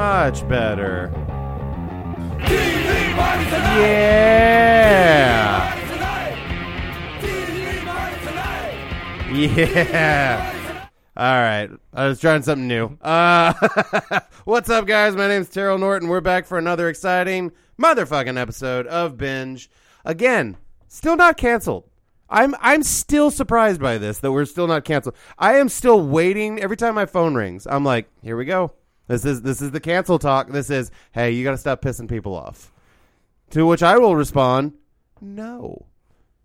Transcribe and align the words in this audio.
Much 0.00 0.48
better. 0.48 1.12
Yeah. 3.76 4.96
Yeah. 9.30 10.88
All 11.18 11.42
right. 11.42 11.68
I 11.92 12.06
was 12.06 12.18
trying 12.18 12.40
something 12.40 12.66
new. 12.66 12.96
Uh, 13.02 13.52
what's 14.44 14.70
up, 14.70 14.86
guys? 14.86 15.14
My 15.14 15.28
name's 15.28 15.50
Terrell 15.50 15.76
Norton. 15.76 16.08
We're 16.08 16.22
back 16.22 16.46
for 16.46 16.56
another 16.56 16.88
exciting 16.88 17.52
motherfucking 17.78 18.38
episode 18.38 18.86
of 18.86 19.18
Binge. 19.18 19.68
Again, 20.06 20.56
still 20.88 21.16
not 21.16 21.36
canceled. 21.36 21.84
I'm 22.30 22.54
I'm 22.62 22.84
still 22.84 23.30
surprised 23.30 23.82
by 23.82 23.98
this 23.98 24.20
that 24.20 24.32
we're 24.32 24.46
still 24.46 24.66
not 24.66 24.86
canceled. 24.86 25.14
I 25.38 25.56
am 25.56 25.68
still 25.68 26.00
waiting. 26.00 26.58
Every 26.58 26.78
time 26.78 26.94
my 26.94 27.04
phone 27.04 27.34
rings, 27.34 27.66
I'm 27.66 27.84
like, 27.84 28.08
here 28.22 28.38
we 28.38 28.46
go. 28.46 28.72
This 29.10 29.24
is 29.24 29.42
this 29.42 29.60
is 29.60 29.72
the 29.72 29.80
cancel 29.80 30.20
talk. 30.20 30.50
This 30.50 30.70
is 30.70 30.92
hey, 31.10 31.32
you 31.32 31.42
got 31.42 31.50
to 31.50 31.58
stop 31.58 31.82
pissing 31.82 32.08
people 32.08 32.32
off. 32.32 32.70
To 33.50 33.66
which 33.66 33.82
I 33.82 33.98
will 33.98 34.14
respond, 34.14 34.74
no. 35.20 35.86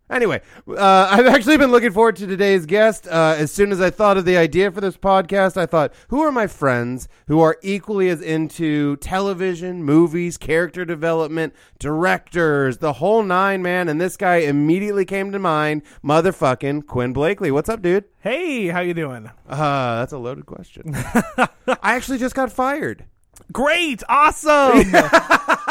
Anyway, 0.07 0.39
uh, 0.67 1.07
I've 1.09 1.25
actually 1.25 1.57
been 1.57 1.71
looking 1.71 1.91
forward 1.91 2.15
to 2.17 2.27
today's 2.27 2.67
guest. 2.67 3.07
Uh, 3.07 3.35
as 3.37 3.51
soon 3.51 3.71
as 3.71 3.81
I 3.81 3.89
thought 3.89 4.17
of 4.17 4.25
the 4.25 4.37
idea 4.37 4.71
for 4.71 4.79
this 4.79 4.97
podcast, 4.97 5.57
I 5.57 5.65
thought, 5.65 5.93
who 6.09 6.21
are 6.21 6.31
my 6.31 6.45
friends 6.45 7.07
who 7.27 7.41
are 7.41 7.57
equally 7.63 8.09
as 8.09 8.21
into 8.21 8.97
television, 8.97 9.83
movies, 9.83 10.37
character 10.37 10.85
development, 10.85 11.55
directors, 11.79 12.77
the 12.77 12.93
whole 12.93 13.23
nine, 13.23 13.63
man? 13.63 13.89
And 13.89 13.99
this 13.99 14.15
guy 14.15 14.37
immediately 14.37 15.05
came 15.05 15.31
to 15.31 15.39
mind, 15.39 15.81
motherfucking 16.03 16.85
Quinn 16.85 17.11
Blakely. 17.11 17.49
What's 17.49 17.69
up, 17.69 17.81
dude? 17.81 18.05
Hey, 18.19 18.67
how 18.67 18.81
you 18.81 18.93
doing? 18.93 19.31
Uh, 19.49 19.99
that's 19.99 20.13
a 20.13 20.19
loaded 20.19 20.45
question. 20.45 20.93
I 20.95 21.47
actually 21.95 22.19
just 22.19 22.35
got 22.35 22.51
fired. 22.51 23.05
Great, 23.51 24.03
awesome. 24.07 24.77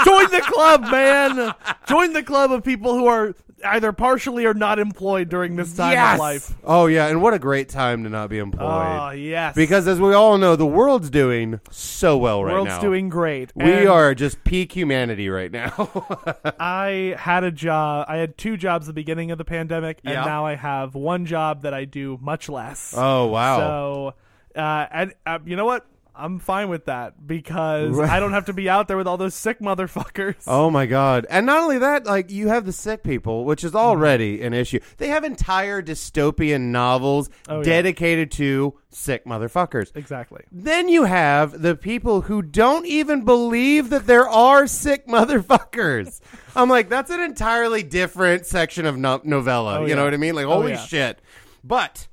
Join 0.05 0.31
the 0.31 0.43
club, 0.45 0.83
man. 0.83 1.55
Join 1.89 2.13
the 2.13 2.23
club 2.23 2.53
of 2.53 2.63
people 2.63 2.95
who 2.95 3.07
are 3.07 3.35
either 3.65 3.93
partially 3.93 4.45
or 4.47 4.55
not 4.55 4.79
employed 4.79 5.29
during 5.29 5.57
this 5.57 5.75
time 5.77 5.93
Yes! 5.93 6.15
of 6.15 6.19
life. 6.21 6.55
Oh 6.65 6.87
yeah, 6.87 7.07
and 7.09 7.21
what 7.23 7.35
a 7.35 7.39
great 7.39 7.69
time 7.69 8.05
to 8.05 8.11
not 8.11 8.31
be 8.31 8.39
employed. 8.39 8.65
Oh, 8.71 9.11
yes. 9.11 9.55
Because 9.55 9.87
as 9.89 10.01
we 10.01 10.15
all 10.15 10.39
know, 10.39 10.57
the 10.57 10.67
world's 10.67 11.11
doing 11.11 11.61
so 11.71 12.17
well 12.17 12.45
right 12.45 12.53
world's 12.53 12.69
now. 12.69 12.73
World's 12.75 12.83
doing 12.85 13.09
great. 13.09 13.53
We 13.55 13.73
And 13.73 13.89
are 13.89 14.15
just 14.15 14.45
peak 14.45 14.73
humanity 14.73 15.29
right 15.29 15.51
now. 15.51 15.91
I 16.59 17.15
had 17.19 17.45
a 17.45 17.51
job. 17.51 18.07
I 18.09 18.17
had 18.17 18.37
two 18.39 18.57
jobs 18.57 18.85
at 18.87 18.95
the 18.95 19.01
beginning 19.01 19.31
of 19.31 19.39
the 19.39 19.45
pandemic, 19.45 20.01
and 20.05 20.15
Yeah. 20.15 20.25
now 20.25 20.47
I 20.47 20.55
have 20.55 20.95
one 20.95 21.27
job 21.27 21.63
that 21.63 21.75
I 21.75 21.85
do 21.85 22.19
much 22.21 22.49
less. 22.49 22.95
oh 22.97 23.27
wow. 23.27 23.59
So, 23.59 24.15
uh, 24.61 24.87
and 24.93 25.15
uh, 25.27 25.39
you 25.45 25.57
know 25.57 25.67
what? 25.67 25.87
I'm 26.17 26.39
fine 26.39 26.69
with 26.69 26.85
that 26.85 27.27
because 27.27 27.91
Right. 27.97 28.09
I 28.09 28.21
don't 28.21 28.33
have 28.33 28.47
to 28.47 28.53
be 28.53 28.69
out 28.69 28.87
there 28.87 28.97
with 28.97 29.09
all 29.09 29.17
those 29.17 29.35
sick 29.35 29.59
motherfuckers. 29.61 30.37
Oh 30.47 30.71
my 30.71 30.87
god. 30.87 31.27
And 31.29 31.45
not 31.47 31.59
only 31.63 31.79
that, 31.79 32.07
like 32.07 32.31
you 32.31 32.49
have 32.49 32.67
the 32.67 32.73
sick 32.73 33.03
people, 33.03 33.45
which 33.45 33.65
is 33.65 33.71
mm-hmm. 33.73 33.79
already 33.79 34.41
an 34.43 34.53
issue. 34.55 34.79
They 34.99 35.09
have 35.09 35.25
entire 35.25 35.83
dystopian 35.83 36.71
novels 36.71 37.31
Oh, 37.49 37.59
yeah. 37.59 37.65
dedicated 37.65 38.31
to 38.33 38.79
sick 38.91 39.25
motherfuckers. 39.25 39.95
Exactly. 39.97 40.43
Then 40.53 40.89
you 40.89 41.05
have 41.05 41.61
the 41.63 41.75
people 41.75 42.21
who 42.23 42.43
don't 42.43 42.87
even 42.87 43.25
believe 43.25 43.91
that 43.91 44.07
there 44.07 44.29
are 44.29 44.67
sick 44.69 45.09
motherfuckers. 45.09 46.21
I'm 46.57 46.69
like, 46.69 46.89
that's 46.89 47.11
an 47.11 47.21
entirely 47.21 47.83
different 47.83 48.47
section 48.47 48.87
of 48.87 48.97
no- 48.97 49.21
novella. 49.25 49.81
Oh, 49.81 49.83
you 49.83 49.89
yeah. 49.89 49.95
know 49.97 50.05
what 50.05 50.15
I 50.15 50.19
mean? 50.19 50.37
Like, 50.37 50.47
Oh, 50.47 50.55
holy 50.61 50.73
yeah. 50.73 50.85
shit. 50.87 51.21
But 51.65 52.07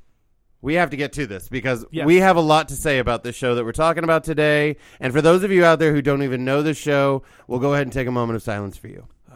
we 0.61 0.75
have 0.75 0.89
to 0.91 0.97
get 0.97 1.13
to 1.13 1.25
this 1.27 1.49
because 1.49 1.85
Yes. 1.91 2.05
we 2.05 2.17
have 2.17 2.35
a 2.37 2.41
lot 2.41 2.67
to 2.69 2.75
say 2.75 2.99
about 2.99 3.23
this 3.23 3.35
show 3.35 3.55
that 3.55 3.65
we're 3.65 3.71
talking 3.71 4.03
about 4.03 4.23
today. 4.23 4.77
And 4.99 5.11
for 5.11 5.21
those 5.21 5.43
of 5.43 5.51
you 5.51 5.65
out 5.65 5.79
there 5.79 5.93
who 5.93 6.01
don't 6.01 6.23
even 6.23 6.45
know 6.45 6.61
this 6.61 6.77
show, 6.77 7.23
we'll 7.47 7.59
go 7.59 7.73
ahead 7.73 7.87
and 7.87 7.93
take 7.93 8.07
a 8.07 8.11
moment 8.11 8.35
of 8.35 8.43
silence 8.43 8.77
for 8.77 8.87
you. 8.87 9.07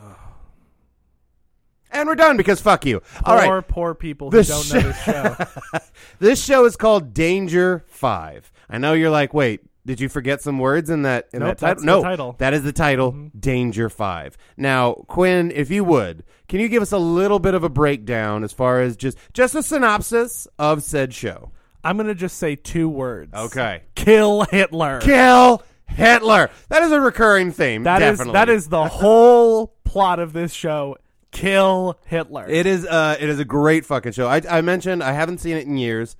And 1.91 2.09
we're 2.09 2.15
done 2.15 2.35
because 2.35 2.59
fuck 2.59 2.85
you. 2.85 3.01
All 3.23 3.35
right. 3.35 3.47
Poor, 3.47 3.61
poor 3.61 3.95
people 3.95 4.29
who 4.29 4.43
don't 4.43 4.73
know 4.73 4.79
this 4.81 5.01
show. 5.03 5.35
This 6.19 6.43
show 6.43 6.65
is 6.65 6.75
called 6.75 7.13
Danger 7.13 7.85
Five. 7.87 8.51
I 8.69 8.77
know 8.79 8.93
you're 8.93 9.09
like, 9.09 9.33
wait, 9.33 9.61
did 9.85 9.99
you 9.99 10.09
forget 10.09 10.41
some 10.41 10.57
words 10.59 10.89
in 10.89 11.03
that 11.03 11.27
in 11.33 11.39
Nope, 11.39 11.49
that 11.49 11.59
title? 11.59 11.67
that's 11.67 11.81
the 11.81 11.85
no, 11.85 12.01
title. 12.03 12.35
that 12.39 12.53
is 12.53 12.63
the 12.63 12.73
title. 12.73 13.29
Danger 13.39 13.89
Five. 13.89 14.37
Now, 14.57 14.93
Quinn, 15.07 15.51
if 15.53 15.69
you 15.69 15.83
would, 15.83 16.23
can 16.47 16.59
you 16.59 16.67
give 16.67 16.81
us 16.81 16.91
a 16.91 16.97
little 16.97 17.39
bit 17.39 17.53
of 17.53 17.63
a 17.63 17.69
breakdown 17.69 18.43
as 18.43 18.51
far 18.51 18.81
as 18.81 18.95
just 18.97 19.17
just 19.33 19.53
a 19.55 19.61
synopsis 19.63 20.47
of 20.57 20.83
said 20.83 21.13
show? 21.13 21.51
I'm 21.83 21.97
gonna 21.97 22.15
just 22.15 22.37
say 22.37 22.55
two 22.55 22.89
words. 22.89 23.33
Okay. 23.33 23.83
Kill 23.93 24.41
Hitler. 24.49 24.99
Kill 25.01 25.61
Hitler. 25.87 26.49
That 26.69 26.81
is 26.81 26.91
a 26.91 26.99
recurring 26.99 27.51
theme. 27.51 27.83
That 27.83 28.01
is 28.01 28.17
definitely. 28.17 28.33
that 28.33 28.49
is 28.49 28.67
the 28.69 28.85
whole 28.87 29.75
plot 29.83 30.19
of 30.19 30.33
this 30.33 30.51
show. 30.51 30.97
Kill 31.31 31.99
Hitler. 32.05 32.47
It 32.49 32.65
is 32.65 32.85
uh 32.87 33.17
it 33.19 33.29
is 33.29 33.39
a 33.39 33.45
great 33.45 33.85
fucking 33.85 34.13
show. 34.13 34.27
I 34.27 34.41
I 34.49 34.61
mentioned 34.61 35.03
I 35.03 35.11
haven't 35.11 35.39
seen 35.41 35.57
it 35.57 35.67
in 35.67 35.77
years. 35.77 36.15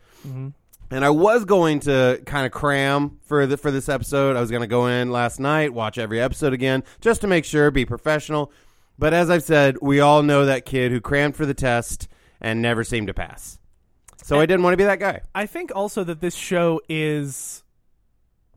And 0.91 1.03
I 1.03 1.09
was 1.09 1.45
going 1.45 1.79
to 1.81 2.21
kind 2.25 2.45
of 2.45 2.51
cram 2.51 3.19
for 3.23 3.47
the 3.47 3.57
for 3.57 3.71
this 3.71 3.89
episode. 3.89 4.35
I 4.35 4.41
was 4.41 4.51
going 4.51 4.61
to 4.61 4.67
go 4.67 4.87
in 4.87 5.11
last 5.11 5.39
night, 5.39 5.73
watch 5.73 5.97
every 5.97 6.21
episode 6.21 6.53
again 6.53 6.83
just 7.01 7.21
to 7.21 7.27
make 7.27 7.45
sure, 7.45 7.71
be 7.71 7.85
professional. 7.85 8.51
But 8.97 9.13
as 9.13 9.29
I've 9.29 9.43
said, 9.43 9.77
we 9.81 9.99
all 9.99 10.23
know 10.23 10.45
that 10.45 10.65
kid 10.65 10.91
who 10.91 11.01
crammed 11.01 11.35
for 11.35 11.45
the 11.45 11.53
test 11.53 12.07
and 12.39 12.61
never 12.61 12.83
seemed 12.83 13.07
to 13.07 13.13
pass. 13.13 13.59
So 14.23 14.39
I 14.39 14.45
didn't 14.45 14.63
want 14.63 14.73
to 14.73 14.77
be 14.77 14.85
that 14.85 14.99
guy. 14.99 15.21
I 15.33 15.45
think 15.45 15.71
also 15.75 16.03
that 16.03 16.21
this 16.21 16.35
show 16.35 16.81
is 16.87 17.63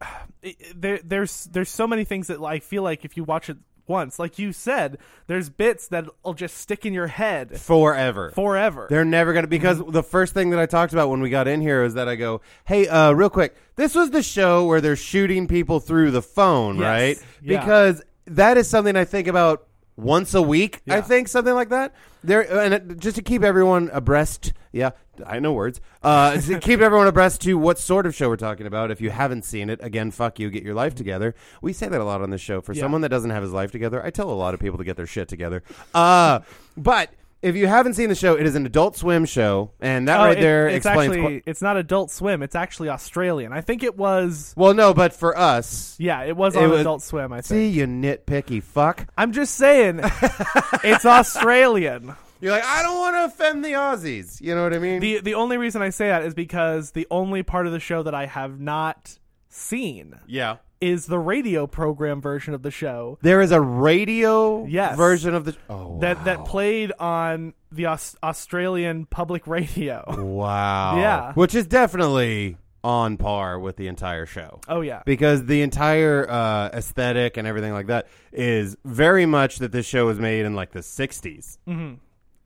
there. 0.74 1.00
There's 1.04 1.44
there's 1.44 1.70
so 1.70 1.86
many 1.86 2.04
things 2.04 2.28
that 2.28 2.40
I 2.40 2.58
feel 2.58 2.82
like 2.82 3.04
if 3.04 3.16
you 3.16 3.24
watch 3.24 3.50
it 3.50 3.58
once, 3.88 4.18
like 4.18 4.38
you 4.38 4.52
said, 4.52 4.98
there's 5.26 5.48
bits 5.48 5.88
that'll 5.88 6.34
just 6.34 6.56
stick 6.56 6.84
in 6.84 6.92
your 6.92 7.06
head 7.06 7.60
Forever. 7.60 8.30
forever. 8.32 8.86
They're 8.90 9.04
never 9.04 9.32
gonna 9.32 9.46
because 9.46 9.82
the 9.88 10.02
first 10.02 10.34
thing 10.34 10.50
that 10.50 10.58
I 10.58 10.66
talked 10.66 10.92
about 10.92 11.08
when 11.10 11.20
we 11.20 11.30
got 11.30 11.48
in 11.48 11.60
here 11.60 11.82
is 11.84 11.94
that 11.94 12.08
I 12.08 12.16
go, 12.16 12.40
hey, 12.64 12.88
uh, 12.88 13.12
real 13.12 13.30
quick, 13.30 13.56
this 13.76 13.94
was 13.94 14.10
the 14.10 14.22
show 14.22 14.66
where 14.66 14.80
they're 14.80 14.96
shooting 14.96 15.46
people 15.46 15.80
through 15.80 16.10
the 16.10 16.22
phone, 16.22 16.76
Yes. 16.78 16.84
right? 16.84 17.18
Yeah. 17.42 17.60
Because 17.60 18.02
that 18.26 18.56
is 18.56 18.68
something 18.68 18.96
I 18.96 19.04
think 19.04 19.28
about 19.28 19.67
once 19.98 20.32
a 20.32 20.40
week. 20.40 20.80
I 20.88 21.00
think 21.00 21.28
something 21.28 21.54
like 21.54 21.68
that. 21.70 21.92
There 22.24 22.40
and 22.40 22.74
it, 22.74 22.98
just 22.98 23.16
to 23.16 23.22
keep 23.22 23.42
everyone 23.42 23.90
abreast. 23.92 24.52
Yeah, 24.72 24.90
I 25.26 25.38
know 25.40 25.52
words. 25.52 25.80
Uh, 26.02 26.40
to 26.40 26.58
keep 26.60 26.80
everyone 26.80 27.06
abreast 27.06 27.40
to 27.42 27.58
what 27.58 27.78
sort 27.78 28.06
of 28.06 28.14
show 28.14 28.28
we're 28.28 28.36
talking 28.36 28.66
about. 28.66 28.90
If 28.90 29.00
you 29.00 29.10
haven't 29.10 29.44
seen 29.44 29.70
it, 29.70 29.80
again, 29.82 30.10
fuck 30.10 30.38
you. 30.38 30.50
Get 30.50 30.62
your 30.62 30.74
life 30.74 30.94
together. 30.94 31.34
We 31.62 31.72
say 31.72 31.88
that 31.88 32.00
a 32.00 32.04
lot 32.04 32.22
on 32.22 32.30
this 32.30 32.40
show. 32.40 32.60
For 32.60 32.72
Yeah. 32.72 32.82
someone 32.82 33.00
that 33.02 33.08
doesn't 33.08 33.30
have 33.30 33.42
his 33.42 33.52
life 33.52 33.70
together, 33.72 34.04
I 34.04 34.10
tell 34.10 34.30
a 34.30 34.32
lot 34.34 34.54
of 34.54 34.60
people 34.60 34.78
to 34.78 34.84
get 34.84 34.96
their 34.96 35.06
shit 35.06 35.28
together. 35.28 35.62
Uh, 35.94 36.40
but. 36.76 37.10
If 37.40 37.54
you 37.54 37.68
haven't 37.68 37.94
seen 37.94 38.08
the 38.08 38.16
show, 38.16 38.34
it 38.34 38.46
is 38.46 38.56
an 38.56 38.66
Adult 38.66 38.96
Swim 38.96 39.24
show, 39.24 39.70
and 39.80 40.08
that 40.08 40.18
Oh, 40.18 40.24
right 40.24 40.36
it- 40.38 40.40
there 40.40 40.66
it's 40.68 40.84
explains. 40.84 41.12
actually 41.14 41.40
qu- 41.40 41.42
it's 41.46 41.62
not 41.62 41.76
Adult 41.76 42.10
Swim. 42.10 42.42
It's 42.42 42.56
actually 42.56 42.88
Australian. 42.88 43.52
I 43.52 43.60
think 43.60 43.84
it 43.84 43.96
was. 43.96 44.52
well, 44.56 44.74
no, 44.74 44.92
but 44.92 45.12
for 45.12 45.38
us, 45.38 45.94
Yeah, 46.00 46.22
it 46.24 46.36
was 46.36 46.56
It 46.56 46.64
on 46.64 46.70
was- 46.70 46.80
Adult 46.80 47.02
Swim. 47.02 47.32
I 47.32 47.40
see 47.42 47.72
think. 47.72 47.76
you 47.76 47.86
nitpicky 47.86 48.60
fuck. 48.62 49.06
I'm 49.16 49.30
just 49.32 49.54
saying, 49.54 50.00
it's 50.84 51.06
Australian. 51.06 52.14
You're 52.40 52.52
like, 52.52 52.64
I 52.64 52.82
don't 52.82 52.98
want 52.98 53.14
to 53.16 53.24
offend 53.26 53.64
the 53.64 53.70
Aussies. 53.72 54.40
You 54.40 54.54
know 54.54 54.62
what 54.64 54.74
I 54.74 54.78
mean? 54.78 55.00
the 55.00 55.20
The 55.20 55.34
only 55.34 55.58
reason 55.58 55.80
I 55.82 55.90
say 55.90 56.08
that 56.08 56.22
is 56.24 56.34
because 56.34 56.92
the 56.92 57.06
only 57.10 57.42
part 57.42 57.66
of 57.66 57.72
the 57.72 57.80
show 57.80 58.02
that 58.04 58.14
I 58.14 58.26
have 58.26 58.60
not 58.60 59.18
seen 59.48 60.14
yeah. 60.26 60.56
Is 60.80 61.06
the 61.06 61.18
radio 61.18 61.66
program 61.66 62.20
version 62.20 62.54
of 62.54 62.62
the 62.62 62.70
show 62.70 63.18
There 63.22 63.40
is 63.40 63.50
a 63.50 63.60
radio 63.60 64.64
Yes. 64.66 64.96
version 64.96 65.34
of 65.34 65.44
the. 65.44 65.56
Oh, 65.68 65.98
that 66.00 66.24
that 66.24 66.44
played 66.44 66.92
on 66.98 67.54
the 67.72 67.86
Aus- 67.86 68.16
Australian 68.22 69.06
public 69.06 69.46
radio. 69.46 70.04
Wow. 70.18 70.96
Yeah. 70.98 71.32
Which 71.34 71.54
is 71.54 71.66
definitely 71.66 72.56
on 72.84 73.16
par 73.16 73.58
with 73.58 73.76
the 73.76 73.88
entire 73.88 74.24
show. 74.24 74.60
Oh 74.68 74.80
yeah. 74.80 75.02
Because 75.04 75.44
the 75.46 75.62
entire 75.62 76.30
uh, 76.30 76.68
aesthetic 76.72 77.36
and 77.36 77.46
everything 77.46 77.72
like 77.72 77.88
that 77.88 78.06
is 78.32 78.76
very 78.84 79.26
much 79.26 79.58
that 79.58 79.72
this 79.72 79.84
show 79.84 80.06
was 80.06 80.18
made 80.20 80.46
in 80.46 80.54
like 80.54 80.70
the 80.70 80.80
60s. 80.80 81.58
hmm 81.66 81.94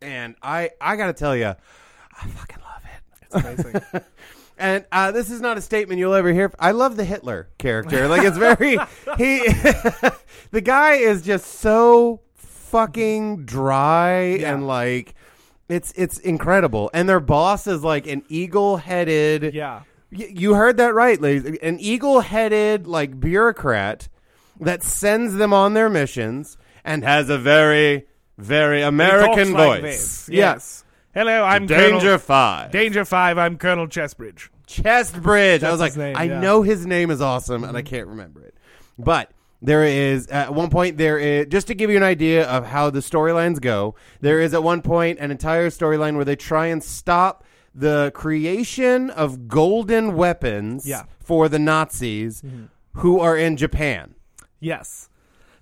And 0.00 0.34
I, 0.42 0.70
I 0.80 0.96
got 0.96 1.06
to 1.08 1.12
tell 1.12 1.36
you, 1.36 1.46
I 1.48 2.26
fucking 2.28 2.58
love 2.62 2.82
it. 2.84 3.00
It's 3.22 3.34
amazing. 3.64 4.02
And 4.62 4.84
uh, 4.92 5.10
this 5.10 5.28
is 5.28 5.40
not 5.40 5.58
a 5.58 5.60
statement 5.60 5.98
you'll 5.98 6.14
ever 6.14 6.32
hear. 6.32 6.52
I 6.58 6.70
love 6.70 6.96
the 6.96 7.04
Hitler 7.04 7.48
character. 7.58 8.06
Like 8.06 8.22
it's 8.22 8.38
very 8.38 8.70
he. 9.18 9.38
the 10.52 10.60
guy 10.62 10.94
is 10.94 11.22
just 11.22 11.46
so 11.58 12.20
fucking 12.36 13.44
dry 13.44 14.36
Yeah. 14.36 14.54
and 14.54 14.66
like 14.68 15.14
it's 15.68 15.92
it's 15.96 16.18
incredible. 16.18 16.90
And 16.94 17.08
their 17.08 17.18
boss 17.20 17.66
is 17.66 17.82
like 17.82 18.06
an 18.06 18.22
eagle-headed. 18.28 19.52
yeah. 19.52 19.82
Y- 20.12 20.30
you 20.30 20.54
heard 20.54 20.76
that 20.76 20.94
right, 20.94 21.20
ladies. 21.20 21.58
An 21.62 21.80
eagle-headed 21.80 22.86
like 22.86 23.18
bureaucrat 23.18 24.08
that 24.60 24.82
sends 24.84 25.34
them 25.34 25.52
on 25.52 25.74
their 25.74 25.88
missions 25.90 26.56
and 26.84 27.02
has 27.02 27.28
a 27.30 27.38
very 27.38 28.06
very 28.38 28.82
American 28.82 29.48
talks 29.48 29.50
like 29.50 29.80
voice. 29.82 30.28
Yes. 30.28 30.84
Hello, 31.14 31.44
I'm 31.44 31.66
Danger 31.66 31.98
Colonel, 32.00 32.18
Five. 32.18 32.70
Danger 32.70 33.04
Five. 33.04 33.36
I'm 33.38 33.58
Colonel 33.58 33.86
Chestbridge. 34.66 35.60
Chestbridge. 35.60 35.62
I 35.64 35.70
was 35.70 35.80
like, 35.80 35.96
name, 35.96 36.16
I 36.16 36.24
yeah. 36.24 36.40
know 36.40 36.62
his 36.62 36.86
name 36.86 37.10
is 37.10 37.20
awesome, 37.20 37.64
and 37.64 37.76
I 37.76 37.82
can't 37.82 38.08
remember 38.08 38.42
it. 38.42 38.54
But 38.98 39.30
there 39.60 39.84
is 39.84 40.26
at 40.28 40.54
one 40.54 40.70
point 40.70 40.98
there 40.98 41.18
is 41.18 41.46
just 41.48 41.66
to 41.68 41.74
give 41.74 41.90
you 41.90 41.96
an 41.96 42.02
idea 42.02 42.46
of 42.48 42.66
how 42.66 42.90
the 42.90 43.00
storylines 43.00 43.60
go. 43.60 43.94
There 44.20 44.40
is 44.40 44.54
at 44.54 44.62
one 44.62 44.82
point 44.82 45.18
an 45.20 45.30
entire 45.30 45.70
storyline 45.70 46.16
where 46.16 46.24
they 46.24 46.36
try 46.36 46.66
and 46.66 46.82
stop 46.82 47.44
the 47.74 48.10
creation 48.14 49.08
of 49.10 49.48
golden 49.48 50.14
weapons 50.14 50.86
Yeah. 50.86 51.04
for 51.20 51.48
the 51.48 51.58
Nazis 51.58 52.42
who 52.96 53.18
are 53.20 53.36
in 53.36 53.56
Japan. 53.56 54.14
Yes. 54.60 55.08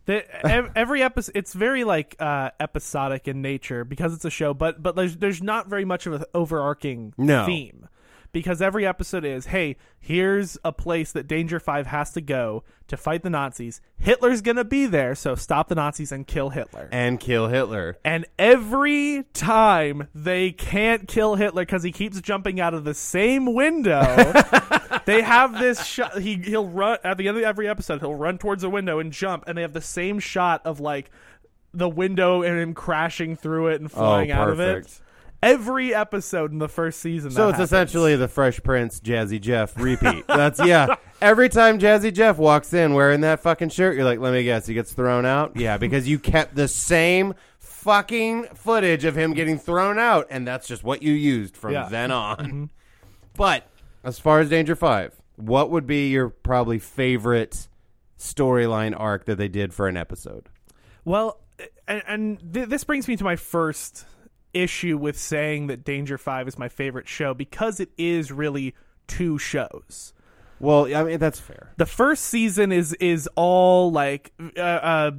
The, 0.06 0.24
every 0.76 1.02
episode, 1.02 1.36
it's 1.36 1.52
very 1.52 1.84
like 1.84 2.16
uh, 2.18 2.50
episodic 2.58 3.28
in 3.28 3.42
nature 3.42 3.84
because 3.84 4.12
it's 4.14 4.24
a 4.24 4.30
show, 4.30 4.54
but 4.54 4.82
but 4.82 4.96
there's 4.96 5.16
there's 5.18 5.42
not 5.42 5.68
very 5.68 5.84
much 5.84 6.06
of 6.06 6.14
an 6.14 6.24
overarching 6.34 7.12
No. 7.16 7.46
theme 7.46 7.86
because 8.32 8.62
every 8.62 8.86
episode 8.86 9.24
is, 9.24 9.46
hey, 9.46 9.76
here's 9.98 10.58
a 10.64 10.72
place 10.72 11.12
that 11.12 11.26
Danger 11.26 11.60
Five 11.60 11.86
has 11.86 12.12
to 12.12 12.20
go 12.20 12.64
to 12.88 12.96
fight 12.96 13.22
the 13.22 13.30
Nazis. 13.30 13.80
Hitler's 13.98 14.40
gonna 14.40 14.64
be 14.64 14.86
there, 14.86 15.14
so 15.14 15.34
stop 15.34 15.68
the 15.68 15.74
Nazis 15.74 16.12
and 16.12 16.26
kill 16.26 16.50
Hitler. 16.50 16.88
And 16.92 17.20
kill 17.20 17.48
Hitler. 17.48 17.98
And 18.04 18.26
every 18.38 19.24
time 19.32 20.08
they 20.14 20.52
can't 20.52 21.06
kill 21.06 21.36
Hitler 21.36 21.62
because 21.62 21.82
he 21.82 21.92
keeps 21.92 22.20
jumping 22.20 22.60
out 22.60 22.74
of 22.74 22.84
the 22.84 22.94
same 22.94 23.54
window, 23.54 24.32
they 25.06 25.22
have 25.22 25.58
this 25.58 25.84
shot. 25.84 26.18
He 26.20 26.36
he'll 26.36 26.68
run 26.68 26.98
at 27.04 27.18
the 27.18 27.28
end 27.28 27.36
of 27.36 27.44
every 27.44 27.68
episode. 27.68 28.00
He'll 28.00 28.14
run 28.14 28.38
towards 28.38 28.64
a 28.64 28.70
window 28.70 28.98
and 28.98 29.12
jump, 29.12 29.44
and 29.46 29.56
they 29.56 29.62
have 29.62 29.72
the 29.72 29.80
same 29.80 30.18
shot 30.18 30.62
of 30.64 30.80
like 30.80 31.10
the 31.72 31.88
window 31.88 32.42
and 32.42 32.58
him 32.58 32.74
crashing 32.74 33.36
through 33.36 33.68
it 33.68 33.80
and 33.80 33.90
oh, 33.92 33.96
flying 33.96 34.30
out 34.30 34.50
of 34.50 34.60
it. 34.60 35.00
Every 35.42 35.94
episode 35.94 36.52
in 36.52 36.58
the 36.58 36.68
first 36.68 37.00
season. 37.00 37.30
So 37.30 37.48
it's 37.48 37.52
happens. 37.56 37.68
essentially 37.70 38.14
the 38.16 38.28
Fresh 38.28 38.62
Prince 38.62 39.00
Jazzy 39.00 39.40
Jeff 39.40 39.74
repeat. 39.78 40.26
That's 40.26 40.58
yeah. 40.64 40.96
Every 41.22 41.48
time 41.48 41.78
Jazzy 41.78 42.12
Jeff 42.12 42.36
walks 42.36 42.74
in 42.74 42.92
wearing 42.92 43.22
that 43.22 43.40
fucking 43.40 43.70
shirt, 43.70 43.96
you're 43.96 44.04
like, 44.04 44.18
let 44.18 44.32
me 44.34 44.42
guess, 44.44 44.66
he 44.66 44.74
gets 44.74 44.92
thrown 44.92 45.24
out. 45.24 45.56
Yeah, 45.56 45.78
because 45.78 46.06
you 46.06 46.18
kept 46.18 46.54
the 46.54 46.68
same 46.68 47.34
fucking 47.58 48.44
footage 48.54 49.04
of 49.06 49.16
him 49.16 49.32
getting 49.32 49.58
thrown 49.58 49.98
out, 49.98 50.26
and 50.30 50.46
that's 50.46 50.68
just 50.68 50.84
what 50.84 51.02
you 51.02 51.12
used 51.12 51.56
from 51.56 51.72
Yeah. 51.72 51.88
then 51.88 52.10
on. 52.10 52.36
Mm-hmm. 52.38 52.64
But 53.36 53.66
as 54.04 54.18
far 54.18 54.40
as 54.40 54.50
Danger 54.50 54.76
Five, 54.76 55.14
what 55.36 55.70
would 55.70 55.86
be 55.86 56.08
your 56.10 56.28
probably 56.28 56.78
favorite 56.78 57.66
storyline 58.18 58.94
arc 58.98 59.24
that 59.24 59.36
they 59.38 59.48
did 59.48 59.72
for 59.72 59.88
an 59.88 59.96
episode? 59.96 60.50
Well, 61.06 61.38
and, 61.88 62.02
and 62.06 62.54
th- 62.54 62.68
this 62.68 62.84
brings 62.84 63.08
me 63.08 63.16
to 63.16 63.24
my 63.24 63.36
first 63.36 64.04
issue 64.54 64.96
with 64.98 65.18
saying 65.18 65.66
that 65.68 65.84
Danger 65.84 66.18
Five 66.18 66.48
is 66.48 66.58
my 66.58 66.68
favorite 66.68 67.08
show 67.08 67.34
because 67.34 67.80
it 67.80 67.90
is 67.98 68.30
really 68.32 68.74
two 69.06 69.38
shows. 69.38 70.12
Well, 70.62 70.94
I 70.94 71.04
mean 71.04 71.18
that's 71.18 71.40
fair. 71.40 71.72
The 71.78 71.86
first 71.86 72.24
season 72.26 72.70
is 72.70 72.92
is 73.00 73.26
all 73.34 73.90
like 73.90 74.30
uh, 74.58 74.60
uh, 74.60 75.10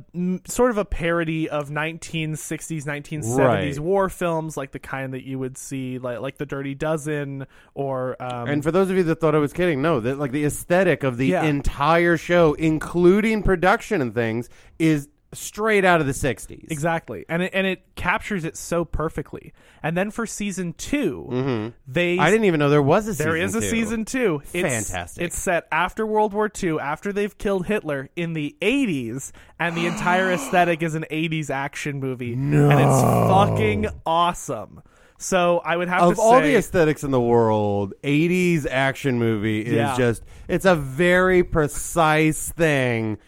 sort 0.48 0.70
of 0.70 0.78
a 0.78 0.86
parody 0.86 1.50
of 1.50 1.70
1960s, 1.70 2.86
1970s 2.86 3.38
Right. 3.38 3.80
war 3.80 4.08
films, 4.10 4.56
like 4.56 4.72
the 4.72 4.78
kind 4.78 5.16
that 5.16 5.24
you 5.26 5.40
would 5.40 5.58
see 5.58 5.98
like 5.98 6.20
like 6.20 6.38
The 6.38 6.46
Dirty 6.46 6.76
Dozen 6.76 7.48
or 7.74 8.22
um, 8.22 8.50
And 8.50 8.64
for 8.64 8.72
those 8.72 8.92
of 8.92 8.98
you 8.98 9.04
that 9.06 9.20
thought 9.20 9.34
I 9.34 9.40
was 9.40 9.52
kidding, 9.52 9.82
no, 9.82 10.00
that 10.00 10.20
like 10.20 10.32
the 10.32 10.46
aesthetic 10.46 11.04
of 11.04 11.18
the 11.18 11.28
Yeah. 11.30 11.44
entire 11.44 12.18
show, 12.18 12.54
including 12.54 13.42
production 13.42 14.00
and 14.00 14.14
things, 14.14 14.48
is 14.78 15.08
straight 15.34 15.86
out 15.86 16.02
of 16.02 16.08
the 16.08 16.14
'60s. 16.14 16.70
exactly, 16.72 17.26
and 17.30 17.42
it 17.44 17.52
and 17.54 17.66
it 17.66 17.84
captures 17.96 18.44
it 18.46 18.58
so 18.58 18.84
perfectly. 18.86 19.54
And 19.84 19.96
then 19.98 20.12
for 20.12 20.26
season 20.26 20.74
2 20.74 21.72
they 21.88 22.16
Mm-hmm. 22.16 22.22
I 22.22 22.30
didn't 22.30 22.46
even 22.46 22.60
know 22.60 22.70
there 22.70 22.82
was 22.82 23.08
a 23.08 23.14
season. 23.14 23.26
There 23.28 23.38
is 23.38 23.56
a 23.56 23.62
two. 23.62 23.70
season 23.70 24.06
two. 24.06 24.42
It's, 24.54 24.90
Fantastic. 24.92 25.24
It's 25.24 25.38
set 25.38 25.68
after 25.72 26.06
World 26.06 26.34
War 26.34 26.52
II, 26.62 26.80
after 26.80 27.12
they've 27.14 27.36
killed 27.38 27.66
Hitler 27.68 28.10
in 28.16 28.34
the 28.34 28.56
80s, 28.62 29.32
and 29.60 29.76
the 29.76 29.88
entire 29.88 30.32
aesthetic 30.34 30.84
is 30.84 30.96
an 30.96 31.06
80s 31.10 31.50
action 31.50 32.00
movie. 32.00 32.34
And 32.34 32.54
it's 32.54 33.02
fucking 33.02 33.88
awesome. 34.06 34.82
So 35.18 35.60
I 35.64 35.78
would 35.78 35.88
have 35.88 36.02
Of 36.02 36.16
to 36.16 36.22
all 36.22 36.40
say, 36.40 36.52
the 36.52 36.56
aesthetics 36.58 37.04
in 37.04 37.12
the 37.12 37.22
world, 37.22 37.94
'80s 38.04 38.66
action 38.68 39.20
movie 39.20 39.62
is 39.62 39.74
Yeah. 39.74 39.96
just 39.96 40.24
it's 40.48 40.66
a 40.66 40.76
very 40.76 41.44
precise 41.44 42.52
thing. 42.52 43.20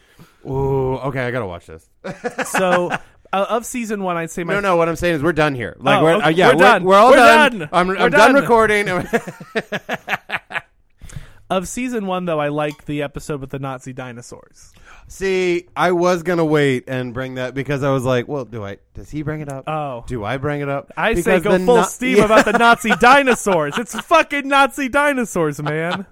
Ooh, 0.45 0.95
okay, 0.97 1.21
I 1.25 1.31
gotta 1.31 1.45
watch 1.45 1.65
this. 1.67 1.89
so 2.49 2.89
uh, 2.91 3.45
of 3.49 3.65
season 3.65 4.03
one, 4.03 4.17
I'd 4.17 4.29
say 4.31 4.43
my 4.43 4.53
No, 4.53 4.59
no, 4.59 4.75
what 4.75 4.87
I'm 4.89 4.95
saying 4.95 5.15
is 5.15 5.23
we're 5.23 5.33
done 5.33 5.55
here. 5.55 5.75
Like, 5.79 5.99
Oh, 5.99 6.03
we're, 6.03 6.13
okay, 6.15 6.25
uh, 6.25 6.29
yeah, 6.29 6.47
we're 6.49 6.59
done. 6.59 6.83
We're 6.83 6.95
all 6.95 7.09
We're 7.11 7.15
done. 7.17 7.59
done. 7.59 7.69
I'm, 7.71 7.87
We're 7.87 7.97
I'm 7.97 8.11
done 8.11 8.33
done. 8.33 8.41
recording. 8.41 8.89
of 11.49 11.67
season 11.67 12.07
one 12.07 12.25
though, 12.25 12.39
I 12.39 12.47
like 12.49 12.85
the 12.85 13.03
episode 13.03 13.41
with 13.41 13.49
the 13.51 13.59
Nazi 13.59 13.93
dinosaurs. 13.93 14.73
See, 15.07 15.67
I 15.75 15.91
was 15.91 16.23
gonna 16.23 16.45
wait 16.45 16.85
and 16.87 17.13
bring 17.13 17.35
that 17.35 17.53
because 17.53 17.83
I 17.83 17.91
was 17.91 18.03
like, 18.03 18.27
well, 18.27 18.45
do 18.45 18.63
I? 18.63 18.77
Does 18.93 19.09
he 19.09 19.21
bring 19.21 19.41
it 19.41 19.49
up? 19.51 19.65
Oh. 19.67 20.03
do 20.07 20.23
I 20.23 20.37
bring 20.37 20.61
it 20.61 20.69
up? 20.69 20.91
I 20.97 21.13
say 21.15 21.37
Because 21.37 21.43
go 21.43 21.57
the 21.57 21.65
full 21.65 21.75
Na- 21.77 21.83
steam 21.83 22.17
Yeah. 22.17 22.25
about 22.25 22.45
the 22.45 22.53
Nazi 22.57 22.91
dinosaurs. 22.99 23.77
It's 23.77 23.99
fucking 24.01 24.47
Nazi 24.47 24.89
dinosaurs, 24.89 25.61
man. 25.61 26.05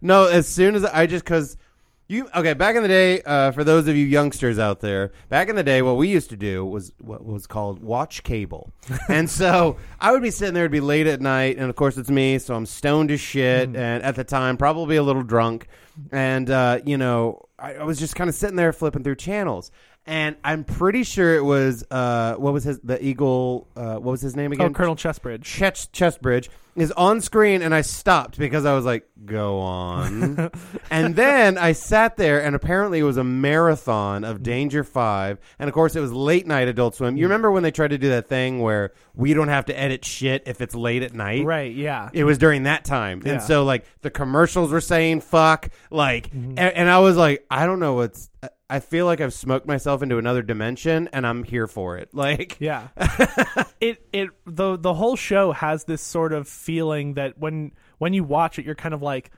No, 0.00 0.26
as 0.26 0.46
soon 0.46 0.74
as 0.74 0.84
I 0.84 1.06
just 1.06 1.24
because 1.24 1.56
you 2.06 2.28
okay 2.34 2.52
back 2.52 2.76
in 2.76 2.82
the 2.82 2.88
day, 2.88 3.22
uh, 3.22 3.50
for 3.52 3.64
those 3.64 3.88
of 3.88 3.96
you 3.96 4.04
youngsters 4.04 4.58
out 4.58 4.80
there, 4.80 5.12
back 5.28 5.48
in 5.48 5.56
the 5.56 5.62
day, 5.62 5.80
what 5.80 5.96
we 5.96 6.08
used 6.08 6.30
to 6.30 6.36
do 6.36 6.64
was 6.64 6.92
what 6.98 7.24
was 7.24 7.46
called 7.46 7.82
watch 7.82 8.22
cable, 8.22 8.70
and 9.08 9.28
so 9.28 9.76
I 10.00 10.12
would 10.12 10.22
be 10.22 10.30
sitting 10.30 10.54
there, 10.54 10.64
it'd 10.64 10.72
be 10.72 10.80
late 10.80 11.06
at 11.06 11.20
night, 11.20 11.56
and 11.56 11.70
of 11.70 11.76
course 11.76 11.96
it's 11.96 12.10
me, 12.10 12.38
so 12.38 12.54
I'm 12.54 12.66
stoned 12.66 13.10
as 13.10 13.20
shit, 13.20 13.68
and 13.68 14.02
at 14.02 14.16
the 14.16 14.24
time 14.24 14.56
probably 14.56 14.96
a 14.96 15.02
little 15.02 15.22
drunk, 15.22 15.66
and 16.12 16.50
uh, 16.50 16.80
you 16.84 16.98
know 16.98 17.48
I, 17.58 17.74
I 17.74 17.84
was 17.84 17.98
just 17.98 18.14
kind 18.16 18.28
of 18.28 18.34
sitting 18.34 18.56
there 18.56 18.72
flipping 18.72 19.02
through 19.02 19.16
channels. 19.16 19.70
And 20.06 20.36
I'm 20.44 20.64
pretty 20.64 21.02
sure 21.02 21.34
it 21.34 21.42
was 21.44 21.82
uh, 21.90 22.34
what 22.34 22.52
was 22.52 22.64
his 22.64 22.78
the 22.80 23.02
eagle 23.02 23.68
uh, 23.74 23.94
what 23.94 24.10
was 24.12 24.20
his 24.20 24.36
name 24.36 24.52
oh, 24.52 24.54
again? 24.54 24.74
Colonel 24.74 24.96
Chestbridge. 24.96 25.42
Chest 25.44 25.92
Chestbridge 25.92 26.48
is 26.76 26.92
on 26.92 27.20
screen, 27.22 27.62
and 27.62 27.74
I 27.74 27.80
stopped 27.80 28.36
because 28.36 28.66
I 28.66 28.74
was 28.74 28.84
like, 28.84 29.08
"Go 29.24 29.60
on." 29.60 30.50
and 30.90 31.16
then 31.16 31.56
I 31.56 31.72
sat 31.72 32.18
there, 32.18 32.42
and 32.44 32.54
apparently 32.54 32.98
it 32.98 33.04
was 33.04 33.16
a 33.16 33.24
marathon 33.24 34.24
of 34.24 34.42
Danger 34.42 34.84
Five, 34.84 35.38
and 35.58 35.68
of 35.68 35.74
course 35.74 35.96
it 35.96 36.00
was 36.00 36.12
late 36.12 36.46
night 36.46 36.68
Adult 36.68 36.96
Swim. 36.96 37.16
You 37.16 37.24
remember 37.24 37.50
when 37.50 37.62
they 37.62 37.70
tried 37.70 37.88
to 37.88 37.98
do 37.98 38.10
that 38.10 38.28
thing 38.28 38.60
where 38.60 38.92
we 39.14 39.32
don't 39.32 39.48
have 39.48 39.64
to 39.66 39.78
edit 39.80 40.04
shit 40.04 40.42
if 40.44 40.60
it's 40.60 40.74
late 40.74 41.02
at 41.02 41.14
night? 41.14 41.46
Right, 41.46 41.74
yeah. 41.74 42.10
It 42.12 42.24
was 42.24 42.36
during 42.36 42.64
that 42.64 42.84
time, 42.84 43.22
Yeah. 43.24 43.34
and 43.34 43.42
so 43.42 43.64
like 43.64 43.86
the 44.02 44.10
commercials 44.10 44.70
were 44.70 44.82
saying 44.82 45.22
"fuck," 45.22 45.70
like, 45.90 46.30
Mm-hmm. 46.30 46.58
and, 46.58 46.76
and 46.76 46.90
I 46.90 46.98
was 46.98 47.16
like, 47.16 47.46
I 47.50 47.64
don't 47.64 47.78
know 47.78 47.94
what's. 47.94 48.28
I 48.70 48.80
feel 48.80 49.04
like 49.06 49.20
I've 49.20 49.34
smoked 49.34 49.66
myself 49.66 50.02
into 50.02 50.16
another 50.18 50.42
dimension, 50.42 51.08
and 51.12 51.26
I'm 51.26 51.44
here 51.44 51.66
for 51.66 51.98
it. 51.98 52.10
Like, 52.14 52.56
Yeah. 52.60 52.88
it 53.80 54.06
it 54.12 54.30
the 54.46 54.76
the 54.76 54.94
whole 54.94 55.16
show 55.16 55.52
has 55.52 55.84
this 55.84 56.00
sort 56.00 56.32
of 56.32 56.48
feeling 56.48 57.14
that 57.14 57.38
when 57.38 57.72
when 57.98 58.14
you 58.14 58.24
watch 58.24 58.58
it 58.58 58.64
you're 58.64 58.74
kind 58.74 58.94
of 58.94 59.02
like 59.02 59.30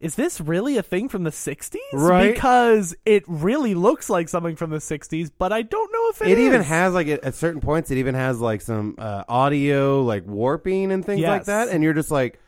is 0.00 0.16
this 0.16 0.40
really 0.40 0.78
a 0.78 0.82
thing 0.82 1.08
from 1.08 1.22
the 1.22 1.30
60s? 1.30 1.76
Right. 1.92 2.34
Because 2.34 2.92
it 3.06 3.22
really 3.28 3.74
looks 3.74 4.10
like 4.10 4.28
something 4.28 4.56
from 4.56 4.70
the 4.70 4.78
60s, 4.78 5.30
but 5.38 5.52
I 5.52 5.62
don't 5.62 5.92
know 5.92 6.08
if 6.08 6.22
it 6.22 6.38
even 6.40 6.62
has 6.62 6.92
like 6.92 7.06
at 7.06 7.22
at 7.22 7.34
certain 7.34 7.60
points 7.60 7.90
it 7.90 7.98
even 7.98 8.14
has 8.14 8.40
like 8.40 8.62
some 8.62 8.96
uh, 8.98 9.24
audio 9.28 10.02
like 10.02 10.26
warping 10.26 10.90
and 10.90 11.04
things 11.04 11.22
like 11.22 11.44
that 11.44 11.68
and 11.68 11.84
you're 11.84 11.92
just 11.94 12.10
like 12.10 12.40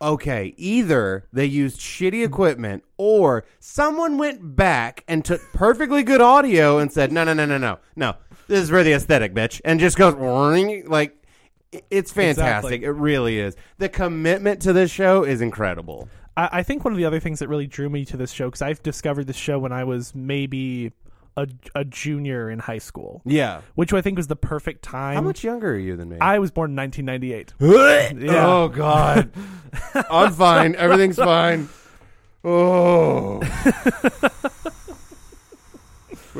okay 0.00 0.54
either 0.56 1.26
they 1.32 1.44
used 1.44 1.80
shitty 1.80 2.24
equipment 2.24 2.84
or 2.96 3.44
someone 3.58 4.18
went 4.18 4.56
back 4.56 5.04
and 5.08 5.24
took 5.24 5.40
perfectly 5.52 6.02
good 6.02 6.20
audio 6.20 6.78
and 6.78 6.92
said 6.92 7.12
no 7.12 7.24
no 7.24 7.32
no 7.32 7.44
no 7.44 7.58
no 7.58 7.78
no. 7.96 8.14
This 8.46 8.60
is 8.60 8.70
for 8.70 8.82
the 8.82 8.92
aesthetic 8.92 9.34
bitch 9.34 9.60
and 9.64 9.78
just 9.78 9.96
goes 9.96 10.14
like 10.88 11.14
it's 11.90 12.12
fantastic. 12.12 12.72
Exactly. 12.72 12.84
it 12.84 12.90
really 12.90 13.38
is. 13.38 13.54
The 13.76 13.88
commitment 13.88 14.62
to 14.62 14.72
this 14.72 14.90
show 14.90 15.24
is 15.24 15.40
incredible. 15.40 16.08
I, 16.36 16.48
I 16.52 16.62
think 16.62 16.84
one 16.84 16.92
of 16.92 16.96
the 16.96 17.04
other 17.04 17.20
things 17.20 17.40
that 17.40 17.48
really 17.48 17.66
drew 17.66 17.90
me 17.90 18.04
to 18.06 18.16
this 18.16 18.30
show 18.30 18.46
because 18.46 18.62
I've 18.62 18.82
discovered 18.82 19.26
this 19.26 19.36
show 19.36 19.58
when 19.58 19.72
I 19.72 19.84
was 19.84 20.14
maybe 20.14 20.92
a, 21.42 21.46
a 21.74 21.84
junior 21.84 22.50
in 22.50 22.58
high 22.58 22.78
school, 22.78 23.22
yeah 23.24 23.60
which 23.76 23.92
I 23.92 24.02
think 24.02 24.16
was 24.16 24.26
the 24.26 24.36
perfect 24.36 24.82
time. 24.82 25.14
how 25.14 25.22
much 25.22 25.44
younger 25.44 25.70
are 25.72 25.78
you 25.78 25.96
than 25.96 26.08
me 26.08 26.16
I 26.20 26.38
was 26.38 26.50
born 26.50 26.70
in 26.72 26.76
1998. 26.76 27.54
Yeah. 28.22 28.46
Oh 28.46 28.68
God, 28.68 29.30
I'm 30.10 30.32
fine. 30.32 30.74
Everything's 30.84 31.16
fine. 31.16 31.68
Oh, 32.44 33.40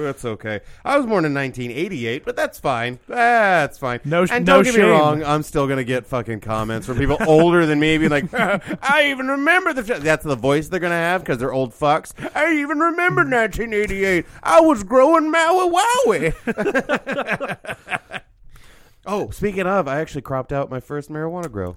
that's 0.05 0.25
okay. 0.25 0.61
I 0.85 0.97
was 0.97 1.07
born 1.07 1.25
in 1.25 1.35
1988, 1.35 2.25
but 2.25 2.37
that's 2.37 2.59
fine. 2.59 2.99
That's 3.07 3.79
fine. 3.79 4.01
No 4.05 4.27
sh- 4.27 4.31
and 4.33 4.47
no 4.47 4.57
don't 4.57 4.65
get 4.65 4.75
shame. 4.75 4.85
me 4.85 4.91
wrong. 4.91 5.25
I'm 5.25 5.43
still 5.43 5.67
gonna 5.67 5.85
get 5.85 6.07
fucking 6.07 6.41
comments 6.41 6.87
from 6.87 6.99
people 6.99 7.19
older 7.27 7.67
than 7.67 7.81
me, 7.81 7.99
being 7.99 8.11
like, 8.11 8.33
"I 8.35 9.11
even 9.11 9.29
remember 9.29 9.73
the." 9.73 9.85
Sh-. 9.85 10.01
That's 10.01 10.25
the 10.25 10.37
voice 10.37 10.69
they're 10.69 10.81
gonna 10.81 10.95
have 10.95 11.23
because 11.23 11.39
they're 11.39 11.53
old 11.53 11.73
fucks. 11.73 12.13
I 12.35 12.55
even 12.55 12.79
remember 12.79 13.25
mm. 13.25 13.33
1988. 13.33 14.27
I 14.43 14.61
was 14.61 14.85
growing 14.85 15.31
Maui 15.31 15.83
Wowie. 16.07 16.35
oh, 19.07 19.31
speaking 19.31 19.67
of, 19.67 19.89
I 19.89 20.01
actually 20.01 20.23
cropped 20.23 20.53
out 20.53 20.71
my 20.71 20.81
first 20.81 21.11
marijuana 21.11 21.51
grow. 21.51 21.77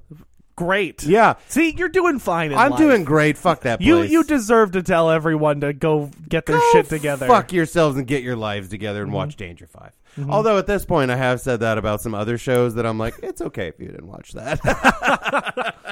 Great. 0.56 1.04
Yeah. 1.04 1.36
See, 1.48 1.74
you're 1.78 1.90
doing 1.90 2.20
fine. 2.20 2.52
In 2.52 2.58
I'm 2.58 2.72
life. 2.72 2.80
doing 2.80 3.04
great. 3.04 3.38
Fuck 3.38 3.62
that 3.62 3.80
place. 3.80 3.88
You 3.88 4.02
you 4.02 4.24
deserve 4.24 4.72
to 4.74 4.84
tell 4.84 5.10
everyone 5.10 5.62
to 5.62 5.74
go 5.74 6.10
get 6.30 6.46
their 6.46 6.58
Go 6.58 6.70
shit 6.72 6.88
together. 6.88 7.28
Fuck 7.28 7.52
yourselves 7.54 7.98
and 7.98 8.06
get 8.08 8.24
your 8.24 8.36
lives 8.36 8.70
together 8.70 9.04
and 9.04 9.12
watch 9.12 9.36
Danger 9.36 9.68
5 9.68 9.92
Although 10.30 10.58
at 10.58 10.68
this 10.68 10.84
point, 10.86 11.10
I 11.10 11.16
have 11.16 11.40
said 11.40 11.62
that 11.62 11.78
about 11.78 12.02
some 12.02 12.14
other 12.14 12.38
shows 12.38 12.76
that 12.76 12.86
I'm 12.86 12.98
like, 12.98 13.14
it's 13.24 13.42
okay 13.42 13.68
if 13.70 13.80
you 13.80 13.88
didn't 13.88 14.08
watch 14.08 14.34
that. 14.34 14.60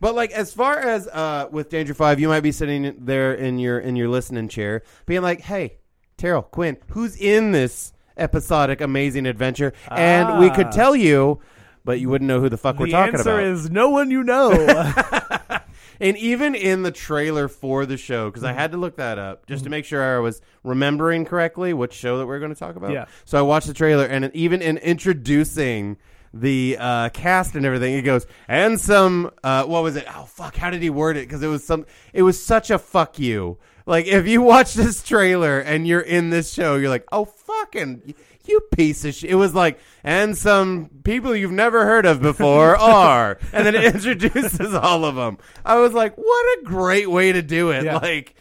but 0.00 0.14
like, 0.14 0.32
as 0.32 0.52
far 0.52 0.76
as 0.78 1.06
uh, 1.06 1.46
with 1.50 1.68
Danger 1.70 1.94
Five, 1.94 2.18
you 2.18 2.28
might 2.28 2.40
be 2.40 2.52
sitting 2.52 2.94
there 2.98 3.32
in 3.32 3.58
your 3.58 3.78
in 3.78 3.94
your 3.96 4.08
listening 4.08 4.48
chair, 4.48 4.82
being 5.06 5.22
like, 5.22 5.40
"Hey, 5.40 5.78
Terrell 6.16 6.42
Quinn, 6.42 6.78
who's 6.90 7.16
in 7.16 7.52
this 7.52 7.92
episodic 8.16 8.80
amazing 8.80 9.26
adventure?" 9.26 9.72
And 9.88 10.38
we 10.40 10.50
could 10.50 10.66
Ah. 10.66 10.70
tell 10.72 10.96
you, 10.96 11.40
but 11.84 12.00
you 12.00 12.08
wouldn't 12.08 12.28
know 12.28 12.40
who 12.40 12.48
the 12.48 12.56
fuck 12.56 12.78
we're 12.78 12.86
the 12.86 12.92
talking 12.92 13.14
answer 13.14 13.38
about. 13.38 13.44
is 13.44 13.70
no 13.70 13.90
one 13.90 14.10
you 14.10 14.22
know. 14.22 14.50
And 16.00 16.16
even 16.16 16.54
in 16.54 16.82
the 16.82 16.90
trailer 16.90 17.46
for 17.46 17.84
the 17.84 17.98
show, 17.98 18.30
because. 18.30 18.42
I 18.42 18.54
had 18.54 18.72
to 18.72 18.78
look 18.78 18.96
that 18.96 19.18
up 19.18 19.46
just 19.46 19.64
to 19.64 19.70
make 19.70 19.84
sure 19.84 20.16
I 20.16 20.18
was 20.18 20.40
remembering 20.64 21.26
correctly 21.26 21.74
which 21.74 21.92
show 21.92 22.18
that 22.18 22.26
we 22.26 22.34
are 22.34 22.38
going 22.38 22.54
to 22.54 22.58
talk 22.58 22.76
about. 22.76 22.92
Yeah. 22.92 23.04
So 23.26 23.38
I 23.38 23.42
watched 23.42 23.66
the 23.66 23.74
trailer, 23.74 24.06
and 24.06 24.30
even 24.34 24.62
in 24.62 24.78
introducing 24.78 25.98
the 26.32 26.78
uh, 26.80 27.08
cast 27.10 27.54
and 27.54 27.66
everything, 27.66 27.94
it 27.94 28.02
goes 28.02 28.26
and 28.48 28.80
some. 28.80 29.30
Uh, 29.44 29.64
what 29.64 29.82
was 29.82 29.96
it? 29.96 30.06
Oh 30.08 30.24
fuck! 30.24 30.56
How 30.56 30.70
did 30.70 30.80
he 30.80 30.88
word 30.88 31.18
it? 31.18 31.28
Because 31.28 31.42
it 31.42 31.48
was 31.48 31.64
some. 31.64 31.84
It 32.14 32.22
was 32.22 32.42
such 32.42 32.70
a 32.70 32.78
fuck 32.78 33.18
you. 33.18 33.58
Like 33.84 34.06
if 34.06 34.26
you 34.26 34.40
watch 34.40 34.72
this 34.74 35.02
trailer 35.02 35.60
and 35.60 35.86
you're 35.86 36.00
in 36.00 36.30
this 36.30 36.50
show, 36.52 36.76
you're 36.76 36.90
like, 36.90 37.06
oh 37.12 37.26
fucking. 37.26 38.14
You 38.50 38.60
piece 38.72 39.04
of 39.04 39.14
shit. 39.14 39.30
It 39.30 39.36
was 39.36 39.54
like, 39.54 39.78
and 40.02 40.36
some 40.36 40.90
people 41.04 41.34
you've 41.34 41.52
never 41.52 41.84
heard 41.84 42.06
of 42.06 42.20
before 42.20 42.76
are. 42.80 43.38
And 43.52 43.66
then 43.66 43.74
it 43.74 43.84
introduces 43.94 44.74
all 44.74 45.04
of 45.04 45.14
them. 45.14 45.38
I 45.64 45.76
was 45.76 45.92
like, 45.92 46.16
what 46.16 46.58
a 46.58 46.64
great 46.64 47.10
way 47.10 47.32
to 47.32 47.42
do 47.42 47.70
it. 47.70 47.84
Yeah. 47.84 47.98
Like, 47.98 48.34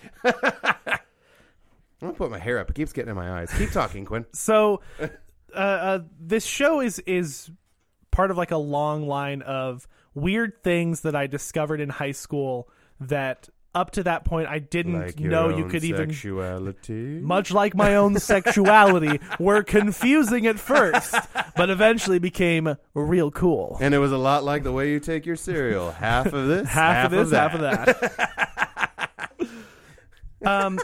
I'm 2.01 2.07
going 2.07 2.13
to 2.13 2.17
put 2.17 2.31
my 2.31 2.39
hair 2.39 2.59
up. 2.59 2.69
It 2.69 2.75
keeps 2.75 2.93
getting 2.93 3.09
in 3.09 3.15
my 3.15 3.41
eyes. 3.41 3.51
Keep 3.57 3.71
talking, 3.71 4.05
Quinn. 4.05 4.25
so 4.33 4.81
uh, 4.99 5.57
uh, 5.57 5.99
this 6.19 6.45
show 6.45 6.79
is 6.79 6.99
is 6.99 7.51
part 8.11 8.31
of 8.31 8.37
like 8.37 8.51
a 8.51 8.57
long 8.57 9.07
line 9.07 9.41
of 9.41 9.87
weird 10.13 10.63
things 10.63 11.01
that 11.01 11.15
I 11.15 11.27
discovered 11.27 11.81
in 11.81 11.89
high 11.89 12.11
school 12.11 12.69
that 12.99 13.49
up 13.75 13.91
to 13.91 14.03
that 14.03 14.25
point 14.25 14.47
I 14.47 14.59
didn't 14.59 15.19
know 15.19 15.49
you 15.55 15.67
could 15.67 15.83
even 15.83 16.09
Sexuality. 16.09 17.19
much 17.21 17.51
like 17.51 17.75
my 17.75 17.95
own 17.95 18.17
sexuality 18.19 19.19
were 19.39 19.61
confusing 19.63 20.47
at 20.47 20.59
first 20.59 21.15
but 21.55 21.69
eventually 21.69 22.17
became 22.19 22.75
real 22.95 23.29
cool 23.31 23.77
and 23.79 23.93
it 23.93 23.99
was 23.99 24.11
a 24.11 24.17
lot 24.17 24.43
like 24.43 24.63
the 24.63 24.71
way 24.71 24.89
you 24.91 24.99
take 24.99 25.25
your 25.25 25.35
cereal. 25.35 25.91
Half 25.91 26.33
of 26.33 26.47
this, 26.47 26.67
half, 26.67 27.05
of 27.05 27.11
this 27.11 27.29
that. 27.29 27.51
half 27.51 27.53
of 27.55 27.61
that 28.17 29.31
um 30.45 30.79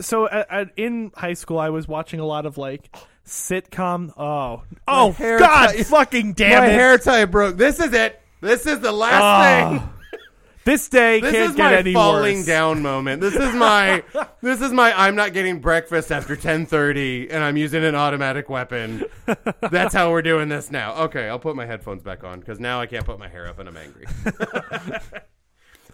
so 0.00 0.26
uh, 0.26 0.44
uh, 0.50 0.64
in 0.76 1.10
high 1.14 1.34
school 1.34 1.58
i 1.58 1.70
was 1.70 1.86
watching 1.86 2.18
a 2.20 2.26
lot 2.26 2.46
of 2.46 2.58
like 2.58 2.94
sitcom 3.26 4.10
oh 4.16 4.62
oh 4.88 5.14
god 5.18 5.68
tie- 5.68 5.82
fucking 5.82 6.32
damn 6.32 6.62
my 6.62 6.68
it 6.68 6.72
hair 6.72 6.98
tie 6.98 7.24
broke. 7.24 7.56
This 7.56 7.80
is 7.80 7.92
it. 7.92 8.20
This 8.40 8.66
is 8.66 8.78
the 8.80 8.92
last 8.92 9.22
Oh, 9.22 9.78
thing. 9.78 9.88
This 10.66 10.88
day 10.90 11.20
This 11.20 11.32
can't 11.32 11.50
is 11.50 11.56
get 11.56 11.70
my 11.70 11.76
any 11.76 11.92
falling 11.94 12.36
worse. 12.38 12.46
down 12.46 12.82
moment. 12.82 13.22
This 13.22 13.34
is 13.34 13.54
my 13.54 14.02
this 14.42 14.60
is 14.60 14.72
my 14.72 14.92
I'm 14.92 15.14
not 15.14 15.32
getting 15.32 15.60
breakfast 15.60 16.12
after 16.12 16.36
10:30 16.36 17.28
and 17.30 17.42
I'm 17.42 17.56
using 17.56 17.84
an 17.84 17.94
automatic 17.94 18.50
weapon. 18.50 19.04
That's 19.70 19.94
how 19.94 20.10
we're 20.10 20.22
doing 20.22 20.48
this 20.50 20.70
now. 20.70 20.94
Okay, 21.04 21.28
I'll 21.28 21.38
put 21.38 21.56
my 21.56 21.64
headphones 21.64 22.02
back 22.02 22.24
on 22.24 22.42
cuz 22.42 22.60
now 22.60 22.80
I 22.80 22.86
can't 22.86 23.06
put 23.06 23.18
my 23.18 23.28
hair 23.28 23.48
up 23.48 23.58
and 23.58 23.68
I'm 23.68 23.76
angry. 23.78 24.06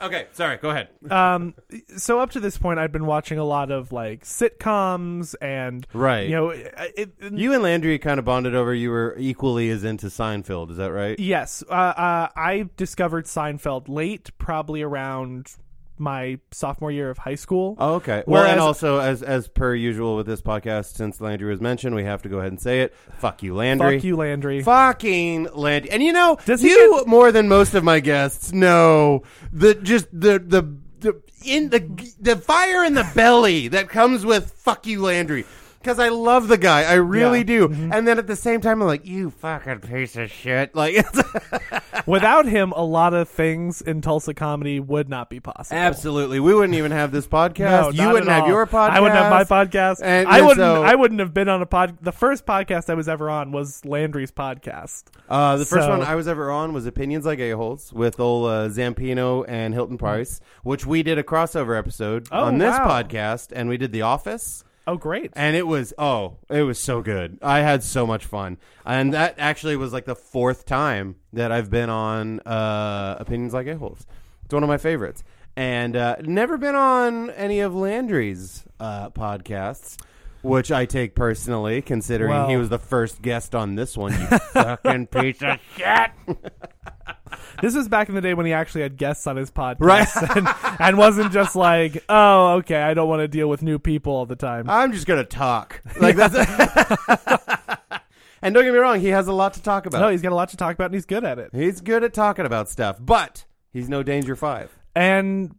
okay, 0.03 0.27
sorry, 0.33 0.57
go 0.59 0.71
ahead. 0.71 0.89
um 1.11 1.55
so 1.97 2.21
up 2.21 2.31
to 2.33 2.41
this 2.41 2.59
point 2.59 2.79
I've 2.79 2.93
been 2.93 3.07
watching 3.07 3.39
a 3.39 3.45
lot 3.45 3.71
of 3.71 3.93
like 3.93 4.25
sitcoms 4.25 5.35
and 5.41 5.87
Right. 5.93 6.29
you 6.29 6.35
know 6.35 6.51
it, 6.51 6.75
it, 6.97 7.11
You 7.33 7.53
and 7.55 7.63
Landry 7.63 7.99
kind 7.99 8.19
of 8.19 8.25
bonded 8.25 8.55
over 8.55 8.75
you 8.75 8.91
were 8.91 9.15
equally 9.19 9.71
as 9.71 9.85
into 9.85 10.07
Seinfeld, 10.07 10.71
is 10.71 10.77
that 10.77 10.93
right? 10.93 11.19
Yes, 11.19 11.63
uh, 11.69 11.73
uh, 11.73 12.29
I 12.37 12.69
discovered 12.77 13.27
Seinfeld 13.27 13.89
late, 13.89 14.31
probably 14.39 14.83
around 14.83 15.55
my 16.03 16.39
sophomore 16.51 16.91
year 16.91 17.09
of 17.09 17.19
high 17.19 17.37
school. 17.37 17.77
Oh, 17.79 17.95
okay. 17.95 18.25
Well, 18.27 18.43
Whereas- 18.43 18.53
and 18.53 18.61
also 18.61 18.99
as 18.99 19.23
as 19.23 19.49
per 19.49 19.75
usual 19.75 20.17
with 20.17 20.27
this 20.27 20.43
podcast, 20.43 20.97
since 20.97 21.21
Landry 21.21 21.49
was 21.51 21.61
mentioned, 21.61 21.95
we 21.95 22.05
have 22.05 22.23
to 22.23 22.29
go 22.29 22.39
ahead 22.39 22.51
and 22.51 22.61
say 22.61 22.83
it. 22.83 22.95
Fuck 23.19 23.43
you, 23.43 23.55
Landry. 23.55 23.99
Fuck 23.99 24.05
you, 24.05 24.17
Landry. 24.17 24.63
Fucking 24.63 25.49
Landry. 25.55 25.91
And 25.91 26.03
you 26.03 26.13
know, 26.13 26.37
Does 26.45 26.63
you 26.63 27.05
more 27.07 27.31
than 27.33 27.49
most 27.49 27.75
of 27.75 27.85
my 27.85 28.01
guests 28.01 28.53
know 28.53 29.23
the 29.53 29.75
just 29.77 30.09
the 30.13 30.39
the 30.39 30.77
the 30.99 31.23
in 31.45 31.71
the 31.71 31.81
the 32.21 32.37
fire 32.37 32.85
in 32.85 32.95
the 32.95 33.09
belly 33.15 33.69
that 33.69 33.89
comes 33.89 34.25
with 34.27 34.51
fuck 34.53 34.87
you, 34.87 35.03
Landry. 35.03 35.45
Because 35.83 35.99
I 35.99 36.09
love 36.11 36.49
the 36.49 36.59
guy, 36.59 36.83
I 36.85 36.95
really 36.95 37.39
Yeah. 37.41 37.45
do. 37.45 37.65
And 37.93 38.07
then 38.07 38.19
at 38.19 38.27
the 38.27 38.37
same 38.37 38.61
time, 38.61 38.81
I'm 38.83 38.87
like, 38.89 39.05
you 39.07 39.31
fucking 39.31 39.81
piece 39.81 40.17
of 40.17 40.31
shit. 40.31 40.75
Like, 40.83 40.95
it's 40.97 41.23
Without 42.07 42.47
him, 42.47 42.73
a 42.73 42.83
lot 42.85 43.15
of 43.15 43.29
things 43.29 43.81
in 43.83 44.01
Tulsa 44.01 44.35
comedy 44.35 44.81
would 44.81 45.09
not 45.09 45.29
be 45.31 45.41
possible. 45.41 45.79
absolutely. 45.79 46.41
We 46.41 46.55
wouldn't 46.55 46.75
even 46.75 46.91
have 46.93 47.13
this 47.13 47.27
podcast. 47.29 47.59
No, 47.83 47.91
you 47.91 48.03
not 48.03 48.13
wouldn't 48.13 48.31
at 48.31 48.35
have 48.35 48.43
all. 48.45 48.49
your 48.49 48.67
podcast. 48.67 48.91
I 48.91 49.01
wouldn't 49.01 49.19
have 49.21 49.31
my 49.31 49.45
podcast. 49.45 50.01
And- 50.03 50.29
I 50.29 50.39
and 50.39 50.47
wouldn't. 50.47 50.65
so- 50.65 50.83
I 50.83 50.95
wouldn't 50.95 51.21
have 51.21 51.35
been 51.35 51.49
on 51.49 51.63
a 51.63 51.67
pod. 51.67 51.99
The 52.01 52.13
first 52.13 52.47
podcast 52.47 52.89
I 52.91 52.95
was 52.95 53.09
ever 53.09 53.29
on 53.31 53.53
was 53.53 53.85
Landry's 53.85 54.31
podcast. 54.33 55.05
Uh, 55.29 55.57
the 55.57 55.65
first 55.65 55.85
So- 55.85 55.91
one 55.91 56.03
I 56.03 56.15
was 56.15 56.27
ever 56.29 56.51
on 56.51 56.73
was 56.73 56.87
Opinions 56.87 57.25
Like 57.27 57.39
A-Holes 57.39 57.93
with 57.93 58.19
old 58.19 58.47
uh, 58.49 58.69
Zampino 58.69 59.45
and 59.47 59.75
Hilton 59.75 59.99
Price, 59.99 60.41
which 60.63 60.87
we 60.87 61.03
did 61.03 61.19
a 61.19 61.23
crossover 61.23 61.79
episode 61.79 62.27
Oh, 62.33 62.45
on 62.45 62.59
this 62.59 62.77
wow. 62.77 62.89
podcast, 63.03 63.53
and 63.55 63.69
we 63.69 63.77
did 63.77 63.93
The 63.93 64.03
Office. 64.03 64.65
Oh, 64.87 64.97
great! 64.97 65.31
And 65.35 65.55
it 65.55 65.67
was 65.67 65.95
oh, 65.97 66.39
it 66.51 66.63
was 66.63 66.79
so 66.79 67.03
good. 67.03 67.39
I 67.41 67.61
had 67.61 67.83
so 67.85 68.07
much 68.07 68.25
fun, 68.25 68.59
and 68.85 69.15
that 69.15 69.37
actually 69.39 69.77
was 69.77 69.93
like 69.93 70.07
the 70.07 70.17
fourth 70.17 70.67
time 70.67 71.17
that 71.33 71.53
I've 71.53 71.71
been 71.71 71.89
on 71.89 72.41
uh, 72.41 73.17
Opinions 73.21 73.55
Like 73.55 73.67
A-Holes. 73.69 74.07
It's 74.45 74.53
one 74.53 74.65
of 74.65 74.69
my 74.69 74.79
favorites, 74.79 75.23
and 75.57 75.95
uh, 75.97 76.17
never 76.23 76.59
been 76.59 76.75
on 76.75 77.31
any 77.31 77.61
of 77.61 77.75
Landry's 77.77 78.65
uh, 78.81 79.11
podcasts, 79.11 79.99
which 80.43 80.73
I 80.73 80.85
take 80.85 81.15
personally, 81.15 81.81
considering 81.81 82.31
Well- 82.31 82.49
he 82.49 82.57
was 82.57 82.69
the 82.69 82.79
first 82.81 83.23
guest 83.23 83.55
on 83.55 83.77
this 83.77 83.97
one. 83.97 84.13
You 84.13 84.27
fucking 84.27 85.07
piece 85.07 85.43
of 85.43 85.61
shit. 85.77 86.11
This 87.61 87.75
is 87.75 87.89
back 87.89 88.09
in 88.09 88.15
the 88.15 88.21
day 88.21 88.35
when 88.35 88.47
he 88.47 88.53
actually 88.53 88.83
had 88.83 88.97
guests 88.97 89.27
on 89.27 89.37
his 89.37 89.51
podcast, 89.51 89.77
Right. 89.81 90.09
and, 90.37 90.49
and 90.79 90.99
wasn't 90.99 91.33
just 91.33 91.57
like, 91.57 92.05
"Oh, 92.09 92.55
okay, 92.59 92.81
I 92.81 92.95
don't 92.95 93.09
want 93.09 93.21
to 93.21 93.29
deal 93.29 93.49
with 93.49 93.63
new 93.63 93.79
people 93.79 94.13
all 94.15 94.27
the 94.27 94.37
time." 94.37 94.69
I'm 94.71 94.93
just 94.93 95.07
gonna 95.07 95.25
talk. 95.25 95.83
Like 96.01 96.17
that's. 96.17 96.35
and 98.43 98.55
don't 98.55 98.65
get 98.65 98.73
me 98.73 98.79
wrong, 98.79 99.01
he 99.01 99.09
has 99.09 99.29
a 99.29 99.33
lot 99.33 99.55
to 99.55 99.63
talk 99.63 99.87
about. 99.87 100.01
no, 100.01 100.09
he's 100.09 100.23
got 100.23 100.33
a 100.33 100.35
lot 100.35 100.49
to 100.51 100.57
talk 100.57 100.75
about, 100.75 100.87
and 100.87 100.95
he's 100.95 101.07
good 101.07 101.25
at 101.25 101.39
it. 101.39 101.51
He's 101.53 101.81
good 101.81 102.05
at 102.05 102.15
talking 102.15 102.47
about 102.47 102.69
stuff, 102.69 102.99
but 103.01 103.45
he's 103.73 103.89
no 103.89 104.03
Danger 104.03 104.37
Five. 104.37 104.77
And 104.95 105.55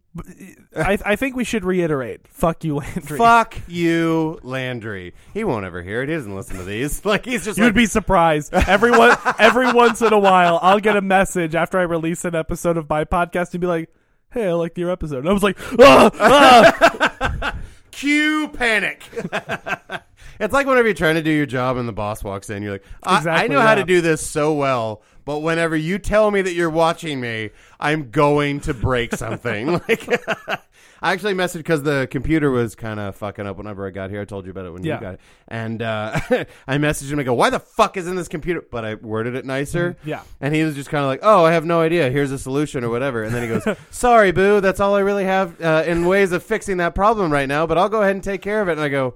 I, 0.76 0.98
I 1.04 1.16
think 1.16 1.36
we 1.36 1.44
should 1.44 1.66
reiterate: 1.66 2.28
"Fuck 2.28 2.64
you, 2.64 2.76
Landry." 2.76 3.18
Fuck 3.18 3.58
you, 3.68 4.40
Landry. 4.44 5.14
He 5.34 5.44
won't 5.44 5.66
ever 5.66 5.82
hear 5.82 6.04
it. 6.04 6.10
He 6.10 6.16
doesn't 6.16 6.36
listen 6.36 6.58
to 6.58 6.64
these. 6.64 7.04
Like 7.14 7.26
he's 7.26 7.44
just 7.46 7.58
You'd 7.58 7.66
like, 7.66 7.74
be 7.74 7.86
surprised. 7.86 8.54
Everyone, 8.54 9.16
every 9.40 9.72
once 9.72 10.02
in 10.02 10.14
a 10.14 10.20
while, 10.20 10.60
I'll 10.62 10.80
get 10.80 10.96
a 10.96 11.02
message 11.02 11.56
after 11.56 11.80
I 11.80 11.84
release 11.84 12.26
an 12.26 12.36
episode 12.36 12.78
of 12.78 12.88
my 12.90 13.06
podcast 13.06 13.54
and 13.54 13.62
be 13.62 13.68
like, 13.68 13.90
"Hey, 14.32 14.48
I 14.48 14.54
liked 14.54 14.78
your 14.78 14.92
episode." 14.92 15.20
And 15.20 15.30
I 15.30 15.34
was 15.34 15.44
like, 15.44 15.58
"Ah, 15.80 16.12
ah." 16.20 17.56
cue 17.92 18.50
panic. 18.54 19.04
it's 20.40 20.54
like 20.54 20.68
whenever 20.68 20.88
you're 20.88 20.94
trying 20.96 21.16
to 21.16 21.22
do 21.24 21.32
your 21.32 21.46
job 21.46 21.78
and 21.78 21.88
the 21.88 21.94
boss 21.94 22.24
walks 22.24 22.50
in, 22.50 22.64
you're 22.64 22.74
like, 22.74 22.84
I, 23.04 23.16
I 23.16 23.18
Exactly, 23.18 23.56
know 23.56 23.62
how 23.62 23.76
to 23.76 23.84
do 23.84 24.02
this 24.02 24.26
so 24.26 24.54
well, 24.54 25.02
but 25.26 25.40
whenever 25.40 25.76
you 25.76 26.00
tell 26.00 26.32
me 26.32 26.42
that 26.42 26.54
you're 26.54 26.70
watching 26.70 27.20
me, 27.22 27.52
I'm 27.80 28.10
going 28.12 28.60
to 28.62 28.74
break 28.74 29.14
something. 29.16 29.74
like, 29.74 30.08
I 31.02 31.12
actually 31.12 31.34
messaged 31.34 31.58
because 31.58 31.84
the 31.84 32.08
computer 32.10 32.50
was 32.50 32.76
kind 32.76 32.98
of 33.00 33.16
fucking 33.18 33.46
up 33.46 33.58
whenever 33.58 33.86
I 33.86 33.90
got 33.90 34.10
here. 34.10 34.22
I 34.22 34.26
told 34.26 34.46
you 34.46 34.52
about 34.52 34.66
it 34.66 34.72
when 34.72 34.84
Yeah. 34.86 34.96
you 34.96 35.02
got 35.02 35.14
it, 35.16 35.20
and 35.50 35.82
uh, 35.82 36.18
I 36.68 36.78
messaged 36.78 37.12
him. 37.12 37.20
I 37.20 37.24
go, 37.24 37.34
"Why 37.34 37.50
the 37.50 37.60
fuck 37.60 37.98
is 37.98 38.08
in 38.08 38.16
this 38.16 38.30
computer?" 38.30 38.64
But 38.72 38.86
I 38.86 38.96
worded 38.96 39.36
it 39.36 39.46
nicer. 39.46 39.98
Yeah. 40.06 40.22
And 40.40 40.56
he 40.56 40.64
was 40.64 40.76
just 40.76 40.90
kind 40.90 41.04
of 41.04 41.10
like, 41.10 41.20
"Oh, 41.22 41.44
I 41.44 41.52
have 41.52 41.66
no 41.66 41.82
idea. 41.82 42.10
Here's 42.10 42.32
a 42.32 42.40
solution 42.40 42.86
or 42.86 42.90
whatever." 42.90 43.24
And 43.24 43.36
then 43.36 43.42
he 43.44 43.50
goes, 43.50 43.78
"Sorry, 43.92 44.32
boo. 44.32 44.62
That's 44.62 44.80
all 44.80 44.96
I 44.96 45.02
really 45.02 45.26
have 45.26 45.60
uh, 45.62 45.84
in 45.86 46.06
ways 46.06 46.32
of 46.32 46.42
fixing 46.42 46.78
that 46.78 46.96
problem 46.96 47.34
right 47.34 47.50
now. 47.50 47.68
But 47.68 47.78
I'll 47.78 47.90
go 47.90 48.02
ahead 48.02 48.16
and 48.16 48.24
take 48.24 48.42
care 48.42 48.62
of 48.62 48.70
it." 48.70 48.74
And 48.74 48.82
I 48.82 48.88
go, 48.88 49.16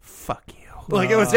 "Fuck 0.00 0.42
you." 0.48 0.54
Like 0.88 1.10
it 1.10 1.16
was. 1.16 1.32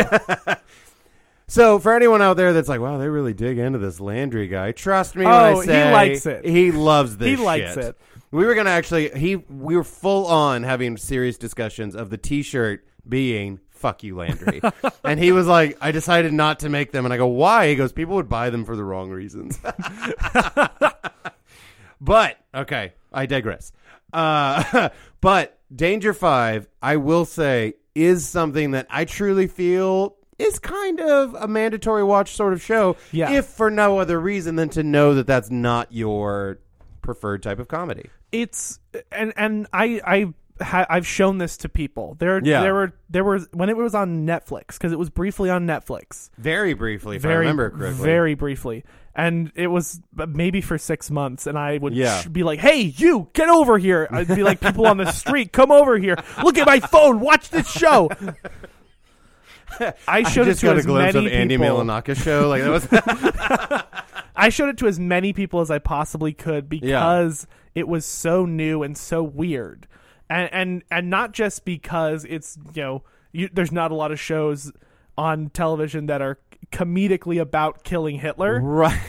So 1.52 1.80
for 1.80 1.94
anyone 1.94 2.22
out 2.22 2.38
there 2.38 2.54
that's 2.54 2.70
like, 2.70 2.80
"Wow, 2.80 2.98
they 2.98 3.10
really 3.10 3.34
dig 3.34 3.58
into 3.58 3.78
this 3.78 4.00
Landry 4.00 4.48
guy," 4.48 4.72
trust 4.72 5.18
me 5.18 5.26
when 5.26 5.34
Oh, 5.34 5.60
I 5.60 5.66
he 5.66 5.92
likes 5.92 6.26
it. 6.26 6.46
He 6.46 6.72
loves 6.72 7.18
this. 7.18 7.28
He 7.28 7.36
likes 7.36 7.74
shit. 7.74 7.84
it. 7.84 7.98
We 8.32 8.46
were 8.46 8.56
gonna 8.56 8.70
actually. 8.70 9.10
He 9.10 9.36
we 9.36 9.76
were 9.76 9.84
full 9.84 10.28
on 10.28 10.64
having 10.64 10.96
serious 10.96 11.38
discussions 11.38 11.94
of 11.94 12.10
the 12.10 12.18
T-shirt 12.18 12.86
being 13.08 13.60
"fuck 13.70 14.02
you, 14.02 14.16
Landry," 14.16 14.62
and 15.04 15.20
he 15.20 15.34
was 15.34 15.46
like, 15.46 15.78
"I 15.82 15.92
decided 15.92 16.32
not 16.32 16.60
to 16.60 16.70
make 16.70 16.94
them." 16.94 17.04
And 17.04 17.14
I 17.14 17.18
go, 17.18 17.28
"Why?" 17.28 17.68
He 17.68 17.76
goes, 17.76 17.92
"People 17.92 18.16
would 18.16 18.30
buy 18.30 18.50
them 18.50 18.64
for 18.64 18.78
the 18.78 18.86
wrong 18.86 19.10
reasons." 19.10 19.60
but 22.00 22.38
okay, 22.56 22.94
I 23.12 23.26
digress. 23.26 23.74
Uh, 24.14 24.88
but 25.22 25.60
Danger 25.76 26.14
Five, 26.14 26.70
I 26.82 26.96
will 26.96 27.26
say, 27.26 27.74
is 27.94 28.26
something 28.26 28.72
that 28.72 28.88
I 28.90 29.04
truly 29.04 29.48
feel 29.48 30.16
is 30.42 30.60
kind 30.60 31.00
of 31.00 31.34
a 31.36 31.48
mandatory 31.48 32.04
watch 32.04 32.36
sort 32.36 32.54
of 32.54 32.62
show. 32.62 32.98
Yeah. 33.12 33.32
If 33.32 33.46
for 33.46 33.70
no 33.72 34.00
other 34.00 34.20
reason 34.20 34.56
than 34.56 34.70
to 34.70 34.84
know 34.84 35.14
that 35.16 35.28
that's 35.28 35.50
not 35.50 35.92
your 35.92 36.60
preferred 37.02 37.42
type 37.44 37.60
of 37.60 37.68
comedy. 37.68 38.10
it's 38.32 38.80
and 39.12 39.34
and 39.36 39.68
I 39.74 40.02
I 40.06 40.34
I've 40.90 41.08
shown 41.08 41.40
this 41.40 41.58
to 41.58 41.70
people. 41.70 42.16
There 42.20 42.40
Yeah. 42.44 42.62
there 42.62 42.74
were 42.76 42.94
there 43.10 43.24
were 43.24 43.40
when 43.52 43.70
it 43.70 43.76
was 43.78 43.96
on 43.96 44.28
Netflix 44.28 44.74
because 44.74 44.92
it 44.92 45.00
was 45.00 45.10
briefly 45.10 45.50
on 45.50 45.66
Netflix. 45.66 46.30
Very 46.38 46.74
briefly, 46.76 47.16
if 47.16 47.26
I 47.26 47.30
very 47.30 47.40
remember 47.40 47.72
correctly. 47.72 48.06
very 48.06 48.36
briefly. 48.36 48.84
And 49.14 49.52
it 49.56 49.68
was 49.68 50.00
uh, 50.18 50.26
maybe 50.28 50.62
for 50.62 50.78
six 50.78 51.12
months, 51.12 51.46
and 51.48 51.58
I 51.58 51.80
would 51.80 51.94
Yeah. 51.94 52.22
sh- 52.22 52.28
be 52.28 52.44
like, 52.44 52.60
"Hey, 52.60 52.94
you, 52.96 53.28
get 53.34 53.50
over 53.50 53.78
here!" 53.78 54.08
I'd 54.10 54.28
be 54.30 54.42
like, 54.44 54.62
"People 54.62 54.86
on 54.88 54.96
the 54.98 55.12
street, 55.12 55.52
come 55.52 55.70
over 55.72 55.98
here! 55.98 56.16
Look 56.44 56.58
at 56.58 56.66
my 56.66 56.80
phone, 56.80 57.20
watch 57.20 57.50
this 57.50 57.68
show." 57.70 58.10
I 60.08 60.24
showed 60.24 60.46
just 60.46 60.64
it 60.64 60.66
got 60.66 60.74
to 60.74 60.78
a 60.78 60.80
as 60.80 60.86
glimpse 60.86 61.16
of 61.16 61.24
many 61.24 61.36
Andy 61.36 61.58
people. 61.58 61.78
Milonakis 61.78 62.24
show. 62.24 62.50
Like 62.50 62.64
that 62.64 62.72
was 62.72 62.88
I 64.36 64.50
showed 64.50 64.70
it 64.70 64.78
to 64.80 64.88
as 64.88 65.00
many 65.00 65.34
people 65.34 65.62
as 65.62 65.70
I 65.70 65.80
possibly 65.80 66.34
could 66.34 66.70
because 66.70 67.48
it 67.76 67.88
was 67.88 68.06
so 68.06 68.46
new 68.46 68.84
and 68.84 68.98
so 68.98 69.24
weird, 69.24 69.88
and 70.30 70.50
and 70.52 70.84
and 70.92 71.10
not 71.10 71.32
just 71.32 71.66
because 71.66 72.26
it's 72.26 72.58
you 72.74 72.82
know 72.82 73.04
you, 73.32 73.50
there's 73.52 73.72
not 73.72 73.92
a 73.92 73.96
lot 73.96 74.12
of 74.12 74.20
shows 74.20 74.72
on 75.18 75.50
television 75.50 76.08
that 76.08 76.22
are 76.22 76.40
comedically 76.72 77.40
about 77.40 77.84
killing 77.84 78.18
Hitler, 78.18 78.60
right. 78.62 79.00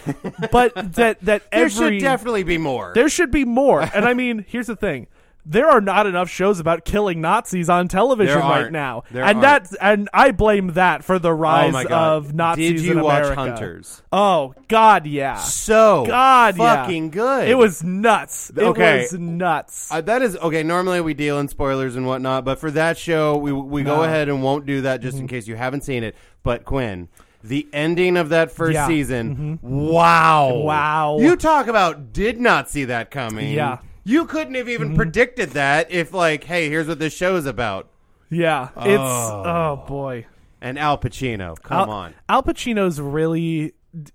but 0.50 0.74
that 0.74 1.20
that 1.20 1.50
there 1.50 1.64
every 1.64 1.70
should 1.70 2.00
definitely 2.00 2.42
be 2.42 2.58
more. 2.58 2.92
there 2.94 3.08
should 3.08 3.30
be 3.30 3.44
more. 3.44 3.82
And 3.82 4.04
I 4.04 4.14
mean, 4.14 4.44
here's 4.48 4.66
the 4.66 4.76
thing. 4.76 5.06
There 5.44 5.68
are 5.68 5.80
not 5.80 6.06
enough 6.06 6.30
shows 6.30 6.60
about 6.60 6.84
killing 6.84 7.20
Nazis 7.20 7.68
on 7.68 7.88
television 7.88 8.38
right 8.38 8.70
now, 8.70 9.02
There 9.10 9.24
and 9.24 9.38
aren't. 9.38 9.40
that's 9.42 9.74
and 9.74 10.08
I 10.14 10.30
blame 10.30 10.68
that 10.74 11.02
for 11.02 11.18
the 11.18 11.32
rise 11.34 11.74
oh 11.74 11.94
of 11.94 12.32
Nazis 12.32 12.80
Did 12.82 12.86
you 12.86 12.92
in 12.92 13.00
watch 13.02 13.24
America. 13.24 13.40
Hunters? 13.40 14.02
Oh 14.12 14.54
God, 14.68 15.04
yeah. 15.06 15.36
So 15.38 16.04
God, 16.06 16.56
yeah. 16.56 16.82
fucking 16.84 17.10
good. 17.10 17.48
It 17.48 17.56
was 17.56 17.82
nuts. 17.82 18.52
Okay. 18.56 18.98
It 19.00 19.12
was 19.12 19.18
nuts. 19.18 19.90
Uh, 19.90 20.00
that 20.02 20.22
is 20.22 20.36
okay. 20.36 20.62
Normally 20.62 21.00
we 21.00 21.12
deal 21.12 21.40
in 21.40 21.48
spoilers 21.48 21.96
and 21.96 22.06
whatnot, 22.06 22.44
but 22.44 22.60
for 22.60 22.70
that 22.70 22.96
show, 22.96 23.36
we 23.36 23.52
we 23.52 23.82
go 23.82 24.04
ahead 24.04 24.28
and 24.28 24.44
won't 24.44 24.64
do 24.64 24.82
that 24.82 25.00
just 25.00 25.18
in 25.18 25.26
case 25.26 25.48
you 25.48 25.56
haven't 25.56 25.82
seen 25.82 26.04
it. 26.04 26.14
But 26.44 26.64
Quinn, 26.64 27.08
the 27.42 27.66
ending 27.72 28.16
of 28.16 28.28
that 28.28 28.52
first 28.52 28.74
Yeah. 28.74 28.86
season, 28.86 29.58
wow, 29.60 30.54
Wow. 30.54 31.18
You 31.18 31.34
talk 31.34 31.66
about 31.66 32.12
did 32.12 32.40
not 32.40 32.70
see 32.70 32.84
that 32.84 33.10
coming. 33.10 33.52
Yeah. 33.54 33.78
You 34.04 34.24
couldn't 34.26 34.54
have 34.54 34.68
even 34.68 34.88
mm-hmm. 34.88 34.96
predicted 34.96 35.50
that 35.50 35.90
if 35.90 36.12
like, 36.12 36.44
hey, 36.44 36.68
here's 36.68 36.88
what 36.88 36.98
this 36.98 37.14
show 37.14 37.36
is 37.36 37.46
about. 37.46 37.88
yeah, 38.30 38.68
it's 38.76 38.98
oh. 39.00 39.42
oh 39.44 39.84
boy. 39.86 40.26
And 40.60 40.78
Al 40.78 40.96
Pacino, 40.96 41.60
come 41.60 41.88
Al, 41.88 41.90
on, 41.90 42.14
Al 42.28 42.42
Pacino's 42.42 43.00
really 43.00 43.74
d- 44.00 44.12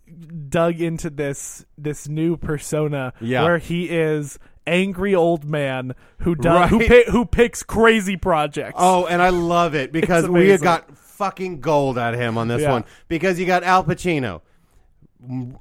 dug 0.49 0.79
into 0.79 1.09
this 1.09 1.65
this 1.77 2.07
new 2.07 2.37
persona 2.37 3.13
Yeah. 3.19 3.43
where 3.43 3.57
he 3.57 3.89
is 3.89 4.39
angry 4.65 5.13
old 5.15 5.45
man 5.45 5.93
who 6.19 6.35
does 6.35 6.69
who 6.69 6.79
pi- 6.87 7.05
who 7.11 7.25
picks 7.25 7.63
crazy 7.63 8.15
projects. 8.17 8.75
Oh, 8.77 9.05
and 9.07 9.21
I 9.21 9.29
love 9.29 9.75
it 9.75 9.91
because 9.93 10.27
we 10.27 10.45
amazing. 10.45 10.63
got 10.63 10.97
fucking 10.97 11.59
gold 11.61 11.97
at 11.97 12.13
him 12.13 12.37
on 12.37 12.47
this 12.47 12.61
Yeah. 12.61 12.71
one 12.71 12.85
because 13.07 13.39
you 13.39 13.45
got 13.45 13.63
Al 13.63 13.83
Pacino, 13.83 14.41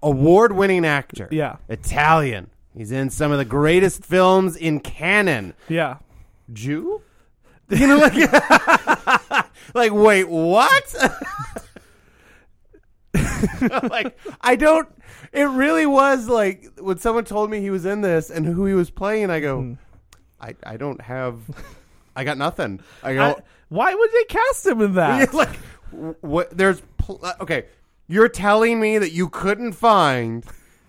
award-winning 0.03 0.85
actor, 0.85 1.29
Yeah. 1.31 1.57
Italian. 1.69 2.51
He's 2.77 2.93
in 2.93 3.09
some 3.11 3.33
of 3.33 3.39
the 3.39 3.45
greatest 3.45 4.05
films 4.05 4.55
in 4.57 4.81
canon. 4.81 5.55
yeah. 5.69 5.97
Jew, 6.53 7.01
you 7.71 7.87
know, 7.89 7.97
like, 7.97 8.15
like 9.75 9.93
wait, 9.93 10.29
what? 10.29 10.95
like, 13.91 14.19
I 14.41 14.57
don't. 14.57 14.89
It 15.33 15.45
really 15.45 15.87
was 15.87 16.29
like 16.29 16.67
when 16.79 16.99
someone 16.99 17.25
told 17.25 17.51
me 17.51 17.61
he 17.61 17.71
was 17.71 17.85
in 17.85 18.01
this 18.01 18.31
and 18.31 18.47
who 18.47 18.67
he 18.67 18.75
was 18.75 18.91
playing. 18.91 19.31
I 19.31 19.41
go, 19.41 19.61
Hmm. 19.61 19.73
I, 20.41 20.55
I 20.65 20.77
don't 20.77 21.01
have, 21.01 21.39
I 22.15 22.25
got 22.25 22.39
nothing. 22.39 22.81
I 23.03 23.15
go. 23.15 23.23
I- 23.23 23.37
why 23.69 23.93
would 23.95 24.11
they 24.13 24.25
cast 24.25 24.67
him 24.67 24.81
in 24.83 24.95
that? 24.95 25.35
Like 25.35 25.57
what? 26.21 26.57
There's 26.57 26.81
pl- 26.99 27.21
uh, 27.23 27.33
okay. 27.41 27.65
You're 28.07 28.29
telling 28.29 28.79
me 28.79 28.99
that 28.99 29.11
you 29.11 29.29
couldn't 29.29 29.73
find 29.73 30.45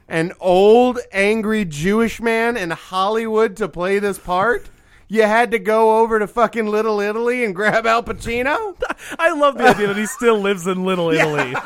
an 0.07 0.33
old 0.39 0.99
angry 1.11 1.65
Jewish 1.65 2.21
man 2.21 2.57
in 2.57 2.71
Hollywood 2.71 3.57
to 3.57 3.67
play 3.67 3.99
this 3.99 4.17
part? 4.17 4.69
You 5.09 5.23
had 5.23 5.51
to 5.51 5.59
go 5.59 5.99
over 5.99 6.19
to 6.19 6.27
fucking 6.27 6.67
Little 6.67 6.99
Italy 6.99 7.45
and 7.45 7.55
grab 7.55 7.85
Al 7.85 8.03
Pacino? 8.03 8.75
I 9.19 9.31
love 9.31 9.57
the 9.57 9.69
idea 9.69 9.87
that 9.87 9.97
he 9.97 10.05
still 10.05 10.39
lives 10.39 10.67
in 10.67 10.83
Little 10.83 11.11
Italy. 11.11 11.55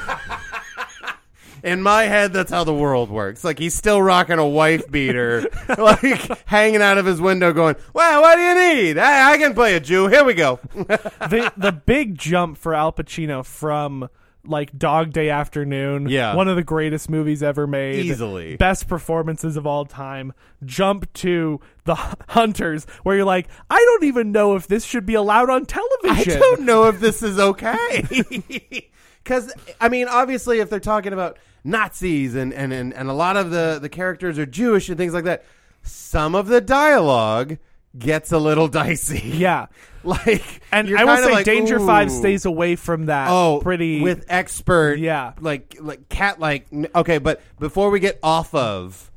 In 1.64 1.84
my 1.84 2.04
head, 2.04 2.34
that's 2.34 2.50
how 2.50 2.64
the 2.64 2.74
world 2.74 3.12
works. 3.12 3.44
Like 3.44 3.60
he's 3.60 3.76
still 3.76 4.02
rocking 4.02 4.40
a 4.40 4.48
wife 4.48 4.90
beater, 4.90 5.48
like 5.78 6.48
hanging 6.48 6.82
out 6.82 6.98
of 6.98 7.06
his 7.06 7.22
window, 7.22 7.54
going, 7.54 7.76
"Well, 7.94 8.22
what 8.22 8.36
do 8.36 8.42
you 8.42 8.56
need? 8.56 8.98
I, 8.98 9.34
I 9.34 9.38
can 9.38 9.54
play 9.54 9.76
a 9.76 9.80
Jew. 9.80 10.08
Here 10.08 10.24
we 10.24 10.34
go." 10.34 10.60
the 10.74 11.54
the 11.56 11.72
big 11.72 12.18
jump 12.18 12.58
for 12.58 12.74
Al 12.74 12.92
Pacino 12.92 13.46
from 13.46 14.10
like 14.44 14.76
Dog 14.78 15.14
Day 15.14 15.30
Afternoon, 15.30 16.08
Yeah. 16.10 16.36
one 16.36 16.48
of 16.48 16.56
the 16.56 16.64
greatest 16.64 17.10
movies 17.10 17.44
ever 17.44 17.68
made, 17.68 18.06
Easily. 18.06 18.56
best 18.58 18.88
performances 18.88 19.56
of 19.58 19.68
all 19.68 19.86
time. 19.86 20.34
Jump 20.66 21.12
to 21.14 21.60
the 21.86 21.96
Hunters, 22.30 22.86
where 23.04 23.16
you're 23.16 23.26
like, 23.26 23.48
I 23.70 23.78
don't 23.78 24.04
even 24.06 24.32
know 24.32 24.56
if 24.56 24.68
this 24.68 24.84
should 24.84 25.06
be 25.06 25.14
allowed 25.14 25.50
on 25.50 25.66
television. 25.66 26.34
I 26.38 26.40
don't 26.40 26.62
know 26.62 26.86
if 26.86 27.00
this 27.00 27.22
is 27.24 27.38
okay. 27.40 28.04
Because, 29.24 29.54
I 29.80 29.88
mean, 29.88 30.08
obviously, 30.08 30.62
if 30.62 30.72
they're 30.72 30.80
talking 30.80 31.14
about 31.14 31.38
Nazis 31.64 32.34
and, 32.34 32.52
and, 32.56 32.74
and, 32.74 32.92
and 32.92 33.08
a 33.08 33.14
lot 33.14 33.38
of 33.38 33.52
the, 33.52 33.78
the 33.80 33.88
characters 33.88 34.40
are 34.40 34.48
Jewish 34.48 34.90
and 34.90 34.98
things 34.98 35.14
like 35.14 35.26
that, 35.26 35.44
some 35.84 36.34
of 36.34 36.48
the 36.48 36.60
dialogue 36.60 37.60
gets 37.98 38.32
a 38.32 38.38
little 38.38 38.68
dicey. 38.68 39.20
Yeah, 39.36 39.68
Like, 40.04 40.62
and 40.72 40.98
I 40.98 41.04
will 41.06 41.18
say 41.18 41.32
like, 41.32 41.46
Danger 41.46 41.78
ooh. 41.80 41.86
Five 41.86 42.12
stays 42.12 42.46
away 42.46 42.76
from 42.76 43.06
that. 43.08 43.28
Oh, 43.30 43.60
pretty 43.62 44.02
with 44.02 44.26
expert, 44.30 44.98
Yeah. 45.00 45.34
like 45.40 45.78
like 45.80 46.10
cat 46.10 46.40
like. 46.40 46.68
Okay, 46.96 47.18
but 47.20 47.42
before 47.60 47.90
we 47.92 48.00
get 48.00 48.18
off 48.24 48.54
of 48.56 49.12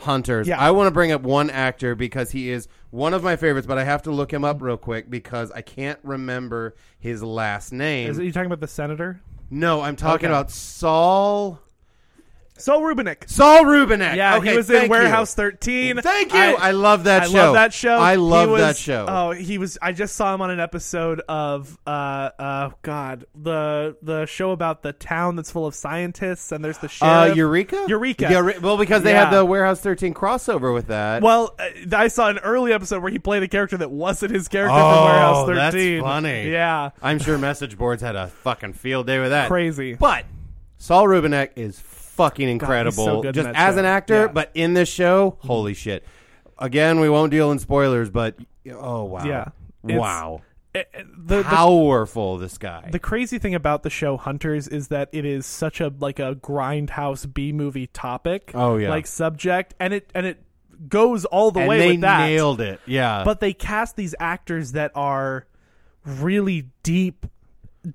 Hunters, 0.00 0.46
Yeah. 0.46 0.60
I 0.60 0.72
want 0.72 0.88
to 0.88 0.90
bring 0.90 1.10
up 1.12 1.22
one 1.22 1.48
actor 1.48 1.94
because 1.94 2.30
he 2.32 2.50
is 2.50 2.68
one 2.90 3.14
of 3.14 3.22
my 3.22 3.36
favorites, 3.36 3.66
but 3.66 3.78
I 3.78 3.84
have 3.84 4.02
to 4.02 4.10
look 4.10 4.30
him 4.32 4.44
up 4.44 4.60
real 4.60 4.76
quick 4.76 5.08
because 5.08 5.50
I 5.52 5.62
can't 5.62 5.98
remember 6.02 6.74
his 6.98 7.22
last 7.22 7.72
name. 7.72 8.10
Is 8.10 8.18
it, 8.18 8.24
you 8.24 8.32
talking 8.32 8.46
about 8.46 8.60
the 8.60 8.68
senator? 8.68 9.20
no, 9.48 9.80
I'm 9.80 9.96
talking 9.96 10.26
Okay. 10.26 10.34
about 10.34 10.50
Saul 10.50 11.60
Saul 12.58 12.80
Rubinek. 12.80 13.28
Saul 13.28 13.64
Rubinek. 13.64 14.16
Yeah, 14.16 14.36
okay, 14.36 14.50
he 14.52 14.56
was 14.56 14.70
in 14.70 14.84
you. 14.84 14.88
Warehouse 14.88 15.34
13. 15.34 16.00
Thank 16.00 16.32
you. 16.32 16.38
I, 16.38 16.70
love 16.70 17.04
that 17.04 17.22
I 17.22 17.26
show. 17.28 17.38
I 17.38 17.44
love 17.44 17.54
that 17.54 17.74
show. 17.74 17.96
I 17.96 18.14
love 18.14 18.50
was- 18.50 18.60
that 18.60 18.76
show. 18.76 19.06
Oh, 19.08 19.30
he 19.32 19.58
was. 19.58 19.76
I 19.82 19.92
just 19.92 20.14
saw 20.16 20.34
him 20.34 20.40
on 20.40 20.50
an 20.50 20.60
episode 20.60 21.20
of 21.28 21.78
uh 21.86 21.90
uh 22.38 22.70
God 22.82 23.26
the 23.34 23.96
the 24.02 24.26
show 24.26 24.52
about 24.52 24.82
the 24.82 24.92
town 24.92 25.36
that's 25.36 25.50
full 25.50 25.66
of 25.66 25.74
scientists 25.74 26.50
and 26.52 26.64
there's 26.64 26.78
the 26.78 26.86
uh, 26.86 27.24
sheriff. 27.26 27.36
Eureka. 27.36 27.84
Eureka. 27.88 28.24
Eure- 28.26 28.60
well, 28.60 28.76
because 28.78 29.02
they 29.02 29.12
Yeah. 29.12 29.24
had 29.30 29.36
the 29.38 29.44
Warehouse 29.44 29.80
13 29.80 30.14
crossover 30.14 30.72
with 30.72 30.86
that. 30.88 31.22
Well, 31.22 31.54
uh, 31.58 31.66
I 31.96 32.08
saw 32.08 32.28
an 32.30 32.38
early 32.38 32.72
episode 32.72 33.02
where 33.02 33.12
he 33.12 33.18
played 33.18 33.42
a 33.42 33.48
character 33.48 33.76
that 33.76 33.90
wasn't 33.90 34.32
his 34.32 34.48
character 34.48 34.74
Oh, 34.76 34.94
from 34.94 35.04
Warehouse 35.04 35.46
that's 35.48 35.74
13. 35.74 36.02
funny. 36.02 36.50
Yeah, 36.50 36.90
I'm 37.02 37.18
sure 37.18 37.36
message 37.38 37.76
boards 37.76 38.02
had 38.02 38.16
a 38.16 38.28
fucking 38.28 38.72
field 38.72 39.06
day 39.06 39.18
with 39.20 39.30
that. 39.30 39.48
crazy. 39.48 39.94
But 39.94 40.24
Saul 40.78 41.04
Rubinek 41.06 41.50
is 41.56 41.78
fucking 42.16 42.48
incredible, 42.48 43.04
so 43.04 43.22
good 43.22 43.28
in 43.28 43.34
just 43.34 43.46
that 43.52 43.56
as 43.56 43.74
show. 43.74 43.78
an 43.78 43.84
actor. 43.84 44.20
Yeah. 44.22 44.26
But 44.28 44.50
in 44.54 44.74
this 44.74 44.88
show, 44.88 45.36
holy 45.40 45.74
shit! 45.74 46.04
Again, 46.58 47.00
we 47.00 47.08
won't 47.08 47.30
deal 47.30 47.50
in 47.52 47.58
spoilers, 47.58 48.10
but 48.10 48.36
oh 48.72 49.04
wow, 49.04 49.24
Yeah. 49.24 49.48
It's- 49.84 50.00
wow, 50.00 50.42
Uh, 50.74 50.78
uh, 50.80 50.82
the, 51.16 51.36
the 51.38 51.42
powerful 51.44 52.38
this 52.38 52.58
guy. 52.58 52.88
the 52.90 52.98
crazy 52.98 53.38
thing 53.38 53.54
about 53.54 53.82
the 53.82 53.90
show 53.90 54.16
Hunters 54.16 54.66
is 54.68 54.88
that 54.88 55.08
it 55.12 55.24
is 55.24 55.46
such 55.46 55.80
a 55.80 55.92
like 56.00 56.18
a 56.18 56.34
grindhouse 56.34 57.32
B 57.32 57.52
movie 57.52 57.86
topic. 57.86 58.50
Oh, 58.54 58.76
yeah. 58.76 58.90
like 58.90 59.06
subject, 59.06 59.74
and 59.78 59.92
it 59.94 60.10
and 60.14 60.26
it 60.26 60.42
goes 60.88 61.24
all 61.24 61.50
the 61.50 61.60
and 61.60 61.68
way 61.68 61.78
they 61.78 61.90
with 61.92 62.00
that. 62.02 62.26
nailed 62.26 62.60
it. 62.60 62.80
Yeah, 62.86 63.22
but 63.24 63.40
they 63.40 63.52
cast 63.52 63.96
these 63.96 64.14
actors 64.18 64.72
that 64.72 64.90
are 64.94 65.46
really 66.04 66.68
deep 66.82 67.26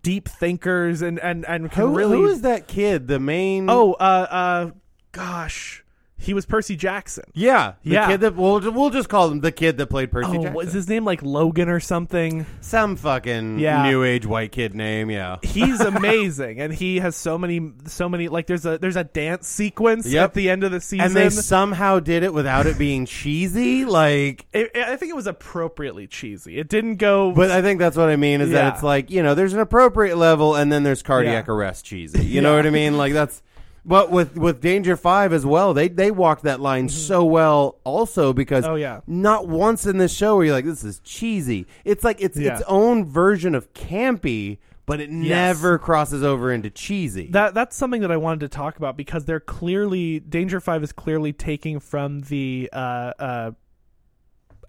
deep 0.03 0.29
thinkers 0.29 1.01
and 1.01 1.19
and 1.19 1.45
and 1.47 1.71
can 1.71 1.87
who, 1.87 1.95
really 1.95 2.17
who 2.17 2.27
is 2.27 2.41
that 2.41 2.67
kid? 2.67 3.07
The 3.07 3.19
main 3.19 3.69
oh 3.69 3.93
uh 3.93 4.27
uh 4.29 4.71
gosh 5.11 5.80
He 6.21 6.33
was 6.35 6.45
Percy 6.45 6.75
Jackson. 6.75 7.23
Yeah, 7.33 7.73
the 7.83 7.91
Yeah. 7.91 8.07
kid 8.07 8.21
that 8.21 8.35
we'll 8.35 8.59
we'll 8.71 8.91
just 8.91 9.09
call 9.09 9.29
him 9.31 9.41
the 9.41 9.51
kid 9.51 9.77
that 9.79 9.87
played 9.87 10.11
Percy 10.11 10.29
Oh, 10.29 10.33
Jackson. 10.35 10.53
was 10.53 10.71
his 10.71 10.87
name 10.87 11.03
like 11.03 11.23
Logan 11.23 11.67
or 11.67 11.79
something? 11.79 12.45
Some 12.61 12.95
fucking 12.95 13.57
Yeah. 13.57 13.89
new 13.89 14.03
age 14.03 14.25
white 14.27 14.51
kid 14.51 14.75
name. 14.75 15.09
Yeah. 15.09 15.37
He's 15.41 15.79
amazing, 15.81 16.59
and 16.61 16.71
he 16.73 16.99
has 16.99 17.15
so 17.15 17.37
many, 17.39 17.71
so 17.85 18.07
many. 18.07 18.27
Like 18.27 18.45
there's 18.45 18.65
a 18.67 18.77
there's 18.77 18.95
a 18.95 19.03
dance 19.03 19.47
sequence 19.47 20.05
Yep. 20.05 20.23
at 20.23 20.33
the 20.35 20.49
end 20.51 20.63
of 20.63 20.71
the 20.71 20.79
season. 20.79 21.07
And 21.07 21.15
they 21.15 21.29
somehow 21.31 21.99
did 21.99 22.21
it 22.23 22.33
without 22.33 22.67
it 22.67 22.77
being 22.77 23.05
cheesy. 23.07 23.85
Like, 23.85 24.45
It- 24.53 24.77
I 24.77 24.95
think 24.97 25.09
it 25.09 25.15
was 25.15 25.27
appropriately 25.27 26.05
cheesy. 26.07 26.59
It 26.59 26.69
didn't 26.69 26.95
go. 26.97 27.31
but 27.31 27.49
I 27.51 27.61
think 27.63 27.79
that's 27.79 27.97
what 27.97 28.09
I 28.09 28.15
mean 28.15 28.41
is 28.41 28.49
Yeah. 28.49 28.55
that 28.65 28.73
it's 28.75 28.83
like 28.83 29.09
you 29.09 29.23
know 29.23 29.33
there's 29.33 29.53
an 29.53 29.59
appropriate 29.59 30.17
level 30.17 30.55
and 30.55 30.71
then 30.71 30.83
there's 30.83 31.01
cardiac 31.01 31.47
Yeah. 31.47 31.53
arrest 31.53 31.85
cheesy. 31.85 32.23
You 32.25 32.41
know 32.41 32.51
Yeah. 32.51 32.57
what 32.57 32.65
I 32.67 32.69
mean? 32.69 32.97
Like 32.97 33.13
that's. 33.13 33.41
But 33.83 34.11
with 34.11 34.37
with 34.37 34.61
Danger 34.61 34.95
Five 34.95 35.33
as 35.33 35.45
well, 35.45 35.73
they 35.73 35.87
they 35.87 36.11
walked 36.11 36.43
that 36.43 36.59
line 36.59 36.87
so 36.89 37.23
well. 37.25 37.79
Also 37.83 38.31
because 38.31 38.63
Mm-hmm. 38.63 38.73
Oh, 38.73 38.75
yeah. 38.75 39.01
not 39.07 39.47
once 39.47 39.85
in 39.87 39.97
this 39.97 40.15
show 40.15 40.35
where 40.35 40.45
you're 40.45 40.55
like 40.55 40.65
this 40.65 40.83
is 40.83 40.99
cheesy. 40.99 41.65
It's 41.83 42.03
like 42.03 42.21
it's 42.21 42.37
Yeah. 42.37 42.53
its 42.53 42.63
own 42.67 43.05
version 43.05 43.55
of 43.55 43.73
campy, 43.73 44.59
but 44.85 44.99
it 44.99 45.09
never 45.09 45.79
crosses 45.79 46.21
over 46.23 46.51
into 46.51 46.69
cheesy. 46.69 47.27
that 47.31 47.55
that's 47.55 47.75
something 47.75 48.01
that 48.01 48.11
I 48.11 48.17
wanted 48.17 48.41
to 48.41 48.49
talk 48.49 48.77
about 48.77 48.97
because 48.97 49.25
they're 49.25 49.39
clearly 49.39 50.19
Danger 50.19 50.59
Five 50.59 50.83
is 50.83 50.91
clearly 50.91 51.33
taking 51.33 51.79
from 51.79 52.21
the 52.21 52.69
uh, 52.71 52.75
uh, 53.17 53.51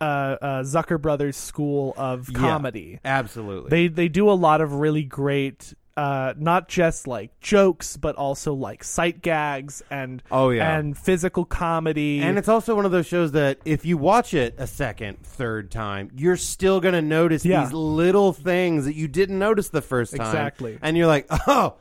uh, 0.00 0.04
uh, 0.04 0.62
Zucker 0.62 1.00
Brothers 1.00 1.36
school 1.36 1.94
of 1.96 2.28
Yeah. 2.30 2.38
comedy. 2.38 2.98
Absolutely. 3.04 3.68
They 3.70 3.88
they 3.88 4.08
do 4.08 4.28
a 4.30 4.32
lot 4.32 4.60
of 4.60 4.72
really 4.74 5.04
great, 5.04 5.74
uh, 5.96 6.32
not 6.38 6.68
just 6.68 7.06
like 7.06 7.38
jokes, 7.40 7.96
but 7.98 8.16
also 8.16 8.54
like 8.54 8.82
sight 8.82 9.20
gags 9.20 9.82
and 9.90 10.22
Oh, 10.30 10.48
yeah. 10.50 10.78
and 10.78 10.96
physical 10.96 11.44
comedy. 11.44 12.20
And 12.22 12.38
it's 12.38 12.48
also 12.48 12.74
one 12.74 12.86
of 12.86 12.92
those 12.92 13.06
shows 13.06 13.32
that 13.32 13.58
if 13.64 13.84
you 13.84 13.98
watch 13.98 14.32
it 14.32 14.54
a 14.56 14.66
second, 14.66 15.18
third 15.22 15.70
time, 15.70 16.10
you're 16.16 16.36
still 16.38 16.80
going 16.80 16.94
to 16.94 17.02
notice 17.02 17.44
Yeah. 17.44 17.64
these 17.64 17.72
little 17.74 18.32
things 18.32 18.86
that 18.86 18.94
you 18.94 19.06
didn't 19.08 19.38
notice 19.38 19.68
the 19.68 19.82
first 19.82 20.16
time. 20.16 20.26
Exactly. 20.26 20.78
And 20.80 20.96
you're 20.96 21.06
like, 21.06 21.26
oh, 21.46 21.74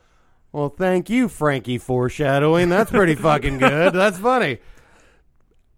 well, 0.51 0.67
thank 0.69 1.09
you, 1.09 1.29
Frankie, 1.29 1.77
foreshadowing. 1.77 2.67
That's 2.67 2.91
pretty 2.91 3.15
fucking 3.15 3.59
good. 3.59 3.93
That's 3.93 4.17
funny. 4.17 4.59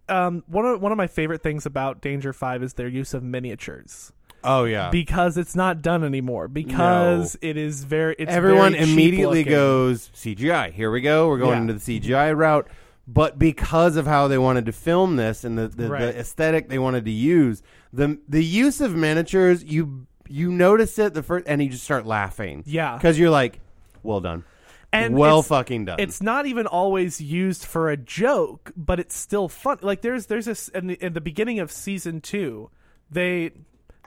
um, 0.10 0.44
one 0.48 0.66
of 0.66 0.82
one 0.82 0.92
of 0.92 0.98
my 0.98 1.08
favorite 1.08 1.42
things 1.44 1.66
about 1.66 2.02
Danger 2.02 2.34
Five 2.34 2.62
is 2.64 2.74
their 2.74 2.88
use 2.88 3.14
of 3.14 3.24
miniatures 3.24 4.12
Oh, 4.44 4.64
yeah. 4.66 4.90
because 4.90 5.38
it's 5.38 5.56
not 5.56 5.82
done 5.82 6.04
anymore 6.04 6.48
because 6.48 7.38
it 7.42 7.58
is 7.58 7.84
very 7.84 8.16
it's 8.18 8.32
Everyone 8.32 8.74
very 8.74 8.84
immediately 8.92 9.44
goes, 9.44 10.10
CGI. 10.16 10.72
Here 10.72 10.92
we 10.92 11.02
go. 11.02 11.28
We're 11.28 11.38
going 11.38 11.54
Yeah. 11.56 11.62
into 11.62 11.74
the 11.74 11.80
CGI 11.80 12.36
route. 12.36 12.68
But 13.08 13.38
because 13.38 13.98
of 13.98 14.08
how 14.08 14.30
they 14.30 14.38
wanted 14.38 14.66
to 14.68 14.72
film 14.72 15.18
this 15.18 15.44
and 15.44 15.58
the, 15.58 15.68
the, 15.68 15.90
Right. 15.90 16.02
the 16.02 16.18
aesthetic 16.20 16.70
they 16.70 16.80
wanted 16.80 17.04
to 17.06 17.12
use, 17.12 17.62
the 17.92 18.18
the 18.30 18.44
use 18.44 18.80
of 18.80 18.96
miniatures, 18.96 19.64
you 19.64 20.08
you 20.30 20.52
notice 20.52 20.98
it 20.98 21.14
the 21.14 21.22
first, 21.22 21.46
and 21.48 21.62
you 21.62 21.70
just 21.70 21.84
start 21.84 22.06
laughing. 22.06 22.64
Yeah. 22.66 22.96
because 22.96 23.20
you're 23.20 23.30
like, 23.30 23.60
well 24.04 24.22
done, 24.22 24.46
and 24.94 25.16
well 25.18 25.42
fucking 25.42 25.84
done. 25.84 26.00
It's 26.00 26.22
not 26.22 26.46
even 26.46 26.66
always 26.66 27.20
used 27.20 27.66
for 27.66 27.90
a 27.90 27.98
joke, 27.98 28.72
but 28.78 29.02
it's 29.02 29.16
still 29.18 29.50
fun. 29.50 29.80
Like 29.82 30.02
there's 30.02 30.28
there's 30.28 30.46
this 30.46 30.70
in 30.70 30.88
the, 30.88 31.06
in 31.06 31.12
the 31.12 31.20
beginning 31.22 31.60
of 31.60 31.74
season 31.74 32.22
two, 32.22 32.70
they 33.12 33.52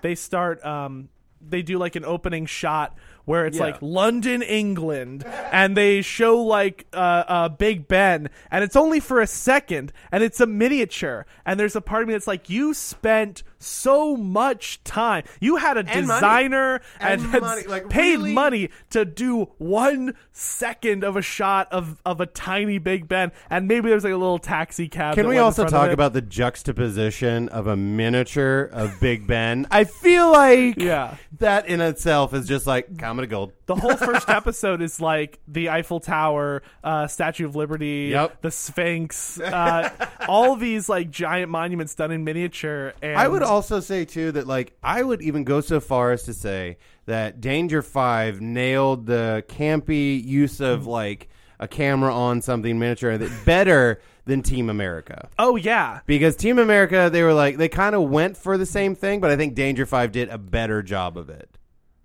they 0.02 0.14
start 0.14 0.64
um 0.64 1.08
they 1.48 1.62
do 1.62 1.78
like 1.78 1.94
an 1.96 2.04
opening 2.04 2.46
shot 2.46 2.96
where 3.24 3.46
it's 3.46 3.58
Yeah. 3.58 3.64
like 3.64 3.76
London, 3.80 4.42
England, 4.42 5.24
and 5.52 5.76
they 5.76 6.00
show 6.02 6.40
like 6.42 6.86
uh, 6.92 7.24
uh 7.28 7.48
Big 7.50 7.86
Ben, 7.88 8.30
and 8.50 8.64
it's 8.64 8.76
only 8.76 9.00
for 9.00 9.20
a 9.20 9.26
second, 9.26 9.92
and 10.10 10.22
it's 10.24 10.40
a 10.40 10.46
miniature, 10.46 11.26
and 11.44 11.58
there's 11.60 11.76
a 11.76 11.80
part 11.80 12.02
of 12.02 12.08
me 12.08 12.14
that's 12.14 12.26
like, 12.26 12.48
you 12.48 12.72
spent 12.72 13.42
so 13.66 14.16
much 14.16 14.82
time, 14.84 15.24
you 15.40 15.56
had 15.56 15.76
a 15.76 15.80
And 15.80 16.06
money. 16.06 16.20
designer 16.20 16.80
And 17.00 17.20
and, 17.20 17.30
had 17.30 17.42
money, 17.42 17.62
like, 17.64 17.88
paid 17.88 18.16
really? 18.18 18.32
money 18.32 18.70
to 18.90 19.04
do 19.04 19.44
one 19.58 20.14
second 20.32 21.04
of 21.04 21.16
a 21.16 21.22
shot 21.22 21.68
of, 21.72 22.00
of 22.04 22.20
a 22.20 22.26
tiny 22.26 22.78
Big 22.78 23.08
Ben, 23.08 23.32
and 23.50 23.66
maybe 23.68 23.88
there's 23.88 24.04
like 24.04 24.12
a 24.12 24.16
little 24.16 24.38
taxi 24.38 24.88
cab. 24.88 25.14
Can 25.14 25.28
we 25.28 25.38
also 25.38 25.66
talk 25.66 25.90
about 25.90 26.12
the 26.12 26.22
juxtaposition 26.22 27.48
of 27.48 27.66
a 27.66 27.76
miniature 27.76 28.62
of 28.72 28.98
Big 29.00 29.26
Ben? 29.26 29.66
I 29.70 29.84
feel 29.84 30.30
like 30.30 30.76
Yeah. 30.76 31.16
that 31.38 31.66
in 31.68 31.80
itself 31.80 32.34
is 32.34 32.46
just 32.46 32.66
like 32.66 32.98
comedy 32.98 33.28
gold. 33.28 33.52
The 33.66 33.74
whole 33.74 33.96
first 33.96 34.28
episode 34.28 34.80
is 34.80 35.00
like 35.00 35.40
the 35.48 35.70
Eiffel 35.70 36.00
Tower, 36.00 36.62
uh, 36.84 37.06
Statue 37.06 37.44
of 37.46 37.56
Liberty, 37.56 38.08
Yep. 38.12 38.42
the 38.42 38.50
Sphinx, 38.50 39.40
uh, 39.40 39.90
all 40.28 40.56
these 40.56 40.88
like 40.88 41.10
giant 41.10 41.50
monuments 41.50 41.94
done 41.94 42.10
in 42.12 42.24
miniature. 42.24 42.94
And 43.02 43.18
I 43.18 43.26
would 43.28 43.42
also 43.42 43.80
say 43.80 44.04
too 44.04 44.32
that 44.32 44.46
like 44.46 44.72
I 44.82 45.02
would 45.02 45.20
even 45.22 45.44
go 45.44 45.60
so 45.60 45.80
far 45.80 46.12
as 46.12 46.22
to 46.24 46.34
say 46.34 46.78
that 47.06 47.40
Danger 47.40 47.82
Five 47.82 48.40
nailed 48.40 49.06
the 49.06 49.44
campy 49.48 50.22
use 50.24 50.60
of 50.60 50.86
like 50.86 51.28
a 51.58 51.66
camera 51.68 52.14
on 52.14 52.40
something 52.42 52.78
miniature 52.78 53.16
that 53.18 53.44
better 53.44 54.00
than 54.26 54.42
Team 54.42 54.68
America. 54.68 55.28
oh 55.38 55.54
yeah, 55.56 56.00
Because 56.06 56.34
Team 56.36 56.58
America, 56.58 57.08
they 57.12 57.22
were 57.22 57.32
like 57.32 57.56
they 57.58 57.68
kind 57.68 57.94
of 57.94 58.02
went 58.10 58.36
for 58.36 58.58
the 58.58 58.66
same 58.66 58.94
thing, 58.94 59.20
but 59.20 59.30
I 59.30 59.36
think 59.36 59.54
Danger 59.54 59.86
Five 59.86 60.12
did 60.12 60.28
a 60.28 60.38
better 60.38 60.82
job 60.82 61.16
of 61.16 61.30
it. 61.30 61.48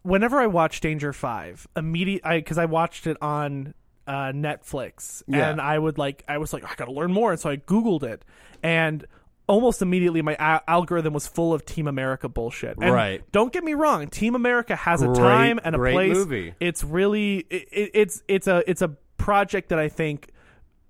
Whenever 0.04 0.40
I 0.40 0.48
watch 0.48 0.80
Danger 0.82 1.14
Five, 1.14 1.68
immediate 1.76 2.22
because 2.24 2.58
I, 2.58 2.66
watched 2.66 3.08
it 3.08 3.18
on 3.22 3.74
uh, 4.08 4.32
Netflix, 4.34 5.24
Yeah. 5.28 5.50
and 5.50 5.62
I 5.62 5.78
would 5.78 5.98
like 5.98 6.24
I 6.28 6.38
was 6.38 6.54
like 6.54 6.64
I 6.64 6.74
gotta 6.76 6.92
learn 6.92 7.12
more, 7.12 7.32
and 7.32 7.40
so 7.40 7.50
I 7.50 7.58
googled 7.58 8.04
it, 8.04 8.24
and 8.64 9.06
almost 9.48 9.82
immediately 9.82 10.22
my 10.22 10.34
a- 10.40 10.62
algorithm 10.70 11.14
was 11.14 11.28
full 11.28 11.54
of 11.54 11.66
Team 11.66 11.88
America 11.88 12.30
bullshit. 12.30 12.78
And 12.80 12.94
Right. 12.94 13.22
Don't 13.32 13.52
get 13.52 13.64
me 13.64 13.74
wrong, 13.74 14.08
Team 14.08 14.34
America 14.36 14.76
has 14.76 15.02
a 15.02 15.08
Great- 15.08 15.18
time 15.18 15.60
and 15.64 15.76
a 15.76 15.78
place. 15.78 16.14
movie. 16.14 16.54
It's 16.60 16.84
really 16.84 17.40
it, 17.50 17.68
it's 17.94 18.24
it's 18.28 18.48
a 18.48 18.64
it's 18.70 18.82
a 18.82 18.90
project 19.18 19.70
that 19.70 19.80
I 19.80 19.90
think 19.90 20.30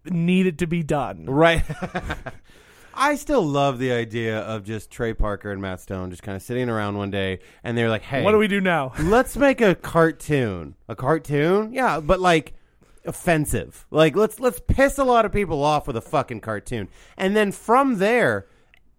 needed 0.06 0.60
to 0.60 0.68
be 0.68 0.84
done. 0.84 1.26
Right. 1.26 1.64
I 2.94 3.16
still 3.16 3.42
love 3.46 3.80
the 3.80 3.92
idea 3.92 4.40
of 4.40 4.64
just 4.64 4.92
Trey 4.92 5.14
Parker 5.14 5.52
and 5.52 5.62
Matt 5.62 5.82
Stone 5.82 6.10
just 6.12 6.24
kind 6.24 6.36
of 6.36 6.42
sitting 6.42 6.70
around 6.70 6.98
one 6.98 7.12
day, 7.12 7.40
and 7.64 7.78
they're 7.78 7.90
like, 7.90 8.02
"Hey, 8.04 8.24
What 8.24 8.32
do 8.32 8.38
we 8.38 8.48
do 8.48 8.62
now? 8.62 8.94
let's 9.00 9.36
make 9.38 9.62
a 9.62 9.76
cartoon. 9.76 10.76
A 10.88 10.96
cartoon? 10.96 11.74
Yeah, 11.74 12.00
but 12.00 12.20
like 12.20 12.54
offensive. 13.06 13.86
Like 13.92 14.16
let's 14.16 14.40
let's 14.40 14.60
piss 14.68 14.98
a 14.98 15.04
lot 15.04 15.26
of 15.26 15.32
people 15.32 15.64
off 15.64 15.88
with 15.88 15.98
a 15.98 16.02
fucking 16.02 16.42
cartoon. 16.42 16.88
And 17.18 17.36
then 17.36 17.52
from 17.52 17.98
there, 17.98 18.48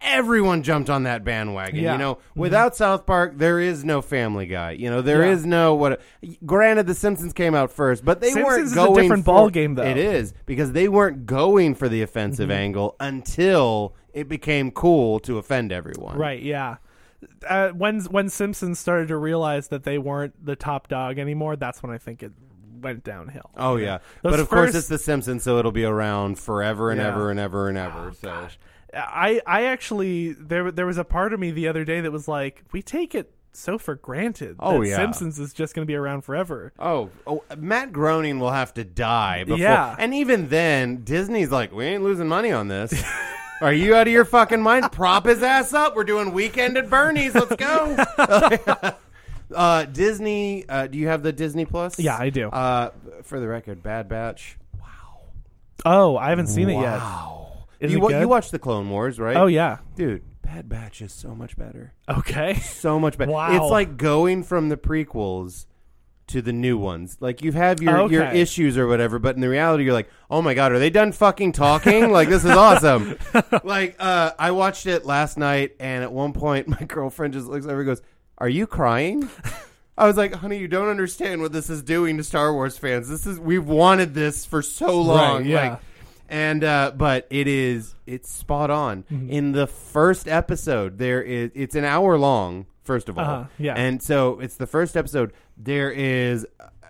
everyone 0.03 0.63
jumped 0.63 0.89
on 0.89 1.03
that 1.03 1.23
bandwagon. 1.23 1.79
Yeah. 1.81 1.93
You 1.93 1.97
know, 1.97 2.17
without 2.35 2.75
South 2.75 3.05
Park, 3.05 3.33
there 3.37 3.59
is 3.59 3.83
no 3.83 4.01
Family 4.01 4.45
Guy. 4.45 4.71
You 4.71 4.89
know, 4.89 5.01
there 5.01 5.23
is 5.23 5.43
Yeah. 5.43 5.49
no 5.49 5.75
what. 5.75 6.01
Granted, 6.45 6.87
The 6.87 6.93
Simpsons 6.93 7.33
came 7.33 7.55
out 7.55 7.71
first, 7.71 8.03
but 8.05 8.21
they 8.21 8.27
Simpsons 8.31 8.45
weren't 8.45 8.63
is 8.65 8.71
a 8.73 8.75
going 8.75 9.01
different 9.03 9.25
for- 9.25 9.31
ballgame, 9.49 9.75
though. 9.75 9.83
It 9.83 9.97
is 9.97 10.33
because 10.45 10.73
they 10.73 10.87
weren't 10.87 11.25
going 11.25 11.75
for 11.75 11.87
the 11.89 12.01
offensive 12.01 12.49
Mm-hmm. 12.49 12.57
angle 12.59 12.95
until 12.99 13.95
it 14.13 14.27
became 14.29 14.69
cool 14.71 15.19
to 15.21 15.37
offend 15.37 15.71
everyone. 15.71 16.17
Right, 16.17 16.41
yeah. 16.41 16.75
Uh, 17.47 17.69
when 17.69 18.01
when 18.05 18.27
Simpsons 18.29 18.79
started 18.79 19.07
to 19.07 19.17
realize 19.17 19.69
that 19.69 19.83
they 19.83 19.97
weren't 19.97 20.45
the 20.45 20.55
top 20.57 20.89
dog 20.89 21.17
anymore, 21.17 21.55
that's 21.55 21.81
when 21.81 21.91
I 21.91 21.97
think 21.97 22.21
it 22.21 22.33
went 22.81 23.05
downhill. 23.05 23.49
Oh 23.55 23.77
yeah, 23.77 23.99
Those 24.23 24.31
but 24.33 24.39
of 24.41 24.49
course 24.49 24.75
it's 24.75 24.89
The 24.89 24.97
Simpsons, 24.97 25.41
so 25.43 25.57
it'll 25.57 25.71
be 25.71 25.85
around 25.85 26.37
forever 26.37 26.91
and 26.91 26.99
Yeah. 26.99 27.07
ever 27.07 27.31
and 27.31 27.39
ever 27.39 27.69
and 27.69 27.77
ever. 27.77 28.11
so 28.21 28.47
I 28.95 29.41
I 29.45 29.63
actually 29.65 30.33
there 30.33 30.71
there 30.71 30.85
was 30.85 30.97
a 30.97 31.03
part 31.03 31.33
of 31.33 31.39
me 31.39 31.51
the 31.51 31.67
other 31.67 31.85
day 31.85 32.01
that 32.01 32.11
was 32.11 32.27
like, 32.27 32.63
we 32.71 32.81
take 32.81 33.15
it 33.15 33.31
so 33.53 33.77
for 33.77 33.95
granted. 33.95 34.55
Oh, 34.59 34.81
that 34.81 34.89
yeah. 34.89 34.95
Simpsons 34.95 35.39
is 35.39 35.53
just 35.53 35.75
going 35.75 35.85
to 35.85 35.91
be 35.91 35.95
around 35.95 36.21
forever. 36.21 36.73
Oh, 36.79 37.09
oh, 37.25 37.43
Matt 37.57 37.93
Groening 37.93 38.39
will 38.39 38.51
have 38.51 38.73
to 38.75 38.83
die 38.83 39.43
before. 39.43 39.59
Yeah. 39.59 39.95
And 39.97 40.13
even 40.13 40.49
then, 40.49 41.03
Disney's 41.03 41.51
like, 41.51 41.71
we 41.71 41.85
ain't 41.85 42.03
losing 42.03 42.27
money 42.27 42.51
on 42.51 42.67
this. 42.67 42.93
Are 43.61 43.71
you 43.71 43.95
out 43.95 44.07
of 44.07 44.13
your 44.13 44.25
fucking 44.25 44.61
mind? 44.61 44.91
Prop 44.91 45.25
his 45.25 45.41
ass 45.41 45.73
up. 45.73 45.95
We're 45.95 46.03
doing 46.03 46.33
weekend 46.33 46.77
at 46.77 46.89
Bernie's. 46.89 47.33
Let's 47.33 47.55
go. 47.55 47.95
uh, 49.55 49.85
Disney. 49.85 50.67
Uh, 50.67 50.87
do 50.87 50.97
you 50.97 51.07
have 51.07 51.23
the 51.23 51.31
Disney 51.31 51.65
Plus? 51.65 51.97
Yeah, 51.97 52.17
I 52.17 52.29
do. 52.29 52.49
Uh, 52.49 52.89
for 53.21 53.39
the 53.39 53.47
record, 53.47 53.81
Bad 53.81 54.09
Batch. 54.09 54.57
Wow. 54.81 55.21
Oh, 55.85 56.17
I 56.17 56.29
haven't 56.29 56.47
seen 56.47 56.69
it 56.69 56.73
yet. 56.73 56.97
Wow. 56.97 57.42
Is 57.83 57.91
you, 57.91 57.97
it 57.97 58.01
wa- 58.01 58.07
good? 58.09 58.21
you 58.21 58.27
watched 58.27 58.51
the 58.51 58.59
Clone 58.59 58.89
Wars, 58.89 59.19
right? 59.19 59.35
Oh 59.37 59.47
yeah. 59.47 59.77
dude. 59.95 60.23
Bad 60.41 60.67
Batch 60.69 61.01
is 61.01 61.11
so 61.13 61.33
much 61.33 61.57
better. 61.57 61.93
Okay. 62.09 62.55
so 62.55 62.99
much 62.99 63.17
better. 63.17 63.31
Wow. 63.31 63.51
It's 63.55 63.71
like 63.71 63.97
going 63.97 64.43
from 64.43 64.69
the 64.69 64.77
prequels 64.77 65.65
to 66.27 66.41
the 66.41 66.53
new 66.53 66.77
ones. 66.77 67.17
Like 67.19 67.41
you 67.41 67.51
have 67.53 67.81
your 67.81 68.01
Okay. 68.01 68.13
your 68.13 68.25
issues 68.25 68.77
or 68.77 68.87
whatever, 68.87 69.19
but 69.19 69.35
in 69.35 69.41
the 69.41 69.49
reality, 69.49 69.83
you're 69.85 69.93
like, 69.93 70.09
oh 70.29 70.41
my 70.41 70.53
god, 70.53 70.71
are 70.71 70.79
they 70.79 70.89
done 70.89 71.11
fucking 71.11 71.51
talking? 71.53 72.11
like 72.11 72.29
this 72.29 72.43
is 72.45 72.51
awesome. 72.51 73.17
like 73.63 73.95
uh, 73.99 74.31
I 74.37 74.51
watched 74.51 74.85
it 74.85 75.05
last 75.05 75.37
night, 75.37 75.75
and 75.79 76.03
at 76.03 76.11
one 76.11 76.33
point, 76.33 76.67
my 76.79 76.83
girlfriend 76.87 77.33
just 77.33 77.47
looks 77.47 77.65
over 77.65 77.79
and 77.79 77.85
goes, 77.87 78.01
"Are 78.37 78.49
you 78.49 78.67
crying?" 78.67 79.29
I 79.97 80.07
was 80.07 80.17
like, 80.17 80.33
honey, 80.33 80.57
you 80.57 80.67
don't 80.67 80.87
understand 80.89 81.41
what 81.41 81.51
this 81.51 81.69
is 81.69 81.83
doing 81.83 82.17
to 82.17 82.23
Star 82.23 82.51
Wars 82.51 82.77
fans. 82.77 83.07
This 83.07 83.27
is 83.27 83.39
we've 83.39 83.67
wanted 83.67 84.13
this 84.15 84.43
for 84.45 84.61
so 84.63 84.99
long. 85.01 85.37
Right, 85.41 85.45
yeah. 85.45 85.69
Like 85.71 85.79
And 86.29 86.63
uh, 86.63 86.91
but 86.95 87.27
it 87.29 87.47
is 87.47 87.95
it's 88.07 88.29
spot 88.31 88.69
on. 88.71 89.03
Mm-hmm. 89.03 89.29
In 89.29 89.51
the 89.51 89.67
first 89.67 90.27
episode, 90.27 90.97
there 90.97 91.21
is 91.21 91.51
it's 91.53 91.75
an 91.75 91.83
hour 91.85 92.17
long. 92.17 92.65
First 92.83 93.07
of 93.07 93.17
all, 93.17 93.23
Uh-huh, 93.25 93.43
yeah. 93.57 93.75
and 93.75 94.01
so 94.03 94.39
it's 94.39 94.55
the 94.57 94.67
first 94.67 94.97
episode. 94.97 95.31
There 95.57 95.91
is 95.91 96.45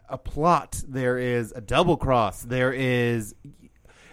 a- 0.10 0.18
plot. 0.18 0.82
There 0.88 1.18
is 1.20 1.52
a 1.56 1.62
double 1.62 1.98
cross. 1.98 2.42
There 2.42 2.72
is 2.74 3.36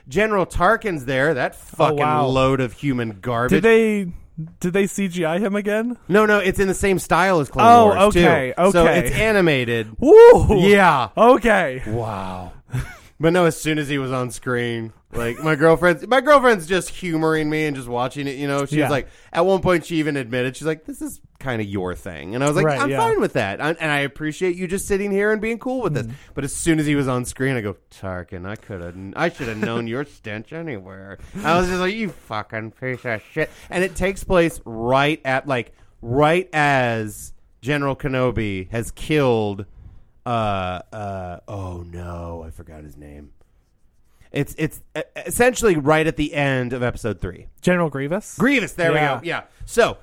General 0.09 0.45
Tarkin's 0.47 1.05
there. 1.05 1.35
That 1.35 1.55
fucking 1.55 2.01
Oh, 2.01 2.03
wow. 2.03 2.27
load 2.27 2.61
of 2.61 2.73
human 2.73 3.21
garbage. 3.21 3.63
Did 3.63 3.63
they 3.63 4.13
did 4.61 4.73
they 4.73 4.85
CGI 4.85 5.39
him 5.39 5.55
again? 5.55 5.97
no, 6.09 6.25
no, 6.27 6.39
it's 6.39 6.59
in 6.59 6.67
the 6.69 6.75
same 6.75 6.99
style 6.99 7.41
as 7.41 7.49
Clone 7.51 7.67
Oh, 7.67 7.85
Wars 7.87 7.99
okay, 8.17 8.55
too. 8.57 8.71
So 8.73 8.83
okay. 8.87 8.99
it's 9.07 9.15
animated. 9.15 9.95
Woo! 9.99 10.59
Yeah. 10.61 11.11
Okay. 11.17 11.83
Wow. 11.87 12.53
but 13.21 13.33
no, 13.33 13.45
as 13.45 13.61
soon 13.61 13.79
as 13.79 13.89
he 13.89 13.99
was 13.99 14.11
on 14.11 14.31
screen, 14.31 14.93
like 15.13 15.39
my 15.41 15.55
girlfriend, 15.55 16.09
my 16.09 16.21
girlfriend's 16.21 16.67
just 16.67 16.89
humoring 16.89 17.51
me 17.51 17.67
and 17.67 17.77
just 17.77 17.89
watching 17.89 18.27
it. 18.27 18.37
You 18.37 18.49
know, 18.49 18.65
she's 18.65 18.79
Yeah. 18.79 18.89
like, 18.89 19.09
at 19.33 19.45
one 19.45 19.61
point, 19.61 19.85
she 19.87 19.97
even 19.97 20.17
admitted 20.17 20.57
she's 20.57 20.67
like, 20.67 20.85
"This 20.87 21.03
is 21.03 21.21
kind 21.39 21.61
of 21.61 21.67
your 21.69 21.95
thing," 21.95 22.35
and 22.35 22.43
I 22.43 22.47
was 22.47 22.57
like, 22.57 22.65
Right, 22.67 22.81
"I'm 22.81 22.91
yeah. 22.91 22.99
fine 22.99 23.21
with 23.21 23.33
that, 23.35 23.61
I, 23.61 23.71
and 23.73 23.91
I 23.93 24.01
appreciate 24.01 24.57
you 24.57 24.67
just 24.67 24.87
sitting 24.89 25.11
here 25.11 25.33
and 25.33 25.41
being 25.41 25.59
cool 25.59 25.83
with 25.83 25.95
this." 25.95 26.07
Mm-hmm. 26.07 26.15
But 26.35 26.45
as 26.45 26.55
soon 26.55 26.79
as 26.79 26.87
he 26.87 26.95
was 26.95 27.09
on 27.09 27.25
screen, 27.25 27.57
I 27.57 27.61
go, 27.61 27.77
"Tarkin, 27.91 28.47
I 28.49 28.57
could 28.57 28.81
have, 28.81 28.97
I 29.17 29.29
should 29.29 29.49
have 29.49 29.59
known 29.59 29.87
your 29.87 30.05
stench 30.05 30.53
anywhere." 30.53 31.19
I 31.45 31.59
was 31.59 31.69
just 31.69 31.81
like, 31.81 31.95
"You 31.95 32.09
fucking 32.11 32.71
piece 32.73 33.05
of 33.05 33.21
shit," 33.33 33.51
and 33.69 33.85
it 33.85 33.95
takes 33.97 34.23
place 34.25 34.61
right 34.65 35.21
at 35.25 35.47
like 35.49 35.73
right 36.03 36.49
as 36.53 37.33
General 37.63 37.95
Kenobi 37.97 38.71
has 38.71 38.91
killed 38.93 39.67
uh 40.27 40.81
uh 40.93 41.41
oh 41.49 41.85
no 41.91 42.45
i 42.47 42.51
forgot 42.51 42.85
his 42.85 42.97
name 42.97 43.31
it's 44.33 44.55
it's 44.59 44.81
essentially 45.17 45.77
right 45.77 46.07
at 46.07 46.17
the 46.17 46.35
end 46.35 46.73
of 46.73 46.83
episode 46.83 47.21
three 47.21 47.49
General 47.63 47.91
Grievous. 47.91 48.37
grievous 48.39 48.73
there 48.73 48.93
Yeah. 48.93 49.15
we 49.15 49.21
go 49.23 49.27
yeah 49.27 49.43
so 49.65 49.97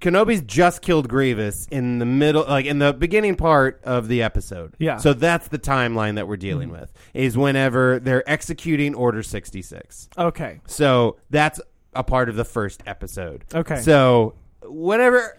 kenobi's 0.00 0.42
just 0.42 0.82
killed 0.82 1.08
grievous 1.08 1.66
in 1.70 1.98
the 1.98 2.04
middle 2.04 2.44
like 2.48 2.66
in 2.66 2.78
the 2.78 2.92
beginning 2.92 3.36
part 3.36 3.80
of 3.84 4.08
the 4.08 4.22
episode 4.22 4.74
Yeah. 4.78 4.92
Mm-hmm. 4.94 5.00
so 5.02 5.12
that's 5.12 5.48
the 5.48 5.58
timeline 5.58 6.16
that 6.16 6.26
we're 6.28 6.36
dealing 6.36 6.70
with 6.70 6.92
is 7.14 7.36
whenever 7.38 7.98
they're 7.98 8.28
executing 8.28 8.94
order 8.94 9.22
66 9.22 10.08
okay. 10.18 10.60
so 10.66 11.16
that's 11.30 11.60
a 11.94 12.04
part 12.04 12.28
of 12.28 12.36
the 12.36 12.44
first 12.44 12.82
episode. 12.86 13.44
Okay. 13.52 13.80
So 13.80 14.34
whenever 14.62 15.36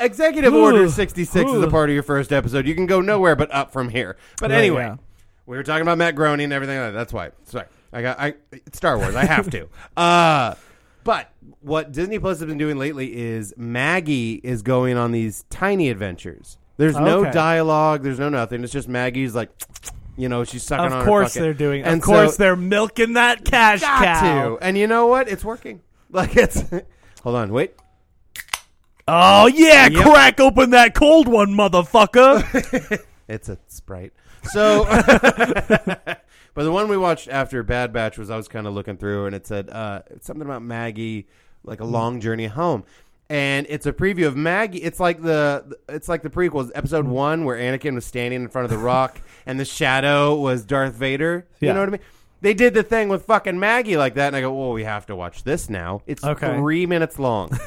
Executive 0.00 0.52
Ooh. 0.54 0.62
Order 0.64 0.88
66 0.88 1.50
is 1.50 1.62
a 1.62 1.68
part 1.68 1.90
of 1.90 1.94
your 1.94 2.02
first 2.02 2.32
episode, 2.32 2.66
you 2.66 2.74
can 2.74 2.86
go 2.86 3.00
nowhere 3.00 3.36
but 3.36 3.52
up 3.54 3.72
from 3.72 3.88
here. 3.90 4.16
But 4.40 4.50
Right, 4.50 4.58
anyway, 4.58 4.82
yeah. 4.84 4.96
we 5.46 5.56
were 5.56 5.62
talking 5.62 5.82
about 5.82 5.98
Matt 5.98 6.14
Groening 6.16 6.44
and 6.44 6.52
everything 6.52 6.78
like 6.78 6.92
that. 6.92 6.98
That's 6.98 7.12
why. 7.12 7.30
Sorry. 7.44 7.66
I 7.92 8.02
got 8.02 8.20
I 8.20 8.34
it's 8.52 8.78
Star 8.78 8.96
Wars. 8.98 9.14
I 9.16 9.24
have 9.24 9.50
to. 9.50 9.68
Uh 9.96 10.54
but 11.02 11.32
what 11.60 11.92
Disney 11.92 12.18
Plus 12.18 12.38
has 12.40 12.46
been 12.46 12.58
doing 12.58 12.76
lately 12.76 13.16
is 13.16 13.54
Maggie 13.56 14.34
is 14.44 14.62
going 14.62 14.96
on 14.96 15.12
these 15.12 15.44
tiny 15.50 15.88
adventures. 15.88 16.56
There's 16.76 16.94
no 16.96 17.20
Okay. 17.22 17.32
dialogue, 17.32 18.02
there's 18.02 18.18
no 18.18 18.28
nothing. 18.28 18.62
It's 18.64 18.72
just 18.72 18.88
Maggie's 18.88 19.34
like 19.34 19.50
you 20.16 20.28
know, 20.28 20.44
she's 20.44 20.62
sucking 20.62 20.92
on 20.92 21.00
Of 21.00 21.06
course 21.06 21.28
fucking- 21.30 21.42
they're 21.42 21.54
doing. 21.54 21.84
Of 21.84 22.00
course 22.02 22.36
so- 22.36 22.42
they're 22.42 22.56
milking 22.56 23.14
that 23.14 23.44
cash 23.44 23.80
got 23.80 24.04
cow. 24.20 24.56
to. 24.56 24.64
And 24.64 24.76
you 24.76 24.86
know 24.86 25.06
what? 25.06 25.28
It's 25.28 25.44
working. 25.44 25.80
Like 26.12 26.36
it's. 26.36 26.64
hold 27.22 27.36
on, 27.36 27.52
wait. 27.52 27.72
Oh 29.12 29.46
yeah, 29.48 29.88
Yep. 29.88 30.02
crack 30.04 30.40
open 30.40 30.70
that 30.70 30.94
cold 30.94 31.26
one, 31.28 31.48
motherfucker. 31.54 33.02
It's 33.28 33.48
a 33.48 33.58
sprite. 33.68 34.12
So, 34.42 34.84
but 34.88 36.24
the 36.56 36.72
one 36.72 36.88
we 36.88 36.96
watched 36.96 37.28
after 37.28 37.62
Bad 37.62 37.92
Batch 37.92 38.18
was 38.18 38.28
I 38.28 38.36
was 38.36 38.48
kind 38.48 38.66
of 38.66 38.74
looking 38.74 38.96
through, 38.96 39.26
and 39.26 39.36
it 39.36 39.46
said 39.46 39.70
uh, 39.70 40.02
it's 40.10 40.26
something 40.26 40.44
about 40.44 40.62
Maggie, 40.62 41.28
like 41.62 41.80
a 41.80 41.84
long 41.84 42.20
journey 42.20 42.46
home. 42.46 42.82
And 43.28 43.66
it's 43.70 43.86
a 43.86 43.92
preview 43.92 44.26
of 44.26 44.36
Maggie. 44.36 44.78
It's 44.82 44.98
like 44.98 45.22
the 45.22 45.76
it's 45.88 46.08
like 46.08 46.22
the 46.22 46.30
prequels. 46.30 46.72
Episode 46.74 47.06
one, 47.06 47.44
where 47.44 47.56
Anakin 47.56 47.94
was 47.94 48.04
standing 48.04 48.42
in 48.42 48.48
front 48.48 48.64
of 48.64 48.70
the 48.72 48.78
rock, 48.78 49.20
and 49.46 49.60
the 49.60 49.64
shadow 49.64 50.34
was 50.34 50.64
Darth 50.64 50.94
Vader. 50.94 51.46
You 51.60 51.68
Yeah. 51.68 51.74
know 51.74 51.80
what 51.80 51.88
I 51.90 51.92
mean? 51.92 52.00
They 52.42 52.54
did 52.54 52.74
the 52.74 52.82
thing 52.82 53.08
with 53.08 53.26
fucking 53.26 53.58
Maggie 53.60 53.96
like 53.96 54.14
that, 54.14 54.28
and 54.28 54.36
I 54.36 54.40
go, 54.40 54.52
"Well, 54.52 54.72
we 54.72 54.84
have 54.84 55.06
to 55.06 55.16
watch 55.16 55.44
this 55.44 55.68
now." 55.68 56.02
It's 56.06 56.24
Okay. 56.24 56.56
three 56.56 56.86
minutes 56.86 57.18
long, 57.18 57.50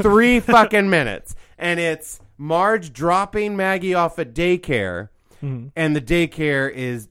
three 0.00 0.40
fucking 0.40 0.88
minutes, 0.88 1.34
and 1.58 1.80
it's 1.80 2.20
Marge 2.38 2.92
dropping 2.92 3.56
Maggie 3.56 3.94
off 3.94 4.18
at 4.18 4.34
daycare, 4.34 5.08
mm-hmm. 5.42 5.68
and 5.74 5.96
the 5.96 6.00
daycare 6.00 6.72
is 6.72 7.08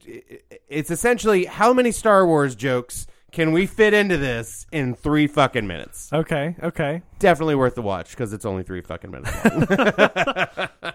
it's 0.68 0.90
essentially 0.90 1.44
how 1.44 1.72
many 1.72 1.92
Star 1.92 2.26
Wars 2.26 2.54
jokes 2.54 3.06
can 3.32 3.52
we 3.52 3.66
fit 3.66 3.92
into 3.92 4.16
this 4.16 4.66
in 4.72 4.94
three 4.94 5.26
fucking 5.26 5.66
minutes? 5.66 6.10
okay, 6.12 6.56
okay. 6.62 7.02
Definitely 7.18 7.56
worth 7.56 7.74
the 7.74 7.82
watch 7.82 8.10
because 8.10 8.32
it's 8.32 8.46
only 8.46 8.62
three 8.62 8.80
fucking 8.80 9.10
minutes 9.10 9.30
long. 9.44 9.66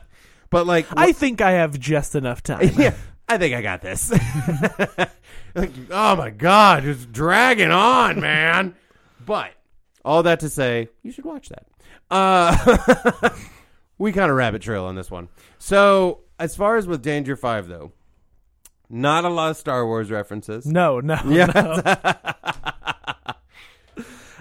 but 0.50 0.66
like, 0.66 0.88
I 0.96 1.12
think 1.12 1.42
I 1.42 1.52
have 1.52 1.80
just 1.80 2.16
enough 2.16 2.42
time. 2.42 2.72
yeah, 2.78 2.96
I 3.30 3.38
think 3.38 3.54
I 3.54 3.62
got 3.62 3.82
this. 3.82 4.12
Like, 5.56 5.72
oh 5.90 6.16
my 6.16 6.30
god, 6.30 6.86
it's 6.86 7.06
dragging 7.06 7.72
on, 7.72 8.20
man. 8.20 8.76
but 9.26 9.52
all 10.06 10.24
that 10.24 10.40
to 10.42 10.50
say, 10.50 10.90
you 11.04 11.12
should 11.12 11.26
watch 11.26 11.50
that. 11.50 11.68
Uh, 12.10 13.30
we 13.98 14.12
kind 14.12 14.30
of 14.32 14.38
rabbit 14.38 14.62
trail 14.62 14.86
on 14.86 14.96
this 14.96 15.12
one. 15.12 15.28
So, 15.60 16.22
as 16.40 16.56
far 16.56 16.78
as 16.78 16.88
with 16.88 17.02
Danger 17.02 17.36
Five, 17.36 17.68
though, 17.68 17.92
not 18.90 19.26
a 19.26 19.30
lot 19.30 19.52
of 19.52 19.58
Star 19.58 19.86
Wars 19.86 20.10
references. 20.12 20.66
No, 20.66 21.00
no, 21.00 21.18
Yeah. 21.28 21.46
no. 21.48 21.82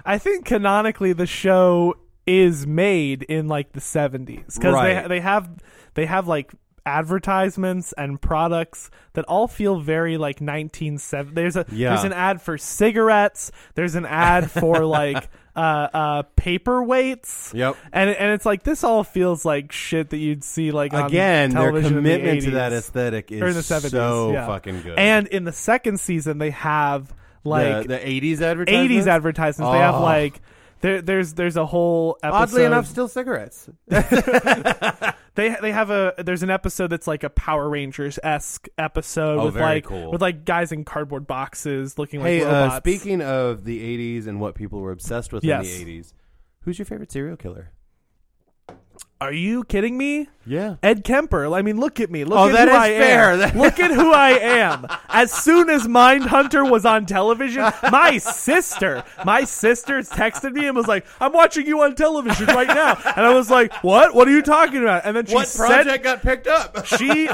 I 0.05 0.19
think 0.19 0.45
canonically 0.47 1.13
the 1.13 1.27
show 1.27 1.95
is 2.27 2.67
made 2.67 3.23
in 3.25 3.49
like 3.49 3.73
the 3.73 3.81
70s 3.81 4.55
because 4.55 4.75
Right. 4.75 5.03
they 5.03 5.09
they 5.09 5.21
have 5.21 5.49
they 5.95 6.07
have 6.07 6.27
like 6.27 6.53
advertisements 6.91 7.93
and 7.97 8.21
products 8.21 8.91
that 9.15 9.25
all 9.27 9.47
feel 9.49 9.79
very 9.81 10.17
like 10.19 10.41
1970 10.41 11.35
there's 11.35 11.57
a 11.57 11.65
Yeah. 11.73 11.91
there's 11.91 12.05
an 12.05 12.13
ad 12.13 12.43
for 12.43 12.59
cigarettes 12.59 13.53
there's 13.75 13.95
an 13.95 14.07
ad 14.07 14.51
for 14.51 14.85
like 14.99 15.29
uh 15.57 15.89
uh 15.93 16.23
paperweights 16.37 17.53
Yep. 17.55 17.77
and 17.93 18.11
and 18.11 18.33
it's 18.33 18.47
like 18.47 18.63
this 18.63 18.85
all 18.85 19.05
feels 19.05 19.45
like 19.45 19.73
shit 19.73 20.11
that 20.11 20.19
you'd 20.19 20.45
see 20.45 20.71
like 20.71 20.93
Again, 20.93 21.51
their 21.51 21.69
in 21.77 21.83
the 21.83 21.89
commitment 21.89 22.43
to 22.43 22.51
that 22.53 22.73
aesthetic 22.73 23.31
is 23.33 23.69
the 23.69 23.75
70s 23.75 23.91
so 23.91 24.33
yeah. 24.33 24.47
fucking 24.47 24.83
good. 24.83 24.99
and 24.99 25.27
in 25.29 25.45
the 25.45 25.53
second 25.53 25.99
season 26.01 26.39
they 26.39 26.51
have 26.51 27.13
like 27.43 27.83
the, 27.89 27.95
the 27.95 27.99
80s 27.99 28.43
advertisements. 28.43 28.95
80s 28.95 29.07
advertisements. 29.07 29.73
They 29.73 29.79
have 29.79 29.95
Oh. 29.95 30.03
like 30.03 30.41
there, 30.81 31.03
there's 31.03 31.35
there's 31.35 31.57
a 31.57 31.67
whole 31.67 32.19
episode. 32.23 32.37
Oddly 32.43 32.65
enough, 32.65 32.87
still 32.87 33.09
cigarettes. 33.09 33.69
they 33.89 35.57
they 35.61 35.73
have 35.73 35.91
a 35.91 36.15
there's 36.19 36.43
an 36.43 36.51
episode 36.51 36.89
that's 36.89 37.07
like 37.07 37.23
a 37.23 37.31
Power 37.31 37.69
Rangers 37.69 38.19
esque 38.23 38.69
episode 38.79 39.39
Oh, 39.39 39.45
with 39.47 39.55
very 39.55 39.65
like 39.67 39.85
cool. 39.85 40.11
with 40.13 40.21
like 40.21 40.45
guys 40.45 40.73
in 40.73 40.85
cardboard 40.85 41.27
boxes 41.27 41.99
looking 41.99 42.21
like 42.21 42.29
Hey, 42.29 42.45
robots. 42.45 42.75
uh, 42.75 42.79
speaking 42.79 43.23
of 43.23 43.65
the 43.65 43.81
80s 44.21 44.27
and 44.27 44.41
what 44.41 44.55
people 44.55 44.81
were 44.81 44.93
obsessed 44.93 45.33
with 45.33 45.45
Yes. 45.45 45.67
in 45.81 45.87
the 45.87 45.99
80s, 46.01 46.13
who's 46.63 46.79
your 46.79 46.87
favorite 46.87 47.13
serial 47.13 47.37
killer? 47.37 47.73
Are 49.21 49.33
you 49.33 49.65
kidding 49.65 49.99
me? 49.99 50.29
Yeah. 50.47 50.77
Ed 50.83 51.05
Kemper. 51.05 51.55
I 51.55 51.61
mean, 51.61 51.79
look 51.79 52.01
at 52.01 52.11
me. 52.11 52.25
Look 52.25 52.39
Oh, 52.39 52.49
at 52.49 52.53
that 52.53 52.69
who 52.69 52.75
is 52.75 52.81
I 52.81 52.89
fair. 52.89 53.33
am. 53.33 53.59
Look 53.59 53.79
at 53.79 53.91
who 53.91 54.11
I 54.13 54.31
am. 54.31 54.87
As 55.11 55.31
soon 55.31 55.69
as 55.69 55.87
Mindhunter 55.87 56.69
was 56.69 56.87
on 56.87 57.05
television, 57.05 57.71
my 57.93 58.17
sister, 58.17 59.05
my 59.27 59.45
sister 59.45 59.99
texted 60.01 60.53
me 60.55 60.67
and 60.67 60.75
was 60.75 60.89
like, 60.89 61.05
"I'm 61.21 61.33
watching 61.35 61.67
you 61.67 61.83
on 61.83 61.95
television 61.95 62.47
right 62.47 62.67
now," 62.67 62.95
and 63.15 63.27
I 63.27 63.35
was 63.35 63.51
like, 63.51 63.73
"What? 63.85 64.15
What 64.15 64.27
are 64.27 64.31
you 64.31 64.41
talking 64.43 64.79
about?" 64.83 65.03
And 65.05 65.15
then 65.15 65.27
she 65.27 65.35
What 65.35 65.47
said, 65.49 65.67
project 65.85 66.05
got 66.05 66.23
picked 66.23 66.47
up? 66.47 66.87
she 66.97 67.29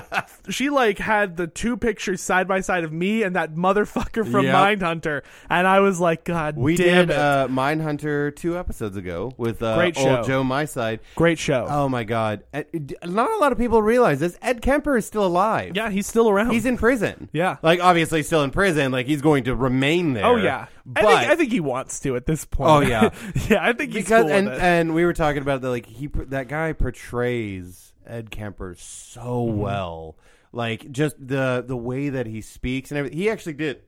she 0.51 0.69
like 0.69 0.99
had 0.99 1.37
the 1.37 1.47
two 1.47 1.77
pictures 1.77 2.21
side 2.21 2.49
by 2.49 2.61
side 2.61 2.83
of 2.83 2.93
me 2.93 3.23
and 3.23 3.37
that 3.37 3.55
motherfucker 3.55 4.29
from 4.31 4.47
Yep. 4.47 4.55
Mindhunter, 4.81 5.23
and 5.49 5.67
I 5.69 5.79
was 5.79 6.01
like, 6.01 6.25
God 6.25 6.57
we 6.57 6.75
damn 6.77 7.07
did 7.07 7.11
it! 7.15 7.17
uh, 7.17 7.47
Mindhunter 7.49 8.35
two 8.35 8.59
episodes 8.59 8.97
ago 8.97 9.33
with 9.37 9.63
uh, 9.63 9.77
Great 9.77 9.97
show. 9.97 10.17
old 10.19 10.27
Joe 10.27 10.43
My 10.43 10.65
Side. 10.65 10.99
Great 11.15 11.39
show. 11.39 11.67
Oh 11.79 11.91
my 11.91 12.05
God! 12.05 12.43
Uh, 12.55 12.63
Not 13.05 13.31
a 13.31 13.37
lot 13.37 13.53
of 13.53 13.59
people 13.59 13.83
realize 13.83 14.19
this. 14.19 14.39
Ed 14.41 14.63
Kemper 14.63 14.97
is 14.97 15.05
still 15.07 15.27
alive. 15.27 15.73
yeah, 15.77 15.91
he's 15.91 16.07
still 16.07 16.31
around. 16.31 16.51
He's 16.53 16.65
in 16.65 16.79
prison. 16.79 17.29
Yeah. 17.35 17.57
Like 17.63 17.81
obviously 17.81 18.23
still 18.23 18.43
in 18.45 18.51
prison. 18.51 18.93
Like 18.93 19.05
he's 19.07 19.21
going 19.21 19.45
to 19.45 19.55
remain 19.55 20.15
there. 20.15 20.25
Oh 20.25 20.37
yeah, 20.37 20.69
But 20.87 21.05
I 21.05 21.19
think 21.21 21.31
I 21.33 21.37
think 21.37 21.53
he 21.53 21.61
wants 21.61 22.01
to 22.01 22.17
at 22.17 22.25
this 22.25 22.47
point. 22.47 22.71
Oh, 22.71 22.81
yeah. 22.81 23.11
yeah, 23.51 23.59
I 23.61 23.75
think 23.75 23.93
he's 23.93 24.05
because 24.05 24.23
cool 24.25 24.33
and 24.33 24.49
and 24.49 24.95
we 24.95 25.05
were 25.05 25.13
talking 25.13 25.43
about 25.43 25.61
that 25.61 25.69
like 25.71 25.85
he 25.87 26.07
that 26.07 26.49
guy 26.49 26.73
portrays 26.73 27.93
Ed 28.07 28.31
Kemper 28.31 28.75
so 28.79 29.21
Mm-hmm. 29.47 29.59
well. 29.59 30.17
Like 30.53 30.91
just 30.91 31.17
the 31.19 31.63
the 31.67 31.77
way 31.77 32.09
that 32.09 32.27
he 32.27 32.41
speaks 32.41 32.91
and 32.91 32.97
everything. 32.97 33.19
He 33.19 33.29
actually 33.29 33.53
did. 33.55 33.83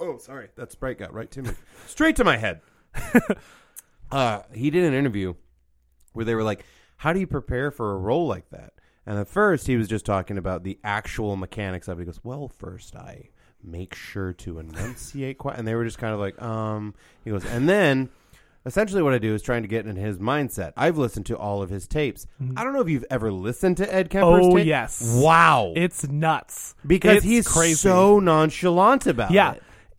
Oh, 0.00 0.18
sorry, 0.18 0.48
that 0.56 0.72
sprite 0.72 0.98
got 0.98 1.12
right 1.14 1.30
to 1.32 1.42
me, 1.42 1.50
straight 1.86 2.16
to 2.16 2.24
my 2.24 2.36
head. 2.36 2.62
uh, 4.10 4.40
he 4.52 4.70
did 4.70 4.84
an 4.84 4.94
interview 4.94 5.34
where 6.12 6.24
they 6.24 6.34
were 6.34 6.42
like, 6.42 6.64
"How 6.98 7.12
do 7.12 7.20
you 7.20 7.26
prepare 7.26 7.70
for 7.70 7.92
a 7.92 7.96
role 7.98 8.26
like 8.26 8.50
that?" 8.50 8.74
And 9.06 9.18
at 9.18 9.26
first, 9.28 9.66
he 9.66 9.76
was 9.76 9.88
just 9.88 10.04
talking 10.04 10.36
about 10.38 10.64
the 10.64 10.78
actual 10.84 11.34
mechanics 11.36 11.88
of 11.88 11.98
it. 11.98 12.02
He 12.02 12.06
goes, 12.06 12.20
"Well, 12.22 12.48
first 12.48 12.94
I 12.94 13.30
make 13.64 13.92
sure 13.94 14.32
to 14.32 14.58
enunciate 14.60 15.36
quiet. 15.38 15.58
And 15.58 15.66
they 15.66 15.74
were 15.74 15.84
just 15.84 15.98
kind 15.98 16.14
of 16.14 16.20
like, 16.20 16.40
um. 16.40 16.94
He 17.24 17.30
goes, 17.30 17.44
and 17.44 17.68
then 17.68 18.08
essentially 18.66 19.02
what 19.02 19.14
I 19.14 19.18
do 19.18 19.34
is 19.34 19.42
trying 19.42 19.62
to 19.62 19.68
get 19.68 19.86
in 19.86 19.96
his 19.96 20.18
mindset. 20.18 20.72
I've 20.76 20.96
listened 20.98 21.26
to 21.26 21.36
all 21.38 21.60
of 21.62 21.70
his 21.70 21.86
tapes. 21.88 22.26
I 22.56 22.62
don't 22.62 22.72
know 22.74 22.80
if 22.82 22.88
you've 22.88 23.06
ever 23.10 23.32
listened 23.32 23.78
to 23.78 23.92
Ed 23.94 24.10
Kemper's 24.10 24.44
Mm-hmm. 24.44 24.52
Oh, 24.52 24.56
tape. 24.58 24.66
yes. 24.66 25.02
Wow. 25.22 25.72
It's 25.74 26.06
nuts 26.06 26.74
because 26.86 27.16
It's 27.18 27.24
he's 27.26 27.48
crazy. 27.48 27.74
so 27.74 28.20
nonchalant 28.20 29.06
about 29.06 29.30
it. 29.30 29.34
yeah. 29.34 29.54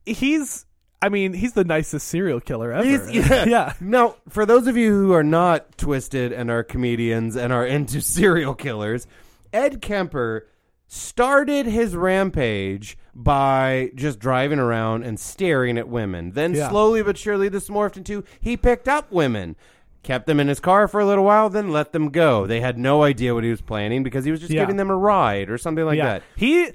it. 0.05 0.15
He's. 0.17 0.65
I 1.01 1.09
mean, 1.09 1.33
he's 1.33 1.53
the 1.53 1.63
nicest 1.63 2.07
serial 2.07 2.39
killer 2.41 2.73
ever. 2.73 2.83
He's- 2.85 3.09
yeah. 3.11 3.45
yeah. 3.47 3.73
Now, 3.79 4.15
for 4.27 4.45
those 4.45 4.67
of 4.67 4.75
you 4.75 4.91
who 4.91 5.13
are 5.13 5.23
not 5.23 5.77
twisted 5.77 6.31
and 6.33 6.51
are 6.51 6.63
comedians 6.63 7.35
and 7.35 7.53
are 7.53 7.65
into 7.65 8.01
serial 8.17 8.53
killers, 8.53 9.07
Ed 9.53 9.81
Kemper 9.81 10.47
started 10.87 11.65
his 11.67 11.95
rampage 11.95 12.97
by 13.13 13.91
just 13.95 14.19
driving 14.19 14.59
around 14.59 15.03
and 15.03 15.19
staring 15.19 15.77
at 15.77 15.87
women. 15.87 16.31
Then 16.31 16.53
Yeah. 16.55 16.69
slowly 16.69 17.03
but 17.03 17.17
surely 17.17 17.47
this 17.47 17.69
morphed 17.69 17.95
into 17.97 18.23
he 18.41 18.57
picked 18.57 18.87
up 18.87 19.11
women. 19.11 19.55
Kept 20.01 20.27
them 20.27 20.39
in 20.39 20.47
his 20.47 20.59
car 20.61 20.87
for 20.87 20.99
a 21.01 21.05
little 21.05 21.25
while, 21.25 21.49
then 21.49 21.71
let 21.71 21.91
them 21.91 22.09
go. 22.09 22.47
They 22.47 22.61
had 22.61 22.77
no 22.77 23.03
idea 23.03 23.35
what 23.35 23.43
he 23.43 23.49
was 23.51 23.61
planning 23.61 24.01
because 24.01 24.23
he 24.25 24.31
was 24.31 24.39
just 24.39 24.51
Yeah. 24.51 24.61
giving 24.61 24.77
them 24.77 24.89
a 24.89 24.95
ride 24.95 25.49
or 25.49 25.57
something 25.57 25.85
like 25.85 25.97
yeah. 25.97 26.05
that. 26.13 26.23
He 26.37 26.71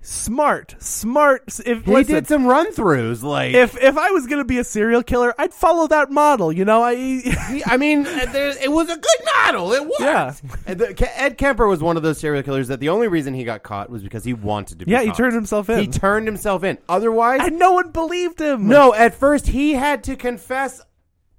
smart, 0.00 0.74
smart. 0.78 1.60
If 1.64 1.84
He 1.84 1.92
listen, 1.92 2.14
did 2.14 2.26
some 2.26 2.46
run 2.46 2.72
throughs, 2.72 3.22
like 3.22 3.54
if 3.54 3.76
if 3.82 3.96
I 3.98 4.10
was 4.10 4.26
gonna 4.26 4.44
be 4.44 4.58
a 4.58 4.64
serial 4.64 5.02
killer, 5.02 5.34
I'd 5.38 5.52
follow 5.54 5.86
that 5.88 6.10
model. 6.10 6.52
You 6.52 6.64
know, 6.64 6.82
I 6.82 6.94
He- 7.50 7.62
I 7.66 7.76
mean, 7.76 8.06
uh, 8.06 8.26
there, 8.32 8.48
it 8.62 8.70
was 8.72 8.88
a 8.88 8.96
good 8.96 9.26
model. 9.36 9.72
It 9.72 9.82
worked. 9.82 10.00
Yeah. 10.00 10.34
The- 10.66 11.10
Ed 11.20 11.36
Kemper 11.38 11.66
was 11.66 11.82
one 11.82 11.96
of 11.96 12.02
those 12.02 12.18
serial 12.18 12.42
killers 12.42 12.68
that 12.68 12.80
the 12.80 12.88
only 12.88 13.08
reason 13.08 13.34
he 13.34 13.44
got 13.44 13.62
caught 13.62 13.90
was 13.90 14.02
because 14.02 14.24
he 14.24 14.32
wanted 14.34 14.78
to 14.80 14.86
be 14.86 14.92
yeah, 14.92 15.02
he 15.02 15.12
turned 15.12 15.34
himself 15.34 15.68
in, 15.68 15.80
He 15.80 15.86
turned 15.86 16.26
himself 16.26 16.64
in. 16.64 16.78
Otherwise, 16.88 17.40
and 17.44 17.58
no 17.58 17.72
one 17.72 17.90
believed 17.90 18.40
him. 18.40 18.68
no, 18.68 18.94
at 18.94 19.14
first 19.14 19.48
he 19.48 19.74
had 19.74 20.04
to 20.04 20.16
confess 20.16 20.80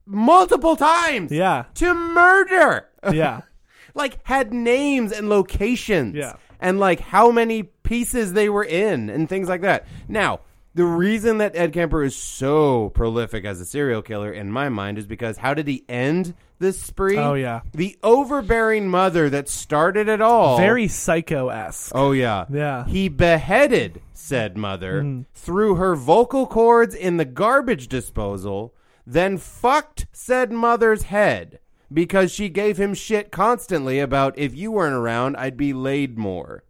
multiple 0.06 0.76
times 0.76 1.32
Yeah. 1.32 1.65
to 1.76 1.93
murder. 1.93 2.88
Yeah. 3.12 3.41
like, 3.95 4.19
had 4.24 4.54
names 4.54 5.12
and 5.12 5.30
locations. 5.30 6.15
Yeah. 6.15 6.34
And, 6.62 6.80
like, 6.80 7.00
how 7.00 7.32
many 7.32 7.63
pieces 7.63 8.32
they 8.32 8.47
were 8.47 8.63
in 8.63 9.10
and 9.10 9.28
things 9.28 9.50
like 9.50 9.60
that. 9.62 9.86
Now, 10.08 10.39
the 10.74 10.86
reason 10.86 11.39
that 11.39 11.58
Ed 11.58 11.74
Kemper 11.74 12.04
is 12.04 12.15
so 12.15 12.88
prolific 12.91 13.43
as 13.43 13.60
a 13.60 13.65
serial 13.65 14.02
killer, 14.02 14.32
in 14.32 14.50
my 14.50 14.69
mind, 14.69 14.97
is 14.97 15.06
because 15.06 15.36
how 15.36 15.54
did 15.54 15.67
he 15.67 15.84
end 15.89 16.34
this 16.60 16.80
spree? 16.80 17.17
Oh, 17.17 17.34
yeah. 17.34 17.60
The 17.74 17.97
overbearing 18.02 18.88
mother 18.88 19.30
that 19.30 19.50
started 19.50 20.08
it 20.08 20.21
all. 20.21 20.58
Very 20.58 20.88
psycho 20.88 21.50
esque. 21.50 21.91
Oh, 21.93 22.13
yeah. 22.13 22.45
Yeah. 22.50 22.86
He 22.86 23.10
beheaded 23.10 24.02
said 24.13 24.56
mother, 24.56 25.04
mm. 25.04 25.26
threw 25.34 25.76
her 25.76 25.95
vocal 25.95 26.47
cords 26.47 26.95
in 26.95 27.17
the 27.17 27.26
garbage 27.26 27.89
disposal, 27.89 28.74
then 29.06 29.38
fucked 29.38 30.06
said 30.13 30.52
mother's 30.54 31.04
head 31.04 31.60
because 31.94 32.32
she 32.32 32.50
gave 32.50 32.78
him 32.78 32.94
shit 32.94 33.32
constantly 33.32 34.00
about 34.00 34.38
if 34.38 34.56
you 34.56 34.72
weren't 34.72 34.96
around, 34.96 35.36
I'd 35.38 35.58
be 35.58 35.74
laid 35.74 36.18
more. 36.18 36.64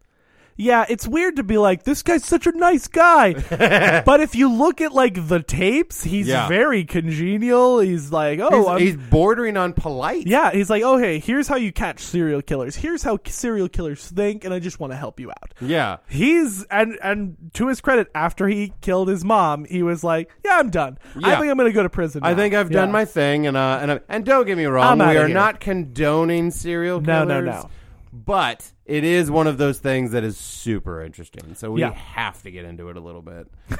Yeah, 0.61 0.85
it's 0.87 1.07
weird 1.07 1.37
to 1.37 1.43
be 1.43 1.57
like, 1.57 1.83
this 1.83 2.03
guy's 2.03 2.23
such 2.23 2.45
a 2.45 2.51
nice 2.51 2.87
guy. 2.87 3.33
but 4.05 4.19
if 4.21 4.35
you 4.35 4.51
look 4.51 4.79
at 4.81 4.91
like 4.93 5.27
the 5.27 5.41
tapes, 5.41 6.03
he's 6.03 6.27
Yeah. 6.27 6.47
very 6.47 6.83
congenial. 6.85 7.79
He's 7.79 8.11
like, 8.11 8.39
oh, 8.39 8.49
he's, 8.59 8.67
I'm- 8.67 8.79
he's 8.79 8.95
bordering 8.95 9.57
on 9.57 9.73
polite. 9.73 10.27
yeah, 10.27 10.51
he's 10.51 10.69
like, 10.69 10.83
oh, 10.83 10.97
hey, 10.97 11.19
here's 11.19 11.47
how 11.47 11.55
you 11.55 11.71
catch 11.71 11.99
serial 11.99 12.41
killers. 12.41 12.75
Here's 12.75 13.01
how 13.03 13.17
serial 13.25 13.69
killers 13.69 14.05
think, 14.07 14.45
and 14.45 14.53
I 14.53 14.59
just 14.59 14.79
want 14.79 14.93
to 14.93 14.97
help 14.97 15.19
you 15.19 15.31
out. 15.31 15.53
Yeah. 15.59 15.97
He's 16.07 16.63
and 16.65 16.97
and 17.01 17.37
to 17.55 17.67
his 17.67 17.81
credit, 17.81 18.09
after 18.13 18.47
he 18.47 18.73
killed 18.81 19.07
his 19.07 19.25
mom, 19.25 19.65
he 19.65 19.81
was 19.83 20.03
like, 20.03 20.29
"Yeah, 20.45 20.57
I'm 20.59 20.69
done. 20.69 20.97
I 21.23 21.29
Yeah. 21.31 21.39
think 21.39 21.51
I'm 21.51 21.57
gonna 21.57 21.71
go 21.71 21.83
to 21.83 21.89
prison." 21.89 22.21
I 22.23 22.31
now." 22.31 22.35
think 22.37 22.53
I've 22.53 22.69
done 22.69 22.91
my 22.91 23.05
thing, 23.05 23.47
and 23.47 23.57
uh, 23.57 23.79
and 23.81 23.91
I- 23.93 23.99
and 24.09 24.25
don't 24.25 24.45
get 24.45 24.57
me 24.57 24.65
wrong, 24.65 25.01
I'm 25.01 25.09
we 25.09 25.17
are 25.17 25.25
here. 25.27 25.33
not 25.33 25.59
condoning 25.59 26.51
serial 26.51 27.01
killers. 27.01 27.27
No, 27.27 27.33
killers. 27.35 27.45
no, 27.45 27.61
no. 27.63 27.69
But 28.13 28.71
it 28.91 29.03
is 29.03 29.31
one 29.31 29.47
of 29.47 29.57
those 29.57 29.79
things 29.79 30.11
that 30.11 30.23
is 30.23 30.37
super 30.37 31.01
interesting, 31.03 31.55
so 31.55 31.71
we 31.71 31.81
Yeah. 31.81 31.93
have 31.93 32.41
to 32.43 32.51
get 32.51 32.65
into 32.65 32.89
it 32.89 32.97
a 32.97 32.99
little 32.99 33.21
bit. 33.21 33.47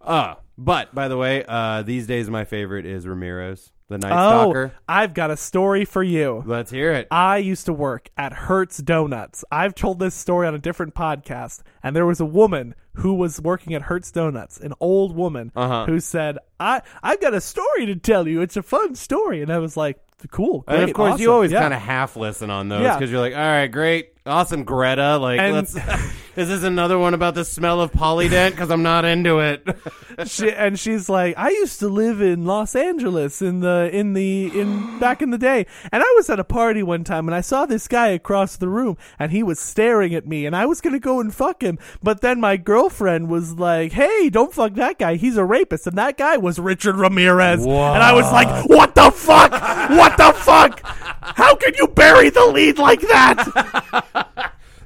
uh 0.00 0.34
but 0.58 0.94
by 0.94 1.08
the 1.08 1.16
way, 1.16 1.44
uh, 1.48 1.82
these 1.82 2.06
days 2.06 2.28
my 2.30 2.44
favorite 2.44 2.86
is 2.86 3.06
Ramirez, 3.06 3.72
the 3.88 3.98
Night 3.98 4.12
Oh, 4.12 4.42
Stalker. 4.42 4.72
I've 4.88 5.14
got 5.14 5.30
a 5.30 5.36
story 5.36 5.84
for 5.84 6.02
you. 6.02 6.42
Let's 6.46 6.70
hear 6.70 6.92
it. 6.92 7.08
I 7.10 7.38
used 7.38 7.66
to 7.66 7.72
work 7.72 8.10
at 8.16 8.32
Hurts 8.32 8.78
Donuts. 8.78 9.44
I've 9.50 9.74
told 9.74 9.98
this 9.98 10.14
story 10.14 10.46
on 10.46 10.54
a 10.54 10.58
different 10.58 10.94
podcast, 10.94 11.62
and 11.82 11.96
there 11.96 12.06
was 12.06 12.20
a 12.20 12.24
woman 12.26 12.74
who 12.96 13.14
was 13.14 13.40
working 13.40 13.74
at 13.74 13.82
Hurts 13.82 14.12
Donuts, 14.12 14.60
an 14.60 14.74
old 14.78 15.16
woman 15.16 15.50
Uh-huh. 15.56 15.86
who 15.86 15.98
said, 15.98 16.38
"I 16.60 16.82
I've 17.02 17.20
got 17.20 17.34
a 17.34 17.40
story 17.40 17.86
to 17.86 17.96
tell 17.96 18.28
you. 18.28 18.40
It's 18.42 18.56
a 18.56 18.62
fun 18.62 18.94
story." 18.94 19.42
And 19.42 19.50
I 19.52 19.58
was 19.58 19.76
like, 19.76 19.98
"Cool, 20.30 20.60
great, 20.66 20.80
and 20.80 20.90
of 20.90 20.94
course, 20.94 21.20
you 21.20 21.32
always 21.32 21.50
yeah." 21.52 21.60
kind 21.60 21.74
of 21.74 21.80
half 21.80 22.16
listen 22.16 22.50
on 22.50 22.68
those 22.68 22.82
Yeah. 22.82 22.96
because 22.98 23.10
you're 23.10 23.20
like, 23.20 23.34
all 23.34 23.40
right, 23.40 23.66
great, 23.68 24.10
awesome, 24.26 24.64
Greta. 24.64 25.16
Like, 25.18 25.40
And- 25.40 25.54
let's. 25.54 25.76
is 26.34 26.48
this 26.48 26.62
another 26.62 26.98
one 26.98 27.12
about 27.12 27.34
the 27.34 27.44
smell 27.44 27.80
of 27.80 27.92
Polident? 27.92 28.52
Because 28.52 28.70
I'm 28.70 28.82
not 28.82 29.04
into 29.04 29.38
it. 29.38 29.66
she, 30.26 30.50
and 30.50 30.78
she's 30.78 31.08
like, 31.08 31.36
I 31.36 31.50
used 31.50 31.78
to 31.80 31.88
live 31.88 32.22
in 32.22 32.46
Los 32.46 32.74
Angeles 32.74 33.42
in 33.42 33.60
the 33.60 33.90
in 33.92 34.14
the 34.14 34.46
in 34.58 34.98
back 34.98 35.20
in 35.20 35.30
the 35.30 35.38
day, 35.38 35.66
and 35.90 36.02
I 36.02 36.12
was 36.16 36.30
at 36.30 36.40
a 36.40 36.44
party 36.44 36.82
one 36.82 37.04
time, 37.04 37.28
and 37.28 37.34
I 37.34 37.42
saw 37.42 37.66
this 37.66 37.86
guy 37.86 38.08
across 38.08 38.56
the 38.56 38.68
room, 38.68 38.96
and 39.18 39.30
he 39.30 39.42
was 39.42 39.58
staring 39.58 40.14
at 40.14 40.26
me, 40.26 40.46
and 40.46 40.56
I 40.56 40.64
was 40.66 40.80
gonna 40.80 40.98
go 40.98 41.20
and 41.20 41.34
fuck 41.34 41.62
him, 41.62 41.78
but 42.02 42.20
then 42.22 42.40
my 42.40 42.56
girlfriend 42.56 43.28
was 43.28 43.54
like, 43.54 43.92
Hey, 43.92 44.30
don't 44.30 44.54
fuck 44.54 44.74
that 44.74 44.98
guy, 44.98 45.16
he's 45.16 45.36
a 45.36 45.44
rapist, 45.44 45.86
and 45.86 45.98
that 45.98 46.16
guy 46.16 46.38
was 46.38 46.58
Richard 46.58 46.96
Ramirez, 46.96 47.64
and 47.64 48.02
I 48.02 48.12
was 48.12 48.30
like, 48.32 48.68
What 48.68 48.94
the 48.94 49.10
fuck? 49.10 49.52
What 49.90 50.16
the 50.16 50.32
fuck? 50.34 50.80
How 50.84 51.54
can 51.54 51.74
you 51.78 51.88
bury 51.88 52.30
the 52.30 52.46
lead 52.46 52.78
like 52.78 53.00
that? 53.00 54.28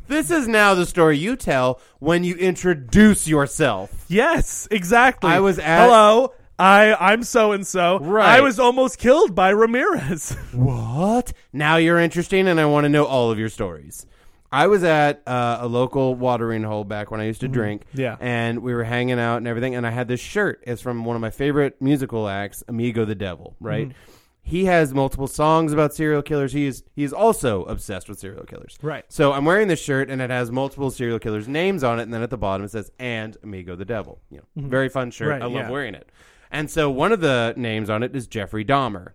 This 0.08 0.30
is 0.30 0.46
now 0.48 0.74
the 0.74 0.86
story 0.86 1.18
you 1.18 1.36
tell 1.36 1.80
when 1.98 2.24
you 2.24 2.34
introduce 2.36 3.26
yourself. 3.26 4.04
Yes, 4.08 4.68
exactly. 4.70 5.30
I 5.30 5.40
was 5.40 5.58
at- 5.58 5.84
hello. 5.84 6.32
I 6.58 6.94
I'm 6.94 7.22
so 7.22 7.52
and 7.52 7.66
so. 7.66 7.98
Right. 7.98 8.38
I 8.38 8.40
was 8.40 8.58
almost 8.58 8.98
killed 8.98 9.34
by 9.34 9.50
Ramirez. 9.50 10.36
What? 10.54 11.32
Now 11.52 11.76
you're 11.76 11.98
interesting, 11.98 12.48
and 12.48 12.58
I 12.58 12.64
want 12.64 12.84
to 12.84 12.88
know 12.88 13.04
all 13.04 13.30
of 13.30 13.38
your 13.38 13.50
stories. 13.50 14.06
I 14.50 14.68
was 14.68 14.82
at 14.84 15.22
uh, 15.26 15.58
a 15.60 15.66
local 15.66 16.14
watering 16.14 16.62
hole 16.62 16.84
back 16.84 17.10
when 17.10 17.20
I 17.20 17.24
used 17.24 17.40
to 17.42 17.48
drink. 17.48 17.82
Mm-hmm. 17.88 18.00
Yeah. 18.00 18.16
And 18.20 18.60
we 18.60 18.72
were 18.74 18.84
hanging 18.84 19.18
out 19.18 19.36
and 19.38 19.46
everything, 19.48 19.74
and 19.74 19.86
I 19.86 19.90
had 19.90 20.08
this 20.08 20.20
shirt. 20.20 20.62
It's 20.66 20.80
from 20.80 21.04
one 21.04 21.14
of 21.16 21.20
my 21.20 21.30
favorite 21.30 21.82
musical 21.82 22.26
acts, 22.28 22.62
Amigo 22.68 23.04
the 23.04 23.14
Devil, 23.14 23.54
right? 23.60 23.88
Mm-hmm. 23.88 24.12
He 24.48 24.66
has 24.66 24.94
multiple 24.94 25.26
songs 25.26 25.72
about 25.72 25.92
serial 25.92 26.22
killers. 26.22 26.52
He 26.52 26.66
is 26.66 26.84
he 26.94 27.02
is 27.02 27.12
also 27.12 27.64
obsessed 27.64 28.08
with 28.08 28.20
serial 28.20 28.44
killers. 28.44 28.78
Right. 28.80 29.04
So 29.08 29.32
I'm 29.32 29.44
wearing 29.44 29.66
this 29.66 29.82
shirt 29.82 30.08
and 30.08 30.22
it 30.22 30.30
has 30.30 30.52
multiple 30.52 30.92
serial 30.92 31.18
killers' 31.18 31.48
names 31.48 31.82
on 31.82 31.98
it, 31.98 32.04
and 32.04 32.14
then 32.14 32.22
at 32.22 32.30
the 32.30 32.38
bottom 32.38 32.64
it 32.64 32.70
says 32.70 32.92
"and 33.00 33.36
Amigo 33.42 33.74
the 33.74 33.84
Devil." 33.84 34.20
You 34.30 34.38
know, 34.38 34.68
very 34.68 34.88
fun 34.88 35.10
shirt. 35.10 35.26
Mm-hmm. 35.28 35.32
Right, 35.32 35.42
I 35.42 35.46
love 35.46 35.66
yeah. 35.66 35.70
wearing 35.70 35.94
it. 35.96 36.08
And 36.52 36.70
so 36.70 36.88
one 36.90 37.10
of 37.10 37.20
the 37.20 37.54
names 37.56 37.90
on 37.90 38.04
it 38.04 38.14
is 38.14 38.28
Jeffrey 38.28 38.64
Dahmer. 38.64 39.08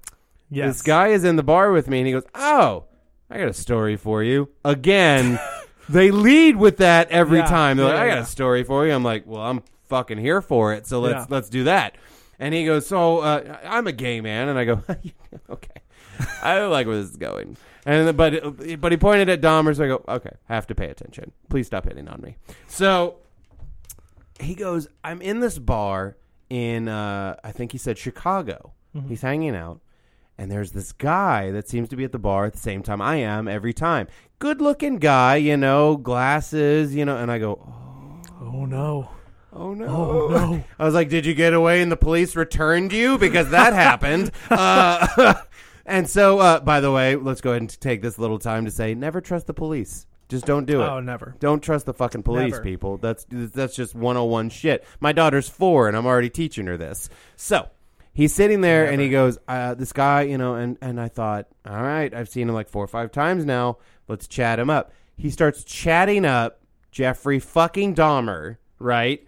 yes. 0.50 0.74
This 0.74 0.82
guy 0.82 1.08
is 1.08 1.24
in 1.24 1.38
the 1.38 1.44
bar 1.44 1.72
with 1.72 1.88
me, 1.88 2.00
and 2.00 2.08
he 2.08 2.12
goes, 2.12 2.26
"Oh, 2.36 2.84
I 3.30 3.38
got 3.38 3.48
a 3.48 3.54
story 3.54 3.96
for 3.96 4.22
you." 4.22 4.50
Again, 4.66 5.40
they 5.88 6.12
lead 6.12 6.58
with 6.58 6.76
that 6.78 7.10
every 7.10 7.38
Yeah, 7.40 7.46
time. 7.46 7.78
They're 7.78 7.86
like, 7.86 7.96
"I 7.96 8.08
got 8.10 8.16
yeah. 8.16 8.22
a 8.24 8.26
story 8.26 8.66
for 8.66 8.86
you." 8.86 8.92
I'm 8.92 9.04
like, 9.06 9.24
"Well, 9.26 9.42
I'm 9.42 9.64
fucking 9.88 10.18
here 10.18 10.42
for 10.42 10.74
it, 10.74 10.88
so 10.88 11.00
let's 11.00 11.22
Yeah. 11.22 11.26
let's 11.30 11.48
do 11.48 11.64
that." 11.64 11.96
And 12.42 12.54
he 12.54 12.66
goes, 12.66 12.88
"So 12.88 13.20
uh, 13.20 13.60
I'm 13.64 13.88
a 13.88 13.94
gay 13.94 14.20
man," 14.20 14.50
and 14.50 14.60
I 14.60 14.66
go, 14.66 14.84
"Okay, 15.50 15.82
I 16.44 16.56
don't 16.56 16.72
like 16.72 16.88
where 16.88 16.98
this 16.98 17.12
is 17.12 17.16
going." 17.16 17.56
And 17.86 18.18
but 18.18 18.82
but 18.82 18.92
he 18.92 18.98
pointed 18.98 19.30
at 19.30 19.40
Dahmer, 19.40 19.74
so 19.74 19.86
I 19.86 19.88
go, 19.88 20.04
"Okay, 20.10 20.36
have 20.50 20.68
to 20.68 20.76
pay 20.76 20.90
attention. 20.90 21.32
Please 21.50 21.68
stop 21.68 21.86
hitting 21.86 22.10
on 22.10 22.20
me." 22.20 22.36
So 22.68 23.18
he 24.42 24.56
goes, 24.56 24.88
I'm 25.04 25.22
in 25.22 25.40
this 25.40 25.58
bar 25.58 26.18
in, 26.50 26.88
uh, 26.88 27.36
I 27.44 27.52
think 27.52 27.72
he 27.72 27.78
said 27.78 27.98
Chicago. 27.98 28.74
He's 29.08 29.22
hanging 29.22 29.56
out, 29.56 29.80
and 30.38 30.52
there's 30.52 30.72
this 30.74 30.92
guy 30.92 31.50
that 31.52 31.70
seems 31.70 31.88
to 31.90 31.96
be 31.96 32.04
at 32.04 32.12
the 32.12 32.20
bar 32.20 32.46
at 32.46 32.52
the 32.52 32.60
same 32.60 32.84
time 32.84 33.02
I 33.02 33.16
am 33.18 33.48
every 33.48 33.72
time. 33.74 34.08
Good 34.38 34.60
looking 34.60 34.98
guy, 34.98 35.38
you 35.38 35.56
know, 35.56 35.96
glasses, 35.96 36.94
you 36.94 37.06
know, 37.06 37.16
and 37.16 37.32
I 37.32 37.40
go, 37.40 37.54
oh, 37.66 38.22
oh 38.42 38.66
no. 38.66 39.10
Oh 39.54 39.74
no. 39.74 39.86
Oh 39.88 40.28
no. 40.30 40.64
I 40.80 40.86
was 40.86 40.94
like, 40.94 41.10
did 41.10 41.26
you 41.26 41.34
get 41.34 41.54
away 41.54 41.82
and 41.82 41.92
the 41.92 41.98
police 41.98 42.36
returned 42.36 42.94
you? 42.94 43.18
Because 43.18 43.50
that 43.52 43.74
happened. 43.74 44.32
Uh, 44.52 45.36
and 45.86 46.10
so, 46.10 46.40
uh, 46.40 46.60
by 46.60 46.80
the 46.82 46.92
way, 46.92 47.16
let's 47.16 47.42
go 47.42 47.52
ahead 47.52 47.62
and 47.62 47.80
take 47.82 48.02
this 48.02 48.20
little 48.20 48.40
time 48.40 48.66
to 48.66 48.72
say 48.72 48.94
never 48.94 49.22
trust 49.22 49.48
the 49.48 49.54
police. 49.54 50.06
Just 50.32 50.46
don't 50.46 50.66
do 50.66 50.82
it. 50.82 50.86
Oh, 50.86 51.02
never. 51.02 51.36
Don't 51.42 51.62
trust 51.62 51.86
the 51.86 51.94
fucking 51.94 52.24
police, 52.24 52.52
Never. 52.52 52.64
people. 52.64 52.98
That's 52.98 53.26
that's 53.30 53.76
just 53.76 53.94
101 53.94 54.50
shit. 54.50 54.86
My 55.02 55.12
daughter's 55.12 55.50
four, 55.50 55.90
and 55.90 55.98
I'm 55.98 56.06
already 56.06 56.30
teaching 56.30 56.68
her 56.68 56.78
this. 56.78 57.10
So 57.36 57.68
he's 58.14 58.34
sitting 58.34 58.62
there, 58.62 58.90
and 58.90 59.02
he 59.02 59.10
goes, 59.10 59.38
uh, 59.50 59.74
"This 59.74 59.92
guy, 59.92 60.22
you 60.22 60.38
know," 60.38 60.56
and 60.56 60.78
and 60.82 61.02
I 61.02 61.10
thought, 61.10 61.48
all 61.66 61.82
right, 61.82 62.14
I've 62.14 62.30
seen 62.30 62.48
him 62.48 62.56
like 62.56 62.70
four 62.70 62.82
or 62.82 62.88
five 62.88 63.12
times 63.12 63.44
now. 63.44 63.80
Let's 64.08 64.26
chat 64.26 64.58
him 64.58 64.70
up. 64.70 64.94
He 65.18 65.30
starts 65.32 65.66
chatting 65.66 66.24
up 66.24 66.62
Jeffrey 66.92 67.40
fucking 67.40 67.96
Dahmer, 67.96 68.56
right? 68.80 69.28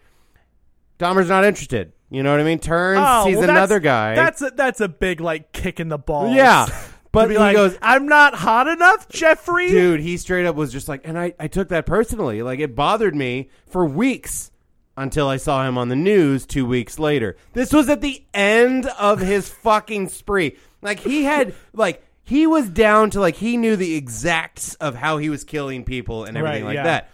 Dahmer's 1.00 1.30
not 1.30 1.46
interested. 1.46 1.94
You 2.10 2.22
know 2.24 2.32
what 2.32 2.40
I 2.40 2.44
mean? 2.44 2.60
Turns, 2.60 3.00
Oh, 3.02 3.26
sees 3.26 3.38
well, 3.38 3.50
another 3.50 3.80
guy. 3.80 4.14
That's 4.16 4.42
a, 4.42 4.52
that's 4.56 4.82
a 4.82 4.88
big 4.88 5.20
like 5.20 5.52
kick 5.52 5.80
in 5.80 5.90
the 5.90 5.98
balls. 5.98 6.36
yeah, 6.36 6.68
but 7.12 7.32
he 7.32 7.38
like, 7.38 7.56
goes, 7.56 7.76
I'm 7.82 8.08
not 8.08 8.36
hot 8.36 8.68
enough, 8.68 9.10
Jeffrey. 9.10 9.70
dude. 9.70 10.00
He 10.00 10.18
straight 10.18 10.46
up 10.46 10.56
was 10.56 10.72
just 10.72 10.88
like, 10.88 11.02
and 11.08 11.18
I, 11.18 11.34
I 11.40 11.48
took 11.48 11.70
that 11.70 11.86
personally. 11.88 12.44
Like 12.44 12.60
it 12.60 12.76
bothered 12.76 13.16
me 13.16 13.50
for 13.68 13.84
weeks 13.86 14.52
until 14.96 15.28
I 15.28 15.38
saw 15.38 15.68
him 15.68 15.76
on 15.78 15.90
the 15.90 15.96
news 15.96 16.46
two 16.46 16.68
weeks 16.68 17.00
later. 17.00 17.36
This 17.54 17.74
was 17.74 17.90
at 17.90 18.02
the 18.02 18.24
end 18.34 18.86
of 19.00 19.20
his 19.20 19.50
fucking 19.64 20.10
spree. 20.10 20.58
Like 20.82 21.00
he 21.00 21.24
had 21.24 21.54
like. 21.74 22.04
He 22.26 22.48
was 22.48 22.70
down 22.70 23.10
to 23.10 23.20
like 23.20 23.36
he 23.36 23.58
knew 23.58 23.76
the 23.76 23.96
exacts 23.96 24.76
of 24.76 24.96
how 24.96 25.18
he 25.18 25.30
was 25.30 25.44
killing 25.44 25.84
people 25.84 26.24
and 26.24 26.38
everything 26.38 26.64
Right, 26.64 26.68
like 26.70 26.76
yeah. 26.76 26.84
that. 26.84 27.10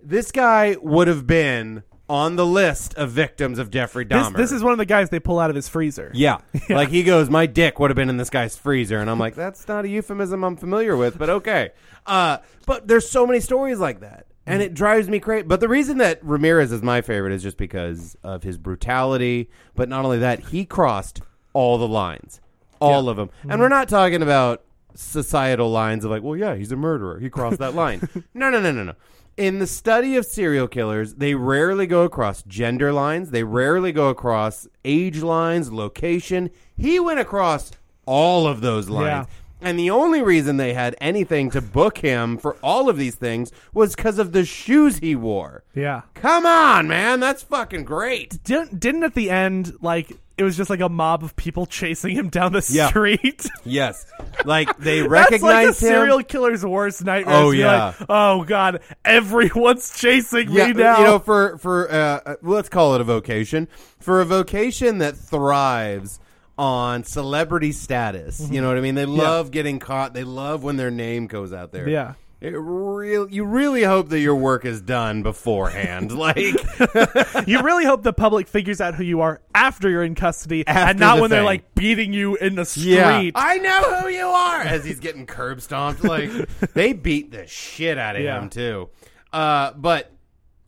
This 0.00 0.30
guy 0.30 0.76
would 0.80 1.08
have 1.08 1.26
been 1.26 1.82
on 2.08 2.36
the 2.36 2.46
list 2.46 2.94
of 2.94 3.10
victims 3.10 3.58
of 3.58 3.70
Jeffrey 3.70 4.04
This, 4.04 4.16
Dahmer. 4.28 4.36
this 4.36 4.52
is 4.52 4.62
one 4.62 4.72
of 4.72 4.78
the 4.78 4.86
guys 4.86 5.10
they 5.10 5.18
pull 5.20 5.38
out 5.40 5.50
of 5.50 5.56
his 5.56 5.68
freezer. 5.68 6.10
Yeah. 6.14 6.38
Like 6.68 6.88
he 6.88 7.02
goes, 7.02 7.28
my 7.28 7.46
dick 7.46 7.78
would 7.78 7.90
have 7.90 7.96
been 7.96 8.08
in 8.08 8.16
this 8.16 8.30
guy's 8.30 8.56
freezer. 8.56 8.98
And 8.98 9.10
I'm 9.10 9.18
like, 9.18 9.34
that's 9.34 9.66
not 9.68 9.84
a 9.84 9.88
euphemism 9.88 10.44
I'm 10.44 10.56
familiar 10.56 10.96
with, 10.96 11.18
but 11.18 11.28
okay. 11.30 11.70
Uh, 12.06 12.38
but 12.64 12.86
there's 12.86 13.08
so 13.10 13.26
many 13.26 13.40
stories 13.40 13.78
like 13.78 14.00
that. 14.00 14.26
And 14.48 14.62
it 14.62 14.74
drives 14.74 15.08
me 15.08 15.18
crazy. 15.18 15.42
But 15.42 15.58
the 15.58 15.68
reason 15.68 15.98
that 15.98 16.24
Ramirez 16.24 16.70
is 16.70 16.80
my 16.80 17.00
favorite 17.00 17.32
is 17.32 17.42
just 17.42 17.56
because 17.56 18.16
of 18.22 18.44
his 18.44 18.56
brutality. 18.58 19.50
But 19.74 19.88
not 19.88 20.04
only 20.04 20.18
that, 20.18 20.38
he 20.38 20.64
crossed 20.64 21.20
all 21.52 21.78
the 21.78 21.88
lines, 21.88 22.40
all 22.80 23.08
of 23.08 23.16
them. 23.16 23.30
And 23.48 23.60
we're 23.60 23.68
not 23.68 23.88
talking 23.88 24.22
about 24.22 24.62
societal 24.94 25.70
lines 25.70 26.04
of 26.04 26.10
like, 26.12 26.22
well, 26.22 26.36
yeah, 26.36 26.54
he's 26.54 26.70
a 26.72 26.76
murderer. 26.76 27.18
He 27.18 27.28
crossed 27.28 27.58
that 27.58 27.74
line. 27.74 28.08
no, 28.34 28.50
no, 28.50 28.60
no, 28.60 28.70
no, 28.70 28.84
no. 28.84 28.94
In 29.36 29.58
the 29.58 29.66
study 29.66 30.16
of 30.16 30.24
serial 30.24 30.66
killers, 30.66 31.14
they 31.16 31.34
rarely 31.34 31.86
go 31.86 32.04
across 32.04 32.42
gender 32.42 32.90
lines. 32.90 33.30
They 33.30 33.44
rarely 33.44 33.92
go 33.92 34.08
across 34.08 34.66
age 34.82 35.20
lines, 35.20 35.70
location. 35.70 36.50
He 36.74 36.98
went 36.98 37.20
across 37.20 37.70
all 38.06 38.46
of 38.46 38.62
those 38.62 38.88
lines. 38.88 39.26
Yeah. 39.28 39.34
And 39.60 39.78
the 39.78 39.90
only 39.90 40.22
reason 40.22 40.56
they 40.56 40.74
had 40.74 40.96
anything 41.00 41.50
to 41.50 41.60
book 41.60 41.98
him 41.98 42.38
for 42.38 42.56
all 42.62 42.88
of 42.88 42.96
these 42.96 43.14
things 43.14 43.52
was 43.74 43.94
because 43.94 44.18
of 44.18 44.32
the 44.32 44.44
shoes 44.44 44.98
he 44.98 45.14
wore. 45.14 45.64
Yeah. 45.74 46.02
Come 46.14 46.46
on, 46.46 46.88
man. 46.88 47.20
That's 47.20 47.42
fucking 47.42 47.84
great. 47.84 48.42
Didn't, 48.42 48.78
didn't 48.80 49.02
at 49.02 49.14
the 49.14 49.30
end 49.30 49.74
like 49.80 50.12
it 50.38 50.42
was 50.42 50.56
just 50.56 50.68
like 50.70 50.80
a 50.80 50.88
mob 50.88 51.24
of 51.24 51.34
people 51.36 51.64
chasing 51.66 52.14
him 52.14 52.28
down 52.28 52.52
the 52.52 52.66
Yeah. 52.70 52.88
street. 52.88 53.46
Yes. 53.64 54.06
Like 54.44 54.76
they 54.78 55.06
That's 55.06 55.42
like 55.42 55.68
him. 55.68 55.72
serial 55.72 56.22
killer's 56.22 56.64
worst 56.64 57.04
nightmare. 57.04 57.34
Oh, 57.36 57.50
yeah. 57.50 57.94
like, 57.98 58.06
oh 58.08 58.44
god, 58.44 58.80
everyone's 59.04 59.98
chasing 59.98 60.50
yeah, 60.50 60.68
me 60.68 60.72
now. 60.74 60.98
you 60.98 61.04
know, 61.04 61.18
for 61.18 61.58
for 61.58 61.90
uh, 61.90 62.20
uh, 62.26 62.36
let's 62.42 62.68
call 62.68 62.94
it 62.94 63.00
a 63.00 63.04
vocation. 63.04 63.66
For 63.98 64.20
a 64.20 64.24
vocation 64.24 64.98
that 64.98 65.16
thrives 65.16 66.20
on 66.58 67.04
celebrity 67.04 67.72
status, 67.72 68.40
Mm-hmm. 68.40 68.52
you 68.54 68.60
know 68.60 68.68
what 68.68 68.78
I 68.78 68.80
mean. 68.82 68.94
They 68.94 69.04
love 69.06 69.50
getting 69.50 69.78
caught. 69.78 70.14
They 70.14 70.24
love 70.24 70.62
when 70.62 70.76
their 70.76 70.90
name 70.90 71.26
goes 71.26 71.52
out 71.52 71.72
there. 71.72 71.88
Yeah. 71.88 72.14
It 72.38 72.50
real, 72.50 73.30
you 73.30 73.44
really 73.46 73.82
hope 73.82 74.10
that 74.10 74.20
your 74.20 74.34
work 74.36 74.66
is 74.66 74.82
done 74.82 75.22
beforehand. 75.22 76.12
like, 76.18 76.36
you 77.46 77.62
really 77.62 77.86
hope 77.86 78.02
the 78.02 78.12
public 78.12 78.46
figures 78.46 78.78
out 78.80 78.94
who 78.94 79.04
you 79.04 79.22
are 79.22 79.40
after 79.54 79.88
you're 79.88 80.02
in 80.04 80.14
custody, 80.14 80.66
After 80.66 80.90
and 80.90 81.00
not 81.00 81.16
the 81.16 81.22
when 81.22 81.30
they're 81.30 81.42
like 81.42 81.74
beating 81.74 82.12
you 82.12 82.36
in 82.36 82.54
the 82.54 82.66
street. 82.66 82.92
yeah, 82.92 83.30
I 83.34 83.56
know 83.58 84.00
who 84.00 84.08
you 84.08 84.26
are. 84.26 84.60
As 84.60 84.84
he's 84.84 85.00
getting 85.00 85.24
curb 85.24 85.62
stomped, 85.62 86.04
like 86.04 86.30
they 86.74 86.92
beat 86.92 87.30
the 87.30 87.46
shit 87.46 87.96
out 87.96 88.16
of 88.16 88.22
Yeah. 88.22 88.38
him 88.42 88.50
too. 88.50 88.90
Uh, 89.32 89.72
but 89.72 90.12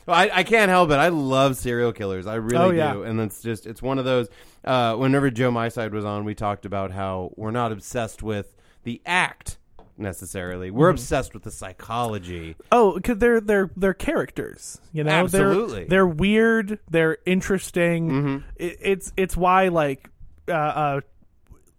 I, 0.07 0.29
I 0.33 0.43
can't 0.43 0.69
help 0.69 0.91
it. 0.91 0.95
I 0.95 1.09
love 1.09 1.57
serial 1.57 1.91
killers. 1.91 2.27
I 2.27 2.35
really 2.35 2.57
Oh, 2.57 2.69
yeah. 2.69 2.93
do, 2.93 3.03
and 3.03 3.19
it's 3.19 3.41
just 3.41 3.65
it's 3.65 3.81
one 3.81 3.97
of 3.99 4.05
those. 4.05 4.27
Uh, 4.63 4.95
whenever 4.95 5.29
Joe 5.31 5.51
My 5.51 5.69
Side 5.69 5.93
was 5.93 6.05
on, 6.05 6.25
we 6.25 6.35
talked 6.35 6.65
about 6.65 6.91
how 6.91 7.31
we're 7.35 7.51
not 7.51 7.71
obsessed 7.71 8.21
with 8.23 8.55
the 8.83 9.01
act 9.05 9.57
necessarily. 9.97 10.69
We're 10.71 10.87
Mm-hmm. 10.87 10.95
obsessed 10.95 11.33
with 11.33 11.43
the 11.43 11.51
psychology. 11.51 12.55
Oh, 12.71 12.93
because 12.95 13.17
they're 13.17 13.39
they're 13.41 13.71
they're 13.75 13.93
characters. 13.93 14.79
You 14.93 15.03
know, 15.03 15.11
Absolutely. 15.11 15.79
They're, 15.81 15.87
they're 15.89 16.07
weird. 16.07 16.79
They're 16.89 17.17
interesting. 17.25 18.09
Mm-hmm. 18.09 18.37
It, 18.57 18.77
it's 18.81 19.13
it's 19.17 19.35
why 19.37 19.69
like, 19.69 20.09
uh, 20.47 20.51
uh, 20.51 21.01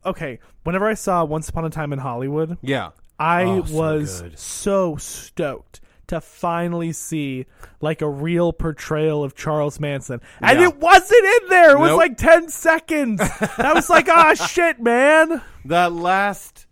okay. 0.04 0.38
Whenever 0.64 0.86
I 0.88 0.94
saw 0.94 1.24
Once 1.24 1.48
Upon 1.48 1.64
a 1.64 1.70
Time 1.70 1.92
in 1.92 2.00
Hollywood, 2.00 2.58
Yeah, 2.62 2.90
I 3.20 3.44
Oh, 3.44 3.64
so 3.64 3.74
was 3.74 4.22
good. 4.22 4.38
so 4.38 4.96
stoked 4.96 5.80
to 6.08 6.20
finally 6.20 6.92
see 6.92 7.46
like 7.80 8.00
a 8.02 8.08
real 8.08 8.52
portrayal 8.52 9.24
of 9.24 9.34
Charles 9.34 9.80
Manson. 9.80 10.20
And 10.40 10.60
Yeah. 10.60 10.68
it 10.68 10.76
wasn't 10.76 11.24
in 11.42 11.48
there. 11.48 11.72
It 11.76 11.78
was 11.80 11.92
like 11.92 12.16
10 12.16 12.48
seconds. 12.48 13.20
I 13.58 13.72
was 13.74 13.90
like, 13.90 14.08
"Ah, 14.08 14.34
shit, 14.48 14.80
man." 14.80 15.42
that 15.64 15.92
last 15.92 16.66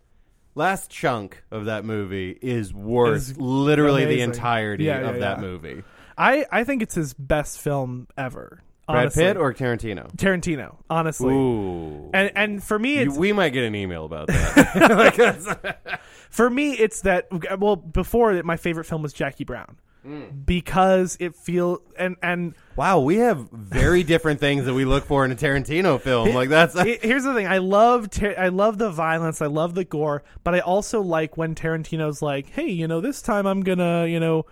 last 0.55 0.89
chunk 0.89 1.43
of 1.51 1.65
that 1.65 1.83
movie 1.83 2.37
is 2.41 2.73
worth 2.73 3.17
Is 3.17 3.37
literally 3.37 4.05
the 4.05 4.21
entirety 4.21 4.85
Yeah, 4.85 5.01
yeah, 5.01 5.09
of 5.09 5.19
that 5.19 5.39
movie. 5.41 5.83
I 6.17 6.45
I 6.51 6.63
think 6.63 6.81
it's 6.81 6.95
his 6.95 7.13
best 7.13 7.59
film 7.59 8.07
ever. 8.17 8.61
Brad 8.87 9.03
honestly. 9.03 9.23
Pitt 9.23 9.37
or 9.37 9.53
Tarantino? 9.53 10.15
Tarantino, 10.15 10.75
honestly. 10.89 11.33
Ooh. 11.33 12.09
And 12.13 12.31
and 12.35 12.63
for 12.63 12.77
me 12.77 12.97
it's 12.97 13.17
we 13.17 13.33
might 13.33 13.49
get 13.49 13.63
an 13.63 13.75
email 13.75 14.05
about 14.05 14.27
that. 14.27 16.01
For 16.29 16.49
me 16.49 16.73
it's 16.73 17.01
that 17.01 17.27
well 17.59 17.75
before 17.75 18.35
that 18.35 18.45
my 18.45 18.57
favorite 18.57 18.85
film 18.85 19.01
was 19.01 19.13
Jackie 19.13 19.43
Brown. 19.43 19.77
Mm. 20.05 20.45
Because 20.45 21.17
it 21.19 21.35
feel 21.35 21.81
and 21.97 22.15
and 22.21 22.53
wow, 22.75 22.99
we 22.99 23.15
have 23.15 23.49
very 23.49 24.03
different 24.03 24.39
things 24.39 24.65
that 24.65 24.73
we 24.75 24.85
look 24.85 25.05
for 25.05 25.25
in 25.25 25.31
a 25.31 25.35
Tarantino 25.35 25.99
film. 25.99 26.35
Like 26.35 26.49
that's 26.49 26.79
He- 26.79 26.99
Here's 27.01 27.23
the 27.23 27.33
thing: 27.33 27.47
I 27.47 27.57
love 27.57 28.09
I 28.37 28.49
love 28.49 28.77
the 28.77 28.91
violence, 28.91 29.41
I 29.41 29.47
love 29.47 29.73
the 29.73 29.83
gore, 29.83 30.23
but 30.43 30.53
I 30.53 30.59
also 30.59 31.01
like 31.01 31.37
when 31.37 31.55
Tarantino's 31.55 32.21
like, 32.21 32.49
"Hey, 32.49 32.69
you 32.69 32.87
know, 32.87 33.01
this 33.01 33.23
time 33.23 33.47
I'm 33.47 33.61
gonna, 33.61 34.05
you 34.05 34.19
know, 34.19 34.45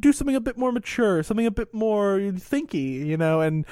do 0.00 0.12
something 0.12 0.36
a 0.36 0.40
bit 0.40 0.56
more 0.56 0.72
mature, 0.72 1.22
something 1.22 1.46
a 1.46 1.50
bit 1.50 1.72
more 1.74 2.18
thinky, 2.18 3.04
you 3.06 3.16
know." 3.16 3.40
And, 3.40 3.64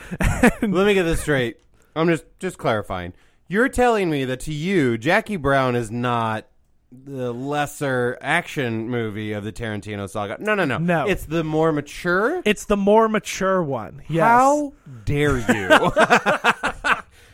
and 0.60 0.74
Let 0.74 0.86
me 0.86 0.94
get 0.94 1.04
this 1.04 1.20
straight. 1.20 1.58
I'm 1.94 2.08
just 2.08 2.24
just 2.38 2.58
clarifying. 2.58 3.12
You're 3.48 3.68
telling 3.68 4.08
me 4.10 4.24
that 4.24 4.40
to 4.40 4.54
you, 4.54 4.96
Jackie 4.96 5.36
Brown 5.36 5.76
is 5.76 5.90
not 5.90 6.46
the 6.90 7.32
lesser 7.32 8.18
action 8.20 8.88
movie 8.88 9.32
of 9.32 9.44
the 9.44 9.52
Tarantino 9.52 10.08
saga. 10.08 10.36
No, 10.40 10.54
no, 10.54 10.64
no. 10.64 10.78
No. 10.78 11.06
It's 11.06 11.24
the 11.26 11.42
more 11.44 11.72
mature. 11.72 12.42
it's 12.44 12.66
the 12.66 12.76
more 12.76 13.08
mature 13.08 13.62
one. 13.62 14.02
Yes. 14.08 14.24
How 14.24 14.72
dare 15.04 15.38
you? 15.38 15.68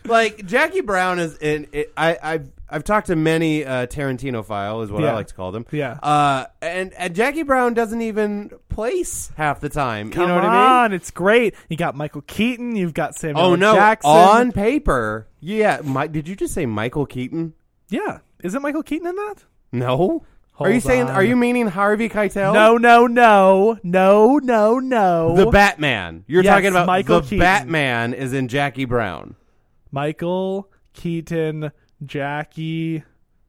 like 0.09 0.45
Jackie 0.47 0.81
Brown 0.81 1.19
is 1.19 1.37
in. 1.39 1.67
It, 1.73 1.93
I, 1.97 2.19
I've 2.23 2.51
I've 2.71 2.85
talked 2.85 3.07
to 3.07 3.17
many 3.17 3.65
uh, 3.65 3.87
Tarantino 3.87 4.45
file 4.45 4.83
is 4.83 4.91
what 4.91 5.03
I 5.05 5.13
like 5.15 5.29
to 5.29 5.35
call 5.35 5.53
them. 5.53 5.65
Yeah. 5.71 5.93
Uh, 6.03 6.47
and, 6.61 6.93
and 6.95 7.15
Jackie 7.15 7.43
Brown 7.43 7.73
doesn't 7.75 8.03
even 8.03 8.51
place 8.69 9.31
half 9.37 9.61
the 9.61 9.71
time. 9.71 10.11
Come 10.11 10.23
you 10.23 10.29
know 10.29 10.35
what 10.35 10.45
I 10.45 10.89
mean? 10.89 10.93
it's 10.95 11.11
great. 11.11 11.55
You 11.71 11.77
got 11.79 11.95
Michael 11.95 12.21
Keaton, 12.23 12.77
you've 12.77 12.93
got 12.95 13.15
Samuel 13.15 13.43
Oh 13.45 13.55
no! 13.55 13.75
Jackson. 13.75 14.11
On 14.11 14.53
paper, 14.53 15.27
yeah. 15.41 15.81
My, 15.83 16.07
did 16.07 16.29
you 16.29 16.37
just 16.37 16.53
say 16.53 16.67
Michael 16.67 17.07
Keaton? 17.07 17.55
yeah, 17.89 18.19
is 18.43 18.55
it 18.55 18.61
Michael 18.61 18.83
Keaton 18.83 19.07
in 19.09 19.17
that? 19.17 19.45
No. 19.73 20.25
are 20.59 20.69
you 20.69 20.75
Hold 20.75 20.83
saying? 20.83 21.03
on. 21.05 21.11
Are 21.11 21.25
you 21.25 21.37
meaning 21.37 21.69
Harvey 21.69 22.09
Keitel? 22.11 22.53
No, 22.53 22.77
no, 22.77 23.07
no, 23.07 23.79
no, 23.83 24.39
no, 24.39 24.79
no. 24.79 25.37
The 25.37 25.47
Batman. 25.47 26.25
You're 26.27 26.43
Yes, 26.43 26.53
talking 26.55 26.69
about 26.71 26.87
Michael 26.87 27.21
the 27.21 27.27
Keaton. 27.27 27.39
Batman 27.39 28.13
is 28.15 28.33
in 28.35 28.49
Jackie 28.49 28.85
Brown. 28.85 29.37
Michael 29.91 30.71
Keaton, 30.93 31.71
Jackie. 32.05 33.03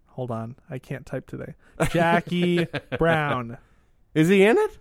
Hold 0.08 0.32
on, 0.32 0.56
I 0.70 0.80
can't 0.80 1.06
type 1.06 1.28
today. 1.28 1.54
Jackie 1.92 2.68
Brown. 2.98 3.58
Is 4.14 4.28
he 4.28 4.44
in 4.44 4.58
it? 4.58 4.78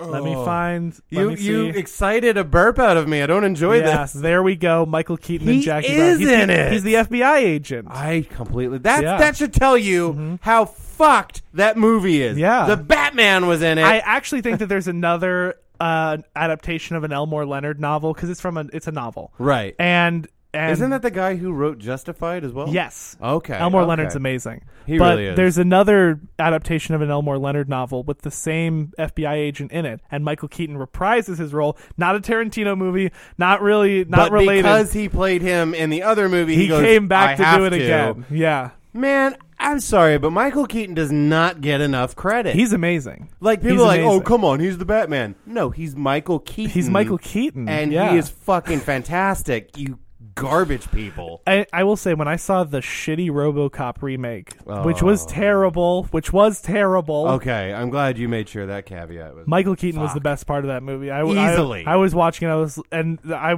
Let 0.00 0.22
me 0.22 0.34
find. 0.34 0.92
Let 1.10 1.20
You 1.22 1.30
me 1.30 1.36
you 1.40 1.64
excited 1.66 2.36
a 2.36 2.44
burp 2.44 2.78
out 2.78 2.96
of 2.96 3.08
me. 3.08 3.22
I 3.22 3.26
don't 3.26 3.44
enjoy 3.44 3.76
Yes, 3.78 4.12
this. 4.12 4.22
there 4.22 4.42
we 4.42 4.56
go. 4.56 4.86
Michael 4.86 5.16
Keaton 5.16 5.46
He 5.46 5.54
and 5.54 5.62
Jackie 5.62 5.88
Brown. 5.94 6.00
is 6.08 6.18
He's 6.18 6.28
in 6.30 6.48
the, 6.48 6.54
it. 6.66 6.72
He's 6.72 6.82
the 6.82 6.94
FBI 6.94 7.36
agent. 7.38 7.88
I 7.90 8.26
completely 8.30 8.78
that 8.78 9.02
Yeah. 9.02 9.10
Mm-hmm. 9.12 9.20
that 9.20 9.36
should 9.36 9.52
tell 9.52 9.76
you 9.76 10.38
how 10.42 10.64
fucked 10.64 11.42
that 11.54 11.76
movie 11.76 12.22
is. 12.22 12.38
Yeah. 12.38 12.66
the 12.66 12.76
Batman 12.76 13.46
was 13.46 13.62
in 13.62 13.78
it. 13.78 13.82
I 13.84 13.98
actually 13.98 14.40
think 14.40 14.58
that 14.60 14.66
there's 14.66 14.88
another 14.88 15.56
uh, 15.80 16.18
adaptation 16.36 16.96
of 16.96 17.04
an 17.04 17.12
Elmore 17.12 17.46
Leonard 17.46 17.80
novel 17.80 18.12
because 18.12 18.30
it's 18.30 18.40
from 18.40 18.56
a 18.56 18.66
it's 18.72 18.86
a 18.86 18.92
novel, 18.92 19.32
right. 19.38 19.74
and 19.78 20.26
and 20.54 20.72
Isn't 20.72 20.90
that 20.90 21.02
the 21.02 21.10
guy 21.10 21.36
who 21.36 21.52
wrote 21.52 21.78
Justified 21.78 22.42
as 22.42 22.52
well? 22.52 22.68
yes. 22.70 23.16
Okay. 23.22 23.52
Elmore 23.54 23.82
okay. 23.82 23.88
Leonard's 23.90 24.14
amazing. 24.16 24.64
He 24.86 24.96
but 24.96 25.18
really 25.18 25.26
is. 25.26 25.36
there's 25.36 25.58
another 25.58 26.20
adaptation 26.38 26.94
of 26.94 27.02
an 27.02 27.10
Elmore 27.10 27.36
Leonard 27.36 27.68
novel 27.68 28.02
with 28.02 28.22
the 28.22 28.30
same 28.30 28.92
FBI 28.98 29.34
agent 29.34 29.72
in 29.72 29.84
it, 29.84 30.00
and 30.10 30.24
Michael 30.24 30.48
Keaton 30.48 30.78
reprises 30.78 31.36
his 31.38 31.52
role. 31.52 31.76
Not 31.98 32.16
a 32.16 32.20
Tarantino 32.20 32.78
movie, 32.78 33.12
not 33.36 33.60
really, 33.60 34.06
not 34.06 34.16
but 34.16 34.32
related. 34.32 34.62
because 34.62 34.92
he 34.94 35.08
played 35.10 35.42
him 35.42 35.74
in 35.74 35.90
the 35.90 36.02
other 36.02 36.30
movie, 36.30 36.54
he, 36.54 36.62
he 36.62 36.68
goes, 36.68 36.82
came 36.82 37.08
back 37.08 37.38
"I 37.38 37.52
to 37.52 37.58
do 37.58 37.64
it 37.66 37.70
to." 37.70 37.84
again. 37.84 38.24
Yeah. 38.30 38.70
Man, 38.94 39.34
I 39.34 39.36
I'm 39.68 39.80
sorry, 39.80 40.16
but 40.18 40.30
Michael 40.30 40.66
Keaton 40.66 40.94
does 40.94 41.12
not 41.12 41.60
get 41.60 41.82
enough 41.82 42.16
credit. 42.16 42.54
He's 42.56 42.72
amazing. 42.72 43.28
like 43.38 43.60
people 43.60 43.76
he's 43.76 43.82
are 43.82 43.86
like, 43.86 44.00
oh 44.00 44.20
come 44.22 44.42
on, 44.42 44.60
he's 44.60 44.78
the 44.78 44.86
Batman. 44.86 45.34
No, 45.44 45.68
he's 45.68 45.94
Michael 45.94 46.38
Keaton. 46.38 46.70
He's 46.70 46.88
Michael 46.88 47.18
Keaton, 47.18 47.68
and 47.68 47.92
yeah. 47.92 48.12
he 48.12 48.16
is 48.16 48.30
fucking 48.30 48.80
fantastic. 48.80 49.76
You 49.76 49.98
garbage 50.34 50.90
people. 50.90 51.42
I, 51.46 51.66
I 51.72 51.84
will 51.84 51.96
say 51.96 52.14
when 52.14 52.28
I 52.28 52.36
saw 52.36 52.64
the 52.64 52.78
shitty 52.78 53.28
RoboCop 53.28 54.00
remake, 54.02 54.54
which 54.84 55.02
was 55.02 55.24
Oh. 55.24 55.28
terrible, 55.28 56.04
which 56.12 56.32
was 56.32 56.62
terrible. 56.62 57.28
Okay, 57.32 57.74
I'm 57.74 57.90
glad 57.90 58.16
you 58.16 58.28
made 58.28 58.48
sure 58.48 58.64
that 58.66 58.86
caveat 58.86 59.34
was. 59.34 59.46
Michael 59.46 59.76
Keaton 59.76 60.00
was 60.00 60.14
the 60.14 60.20
best 60.20 60.46
part 60.46 60.64
of 60.64 60.68
that 60.68 60.82
movie. 60.82 61.10
I, 61.10 61.20
I- 61.20 61.52
Easily. 61.52 61.84
I, 61.84 61.96
was 61.96 62.14
watching. 62.14 62.48
it, 62.48 62.52
I 62.52 62.56
was 62.56 62.80
and 62.90 63.18
I 63.30 63.56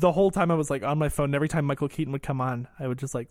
the 0.00 0.12
whole 0.12 0.30
time 0.30 0.50
I 0.50 0.54
was 0.54 0.70
like 0.70 0.82
on 0.82 0.98
my 0.98 1.10
phone. 1.10 1.26
and 1.26 1.34
Every 1.34 1.48
time 1.48 1.66
Michael 1.66 1.88
Keaton 1.88 2.12
would 2.12 2.22
come 2.22 2.40
on, 2.40 2.68
I 2.78 2.86
would 2.88 2.98
just 2.98 3.14
like 3.14 3.28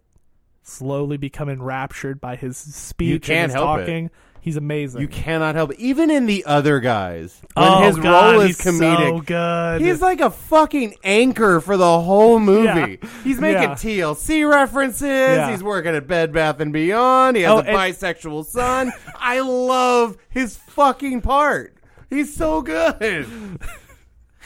slowly 0.64 1.18
become 1.18 1.50
enraptured 1.50 2.22
by 2.22 2.36
his 2.36 2.58
speech 2.58 3.24
can't 3.24 3.38
and 3.38 3.52
his 3.52 3.54
help 3.54 3.80
it. 3.80 3.82
talking. 3.82 4.12
He's 4.44 4.58
amazing. 4.58 5.02
you 5.02 5.08
cannot 5.08 5.54
help 5.54 5.72
it. 5.72 5.80
Even 5.80 6.10
in 6.10 6.26
the 6.26 6.44
other 6.46 6.80
guys, 6.80 7.40
when 7.54 7.68
oh, 7.68 7.84
his 7.84 7.98
God, 7.98 8.32
role 8.34 8.42
is 8.42 8.58
he's 8.60 8.66
comedic, 8.74 9.10
So 9.10 9.22
good. 9.22 9.82
He's 9.82 10.02
like 10.02 10.20
a 10.20 10.32
fucking 10.32 10.96
anchor 11.04 11.62
for 11.62 11.78
the 11.78 12.02
whole 12.02 12.40
movie. 12.40 12.98
Yeah. 13.04 13.10
He's 13.24 13.40
making 13.40 13.62
Yeah. 13.62 13.76
TLC 13.76 14.50
references. 14.50 15.04
Yeah. 15.04 15.52
He's 15.52 15.64
working 15.64 15.94
at 15.96 16.08
Bed 16.08 16.34
Bath 16.34 16.60
and 16.60 16.74
Beyond. 16.74 17.38
He 17.38 17.44
has 17.44 17.52
Oh, 17.52 17.60
a 17.60 17.64
bisexual 17.66 18.46
son. 18.48 18.92
I 19.16 19.42
love 19.42 20.18
his 20.30 20.58
fucking 20.58 21.22
part. 21.22 21.76
He's 22.10 22.36
so 22.36 22.64
good. 22.64 23.60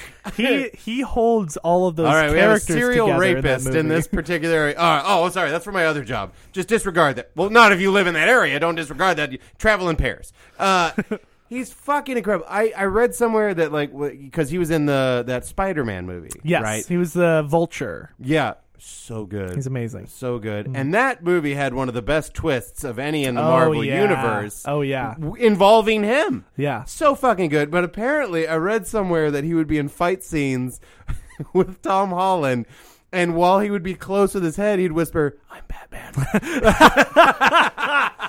he 0.35 0.69
he 0.77 1.01
holds 1.01 1.57
all 1.57 1.87
of 1.87 1.95
those. 1.95 2.07
All 2.07 2.13
right, 2.13 2.31
we 2.31 2.37
have 2.37 2.47
a 2.51 2.59
characters 2.59 2.75
serial 2.75 3.13
rapist 3.13 3.67
in, 3.67 3.75
in, 3.75 3.87
this 3.87 4.07
particular 4.07 4.55
area. 4.55 4.75
Right. 4.77 5.03
Oh, 5.05 5.27
sorry, 5.29 5.51
that's 5.51 5.65
for 5.65 5.71
my 5.71 5.85
other 5.85 6.03
job. 6.03 6.33
Just 6.51 6.67
disregard 6.67 7.15
that. 7.17 7.31
Well, 7.35 7.49
not 7.49 7.71
if 7.71 7.79
you 7.79 7.91
live 7.91 8.07
in 8.07 8.13
that 8.13 8.27
area. 8.27 8.59
Don't 8.59 8.75
disregard 8.75 9.17
that. 9.17 9.31
You 9.31 9.39
travel 9.57 9.89
in 9.89 9.95
pairs. 9.95 10.33
Uh, 10.59 10.91
he's 11.47 11.71
fucking 11.71 12.17
incredible. 12.17 12.47
I, 12.49 12.73
I 12.75 12.83
read 12.85 13.15
somewhere 13.15 13.53
that 13.53 13.71
like 13.71 13.97
because 13.97 14.49
he 14.49 14.57
was 14.57 14.71
in 14.71 14.85
the 14.85 15.23
that 15.27 15.45
Spider 15.45 15.83
Man 15.85 16.05
movie. 16.05 16.29
Yes, 16.43 16.63
Right. 16.63 16.85
he 16.85 16.97
was 16.97 17.13
the 17.13 17.43
vulture. 17.47 18.11
Yeah. 18.19 18.55
So 18.77 19.25
good. 19.25 19.55
He's 19.55 19.67
amazing. 19.67 20.07
So 20.07 20.39
good. 20.39 20.65
Mm-hmm. 20.65 20.75
And 20.75 20.93
that 20.93 21.23
movie 21.23 21.53
had 21.53 21.73
one 21.73 21.87
of 21.87 21.93
the 21.93 22.01
best 22.01 22.33
twists 22.33 22.83
of 22.83 22.99
any 22.99 23.23
in 23.25 23.35
the 23.35 23.41
Oh, 23.41 23.49
Marvel 23.51 23.83
yeah. 23.83 24.01
universe. 24.01 24.63
Oh, 24.67 24.81
yeah. 24.81 25.15
w- 25.19 25.35
Involving 25.43 26.03
him. 26.03 26.45
Yeah. 26.57 26.83
So 26.85 27.15
fucking 27.15 27.49
good. 27.49 27.71
But 27.71 27.83
apparently, 27.83 28.47
I 28.47 28.55
read 28.57 28.87
somewhere 28.87 29.31
that 29.31 29.43
he 29.43 29.53
would 29.53 29.67
be 29.67 29.77
in 29.77 29.87
fight 29.89 30.23
scenes 30.23 30.79
with 31.53 31.81
Tom 31.81 32.09
Holland. 32.09 32.65
And 33.11 33.35
while 33.35 33.59
he 33.61 33.71
would 33.71 33.83
be 33.83 33.93
close 33.95 34.33
with 34.33 34.43
his 34.43 34.57
head, 34.57 34.77
he'd 34.79 34.91
whisper, 34.91 35.37
I'm 35.49 35.63
Batman. 35.67 36.13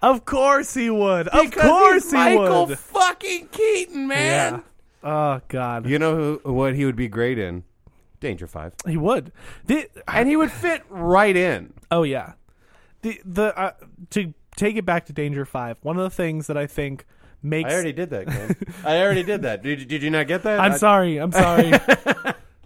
Of 0.00 0.24
course 0.24 0.74
he 0.74 0.90
would. 0.90 1.26
Of 1.26 1.46
Because 1.50 1.62
course 1.68 2.02
he's 2.04 2.12
he 2.12 2.18
Michael 2.36 2.66
would. 2.66 2.78
fucking 2.78 3.48
Keaton, 3.48 4.06
man. 4.06 4.62
Yeah. 5.02 5.10
Oh 5.10 5.40
God. 5.48 5.86
You 5.88 5.98
know 5.98 6.38
who, 6.44 6.52
what 6.52 6.76
he 6.76 6.84
would 6.84 6.94
be 6.94 7.08
great 7.08 7.36
in? 7.36 7.64
Danger 8.20 8.46
Five. 8.46 8.74
He 8.86 8.96
would. 8.96 9.32
The, 9.66 9.88
And 10.06 10.28
he 10.28 10.36
would 10.36 10.50
fit 10.50 10.82
right 10.88 11.36
in. 11.36 11.72
oh 11.90 12.02
yeah. 12.02 12.32
The 13.02 13.20
the 13.24 13.56
uh, 13.58 13.72
to 14.10 14.34
take 14.56 14.76
it 14.76 14.84
back 14.84 15.06
to 15.06 15.12
Danger 15.12 15.44
Five. 15.44 15.78
One 15.82 15.96
of 15.96 16.02
the 16.02 16.10
things 16.10 16.46
that 16.48 16.56
I 16.56 16.66
think 16.66 17.06
makes. 17.42 17.70
I 17.70 17.74
already 17.74 17.92
did 17.92 18.10
that, 18.10 18.26
Ken. 18.26 18.56
I 18.84 19.00
already 19.00 19.22
did 19.22 19.42
that. 19.42 19.62
Did, 19.62 19.86
did 19.86 20.02
you 20.02 20.10
not 20.10 20.26
get 20.26 20.42
that? 20.42 20.58
I'm 20.60 20.72
I- 20.72 20.76
sorry. 20.76 21.18
I'm 21.18 21.32
sorry. 21.32 21.72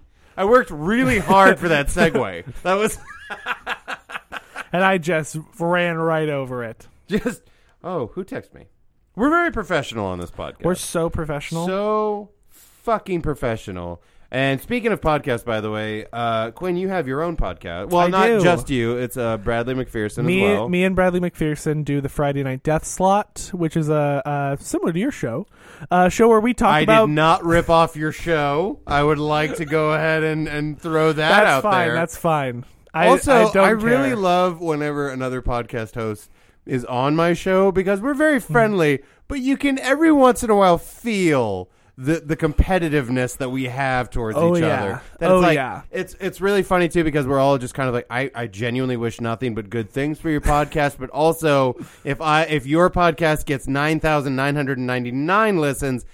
I 0.36 0.44
worked 0.46 0.70
really 0.70 1.18
hard 1.18 1.58
for 1.58 1.68
that 1.68 1.88
segue. 1.88 2.44
That 2.62 2.74
was 2.74 2.98
and 4.72 4.82
I 4.82 4.98
just 4.98 5.36
ran 5.58 5.96
right 5.98 6.28
over 6.28 6.64
it. 6.64 6.88
just 7.08 7.42
oh, 7.84 8.08
who 8.14 8.24
texted 8.24 8.54
me? 8.54 8.66
We're 9.14 9.28
very 9.28 9.52
professional 9.52 10.06
on 10.06 10.18
this 10.18 10.30
podcast. 10.30 10.62
We're 10.64 10.74
so 10.74 11.10
professional. 11.10 11.66
so 11.66 12.30
fucking 12.48 13.20
professional. 13.20 14.02
And 14.32 14.62
speaking 14.62 14.92
of 14.92 15.02
podcasts, 15.02 15.44
by 15.44 15.60
the 15.60 15.70
way, 15.70 16.06
uh, 16.10 16.52
Quinn, 16.52 16.78
you 16.78 16.88
have 16.88 17.06
your 17.06 17.20
own 17.20 17.36
podcast. 17.36 17.90
Well, 17.90 18.06
I 18.06 18.08
not 18.08 18.26
do. 18.28 18.40
just 18.40 18.70
you. 18.70 18.96
It's 18.96 19.18
uh, 19.18 19.36
Bradley 19.36 19.74
McPherson 19.74 20.24
me, 20.24 20.42
as 20.42 20.56
well. 20.56 20.68
me 20.70 20.84
and 20.84 20.96
Bradley 20.96 21.20
McPherson 21.20 21.84
do 21.84 22.00
the 22.00 22.08
Friday 22.08 22.42
Night 22.42 22.62
Death 22.62 22.86
Slot, 22.86 23.50
which 23.52 23.76
is 23.76 23.90
a 23.90 24.22
uh, 24.24 24.56
similar 24.56 24.90
to 24.94 24.98
your 24.98 25.10
show, 25.10 25.46
a 25.90 26.08
show 26.08 26.30
where 26.30 26.40
we 26.40 26.54
talk 26.54 26.72
I 26.72 26.80
about. 26.80 27.02
I 27.02 27.06
did 27.06 27.12
not 27.12 27.44
rip 27.44 27.68
off 27.68 27.94
your 27.94 28.10
show. 28.10 28.80
I 28.86 29.02
would 29.02 29.18
like 29.18 29.56
to 29.56 29.66
go 29.66 29.92
ahead 29.92 30.24
and, 30.24 30.48
and 30.48 30.80
throw 30.80 31.12
that 31.12 31.28
that's 31.28 31.46
out 31.46 31.62
fine. 31.64 31.88
there. 31.88 31.94
That's 31.94 32.16
fine. 32.16 32.64
I, 32.94 33.08
also, 33.08 33.48
I, 33.48 33.52
don't 33.52 33.82
really 33.82 34.08
care. 34.08 34.16
love 34.16 34.62
whenever 34.62 35.10
another 35.10 35.42
podcast 35.42 35.94
host 35.94 36.30
is 36.64 36.86
on 36.86 37.14
my 37.14 37.34
show 37.34 37.70
because 37.70 38.00
we're 38.00 38.14
very 38.14 38.40
friendly, 38.40 39.02
but 39.28 39.40
you 39.40 39.58
can 39.58 39.78
every 39.78 40.10
once 40.10 40.42
in 40.42 40.48
a 40.48 40.56
while 40.56 40.78
feel 40.78 41.68
the 41.98 42.20
the 42.20 42.36
competitiveness 42.36 43.36
that 43.36 43.50
we 43.50 43.64
have 43.64 44.08
towards 44.10 44.36
Oh, 44.38 44.56
each 44.56 44.62
yeah. 44.62 44.82
other. 44.82 45.02
That 45.18 45.30
Oh, 45.30 45.36
it's 45.38 45.42
like, 45.42 45.54
yeah. 45.56 45.82
It's 45.90 46.16
it's 46.20 46.40
really 46.40 46.62
funny 46.62 46.88
too 46.88 47.04
because 47.04 47.26
we're 47.26 47.38
all 47.38 47.58
just 47.58 47.74
kind 47.74 47.88
of 47.88 47.94
like 47.94 48.06
I, 48.08 48.30
I 48.34 48.46
genuinely 48.46 48.96
wish 48.96 49.20
nothing 49.20 49.54
but 49.54 49.68
good 49.70 49.90
things 49.90 50.18
for 50.18 50.30
your 50.30 50.40
podcast, 50.40 50.96
but 50.98 51.10
also 51.10 51.76
if 52.04 52.20
I 52.20 52.42
if 52.44 52.66
your 52.66 52.88
podcast 52.90 53.44
gets 53.44 53.68
nine 53.68 54.00
thousand 54.00 54.36
nine 54.36 54.56
hundred 54.56 54.78
and 54.78 54.86
ninety 54.86 55.10
nine 55.12 55.58
listens. 55.58 56.04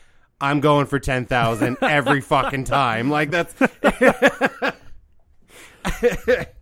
I'm 0.40 0.60
going 0.60 0.86
for 0.86 1.00
ten 1.00 1.26
thousand 1.26 1.78
every 1.82 2.20
fucking 2.20 2.62
time. 2.62 3.10
Like 3.10 3.32
that's 3.32 3.56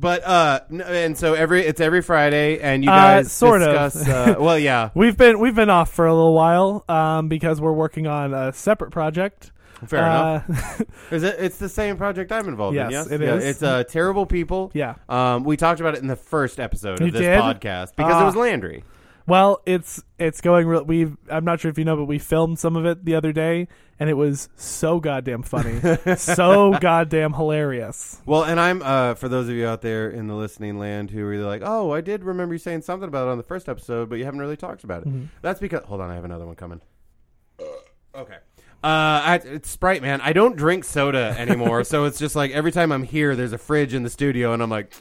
But 0.00 0.24
uh, 0.26 0.60
n- 0.72 0.80
and 0.80 1.18
so 1.18 1.34
every 1.34 1.60
it's 1.66 1.80
every 1.80 2.00
Friday, 2.00 2.58
and 2.58 2.82
you 2.82 2.90
Uh, 2.90 2.94
guys 2.96 3.30
sort 3.32 3.60
of. 3.60 3.92
discuss. 3.92 4.08
Uh, 4.08 4.36
well, 4.40 4.58
yeah, 4.58 4.88
We've 4.94 5.16
been 5.16 5.38
we've 5.38 5.54
been 5.54 5.68
off 5.68 5.92
for 5.92 6.06
a 6.06 6.14
little 6.14 6.32
while 6.34 6.84
um, 6.88 7.28
because 7.28 7.60
we're 7.60 7.72
working 7.74 8.06
on 8.06 8.32
a 8.32 8.52
separate 8.54 8.92
project. 8.92 9.52
fair 9.86 10.00
enough. 10.00 10.48
enough. 10.48 10.82
Is 11.12 11.22
it? 11.22 11.36
It's 11.38 11.58
the 11.58 11.68
same 11.68 11.96
project 11.98 12.32
I'm 12.32 12.48
involved 12.48 12.76
in. 12.78 12.90
Yes, 12.90 13.08
Yes, 13.10 13.12
it 13.12 13.20
yeah, 13.20 13.34
is. 13.34 13.44
It's 13.44 13.62
uh, 13.62 13.84
terrible 13.84 14.24
people. 14.24 14.70
yeah. 14.74 14.94
Um, 15.08 15.44
we 15.44 15.56
talked 15.58 15.80
about 15.80 15.94
it 15.94 16.00
in 16.00 16.06
the 16.08 16.16
first 16.16 16.58
episode 16.60 17.00
You 17.00 17.06
of 17.08 17.12
this 17.12 17.20
did? 17.20 17.38
podcast 17.40 17.94
because 17.96 18.14
Ah. 18.14 18.22
it 18.22 18.24
was 18.24 18.36
Landry. 18.36 18.84
Well, 19.26 19.60
it's 19.66 20.02
it's 20.18 20.40
going. 20.40 20.66
Real, 20.66 20.84
we 20.84 21.12
I'm 21.30 21.44
not 21.44 21.60
sure 21.60 21.70
if 21.70 21.78
you 21.78 21.84
know, 21.84 21.96
but 21.96 22.06
we 22.06 22.18
filmed 22.18 22.58
some 22.58 22.76
of 22.76 22.84
it 22.86 23.04
the 23.04 23.14
other 23.14 23.32
day, 23.32 23.68
and 23.98 24.10
it 24.10 24.14
was 24.14 24.48
so 24.56 25.00
goddamn 25.00 25.42
funny, 25.42 25.80
so 26.16 26.76
goddamn 26.80 27.34
hilarious. 27.34 28.20
Well, 28.26 28.44
and 28.44 28.58
I'm 28.58 28.82
uh, 28.82 29.14
for 29.14 29.28
those 29.28 29.48
of 29.48 29.54
you 29.54 29.66
out 29.66 29.82
there 29.82 30.10
in 30.10 30.26
the 30.26 30.34
listening 30.34 30.78
land 30.78 31.10
who 31.10 31.24
are 31.24 31.34
either 31.34 31.44
like, 31.44 31.62
"Oh, 31.64 31.92
I 31.92 32.00
did 32.00 32.24
remember 32.24 32.54
you 32.54 32.58
saying 32.58 32.82
something 32.82 33.08
about 33.08 33.28
it 33.28 33.30
on 33.30 33.38
the 33.38 33.44
first 33.44 33.68
episode, 33.68 34.08
but 34.08 34.16
you 34.16 34.24
haven't 34.24 34.40
really 34.40 34.56
talked 34.56 34.84
about 34.84 35.02
it." 35.02 35.08
Mm-hmm. 35.08 35.26
That's 35.42 35.60
because 35.60 35.84
hold 35.84 36.00
on, 36.00 36.10
I 36.10 36.14
have 36.14 36.24
another 36.24 36.46
one 36.46 36.56
coming. 36.56 36.80
Okay. 38.14 38.38
Uh, 38.82 39.20
I, 39.22 39.40
it's 39.44 39.68
Sprite, 39.68 40.00
man. 40.00 40.22
I 40.22 40.32
don't 40.32 40.56
drink 40.56 40.84
soda 40.84 41.34
anymore, 41.38 41.84
so 41.84 42.04
it's 42.04 42.18
just 42.18 42.34
like 42.34 42.50
every 42.52 42.72
time 42.72 42.92
I'm 42.92 43.02
here, 43.02 43.36
there's 43.36 43.52
a 43.52 43.58
fridge 43.58 43.92
in 43.92 44.02
the 44.02 44.10
studio, 44.10 44.54
and 44.54 44.62
I'm 44.62 44.70
like, 44.70 44.94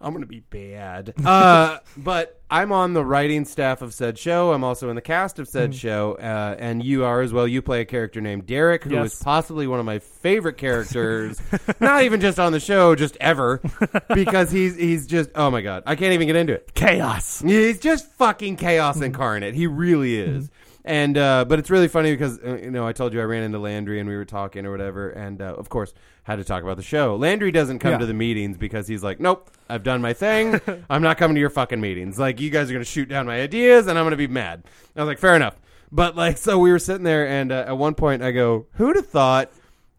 I'm 0.00 0.12
gonna 0.12 0.26
be 0.26 0.40
bad. 0.40 1.14
Uh, 1.24 1.78
but 1.96 2.40
I'm 2.50 2.72
on 2.72 2.94
the 2.94 3.04
writing 3.04 3.44
staff 3.44 3.82
of 3.82 3.92
said 3.92 4.18
show. 4.18 4.52
I'm 4.52 4.64
also 4.64 4.88
in 4.90 4.96
the 4.96 5.02
cast 5.02 5.38
of 5.38 5.46
said 5.48 5.74
show, 5.74 6.14
uh, 6.14 6.56
and 6.58 6.82
you 6.82 7.04
are 7.04 7.20
as 7.20 7.32
well. 7.32 7.46
You 7.46 7.60
play 7.62 7.80
a 7.82 7.84
character 7.84 8.20
named 8.20 8.46
Derek, 8.46 8.84
who 8.84 8.90
is 9.02 9.12
Yes. 9.12 9.22
possibly 9.22 9.66
one 9.66 9.78
of 9.80 9.84
my 9.86 9.98
favorite 9.98 10.56
characters. 10.56 11.40
not 11.80 12.04
even 12.04 12.20
just 12.20 12.38
on 12.38 12.52
the 12.52 12.60
show, 12.60 12.94
just 12.94 13.16
ever, 13.20 13.60
because 14.14 14.50
he's 14.50 14.76
he's 14.76 15.06
just 15.06 15.30
oh 15.34 15.50
my 15.50 15.60
god, 15.60 15.82
I 15.86 15.96
can't 15.96 16.12
even 16.14 16.26
get 16.28 16.36
into 16.36 16.54
it. 16.54 16.72
Chaos. 16.74 17.40
He's 17.40 17.78
just 17.80 18.10
fucking 18.12 18.56
chaos 18.56 19.00
incarnate. 19.00 19.54
He 19.54 19.66
really 19.66 20.16
is. 20.16 20.48
And 20.84 21.18
uh, 21.18 21.44
but 21.46 21.58
it's 21.58 21.68
really 21.68 21.88
funny 21.88 22.12
because 22.12 22.38
uh, 22.38 22.56
you 22.62 22.70
know 22.70 22.86
I 22.86 22.92
told 22.92 23.12
you 23.12 23.20
I 23.20 23.24
ran 23.24 23.42
into 23.42 23.58
Landry 23.58 24.00
and 24.00 24.08
we 24.08 24.16
were 24.16 24.24
talking 24.24 24.64
or 24.64 24.70
whatever, 24.70 25.10
and 25.10 25.42
uh, 25.42 25.54
of 25.54 25.68
course 25.68 25.92
had 26.28 26.36
to 26.36 26.44
talk 26.44 26.62
about 26.62 26.76
the 26.76 26.82
show. 26.84 27.16
Landry 27.16 27.50
doesn't 27.50 27.80
come 27.80 27.92
Yeah. 27.92 27.98
to 27.98 28.06
the 28.06 28.14
meetings 28.14 28.56
because 28.56 28.86
he's 28.86 29.02
like, 29.02 29.18
nope, 29.18 29.50
I've 29.68 29.82
done 29.82 30.00
my 30.00 30.12
thing. 30.12 30.60
I'm 30.90 31.02
not 31.02 31.18
coming 31.18 31.34
to 31.34 31.40
your 31.40 31.50
fucking 31.50 31.80
meetings. 31.80 32.18
Like 32.18 32.40
you 32.40 32.50
guys 32.50 32.70
are 32.70 32.74
gonna 32.74 32.84
shoot 32.84 33.08
down 33.08 33.26
my 33.26 33.40
ideas, 33.40 33.86
and 33.88 33.98
I'm 33.98 34.04
gonna 34.04 34.16
be 34.16 34.26
mad. 34.28 34.62
I 34.94 35.00
was 35.00 35.08
like, 35.08 35.18
fair 35.18 35.34
enough. 35.34 35.56
But 35.90 36.14
like, 36.16 36.36
so 36.36 36.58
we 36.58 36.70
were 36.70 36.78
sitting 36.78 37.02
there, 37.04 37.26
and 37.26 37.50
uh, 37.50 37.64
at 37.66 37.76
one 37.78 37.94
point 37.94 38.22
I 38.22 38.30
go, 38.30 38.66
who'd 38.72 38.96
have 38.96 39.06
thought 39.08 39.50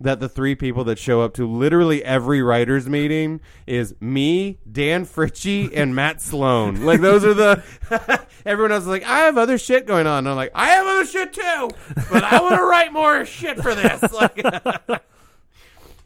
that 0.02 0.22
the 0.22 0.30
three 0.30 0.56
people 0.56 0.86
that 0.86 0.98
show 0.98 1.20
up 1.20 1.34
to 1.34 1.46
literally 1.46 2.02
every 2.06 2.42
writers 2.42 2.88
meeting 2.88 3.42
is 3.68 3.94
me, 4.00 4.58
Dan 4.72 5.04
Fritchie, 5.06 5.72
and 5.76 5.94
Matt 5.94 6.22
Sloan. 6.22 6.86
Like 6.86 7.02
those 7.02 7.26
are 7.26 7.34
the 7.34 7.62
everyone 8.46 8.72
else 8.72 8.84
is 8.84 8.88
like, 8.88 9.04
I 9.04 9.20
have 9.26 9.38
other 9.38 9.58
shit 9.58 9.86
going 9.86 10.08
on. 10.08 10.20
And 10.20 10.30
I'm 10.30 10.36
like, 10.38 10.52
I 10.56 10.70
have 10.70 10.88
other 10.88 11.06
shit 11.06 11.34
too, 11.34 11.70
but 12.10 12.24
I 12.24 12.40
want 12.40 12.56
to 12.56 12.64
write 12.64 12.94
more 12.94 13.26
shit 13.26 13.60
for 13.62 13.76
this. 13.76 14.02
Like, 14.14 14.99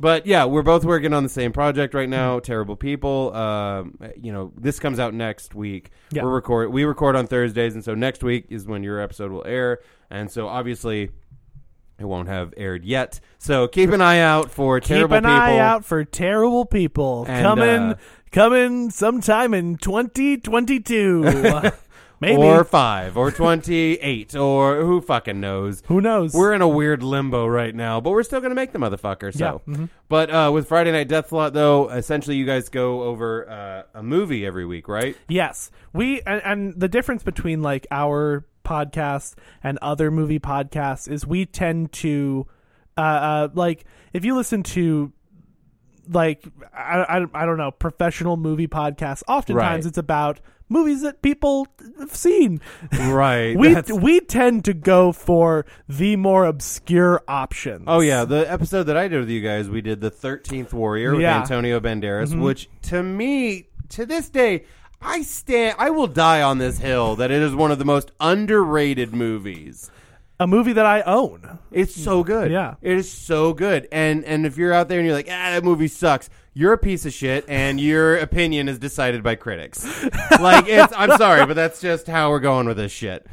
but 0.03 0.25
yeah, 0.27 0.43
we're 0.43 0.63
both 0.63 0.83
working 0.83 1.13
on 1.13 1.23
the 1.23 1.29
same 1.29 1.53
project 1.53 1.93
right 1.93 2.09
now. 2.09 2.39
Terrible 2.39 2.75
people. 2.75 3.33
Um, 3.33 3.97
you 4.21 4.33
know, 4.33 4.51
this 4.57 4.77
comes 4.77 4.99
out 4.99 5.13
next 5.13 5.55
week. 5.55 5.91
Yeah. 6.11 6.23
We're 6.23 6.33
record. 6.35 6.73
We 6.73 6.83
record 6.83 7.15
on 7.15 7.25
Thursdays, 7.25 7.73
and 7.73 7.85
so 7.85 7.95
next 7.95 8.21
week 8.21 8.47
is 8.49 8.67
when 8.67 8.83
your 8.83 8.99
episode 8.99 9.31
will 9.31 9.45
air. 9.45 9.79
And 10.11 10.29
so 10.29 10.49
obviously 10.49 11.11
It 11.97 12.03
won't 12.05 12.27
have 12.27 12.53
aired 12.57 12.83
yet, 12.83 13.21
so 13.37 13.69
keep 13.69 13.91
an 13.91 14.01
eye 14.01 14.19
out 14.19 14.51
for 14.51 14.81
terrible 14.81 15.15
people. 15.15 15.21
Keep 15.21 15.25
an 15.25 15.31
people. 15.31 15.41
eye 15.41 15.57
out 15.59 15.85
for 15.85 16.03
terrible 16.03 16.65
people 16.65 17.25
And, 17.27 17.41
coming 17.41 17.65
uh, 17.65 17.95
coming 18.31 18.89
sometime 18.89 19.53
in 19.53 19.77
2022. 19.77 21.23
Maybe. 22.23 22.41
or 22.41 22.63
five, 22.63 23.17
or 23.17 23.31
twenty-eight, 23.31 24.35
or 24.35 24.81
who 24.81 25.01
fucking 25.01 25.39
knows. 25.39 25.83
Who 25.87 26.01
knows? 26.01 26.33
We're 26.33 26.53
in 26.53 26.61
a 26.61 26.67
weird 26.67 27.03
limbo 27.03 27.45
right 27.45 27.75
now, 27.75 28.01
but 28.01 28.09
we're 28.11 28.23
still 28.23 28.41
gonna 28.41 28.55
make 28.55 28.71
the 28.71 28.79
motherfucker. 28.79 29.33
So, 29.33 29.61
Yeah, 29.67 29.75
mhm. 29.75 29.89
but 30.09 30.29
uh, 30.29 30.51
with 30.53 30.67
Friday 30.67 30.91
Night 30.91 31.07
Death 31.07 31.29
Slot, 31.29 31.53
though, 31.53 31.89
essentially 31.89 32.35
you 32.37 32.45
guys 32.45 32.69
go 32.69 33.03
over 33.03 33.49
uh, 33.49 33.83
a 33.99 34.03
movie 34.03 34.45
every 34.45 34.65
week, 34.65 34.87
right? 34.87 35.15
Yes, 35.27 35.69
we 35.93 36.21
and, 36.21 36.41
and 36.43 36.79
the 36.79 36.87
difference 36.87 37.23
between 37.23 37.61
like 37.61 37.85
our 37.91 38.45
podcast 38.65 39.35
and 39.61 39.77
other 39.81 40.09
movie 40.09 40.39
podcasts 40.39 41.11
is 41.11 41.27
we 41.27 41.45
tend 41.45 41.91
to, 41.91 42.47
uh, 42.97 43.01
uh 43.01 43.47
like 43.53 43.83
if 44.13 44.23
you 44.23 44.35
listen 44.35 44.63
to 44.63 45.11
like 46.09 46.43
I, 46.73 47.19
I, 47.19 47.43
I 47.43 47.45
don't 47.45 47.57
know 47.57 47.71
professional 47.71 48.37
movie 48.37 48.67
podcasts, 48.67 49.23
oftentimes 49.27 49.85
Right. 49.85 49.89
it's 49.89 49.97
about 49.97 50.39
movies 50.69 51.01
that 51.01 51.21
people 51.21 51.67
have 51.99 52.15
seen. 52.15 52.59
Right. 52.97 53.55
We 53.57 53.73
That's- 53.73 53.91
we 53.99 54.19
tend 54.21 54.65
to 54.65 54.73
go 54.73 55.11
for 55.11 55.65
the 55.87 56.15
more 56.15 56.45
obscure 56.45 57.21
options. 57.27 57.83
Oh 57.87 57.99
yeah, 57.99 58.25
the 58.25 58.49
episode 58.51 58.83
that 58.83 58.97
I 58.97 59.07
did 59.07 59.19
with 59.19 59.29
you 59.29 59.41
guys, 59.41 59.69
we 59.69 59.81
did 59.81 60.01
the 60.01 60.09
Thirteenth 60.09 60.73
Warrior 60.73 61.11
with 61.11 61.21
Yeah. 61.21 61.33
Mm-hmm. 61.33 61.41
Antonio 61.53 61.79
Banderas, 61.79 62.39
which 62.39 62.69
to 62.83 63.01
me, 63.03 63.67
to 63.89 64.05
this 64.05 64.29
day, 64.29 64.65
I 65.01 65.21
stand, 65.21 65.75
I 65.79 65.89
will 65.89 66.07
die 66.07 66.41
on 66.41 66.57
this 66.59 66.77
hill 66.79 67.17
that 67.17 67.29
it 67.29 67.41
is 67.41 67.53
one 67.53 67.71
of 67.71 67.77
the 67.79 67.85
most 67.85 68.11
underrated 68.19 69.13
movies. 69.13 69.91
a 70.39 70.47
movie 70.47 70.73
that 70.73 70.85
I 70.85 71.01
own. 71.01 71.59
It's 71.71 71.93
so 71.95 72.23
good. 72.23 72.51
Yeah. 72.51 72.75
it 72.81 72.97
is 72.97 73.09
so 73.11 73.53
good. 73.53 73.87
And 73.91 74.25
and 74.25 74.45
if 74.45 74.57
you're 74.57 74.73
out 74.73 74.87
there 74.89 74.97
and 74.99 75.05
you're 75.07 75.15
like, 75.15 75.27
ah, 75.29 75.51
that 75.51 75.63
movie 75.63 75.87
sucks, 75.87 76.29
you're 76.53 76.73
a 76.73 76.77
piece 76.77 77.05
of 77.05 77.13
shit, 77.13 77.45
and 77.47 77.79
your 77.79 78.17
opinion 78.17 78.69
is 78.69 78.79
decided 78.79 79.23
by 79.23 79.35
critics. 79.35 79.83
like 80.39 80.67
it's, 80.67 80.93
I'm 80.95 81.17
sorry, 81.17 81.45
but 81.45 81.55
that's 81.55 81.81
just 81.81 82.07
how 82.07 82.29
we're 82.29 82.39
going 82.39 82.67
with 82.67 82.77
this 82.77 82.91
shit. 82.91 83.25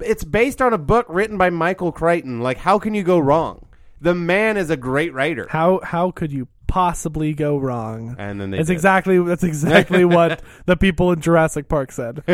It's 0.00 0.24
based 0.24 0.62
on 0.62 0.72
a 0.72 0.78
book 0.78 1.06
written 1.08 1.38
by 1.38 1.50
Michael 1.50 1.92
Crichton. 1.92 2.40
Like, 2.40 2.58
how 2.58 2.78
can 2.78 2.94
you 2.94 3.02
go 3.02 3.18
wrong? 3.18 3.66
The 4.00 4.14
man 4.14 4.56
is 4.56 4.70
a 4.70 4.76
great 4.76 5.12
writer. 5.12 5.48
How 5.50 5.80
how 5.82 6.12
could 6.12 6.30
you 6.32 6.46
possibly 6.68 7.34
go 7.34 7.58
wrong? 7.58 8.14
And 8.16 8.40
then 8.40 8.52
they 8.52 8.58
That's 8.58 8.68
did. 8.68 8.74
exactly 8.74 9.18
that's 9.18 9.42
exactly 9.42 10.04
what 10.04 10.40
the 10.66 10.76
people 10.76 11.10
in 11.10 11.20
Jurassic 11.20 11.68
Park 11.68 11.90
said. 11.90 12.22
I 12.28 12.32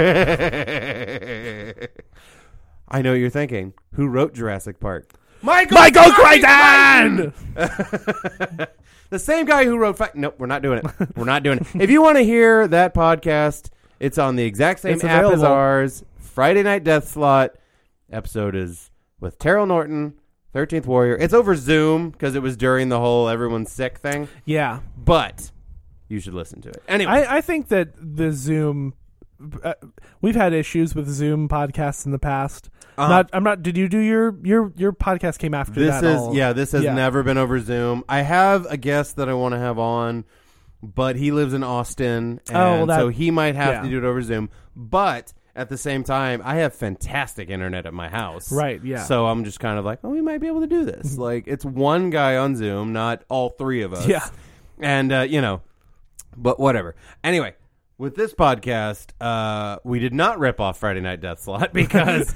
know 3.01 3.13
what 3.13 3.19
you're 3.19 3.31
thinking. 3.31 3.73
Who 3.95 4.09
wrote 4.09 4.35
Jurassic 4.35 4.79
Park? 4.79 5.11
Michael, 5.41 5.79
Michael 5.79 6.03
fucking 6.13 7.33
Crichton. 7.57 7.57
the 9.11 9.19
same 9.19 9.47
guy 9.47 9.65
who 9.65 9.77
wrote. 9.79 9.97
Fi- 9.99 10.11
nope, 10.15 10.35
we're 10.39 10.47
not 10.47 10.63
doing 10.63 10.79
it. 10.79 11.17
We're 11.17 11.25
not 11.25 11.43
doing 11.43 11.59
it. 11.59 11.67
If 11.81 11.91
you 11.91 12.03
want 12.03 12.17
to 12.19 12.23
hear 12.25 12.67
that 12.69 12.95
podcast, 12.95 13.71
it's 14.01 14.19
on 14.19 14.37
the 14.37 14.45
exact 14.45 14.81
same 14.81 14.95
It's 14.95 15.05
app 15.05 15.25
as 15.25 15.33
available. 15.35 15.47
ours. 15.47 16.05
Friday 16.19 16.63
Night 16.63 16.83
Death 16.85 17.09
Slot 17.09 17.53
episode 18.11 18.55
is 18.57 18.91
with 19.21 19.39
Terrell 19.39 19.67
Norton, 19.67 20.15
Thirteenth 20.53 20.87
Warrior. 20.87 21.17
It's 21.17 21.33
over 21.35 21.55
Zoom 21.55 22.11
because 22.11 22.35
it 22.35 22.43
was 22.43 22.57
during 22.57 22.89
the 22.89 22.99
whole 23.01 23.29
everyone's 23.29 23.71
sick 23.73 23.99
thing. 23.99 24.29
Yeah, 24.45 24.81
But 24.97 25.51
you 26.09 26.21
should 26.21 26.35
listen 26.35 26.61
to 26.63 26.69
it 26.71 26.83
anyway. 26.89 27.13
I 27.13 27.37
I 27.37 27.41
think 27.41 27.69
that 27.69 27.91
the 27.99 28.33
Zoom. 28.33 28.95
Uh, 29.63 29.75
we've 30.23 30.37
had 30.37 30.53
issues 30.53 30.95
with 30.95 31.09
Zoom 31.09 31.49
podcasts 31.49 32.07
in 32.07 32.13
the 32.13 32.19
past. 32.19 32.71
Uh-huh. 32.97 33.09
Not, 33.09 33.31
I'm 33.33 33.43
not. 33.45 33.63
Did 33.63 33.77
you 33.77 33.89
do 33.89 33.99
your 33.99 34.37
your 34.45 34.73
your 34.77 34.93
podcast 34.93 35.39
came 35.39 35.55
after 35.55 35.81
this 35.81 36.01
that? 36.01 36.05
is 36.05 36.17
all? 36.17 36.35
yeah 36.35 36.53
this 36.53 36.73
has 36.73 36.85
Yeah. 36.85 36.95
never 36.95 37.23
been 37.23 37.39
over 37.39 37.59
zoom 37.61 38.05
i 38.09 38.21
have 38.23 38.67
a 38.67 38.77
guest 38.77 39.17
that 39.17 39.29
i 39.29 39.35
want 39.35 39.53
to 39.55 39.59
have 39.59 39.79
on 39.79 40.25
but 40.83 41.17
he 41.17 41.33
lives 41.33 41.55
in 41.55 41.63
austin 41.65 42.41
and 42.49 42.57
Oh, 42.57 42.77
well, 42.77 42.87
that- 42.87 42.99
so 43.01 43.09
he 43.09 43.31
might 43.31 43.55
have 43.57 43.75
yeah. 43.75 43.83
to 43.83 43.89
do 43.91 43.99
it 43.99 44.05
over 44.05 44.23
zoom 44.23 44.49
but 44.77 45.33
at 45.57 45.69
the 45.69 45.77
same 45.79 46.05
time 46.05 46.41
i 46.45 46.57
have 46.57 46.75
fantastic 46.75 47.51
internet 47.51 47.87
at 47.87 47.95
my 47.95 48.09
house 48.09 48.53
Right, 48.53 48.81
yeah. 48.85 48.99
Mm-hmm. 48.99 49.07
so 49.07 49.27
i'm 49.27 49.45
just 49.45 49.59
kind 49.61 49.79
of 49.79 49.85
like 49.85 49.99
oh 50.05 50.11
we 50.11 50.21
might 50.21 50.39
be 50.41 50.47
able 50.47 50.61
to 50.61 50.67
do 50.67 50.85
this 50.85 51.17
like 51.19 51.45
it's 51.49 51.65
one 51.65 52.11
guy 52.11 52.37
on 52.37 52.55
zoom 52.55 52.93
not 52.93 53.25
all 53.29 53.51
three 53.51 53.83
of 53.83 53.93
us 53.93 54.07
Yeah. 54.07 54.29
and 54.79 55.13
uh, 55.13 55.21
you 55.23 55.41
know 55.41 55.63
but 56.37 56.61
whatever 56.61 56.95
anyway 57.25 57.55
with 57.97 58.17
this 58.17 58.35
podcast, 58.35 59.11
uh, 59.21 59.79
we 59.85 59.99
did 60.01 60.13
not 60.13 60.39
rip 60.39 60.61
off 60.61 60.79
Friday 60.79 61.01
Night 61.01 61.21
Death 61.21 61.41
Slot 61.41 61.73
because 61.73 62.35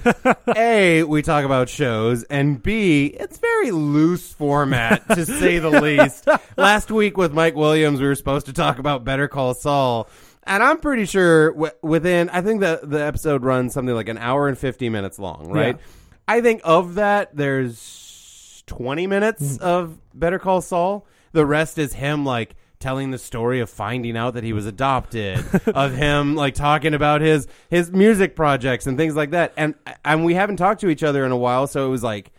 A, 0.57 1.03
we 1.03 1.23
talk 1.23 1.45
about 1.45 1.69
shows, 1.69 2.23
and 2.25 2.63
B, 2.63 3.07
it's 3.07 3.39
very 3.39 3.71
loose 3.71 4.33
format 4.33 5.07
to 5.09 5.27
say 5.27 5.59
the 5.59 5.71
least. 5.83 6.29
Last 6.57 6.91
week 6.91 7.17
with 7.17 7.33
Mike 7.33 7.57
Williams, 7.57 8.01
we 8.01 8.07
were 8.07 8.15
supposed 8.15 8.47
to 8.47 8.53
talk 8.53 8.79
about 8.79 9.05
Better 9.05 9.29
Call 9.29 9.55
Saul. 9.55 10.09
And 10.45 10.63
I'm 10.63 10.79
pretty 10.79 11.05
sure 11.05 11.53
w- 11.53 11.73
within, 11.83 12.31
I 12.31 12.41
think 12.41 12.61
the, 12.61 12.81
the 12.83 13.05
episode 13.05 13.43
runs 13.45 13.75
something 13.75 13.95
like 13.95 14.09
an 14.09 14.17
hour 14.19 14.49
and 14.49 14.57
50 14.57 14.89
minutes 14.89 15.19
long, 15.19 15.51
right? 15.51 15.77
Yeah. 15.77 15.83
I 16.27 16.41
think 16.41 16.63
of 16.65 16.95
that, 16.95 17.37
there's 17.37 18.63
20 18.67 19.07
minutes 19.07 19.59
of 19.59 19.99
Better 20.15 20.39
Call 20.39 20.61
Saul. 20.61 21.07
The 21.33 21.45
rest 21.45 21.79
is 21.79 21.93
him, 21.93 22.25
like, 22.25 22.55
telling 22.81 23.11
the 23.11 23.19
story 23.19 23.61
of 23.61 23.69
finding 23.69 24.17
out 24.17 24.35
that 24.35 24.45
he 24.45 24.53
was 24.53 24.67
adopted, 24.67 25.45
of 25.67 25.95
him, 25.95 26.35
like, 26.35 26.55
talking 26.55 26.95
about 26.95 27.21
his, 27.21 27.47
his 27.69 27.91
music 27.91 28.37
projects 28.37 28.87
and 28.87 28.97
things 28.97 29.17
like 29.17 29.31
that. 29.31 29.53
And, 29.57 29.75
and 30.05 30.25
we 30.25 30.35
haven't 30.35 30.57
talked 30.57 30.81
to 30.83 30.89
each 30.89 31.03
other 31.03 31.25
in 31.25 31.33
a 31.33 31.37
while, 31.37 31.67
so 31.67 31.87
it 31.87 31.91
was 31.91 32.03
like, 32.03 32.31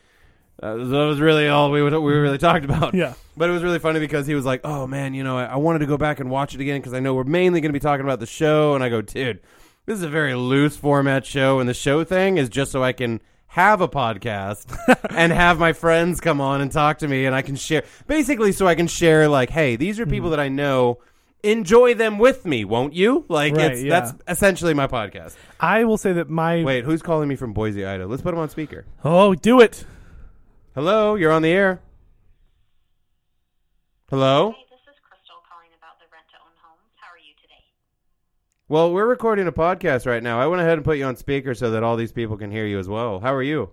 uh, 0.62 0.76
that 0.76 1.06
was 1.06 1.20
really 1.20 1.48
all 1.48 1.72
we, 1.72 1.82
would, 1.82 1.94
we 1.94 2.14
really 2.14 2.38
talked 2.38 2.66
about. 2.66 2.94
Yeah. 2.94 3.14
But 3.38 3.50
it 3.50 3.54
was 3.54 3.64
really 3.64 3.80
funny 3.80 4.02
because 4.02 4.28
he 4.28 4.36
was 4.36 4.44
like, 4.44 4.60
"Oh 4.66 4.86
man, 4.86 5.14
you 5.14 5.24
know, 5.24 5.38
I, 5.38 5.46
I 5.46 5.56
wanted 5.56 5.80
to 5.80 5.86
go 5.86 5.98
back 5.98 6.20
and 6.20 6.30
watch 6.30 6.54
it 6.54 6.60
again 6.60 6.82
because 6.82 6.94
I 6.94 7.00
know 7.00 7.14
we're 7.14 7.24
mainly 7.24 7.62
going 7.62 7.70
to 7.70 7.74
be 7.74 7.80
talking 7.80 8.06
about 8.06 8.20
the 8.20 8.26
show." 8.26 8.76
And 8.76 8.84
I 8.84 8.90
go, 8.90 9.02
"Dude, 9.02 9.40
this 9.86 9.98
is 9.98 10.04
a 10.04 10.10
very 10.10 10.36
loose 10.36 10.76
format 10.76 11.26
show, 11.26 11.60
and 11.60 11.70
the 11.70 11.74
show 11.74 12.04
thing 12.04 12.38
is 12.38 12.50
just 12.50 12.74
so 12.74 12.84
I 12.84 12.92
can 12.92 13.22
have 13.50 13.82
a 13.82 13.88
podcast 13.88 14.78
and 15.16 15.32
have 15.32 15.60
my 15.60 15.74
friends 15.74 16.20
come 16.20 16.40
on 16.40 16.62
and 16.62 16.72
talk 16.72 17.00
to 17.00 17.08
me, 17.08 17.26
and 17.26 17.36
I 17.36 17.42
can 17.42 17.56
share 17.56 17.84
basically 18.08 18.52
so 18.52 18.68
I 18.68 18.76
can 18.76 18.88
share 18.88 19.28
like, 19.28 19.50
hey, 19.50 19.76
these 19.76 20.00
are 20.00 20.06
people 20.06 20.30
hmm. 20.30 20.32
that 20.32 20.40
I 20.40 20.50
know." 20.50 21.00
Enjoy 21.42 21.94
them 21.94 22.18
with 22.18 22.46
me, 22.46 22.66
won't 22.66 22.94
you? 22.94 23.24
Like 23.30 23.56
Right, 23.56 23.72
it's 23.72 23.82
yeah. 23.82 24.02
that's 24.02 24.14
essentially 24.28 24.74
my 24.74 24.88
podcast. 24.88 25.38
I 25.58 25.86
will 25.86 25.98
say 25.98 26.12
that 26.12 26.30
my 26.30 26.66
Wait, 26.66 26.84
who's 26.84 27.02
calling 27.02 27.30
me 27.30 27.38
from 27.38 27.54
Boise, 27.54 27.86
Idaho? 27.86 28.10
Let's 28.10 28.22
put 28.22 28.34
him 28.34 28.42
on 28.42 28.50
speaker. 28.50 28.84
oh 29.06 29.36
do 29.36 29.62
it. 29.62 29.86
Hello, 30.76 31.16
you're 31.16 31.32
on 31.32 31.42
the 31.42 31.50
air. 31.50 31.80
Hello? 34.10 34.52
Hey, 34.58 34.66
this 34.72 34.82
is 34.90 34.98
Crystal 35.06 35.38
calling 35.46 35.70
about 35.78 36.02
the 36.02 36.10
rent 36.10 36.26
to 36.34 36.38
own 36.42 36.50
homes. 36.66 36.92
How 36.98 37.14
are 37.14 37.22
you 37.22 37.38
today? 37.38 37.62
Well, 38.70 38.94
we're 38.94 39.08
recording 39.08 39.48
a 39.48 39.52
podcast 39.52 40.06
right 40.06 40.22
now. 40.22 40.40
I 40.40 40.46
went 40.46 40.62
ahead 40.62 40.74
and 40.74 40.86
put 40.86 40.98
you 41.00 41.06
on 41.06 41.16
speaker 41.16 41.56
so 41.56 41.72
that 41.72 41.82
all 41.82 41.96
these 41.98 42.12
people 42.12 42.38
can 42.38 42.52
hear 42.52 42.68
you 42.68 42.78
as 42.78 42.88
well. 42.88 43.20
How 43.20 43.34
are 43.34 43.42
you? 43.42 43.62
Okay, 43.64 43.72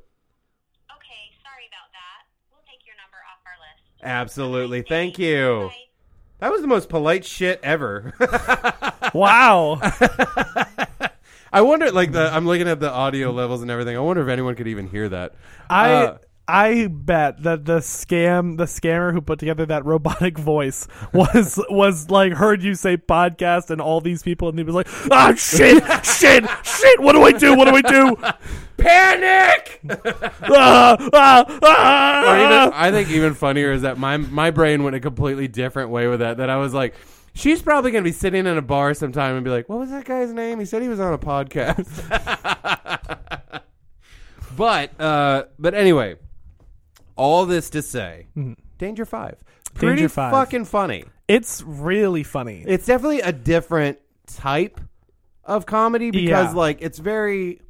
sorry 1.43 1.67
about 1.69 1.93
that. 1.93 2.25
We'll 2.51 2.63
take 2.67 2.87
your 2.87 2.97
number 2.97 3.19
off 3.31 3.41
our 3.45 3.53
list. 3.61 4.03
Absolutely. 4.03 4.79
Have 4.79 4.85
nice 4.87 4.89
Thank 4.89 5.15
day. 5.17 5.33
you. 5.37 5.69
Bye. 5.69 5.75
That 6.39 6.51
was 6.53 6.63
the 6.63 6.67
most 6.67 6.89
polite 6.89 7.25
shit 7.25 7.61
ever. 7.63 8.15
Wow. 9.15 9.79
I 11.53 11.61
wonder, 11.63 11.91
like 11.93 12.13
the 12.13 12.29
I'm 12.35 12.45
looking 12.45 12.69
at 12.69 12.81
the 12.81 12.91
audio 12.91 13.31
levels 13.31 13.63
and 13.63 13.71
everything. 13.71 13.97
I 13.97 14.01
wonder 14.01 14.21
if 14.21 14.29
anyone 14.29 14.57
could 14.57 14.67
even 14.67 14.89
hear 14.89 15.09
that. 15.09 15.35
I 15.71 15.93
Uh, 15.93 16.19
I 16.49 16.87
bet 16.87 17.43
that 17.43 17.65
the 17.65 17.79
scam 17.79 18.57
the 18.57 18.65
scammer 18.65 19.13
who 19.13 19.21
put 19.21 19.39
together 19.39 19.67
that 19.67 19.85
robotic 19.85 20.39
voice 20.39 20.87
was 21.13 21.63
was 21.69 22.11
like 22.11 22.33
heard 22.35 22.63
you 22.63 22.75
say 22.75 22.97
podcast 22.97 23.71
and 23.71 23.81
all 23.81 24.01
these 24.01 24.23
people 24.23 24.49
and 24.49 24.59
he 24.59 24.65
was 24.65 24.75
like 24.75 24.89
ah 25.11 25.35
shit 25.35 25.83
shit 26.05 26.45
shit 26.65 27.01
what 27.01 27.13
do 27.13 27.23
I 27.23 27.33
do 27.33 27.57
what 27.57 27.69
do 27.69 27.77
I 27.77 27.83
do 27.83 28.17
panic. 28.87 29.81
ah, 30.43 30.97
ah, 31.13 31.59
ah. 31.63 32.33
or 32.33 32.37
even, 32.37 32.73
I 32.75 32.91
think 32.91 33.11
even 33.11 33.35
funnier 33.35 33.73
is 33.73 33.83
that 33.83 33.99
my 33.99 34.17
my 34.17 34.51
brain 34.51 34.83
went 34.83 34.97
a 34.97 35.01
completely 35.01 35.49
different 35.49 35.91
way 35.91 36.07
with 36.09 36.21
that. 36.21 36.39
That 36.39 36.51
I 36.51 36.57
was 36.57 36.75
like, 36.75 36.95
she's 37.35 37.63
probably 37.63 37.91
gonna 37.91 38.05
be 38.05 38.13
sitting 38.13 38.47
in 38.47 38.59
a 38.59 38.63
bar 38.63 38.95
sometime 38.95 39.37
and 39.37 39.45
be 39.45 39.51
like, 39.51 39.69
"What 39.69 39.79
was 39.79 39.91
that 39.91 40.05
guy's 40.05 40.33
name? 40.33 40.59
He 40.59 40.65
said 40.65 40.83
he 40.83 40.89
was 40.89 41.01
on 41.01 41.13
a 41.13 41.19
podcast." 41.19 41.91
but 44.57 45.01
uh, 45.01 45.45
but 45.59 45.75
anyway, 45.75 46.17
all 47.17 47.47
this 47.47 47.71
to 47.71 47.83
say, 47.83 48.27
Danger 48.79 49.05
Five, 49.05 49.37
pretty 49.75 49.87
Mm-hmm. 49.87 49.97
Danger 49.97 50.09
Five. 50.09 50.33
fucking 50.33 50.65
funny. 50.67 51.05
it's 51.29 51.63
really 51.67 52.23
funny 52.23 52.63
It's 52.67 52.87
definitely 52.87 53.21
a 53.21 53.33
different 53.33 53.99
type 54.27 54.81
of 55.45 55.67
comedy 55.67 56.11
because 56.11 56.29
Yeah. 56.49 56.53
like 56.53 56.79
it's 56.83 56.99
very 56.99 57.61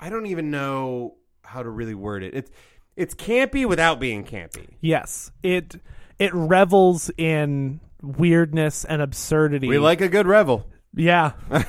I 0.00 0.10
don't 0.10 0.26
even 0.26 0.50
know 0.50 1.14
how 1.42 1.62
to 1.62 1.68
really 1.70 1.94
word 1.94 2.22
it. 2.22 2.34
It's 2.34 2.50
it's 2.96 3.14
campy 3.14 3.66
without 3.66 3.98
being 4.00 4.24
campy. 4.24 4.74
yes 4.80 5.30
it 5.42 5.76
it 6.18 6.32
revels 6.34 7.10
in 7.16 7.80
weirdness 8.02 8.84
and 8.84 9.02
absurdity 9.02 9.68
We 9.68 9.78
like 9.78 10.00
a 10.00 10.08
good 10.08 10.26
revel. 10.26 10.66
Yeah, 10.94 11.32
and 11.50 11.64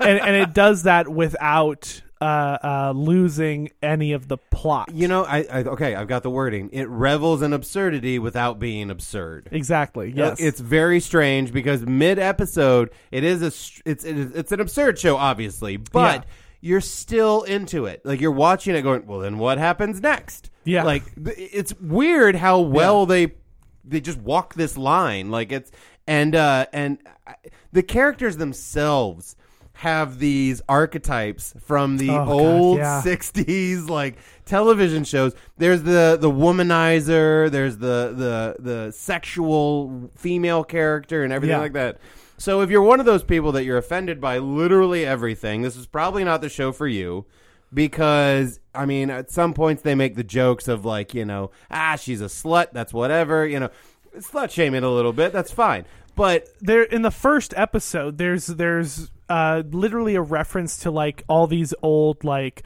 and 0.00 0.36
it 0.36 0.52
does 0.52 0.82
that 0.82 1.08
without 1.08 2.02
uh, 2.20 2.24
uh, 2.62 2.92
losing 2.96 3.70
any 3.82 4.12
of 4.12 4.28
the 4.28 4.36
plot. 4.36 4.90
You 4.92 5.08
know, 5.08 5.24
I, 5.24 5.38
I 5.50 5.62
okay, 5.64 5.94
I've 5.94 6.08
got 6.08 6.22
the 6.22 6.30
wording. 6.30 6.70
It 6.72 6.88
revels 6.88 7.42
in 7.42 7.52
absurdity 7.52 8.18
without 8.18 8.58
being 8.58 8.90
absurd. 8.90 9.48
exactly. 9.52 10.12
Yes. 10.14 10.40
It's 10.40 10.60
very 10.60 11.00
strange 11.00 11.52
because 11.52 11.82
mid 11.82 12.18
episode, 12.18 12.90
it 13.10 13.24
is 13.24 13.42
a 13.42 13.50
str- 13.50 13.82
it's 13.84 14.04
it's 14.04 14.34
it's 14.36 14.52
an 14.52 14.60
absurd 14.60 14.98
show, 14.98 15.16
obviously, 15.16 15.76
but 15.76 16.22
Yeah. 16.22 16.30
you're 16.60 16.80
still 16.80 17.42
into 17.44 17.86
it. 17.86 18.04
Like 18.04 18.20
you're 18.20 18.32
watching 18.32 18.74
it, 18.74 18.82
going, 18.82 19.06
well, 19.06 19.20
then 19.20 19.38
what 19.38 19.58
happens 19.58 20.00
next? 20.00 20.50
Yeah. 20.64 20.82
like 20.84 21.04
it's 21.16 21.72
weird 21.80 22.34
how 22.34 22.60
well 22.60 23.06
they 23.06 23.32
they 23.84 24.00
just 24.00 24.18
walk 24.18 24.54
this 24.54 24.76
line. 24.76 25.30
Like 25.30 25.50
it's 25.52 25.70
and 26.06 26.34
uh 26.34 26.66
and 26.72 26.98
I- 27.26 27.36
the 27.72 27.82
characters 27.82 28.36
themselves 28.38 29.36
have 29.78 30.18
these 30.18 30.60
archetypes 30.68 31.54
from 31.60 31.98
the 31.98 32.10
Oh, 32.10 32.24
God, 32.24 32.28
old 32.28 32.78
yeah. 32.78 33.00
60s 33.06 33.88
like 33.88 34.16
television 34.44 35.04
shows 35.04 35.34
there's 35.56 35.84
the 35.84 36.18
the 36.20 36.28
womanizer 36.30 37.48
there's 37.48 37.76
the 37.78 38.12
the 38.16 38.56
the 38.58 38.90
sexual 38.92 40.10
female 40.16 40.64
character 40.64 41.22
and 41.22 41.32
everything 41.32 41.56
Yeah. 41.56 41.62
like 41.62 41.74
that 41.74 41.98
so 42.38 42.60
if 42.62 42.70
you're 42.70 42.82
one 42.82 42.98
of 42.98 43.06
those 43.06 43.22
people 43.22 43.52
that 43.52 43.62
you're 43.64 43.78
offended 43.78 44.20
by 44.20 44.38
literally 44.38 45.06
everything 45.06 45.62
this 45.62 45.76
is 45.76 45.86
probably 45.86 46.24
not 46.24 46.40
the 46.40 46.48
show 46.48 46.72
for 46.72 46.88
you 46.88 47.24
because 47.72 48.58
i 48.74 48.84
mean 48.84 49.10
at 49.10 49.30
some 49.30 49.54
points 49.54 49.82
they 49.82 49.94
make 49.94 50.16
the 50.16 50.24
jokes 50.24 50.66
of 50.66 50.84
like 50.84 51.14
you 51.14 51.24
know 51.24 51.50
ah 51.70 51.94
she's 51.96 52.20
a 52.20 52.24
slut 52.26 52.68
that's 52.72 52.92
whatever 52.92 53.46
you 53.46 53.60
know 53.60 53.70
slut 54.18 54.50
shaming 54.50 54.82
a 54.82 54.90
little 54.90 55.12
bit 55.12 55.32
that's 55.32 55.52
fine 55.52 55.84
but 56.16 56.48
there 56.60 56.82
in 56.82 57.02
the 57.02 57.10
first 57.12 57.54
episode 57.56 58.18
there's 58.18 58.46
there's 58.48 59.10
uh 59.28 59.62
literally 59.70 60.14
a 60.14 60.22
reference 60.22 60.78
to 60.78 60.90
like 60.90 61.22
all 61.28 61.46
these 61.46 61.74
old 61.82 62.24
like 62.24 62.62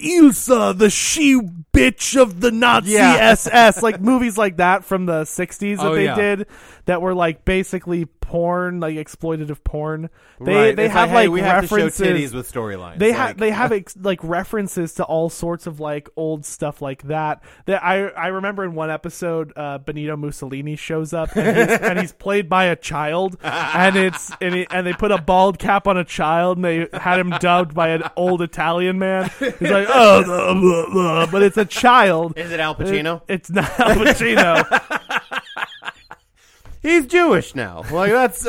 Ilsa 0.00 0.76
the 0.76 0.90
she 0.90 1.40
bitch 1.72 2.20
of 2.20 2.40
the 2.40 2.50
Nazi 2.50 2.92
Yeah. 2.92 3.16
SS 3.32 3.82
like 3.82 4.00
movies 4.00 4.36
like 4.38 4.56
that 4.58 4.84
from 4.84 5.06
the 5.06 5.22
60s 5.22 5.76
that 5.76 5.86
Oh, 5.86 5.94
they 5.94 6.04
yeah. 6.04 6.14
did 6.14 6.46
that 6.86 7.00
were 7.02 7.14
like 7.14 7.44
basically 7.44 8.06
porn 8.06 8.78
like 8.80 8.94
exploitative 8.96 9.62
porn 9.64 10.08
they 10.40 10.54
right, 10.54 10.76
they 10.76 10.84
it's 10.86 10.94
have 10.94 11.08
hey, 11.10 11.14
like 11.14 11.30
we 11.30 11.40
have 11.40 11.62
references 11.62 11.96
to 11.98 12.04
show 12.04 12.12
titties 12.12 12.32
with 12.34 12.50
storylines 12.52 12.98
they 12.98 13.08
Like- 13.10 13.16
have 13.16 13.38
they 13.38 13.50
have 13.50 13.72
ex- 13.72 13.96
like 14.00 14.22
references 14.22 14.94
to 14.94 15.04
all 15.04 15.28
sorts 15.28 15.66
of 15.66 15.80
like 15.80 16.08
old 16.16 16.44
stuff 16.46 16.80
like 16.80 17.02
that. 17.04 17.42
That 17.66 17.82
I 17.84 18.06
I 18.08 18.28
remember 18.28 18.64
in 18.64 18.74
one 18.74 18.90
episode, 18.90 19.52
uh, 19.56 19.78
Benito 19.78 20.16
Mussolini 20.16 20.76
shows 20.76 21.12
up 21.12 21.34
and 21.36 21.56
he's, 21.70 21.78
and 21.78 21.98
he's 21.98 22.12
played 22.12 22.48
by 22.48 22.64
a 22.66 22.76
child, 22.76 23.36
and 23.42 23.96
it's 23.96 24.30
and, 24.40 24.54
he, 24.54 24.66
and 24.70 24.86
they 24.86 24.92
put 24.92 25.10
a 25.12 25.20
bald 25.20 25.58
cap 25.58 25.86
on 25.86 25.96
a 25.98 26.04
child, 26.04 26.56
and 26.58 26.64
they 26.64 26.88
had 26.92 27.18
him 27.18 27.30
dubbed 27.40 27.74
by 27.74 27.88
an 27.90 28.04
old 28.16 28.40
Italian 28.42 28.98
man. 28.98 29.30
He's 29.38 29.60
like, 29.60 29.88
oh, 29.92 30.24
blah, 30.24 30.54
blah, 30.60 30.90
blah," 30.90 31.26
but 31.26 31.42
it's 31.42 31.56
a 31.56 31.64
child. 31.64 32.36
is 32.36 32.50
it 32.50 32.60
al 32.60 32.74
pacino 32.74 33.22
It's 33.28 33.50
not 33.50 33.78
Al 33.80 33.96
Pacino. 33.96 34.64
He's 36.82 37.06
Jewish 37.06 37.54
now. 37.54 37.84
Like 37.90 38.10
that's. 38.10 38.46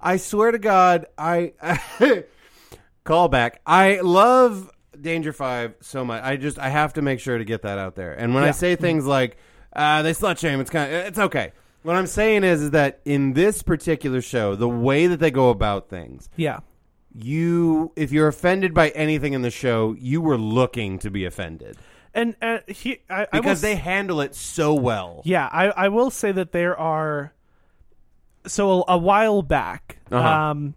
I 0.00 0.16
swear 0.16 0.50
to 0.50 0.58
God, 0.58 1.06
I 1.16 1.52
call 3.04 3.28
back. 3.28 3.60
I 3.66 4.00
love 4.00 4.70
Danger 5.00 5.32
Five 5.32 5.74
so 5.80 6.04
much. 6.04 6.22
I 6.22 6.36
just 6.36 6.58
I 6.58 6.68
have 6.68 6.94
to 6.94 7.02
make 7.02 7.20
sure 7.20 7.38
to 7.38 7.44
get 7.44 7.62
that 7.62 7.78
out 7.78 7.94
there. 7.94 8.12
And 8.12 8.34
when 8.34 8.44
I 8.44 8.52
say 8.52 8.76
things 8.76 9.06
like 9.06 9.36
uh, 9.74 10.02
they 10.02 10.12
slut 10.12 10.38
shame, 10.38 10.60
it's 10.60 10.70
kind 10.70 10.92
of 10.92 11.06
it's 11.06 11.18
okay. 11.18 11.52
What 11.82 11.96
I'm 11.96 12.06
saying 12.06 12.44
is 12.44 12.62
is 12.62 12.70
that 12.70 13.00
in 13.04 13.32
this 13.32 13.62
particular 13.62 14.20
show, 14.20 14.54
the 14.54 14.68
way 14.68 15.08
that 15.08 15.18
they 15.18 15.30
go 15.32 15.50
about 15.50 15.88
things, 15.88 16.28
yeah. 16.36 16.60
You 17.14 17.92
if 17.96 18.10
you're 18.12 18.28
offended 18.28 18.72
by 18.74 18.88
anything 18.90 19.32
in 19.32 19.42
the 19.42 19.50
show, 19.50 19.94
you 19.98 20.20
were 20.20 20.38
looking 20.38 20.98
to 21.00 21.10
be 21.10 21.24
offended 21.24 21.76
And 22.14 22.36
uh, 22.42 22.58
he, 22.68 22.98
I, 23.10 23.26
I 23.32 23.36
will 23.36 23.42
because 23.42 23.58
s- 23.58 23.62
they 23.62 23.74
handle 23.76 24.20
it 24.20 24.34
so 24.34 24.74
well. 24.74 25.22
Yeah, 25.24 25.48
I, 25.52 25.68
I 25.68 25.88
will 25.88 26.10
say 26.10 26.32
that 26.32 26.52
there 26.52 26.78
are. 26.78 27.32
So 28.46 28.82
a, 28.82 28.94
a 28.94 28.98
while 28.98 29.42
back, 29.42 29.98
Uh-huh. 30.10 30.28
um, 30.28 30.74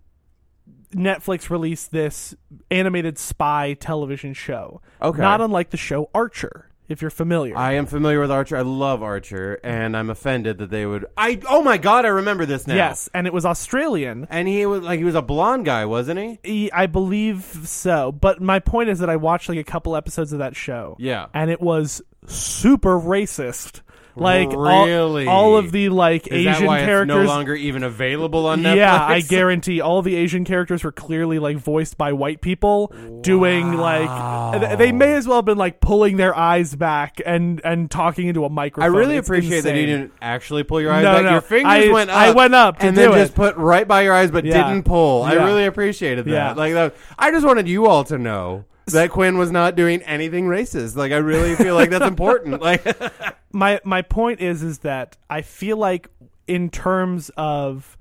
Netflix 0.94 1.50
released 1.50 1.92
this 1.92 2.36
animated 2.72 3.18
spy 3.18 3.74
television 3.74 4.34
show. 4.34 4.82
Okay. 5.02 5.22
Not 5.22 5.42
unlike 5.42 5.72
the 5.72 5.78
show 5.78 6.10
Archer, 6.14 6.70
if 6.88 7.02
you're 7.02 7.12
familiar. 7.12 7.58
I 7.58 7.74
am 7.74 7.86
familiar 7.86 8.20
with 8.20 8.32
Archer. 8.32 8.58
I 8.58 8.62
love 8.62 9.02
Archer, 9.04 9.60
and 9.64 9.96
I'm 9.96 10.10
offended 10.10 10.60
that 10.60 10.70
they 10.70 10.86
would. 10.86 11.06
I 11.18 11.40
oh 11.50 11.62
my 11.62 11.78
god, 11.78 12.06
I 12.06 12.10
remember 12.10 12.46
this 12.46 12.68
now. 12.68 12.76
Yes, 12.76 13.10
and 13.14 13.28
it 13.28 13.34
was 13.34 13.46
Australian. 13.46 14.28
and 14.30 14.48
he 14.48 14.66
was 14.66 14.82
like 14.82 15.00
he 15.00 15.04
was 15.06 15.16
a 15.16 15.22
blonde 15.22 15.66
guy, 15.66 15.86
wasn't 15.86 16.40
he? 16.44 16.72
I 16.72 16.86
believe 16.88 17.44
so. 17.66 18.12
But 18.12 18.42
my 18.42 18.60
point 18.60 18.90
is 18.90 19.00
that 19.00 19.10
I 19.10 19.16
watched 19.16 19.50
like 19.50 19.58
a 19.58 19.64
couple 19.64 19.96
episodes 19.96 20.34
of 20.34 20.40
that 20.40 20.56
show. 20.56 20.96
Yeah. 21.00 21.28
And 21.34 21.50
it 21.50 21.62
was 21.62 22.02
super 22.28 23.00
racist. 23.00 23.82
Like 24.18 24.50
Really? 24.52 25.28
all, 25.28 25.54
all 25.54 25.58
of 25.58 25.72
the 25.72 25.90
like 25.90 26.28
Is 26.28 26.46
Asian 26.48 26.68
characters 26.68 27.08
no 27.08 27.24
longer 27.24 27.54
even 27.54 27.84
available 27.84 28.46
on 28.48 28.62
Netflix? 28.62 28.76
Yeah, 28.78 29.06
I 29.06 29.22
guarantee 29.28 29.82
all 29.82 30.02
the 30.02 30.16
Asian 30.16 30.46
characters 30.46 30.84
were 30.84 30.92
clearly 30.92 31.38
like 31.40 31.58
voiced 31.58 31.98
by 31.98 32.14
white 32.14 32.40
people 32.42 32.94
doing 33.22 33.74
like 33.74 34.78
they 34.78 34.92
may 34.92 35.14
as 35.16 35.28
well 35.28 35.38
have 35.40 35.46
been 35.46 35.58
like 35.58 35.80
pulling 35.82 36.18
their 36.18 36.36
eyes 36.36 36.74
back 36.76 37.20
and 37.26 37.60
and 37.66 37.92
talking 37.92 38.28
into 38.28 38.46
a 38.46 38.50
microphone. 38.50 38.90
I 38.90 38.96
really 38.96 39.18
It's 39.18 39.28
appreciate 39.28 39.62
that 39.62 39.76
you 39.76 39.86
didn't 39.86 40.14
actually 40.22 40.64
pull 40.64 40.80
your 40.82 40.92
eyes 40.94 41.04
No, 41.04 41.14
back. 41.14 41.24
no. 41.24 41.32
Your 41.32 41.42
fingers 41.42 41.66
I- 41.72 41.92
went 41.92 42.10
up. 42.10 42.16
I 42.18 42.32
went 42.32 42.56
up 42.56 42.80
to 42.80 42.88
and 42.88 42.98
then 42.98 43.12
it. 43.12 43.16
just 43.16 43.36
put 43.36 43.56
right 43.58 43.88
by 43.88 44.02
your 44.04 44.14
eyes, 44.14 44.32
but 44.32 44.46
Yeah. 44.46 44.70
didn't 44.70 44.84
pull. 44.84 45.24
I 45.24 45.34
really 45.34 45.66
appreciated 45.66 46.26
that. 46.26 46.32
Yeah. 46.32 46.54
Like 46.54 46.74
that. 46.74 46.96
I 47.20 47.32
just 47.32 47.46
wanted 47.46 47.68
you 47.68 47.86
all 47.88 48.04
to 48.06 48.18
know 48.18 48.66
that 48.94 49.10
Quinn 49.10 49.38
was 49.38 49.52
not 49.52 49.76
doing 49.76 50.02
anything 50.04 50.46
racist. 50.46 50.96
Like 50.96 51.12
I 51.12 51.18
really 51.18 51.56
feel 51.56 51.76
like 51.76 51.90
that's 51.90 52.06
important. 52.06 52.62
Like 52.66 52.86
my 53.52 53.80
my 53.84 54.02
point 54.02 54.42
is 54.42 54.62
is 54.64 54.80
that 54.80 55.18
I 55.30 55.42
feel 55.42 55.78
like 55.78 56.10
in 56.48 56.70
terms 56.70 57.32
of 57.38 57.98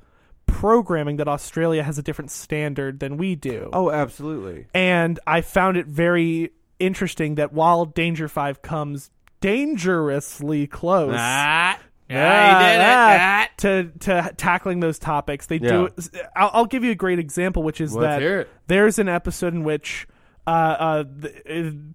programming 0.47 1.17
that 1.17 1.29
Australia 1.29 1.83
has 1.83 1.99
a 1.99 2.03
different 2.03 2.31
standard 2.31 3.01
than 3.01 3.17
we 3.17 3.35
do. 3.35 3.71
oh, 3.73 3.91
absolutely. 3.91 4.67
and 4.75 5.19
I 5.27 5.41
found 5.41 5.77
it 5.77 5.87
very 5.87 6.51
interesting 6.79 7.37
that 7.37 7.53
while 7.53 7.85
Danger 7.87 8.29
5 8.29 8.63
comes 8.63 9.11
dangerously 9.41 10.67
close 10.67 11.15
Ah, 11.17 11.79
Yeah, 12.09 12.47
he 12.47 12.55
ah, 12.55 12.59
did 12.59 12.79
yeah, 12.79 13.15
it. 13.15 13.19
Ah, 13.21 13.49
ah. 13.49 13.55
to 13.59 13.85
to 14.01 14.35
tackling 14.37 14.81
those 14.81 14.99
topics. 14.99 15.47
They 15.47 15.57
Yeah. 15.57 15.69
do. 15.71 15.89
I'll, 16.37 16.51
I'll 16.53 16.67
give 16.67 16.85
you 16.85 16.91
a 16.91 16.95
great 16.97 17.19
example, 17.19 17.63
which 17.63 17.81
is 17.81 17.95
Let's 17.95 18.23
that 18.23 18.49
there's 18.67 18.99
an 18.99 19.09
episode 19.09 19.55
in 19.55 19.65
which 19.65 20.07
uh, 20.47 20.51
uh, 20.51 21.05
the, 21.05 21.69
uh, 21.69 21.93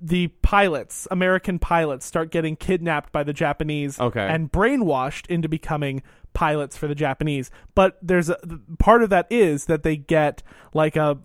the 0.00 0.28
pilots, 0.42 1.08
American 1.10 1.58
pilots, 1.58 2.06
start 2.06 2.30
getting 2.30 2.56
kidnapped 2.56 3.12
by 3.12 3.22
the 3.24 3.32
Japanese 3.32 3.98
Okay. 3.98 4.26
and 4.26 4.50
brainwashed 4.52 5.26
into 5.28 5.48
becoming 5.48 6.02
pilots 6.34 6.76
for 6.76 6.86
the 6.86 6.94
Japanese. 6.94 7.50
But 7.74 7.98
there's 8.00 8.28
a 8.30 8.38
part 8.78 9.02
of 9.02 9.10
that 9.10 9.26
is 9.30 9.64
that 9.66 9.82
they 9.82 9.96
get 9.96 10.42
like 10.72 10.94
a 10.94 11.18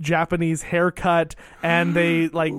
Japanese 0.00 0.62
haircut 0.62 1.34
and 1.62 1.94
they 1.94 2.28
like 2.32 2.52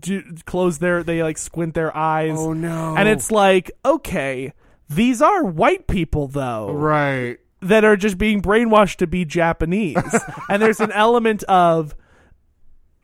do, 0.00 0.22
close 0.44 0.78
their 0.78 1.02
they 1.02 1.22
like 1.22 1.38
squint 1.38 1.72
their 1.74 1.96
eyes. 1.96 2.36
Oh, 2.36 2.52
no. 2.52 2.94
And 2.96 3.08
it's 3.08 3.30
like, 3.30 3.70
okay, 3.86 4.52
these 4.90 5.22
are 5.22 5.44
white 5.44 5.86
people 5.86 6.28
though 6.28 6.70
Right. 6.72 7.38
that 7.60 7.84
are 7.84 7.96
just 7.96 8.18
being 8.18 8.42
brainwashed 8.42 8.96
to 8.96 9.06
be 9.06 9.24
Japanese. 9.24 9.96
and 10.50 10.60
there's 10.60 10.80
an 10.80 10.92
element 10.92 11.42
of 11.44 11.94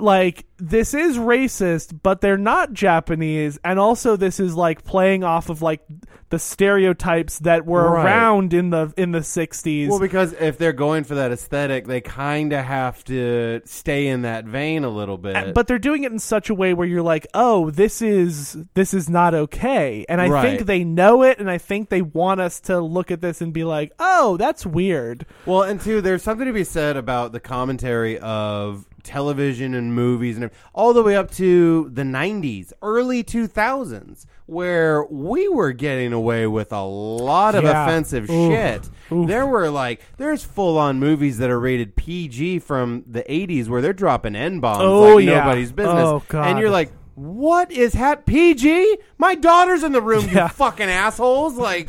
like 0.03 0.45
this 0.59 0.93
is 0.95 1.17
racist, 1.17 1.99
but 2.03 2.21
they're 2.21 2.37
not 2.37 2.73
Japanese, 2.73 3.59
and 3.65 3.79
also 3.79 4.17
this 4.17 4.39
is 4.41 4.55
like 4.55 4.85
playing 4.85 5.25
off 5.25 5.49
of 5.49 5.63
like 5.63 5.81
the 6.29 6.39
stereotypes 6.39 7.41
that 7.41 7.67
were 7.67 7.91
Right. 7.91 8.05
around 8.05 8.55
in 8.55 8.71
the 8.71 8.93
in 8.97 9.11
the 9.11 9.23
60s. 9.23 9.89
Well, 9.89 9.99
because 9.99 10.33
if 10.35 10.59
they're 10.59 10.73
going 10.73 11.03
for 11.05 11.17
that 11.17 11.33
aesthetic, 11.33 11.87
they 11.89 12.01
kind 12.01 12.53
of 12.53 12.65
have 12.65 13.03
to 13.05 13.61
stay 13.65 14.07
in 14.07 14.23
that 14.23 14.45
vein 14.45 14.85
a 14.85 14.89
little 14.91 15.19
bit. 15.19 15.55
but 15.55 15.67
they're 15.67 15.79
doing 15.79 16.05
it 16.05 16.13
in 16.13 16.19
such 16.21 16.49
a 16.51 16.55
way 16.55 16.73
where 16.75 16.87
you're 16.87 17.03
like, 17.03 17.27
"Oh, 17.35 17.71
this 17.71 18.01
is 18.03 18.57
this 18.75 18.95
is 18.95 19.09
not 19.11 19.35
okay." 19.35 20.05
And 20.09 20.21
I 20.21 20.29
Right. 20.29 20.43
think 20.57 20.67
they 20.67 20.85
know 20.85 21.23
it 21.23 21.39
and 21.41 21.51
I 21.51 21.59
think 21.59 21.89
they 21.89 22.03
want 22.03 22.41
us 22.41 22.61
to 22.63 22.81
look 22.81 23.11
at 23.11 23.21
this 23.23 23.41
and 23.41 23.53
be 23.53 23.65
like, 23.65 23.93
"Oh, 23.99 24.37
that's 24.37 24.65
weird." 24.65 25.27
well, 25.47 25.63
and 25.63 25.81
two, 25.81 26.01
there's 26.01 26.23
something 26.23 26.47
to 26.47 26.53
be 26.53 26.65
said 26.65 26.97
about 26.97 27.33
the 27.33 27.41
commentary 27.41 28.19
of 28.19 28.87
television 29.03 29.75
and 29.75 29.95
movies 29.95 30.37
and 30.37 30.51
all 30.75 30.93
the 30.93 31.03
way 31.03 31.17
up 31.17 31.31
to 31.33 31.89
the 31.93 32.03
90s, 32.03 32.73
early 32.83 33.23
2000s, 33.25 34.27
where 34.47 35.05
we 35.05 35.49
were 35.49 35.73
getting 35.73 36.13
away 36.13 36.47
with 36.47 36.73
a 36.73 36.83
lot 36.83 37.55
of 37.55 37.65
Yeah. 37.65 37.85
offensive 37.85 38.29
Oof. 38.31 38.53
shit. 38.53 38.91
Oof. 39.13 39.29
There 39.29 39.47
were 39.47 39.71
like, 39.71 40.01
there's 40.17 40.45
full 40.45 40.79
on 40.79 40.99
movies 40.99 41.39
that 41.39 41.51
are 41.51 41.61
rated 41.61 41.97
PG 41.97 42.59
from 42.61 43.05
the 43.07 43.23
80s 43.29 43.69
where 43.69 43.81
they're 43.81 43.93
dropping 43.93 44.35
N 44.37 44.61
bombs 44.61 44.83
Oh, 44.83 45.15
like 45.17 45.25
yeah. 45.27 45.41
nobody's 45.41 45.73
business. 45.73 46.05
Oh. 46.05 46.23
And 46.35 46.59
you're 46.59 46.71
like, 46.71 46.93
what 47.15 47.71
is 47.71 47.93
hat 47.93 48.25
PG? 48.27 48.99
My 49.19 49.35
daughter's 49.35 49.83
in 49.83 49.93
the 49.93 50.01
room, 50.03 50.27
Yeah. 50.33 50.45
you 50.45 50.49
fucking 50.49 50.89
assholes. 50.89 51.57
Like, 51.57 51.89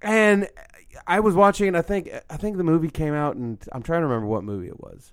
and 0.00 0.48
I 1.06 1.20
was 1.20 1.34
watching. 1.34 1.74
I 1.74 1.82
think 1.82 2.10
I 2.30 2.36
think 2.36 2.56
the 2.56 2.64
movie 2.64 2.88
came 2.90 3.12
out, 3.14 3.36
and 3.36 3.58
I'm 3.72 3.82
trying 3.82 4.00
to 4.02 4.06
remember 4.06 4.26
what 4.28 4.44
movie 4.44 4.68
it 4.68 4.80
was. 4.80 5.12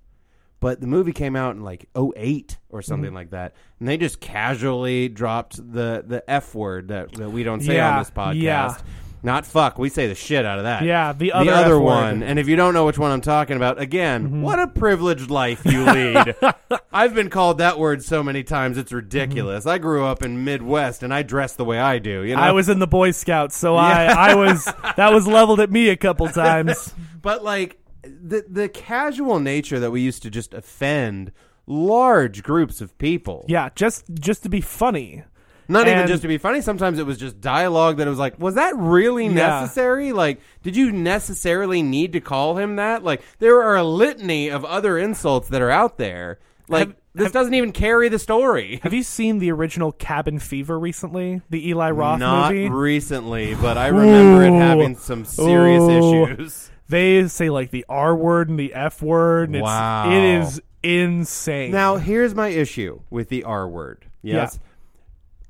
But 0.62 0.82
the 0.82 0.88
movie 0.88 1.14
came 1.14 1.36
out 1.38 1.56
in 1.56 1.64
like 1.64 1.88
08 1.98 2.58
or 2.70 2.82
something 2.82 3.14
like 3.14 3.30
that, 3.32 3.56
and 3.80 3.88
they 3.88 3.98
just 3.98 4.20
casually 4.20 5.08
dropped 5.08 5.56
the 5.58 6.04
the 6.06 6.24
f 6.30 6.54
word 6.54 6.90
that, 6.90 7.14
that 7.14 7.32
we 7.32 7.44
don't 7.44 7.62
say 7.62 7.76
Yeah, 7.76 7.94
on 7.94 8.00
this 8.00 8.12
podcast. 8.12 8.42
yeah. 8.42 8.78
Not 9.22 9.46
fuck. 9.46 9.78
We 9.78 9.90
say 9.90 10.08
the 10.08 10.16
shit 10.16 10.46
out 10.46 10.60
of 10.60 10.64
that. 10.64 10.84
Yeah, 10.84 11.12
the 11.12 11.26
the 11.26 11.32
other 11.34 11.52
other 11.52 11.76
F 11.76 11.82
word. 11.82 11.84
one. 11.84 12.24
And 12.24 12.40
if 12.40 12.48
you 12.48 12.56
don't 12.56 12.74
know 12.74 12.86
which 12.86 12.98
one 12.98 13.12
I'm 13.12 13.20
talking 13.20 13.58
about, 13.58 13.78
again, 13.78 14.24
Mm-hmm. 14.26 14.42
what 14.44 14.60
a 14.60 14.68
privileged 14.68 15.30
life 15.30 15.62
you 15.66 15.84
lead. 15.84 16.36
I've 16.94 17.14
been 17.14 17.30
called 17.30 17.58
that 17.58 17.78
word 17.78 18.02
so 18.02 18.24
many 18.24 18.44
times 18.44 18.78
it's 18.78 18.94
ridiculous. 18.94 19.66
I 19.66 19.78
grew 19.78 20.06
up 20.06 20.24
in 20.24 20.46
Midwest 20.46 21.04
and 21.04 21.14
I 21.14 21.24
dress 21.24 21.54
the 21.56 21.66
way 21.66 21.78
I 21.80 22.00
do. 22.00 22.24
You 22.24 22.38
know, 22.38 22.42
I 22.42 22.52
was 22.54 22.70
in 22.70 22.80
the 22.80 22.88
Boy 22.88 23.12
Scouts, 23.12 23.58
so 23.58 23.76
I, 23.76 24.06
I 24.06 24.36
was 24.36 24.64
that 24.96 25.12
was 25.12 25.28
leveled 25.28 25.60
at 25.60 25.70
me 25.70 25.90
a 25.90 25.98
couple 25.98 26.28
times. 26.30 26.94
but 27.22 27.44
like 27.44 27.78
the 28.04 28.46
the 28.48 28.70
casual 28.70 29.40
nature 29.40 29.80
that 29.80 29.92
we 29.92 30.02
used 30.02 30.24
to 30.24 30.30
just 30.30 30.54
offend 30.54 31.32
large 31.68 32.44
groups 32.44 32.82
of 32.82 32.98
people. 32.98 33.46
Yeah, 33.48 33.70
just 33.76 34.06
just 34.20 34.44
to 34.44 34.50
be 34.50 34.62
funny. 34.62 35.24
Not 35.72 35.88
even 35.88 36.08
just 36.08 36.24
to 36.24 36.28
be 36.28 36.40
funny. 36.40 36.62
Sometimes 36.62 36.98
it 36.98 37.06
was 37.06 37.20
just 37.20 37.40
dialogue 37.40 37.98
that 37.98 38.08
it 38.08 38.10
was 38.10 38.18
like, 38.18 38.40
was 38.40 38.56
that 38.56 38.76
really 38.76 39.26
Yeah. 39.26 39.34
necessary? 39.34 40.12
Like, 40.14 40.40
did 40.64 40.76
you 40.76 40.92
necessarily 40.92 41.84
need 41.84 42.14
to 42.14 42.20
call 42.20 42.58
him 42.58 42.78
that? 42.78 43.04
Like, 43.04 43.22
there 43.38 43.62
are 43.62 43.76
a 43.78 43.84
litany 43.84 44.50
of 44.50 44.66
other 44.66 44.98
insults 44.98 45.48
that 45.50 45.62
are 45.62 45.70
out 45.70 46.00
there. 46.00 46.40
Like, 46.68 46.88
Have- 46.88 46.96
this 47.14 47.24
have- 47.26 47.34
doesn't 47.34 47.54
even 47.54 47.72
carry 47.72 48.10
the 48.10 48.18
story. 48.18 48.80
Have 48.84 48.94
you 48.96 49.04
seen 49.04 49.38
the 49.38 49.52
original 49.52 49.92
Cabin 49.92 50.40
Fever 50.40 50.80
recently? 50.80 51.42
The 51.52 51.70
Eli 51.70 51.92
Roth 51.92 52.20
Not 52.20 52.52
movie? 52.52 52.68
recently, 52.70 53.54
but 53.54 53.78
I 53.78 53.90
remember 53.90 54.44
it 54.46 54.54
having 54.54 54.96
some 54.96 55.24
serious 55.24 55.84
Ooh. 55.84 56.26
issues. 56.26 56.72
They 56.90 57.28
say 57.28 57.50
like 57.50 57.72
the 57.72 57.86
R 57.88 58.16
word 58.16 58.50
and 58.50 58.60
the 58.60 58.74
F 58.74 59.02
word. 59.02 59.50
And 59.50 59.58
it's, 59.58 59.64
Wow. 59.64 60.12
It 60.12 60.24
is 60.24 60.62
insane. 60.84 61.72
Now, 61.72 61.98
here's 61.98 62.34
my 62.36 62.48
issue 62.50 63.02
with 63.10 63.30
the 63.30 63.44
R 63.44 63.68
word. 63.70 64.06
Yes. 64.22 64.60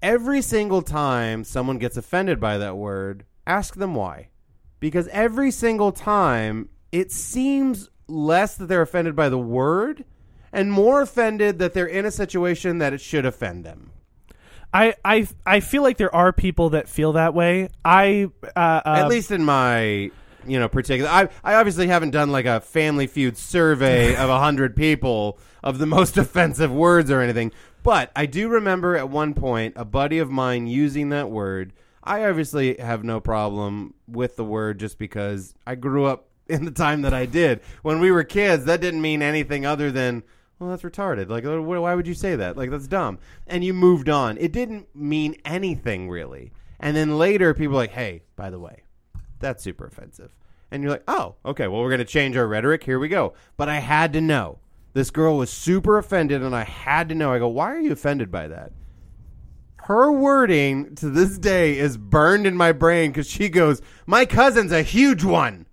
Every 0.02 0.42
single 0.42 0.82
time 0.82 1.44
someone 1.44 1.78
gets 1.78 1.98
offended 1.98 2.40
by 2.40 2.58
that 2.58 2.78
word, 2.78 3.26
ask 3.48 3.76
them 3.76 3.96
why. 3.96 4.30
Because 4.80 5.08
every 5.10 5.52
single 5.52 5.92
time 5.92 6.70
it 6.92 7.12
seems 7.12 7.90
less 8.08 8.56
that 8.56 8.68
they're 8.68 8.82
offended 8.82 9.16
by 9.16 9.30
the 9.30 9.38
word 9.38 10.06
and 10.52 10.72
more 10.72 11.02
offended 11.02 11.60
that 11.60 11.74
they're 11.74 11.86
in 11.86 12.06
a 12.06 12.12
situation 12.12 12.80
that 12.80 12.94
it 12.94 13.02
should 13.02 13.26
offend 13.26 13.64
them. 13.66 13.92
I, 14.74 14.96
I 15.04 15.28
I 15.46 15.60
feel 15.62 15.82
like 15.82 15.98
there 15.98 16.14
are 16.14 16.32
people 16.32 16.72
that 16.72 16.88
feel 16.88 17.14
that 17.14 17.34
way. 17.34 17.70
I 17.84 18.30
uh, 18.56 18.60
uh, 18.60 18.82
At 18.86 19.08
least 19.08 19.32
in 19.32 19.44
my 19.44 20.12
you 20.46 20.60
know 20.60 20.68
particular 20.68 21.10
I 21.10 21.30
I 21.44 21.56
obviously 21.56 21.88
haven't 21.88 22.12
done 22.12 22.32
like 22.32 22.46
a 22.46 22.62
family 22.62 23.08
feud 23.08 23.38
survey 23.38 24.16
of 24.18 24.30
a 24.30 24.40
hundred 24.40 24.76
people 24.76 25.40
of 25.64 25.78
the 25.78 25.86
most 25.86 26.18
offensive 26.18 26.72
words 26.72 27.12
or 27.12 27.22
anything. 27.22 27.52
But 27.82 28.12
I 28.16 28.26
do 28.26 28.50
remember 28.50 28.98
at 28.98 29.10
one 29.10 29.34
point 29.34 29.74
a 29.78 29.86
buddy 29.86 30.20
of 30.20 30.30
mine 30.30 30.68
using 30.68 31.10
that 31.10 31.30
word. 31.30 31.74
I 32.04 32.26
obviously 32.26 32.78
have 32.78 33.04
no 33.04 33.20
problem 33.20 33.94
with 34.08 34.36
the 34.36 34.44
word 34.44 34.80
just 34.80 34.98
because 34.98 35.54
I 35.68 35.76
grew 35.76 36.06
up 36.06 36.28
in 36.48 36.66
the 36.66 36.72
time 36.72 37.04
that 37.04 37.14
I 37.14 37.26
did. 37.26 37.62
When 37.82 38.00
we 38.00 38.12
were 38.12 38.24
kids, 38.24 38.66
that 38.66 38.82
didn't 38.82 39.02
mean 39.02 39.22
anything 39.22 39.66
other 39.66 39.92
than 39.92 40.24
well, 40.60 40.70
that's 40.72 40.84
retarded. 40.84 41.30
Like, 41.30 41.46
oh, 41.46 41.62
why 41.62 41.96
would 41.96 42.08
you 42.08 42.14
say 42.14 42.36
that? 42.36 42.58
Like, 42.58 42.70
that's 42.70 42.88
dumb. 42.88 43.20
And 43.48 43.64
you 43.64 43.74
moved 43.74 44.10
on. 44.10 44.38
It 44.38 44.52
didn't 44.52 44.94
mean 44.94 45.38
anything 45.46 46.10
really. 46.10 46.52
And 46.82 46.96
then 46.98 47.18
later, 47.18 47.54
people 47.54 47.74
were 47.74 47.80
like, 47.80 47.92
hey, 47.92 48.24
by 48.36 48.50
the 48.50 48.60
way, 48.60 48.84
that's 49.40 49.64
super 49.64 49.86
offensive. 49.86 50.34
And 50.72 50.84
you're 50.84 50.92
like, 50.92 51.04
oh, 51.08 51.36
okay, 51.46 51.68
well, 51.68 51.82
we're 51.82 51.90
going 51.90 52.00
to 52.00 52.06
change 52.06 52.38
our 52.38 52.48
rhetoric. 52.48 52.84
Here 52.84 53.00
we 53.00 53.08
go. 53.08 53.34
But 53.58 53.70
I 53.70 53.80
had 53.80 54.14
to 54.14 54.22
know. 54.22 54.60
This 54.94 55.10
girl 55.12 55.38
was 55.38 55.50
super 55.50 55.98
offended, 55.98 56.42
and 56.44 56.56
I 56.56 56.64
had 56.64 57.10
to 57.10 57.16
know. 57.16 57.34
I 57.34 57.40
go, 57.40 57.48
why 57.48 57.72
are 57.74 57.80
you 57.80 57.92
offended 57.92 58.32
by 58.32 58.48
that? 58.48 58.72
Her 59.78 60.12
wording 60.12 60.96
to 60.96 61.10
this 61.10 61.38
day 61.38 61.78
is 61.78 61.98
burned 61.98 62.46
in 62.46 62.56
my 62.56 62.72
brain 62.72 63.12
because 63.12 63.28
she 63.28 63.50
goes, 63.50 63.82
my 64.06 64.26
cousin's 64.26 64.72
a 64.72 64.84
huge 64.84 65.24
one. 65.24 65.66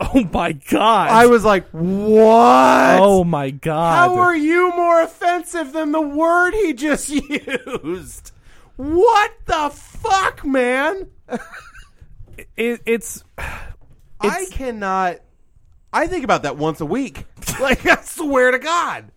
oh 0.00 0.28
my 0.32 0.52
god! 0.52 1.08
I 1.10 1.26
was 1.26 1.44
like, 1.44 1.66
what? 1.70 2.98
oh 3.00 3.24
my 3.24 3.50
god! 3.50 4.10
How 4.10 4.14
are 4.16 4.36
you 4.36 4.70
more 4.76 5.00
offensive 5.00 5.72
than 5.72 5.92
the 5.92 6.00
word 6.00 6.52
he 6.54 6.72
just 6.72 7.08
used? 7.10 8.32
What 8.76 9.32
the 9.46 9.70
fuck, 9.72 10.44
man? 10.44 11.08
it, 12.56 12.80
it's 12.86 13.24
I 14.20 14.46
cannot. 14.50 15.16
I 15.92 16.06
think 16.06 16.24
about 16.24 16.42
that 16.42 16.56
once 16.56 16.80
a 16.80 16.86
week. 16.86 17.24
like, 17.60 17.86
I 17.86 18.00
swear 18.02 18.50
to 18.50 18.58
God. 18.58 19.10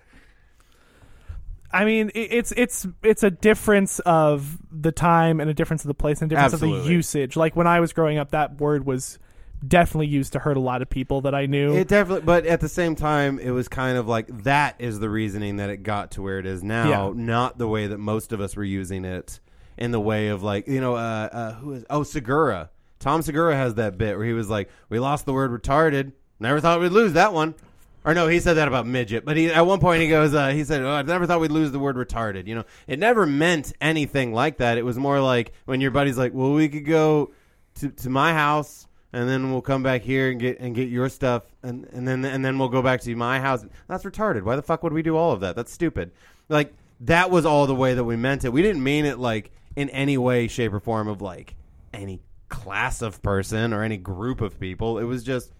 I 1.71 1.85
mean, 1.85 2.09
it, 2.15 2.33
it's 2.33 2.51
it's 2.53 2.87
it's 3.03 3.23
a 3.23 3.29
difference 3.29 3.99
of 3.99 4.57
the 4.71 4.91
time 4.91 5.39
and 5.39 5.49
a 5.49 5.53
difference 5.53 5.83
of 5.83 5.87
the 5.87 5.93
place 5.93 6.21
and 6.21 6.31
a 6.31 6.35
difference 6.35 6.53
of 6.53 6.59
the 6.61 6.67
Absolutely. 6.67 6.93
usage. 6.93 7.35
Like 7.35 7.55
when 7.55 7.67
I 7.67 7.79
was 7.79 7.93
growing 7.93 8.17
up, 8.17 8.31
that 8.31 8.59
word 8.59 8.85
was 8.85 9.19
definitely 9.67 10.07
used 10.07 10.33
to 10.33 10.39
hurt 10.39 10.57
a 10.57 10.59
lot 10.59 10.81
of 10.81 10.89
people 10.89 11.21
that 11.21 11.35
I 11.35 11.45
knew. 11.45 11.75
It 11.75 11.87
definitely, 11.87 12.25
but 12.25 12.45
at 12.45 12.59
the 12.61 12.69
same 12.69 12.95
time, 12.95 13.39
it 13.39 13.51
was 13.51 13.67
kind 13.67 13.97
of 13.97 14.07
like 14.07 14.43
that 14.43 14.75
is 14.79 14.99
the 14.99 15.09
reasoning 15.09 15.57
that 15.57 15.69
it 15.69 15.83
got 15.83 16.11
to 16.11 16.21
where 16.21 16.39
it 16.39 16.45
is 16.45 16.63
now, 16.63 17.09
Yeah. 17.09 17.13
not 17.15 17.57
the 17.57 17.67
way 17.67 17.87
that 17.87 17.97
most 17.97 18.31
of 18.31 18.41
us 18.41 18.55
were 18.55 18.63
using 18.63 19.05
it 19.05 19.39
in 19.77 19.91
the 19.91 19.99
way 19.99 20.29
of 20.29 20.43
like, 20.43 20.67
you 20.67 20.81
know, 20.81 20.95
uh, 20.95 21.29
uh, 21.31 21.53
who 21.53 21.73
is, 21.73 21.85
oh, 21.89 22.03
Segura. 22.03 22.69
Tom 22.99 23.21
Segura 23.21 23.55
has 23.55 23.75
that 23.75 23.97
bit 23.97 24.17
where 24.17 24.25
he 24.25 24.33
was 24.33 24.49
like, 24.49 24.69
we 24.89 24.99
lost 24.99 25.25
the 25.25 25.33
word 25.33 25.51
retarded. 25.51 26.11
Never 26.39 26.59
thought 26.59 26.79
we'd 26.79 26.91
lose 26.91 27.13
that 27.13 27.33
one. 27.33 27.55
Or 28.05 28.13
no, 28.13 28.27
he 28.27 28.39
said 28.39 28.53
that 28.53 28.67
about 28.67 28.87
midget, 28.87 29.25
but 29.25 29.35
he 29.35 29.51
at 29.51 29.65
one 29.65 29.79
point 29.79 30.01
he 30.01 30.07
goes, 30.07 30.33
uh, 30.33 30.49
he 30.49 30.63
said, 30.63 30.81
oh, 30.81 30.89
I 30.89 31.01
never 31.01 31.27
thought 31.27 31.41
we'd 31.41 31.51
lose 31.51 31.71
the 31.71 31.79
word 31.79 31.97
retarded. 31.97 32.47
You 32.47 32.55
know, 32.55 32.63
it 32.87 32.97
never 32.97 33.25
meant 33.25 33.73
anything 33.81 34.33
like 34.33 34.57
that. 34.57 34.77
It 34.77 34.85
was 34.85 34.97
more 34.97 35.19
like 35.19 35.51
when 35.65 35.81
your 35.81 35.91
buddy's 35.91 36.17
like, 36.17 36.33
well, 36.33 36.53
we 36.53 36.69
could 36.69 36.85
go 36.85 37.31
to, 37.75 37.89
to 37.89 38.09
my 38.09 38.33
house 38.33 38.87
and 39.11 39.27
then 39.27 39.51
we'll 39.51 39.61
come 39.61 39.83
back 39.83 40.01
here 40.01 40.29
and 40.29 40.39
get 40.39 40.59
and 40.59 40.75
get 40.75 40.87
your 40.87 41.09
stuff 41.09 41.43
and, 41.61 41.85
and 41.91 42.07
then 42.07 42.23
and 42.23 42.43
then 42.43 42.57
we'll 42.57 42.69
go 42.69 42.81
back 42.81 43.01
to 43.01 43.15
my 43.15 43.39
house. 43.39 43.65
That's 43.87 44.05
retarded. 44.05 44.43
Why 44.43 44.55
the 44.55 44.61
fuck 44.61 44.81
would 44.83 44.93
we 44.93 45.01
do 45.01 45.17
all 45.17 45.33
of 45.33 45.41
that? 45.41 45.55
That's 45.55 45.71
stupid. 45.71 46.11
Like 46.47 46.73
that 47.01 47.29
was 47.29 47.45
all 47.45 47.67
the 47.67 47.75
way 47.75 47.93
that 47.95 48.03
we 48.03 48.15
meant 48.15 48.45
it. 48.45 48.53
We 48.53 48.61
didn't 48.61 48.83
mean 48.83 49.05
it 49.05 49.19
like 49.19 49.51
in 49.75 49.89
any 49.89 50.17
way, 50.17 50.47
shape, 50.47 50.73
or 50.73 50.79
form 50.79 51.07
of 51.07 51.21
like 51.21 51.55
any 51.93 52.21
class 52.49 53.01
of 53.01 53.21
person 53.21 53.73
or 53.73 53.83
any 53.83 53.97
group 53.97 54.41
of 54.41 54.59
people. 54.59 54.97
It 54.97 55.03
was 55.05 55.23
just 55.23 55.53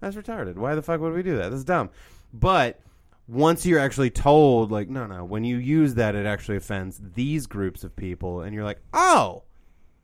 that's 0.00 0.16
retarded. 0.16 0.56
Why 0.56 0.74
the 0.74 0.82
fuck 0.82 1.00
would 1.00 1.14
we 1.14 1.22
do 1.22 1.36
that? 1.38 1.50
That's 1.50 1.64
dumb. 1.64 1.90
But 2.32 2.80
once 3.26 3.64
you're 3.64 3.78
actually 3.78 4.10
told, 4.10 4.70
like, 4.70 4.88
no, 4.88 5.06
no, 5.06 5.24
when 5.24 5.44
you 5.44 5.56
use 5.56 5.94
that, 5.94 6.14
it 6.14 6.26
actually 6.26 6.58
offends 6.58 7.00
these 7.14 7.46
groups 7.46 7.82
of 7.84 7.96
people, 7.96 8.42
and 8.42 8.54
you're 8.54 8.64
like, 8.64 8.80
oh, 8.92 9.44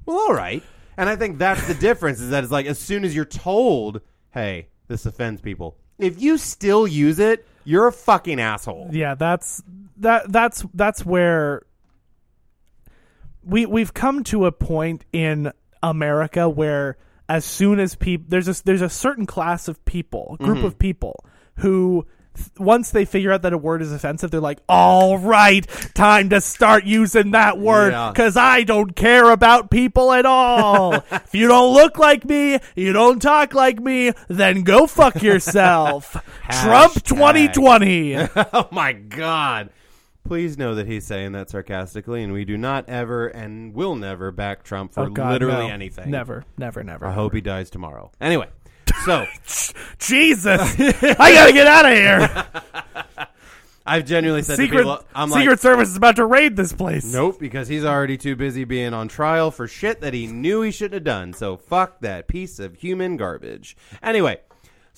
well, 0.06 0.16
all 0.16 0.34
right. 0.34 0.62
And 0.96 1.08
I 1.08 1.16
think 1.16 1.38
that's 1.38 1.66
the 1.66 1.74
difference 1.74 2.20
is 2.20 2.30
that 2.30 2.42
it's 2.42 2.52
like 2.52 2.66
as 2.66 2.78
soon 2.78 3.04
as 3.04 3.14
you're 3.14 3.24
told, 3.24 4.00
hey, 4.30 4.68
this 4.88 5.06
offends 5.06 5.40
people, 5.40 5.76
if 5.98 6.20
you 6.20 6.38
still 6.38 6.86
use 6.86 7.18
it, 7.18 7.46
you're 7.64 7.86
a 7.86 7.92
fucking 7.92 8.40
asshole. 8.40 8.88
yeah, 8.90 9.14
that's 9.14 9.62
that 9.98 10.32
that's 10.32 10.64
that's 10.72 11.04
where 11.04 11.62
we 13.44 13.66
we've 13.66 13.92
come 13.94 14.24
to 14.24 14.46
a 14.46 14.52
point 14.52 15.04
in 15.12 15.52
America 15.82 16.48
where 16.48 16.96
as 17.28 17.44
soon 17.44 17.78
as 17.80 17.94
people 17.94 18.26
there's 18.28 18.48
a 18.48 18.64
there's 18.64 18.82
a 18.82 18.88
certain 18.90 19.26
class 19.26 19.68
of 19.68 19.84
people, 19.84 20.36
group 20.40 20.58
Mm-hmm. 20.58 20.66
of 20.66 20.78
people 20.78 21.24
who 21.56 22.06
once 22.58 22.90
they 22.92 23.04
figure 23.04 23.32
out 23.32 23.42
that 23.42 23.52
a 23.52 23.58
word 23.58 23.82
is 23.82 23.92
offensive, 23.92 24.30
they're 24.30 24.40
like, 24.40 24.60
"All 24.68 25.18
right, 25.18 25.66
time 25.94 26.30
to 26.30 26.40
start 26.40 26.84
using 26.84 27.32
that 27.32 27.58
word 27.58 27.92
Yeah. 27.92 28.10
because 28.10 28.36
I 28.36 28.62
don't 28.62 28.94
care 28.96 29.30
about 29.30 29.70
people 29.70 30.12
at 30.12 30.24
all. 30.24 30.94
if 31.12 31.34
you 31.34 31.48
don't 31.48 31.74
look 31.74 31.98
like 31.98 32.24
me, 32.24 32.58
you 32.76 32.92
don't 32.92 33.20
talk 33.20 33.52
like 33.52 33.80
me, 33.80 34.12
then 34.28 34.62
go 34.62 34.86
fuck 34.86 35.22
yourself." 35.22 36.16
Trump 36.62 36.94
2020. 37.02 38.16
oh 38.36 38.68
my 38.70 38.92
god. 38.92 39.70
Please 40.30 40.56
know 40.56 40.76
that 40.76 40.86
he's 40.86 41.04
saying 41.04 41.32
that 41.32 41.50
sarcastically, 41.50 42.22
and 42.22 42.32
we 42.32 42.44
do 42.44 42.56
not 42.56 42.88
ever 42.88 43.26
and 43.26 43.74
will 43.74 43.96
never 43.96 44.30
back 44.30 44.62
Trump 44.62 44.94
for 44.94 45.00
Oh, 45.00 45.08
God, 45.08 45.32
literally 45.32 45.66
no. 45.66 45.74
anything. 45.74 46.08
Never, 46.08 46.44
never, 46.56 46.84
never. 46.84 47.04
I 47.06 47.12
hope 47.12 47.34
he 47.34 47.40
dies 47.40 47.68
tomorrow. 47.68 48.12
Anyway, 48.20 48.46
so 49.04 49.26
Jesus, 49.98 50.60
I 50.78 51.32
gotta 51.34 51.52
get 51.52 51.66
out 51.66 51.84
of 51.84 51.92
here. 51.94 52.46
I've 53.84 54.04
genuinely 54.04 54.42
said 54.42 54.56
Secret, 54.56 54.84
to 54.84 54.84
people, 54.84 55.04
I'm 55.16 55.30
Secret 55.30 55.50
like, 55.50 55.58
Service 55.58 55.88
is 55.88 55.96
about 55.96 56.14
to 56.14 56.24
raid 56.26 56.54
this 56.54 56.72
place. 56.72 57.12
nope, 57.12 57.40
because 57.40 57.66
he's 57.66 57.84
already 57.84 58.16
too 58.16 58.36
busy 58.36 58.62
being 58.62 58.94
on 58.94 59.08
trial 59.08 59.50
for 59.50 59.66
shit 59.66 60.00
that 60.00 60.14
he 60.14 60.28
knew 60.28 60.62
he 60.62 60.70
shouldn't 60.70 60.94
have 60.94 61.02
done. 61.02 61.32
So 61.32 61.56
fuck 61.56 61.98
that 62.02 62.28
piece 62.28 62.60
of 62.60 62.76
human 62.76 63.16
garbage. 63.16 63.76
Anyway, 64.00 64.38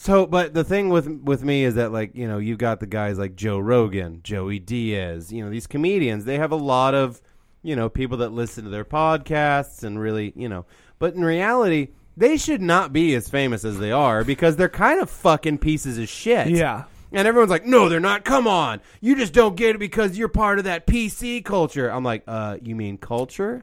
so 0.02 0.26
but 0.26 0.52
the 0.52 0.64
thing 0.64 0.88
with 0.88 1.06
with 1.22 1.44
me 1.44 1.62
is 1.62 1.76
that 1.76 1.92
like 1.92 2.16
you 2.16 2.26
know 2.26 2.38
you 2.38 2.56
got 2.56 2.80
the 2.80 2.88
guys 2.88 3.20
like 3.20 3.36
Joe 3.36 3.60
Rogan, 3.60 4.18
Joey 4.24 4.58
Diaz, 4.58 5.32
you 5.32 5.44
know 5.44 5.48
these 5.48 5.68
comedians. 5.68 6.24
They 6.24 6.38
have 6.38 6.50
a 6.50 6.56
lot 6.56 6.92
of 6.92 7.22
you 7.62 7.76
know 7.76 7.88
people 7.88 8.16
that 8.16 8.32
listen 8.32 8.64
to 8.64 8.70
their 8.70 8.84
podcasts 8.84 9.84
and 9.84 10.00
really 10.00 10.32
you 10.34 10.48
know. 10.48 10.66
But 10.98 11.14
in 11.14 11.24
reality, 11.24 11.90
they 12.16 12.36
should 12.36 12.60
not 12.60 12.92
be 12.92 13.14
as 13.14 13.28
famous 13.28 13.64
as 13.64 13.78
they 13.78 13.92
are 13.92 14.24
because 14.24 14.56
they're 14.56 14.68
kind 14.68 15.00
of 15.00 15.08
fucking 15.08 15.58
pieces 15.58 15.98
of 15.98 16.08
shit. 16.08 16.48
Yeah. 16.48 16.86
And 17.12 17.28
everyone's 17.28 17.50
like, 17.50 17.66
no, 17.66 17.88
they're 17.88 18.00
not. 18.00 18.24
Come 18.24 18.48
on. 18.48 18.80
You 19.00 19.14
just 19.14 19.32
don't 19.32 19.54
get 19.54 19.76
it 19.76 19.78
because 19.78 20.18
you're 20.18 20.28
part 20.28 20.58
of 20.58 20.64
that 20.64 20.84
PC 20.86 21.44
culture. 21.44 21.88
I'm 21.88 22.02
like, 22.02 22.24
uh, 22.26 22.56
you 22.60 22.74
mean 22.74 22.96
culture? 22.98 23.62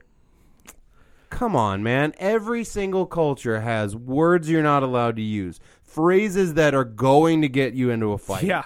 Come 1.30 1.56
on, 1.56 1.84
man. 1.84 2.14
Every 2.18 2.64
single 2.64 3.06
culture 3.06 3.62
has 3.62 3.96
words 3.96 4.50
you're 4.50 4.64
not 4.64 4.84
allowed 4.84 5.16
to 5.18 5.22
use, 5.22 5.60
phrases 5.90 6.54
that 6.56 6.74
are 6.74 6.84
going 6.84 7.42
to 7.42 7.50
get 7.50 7.74
you 7.74 7.90
into 7.90 8.12
a 8.14 8.18
fight. 8.18 8.44
Yeah. 8.44 8.66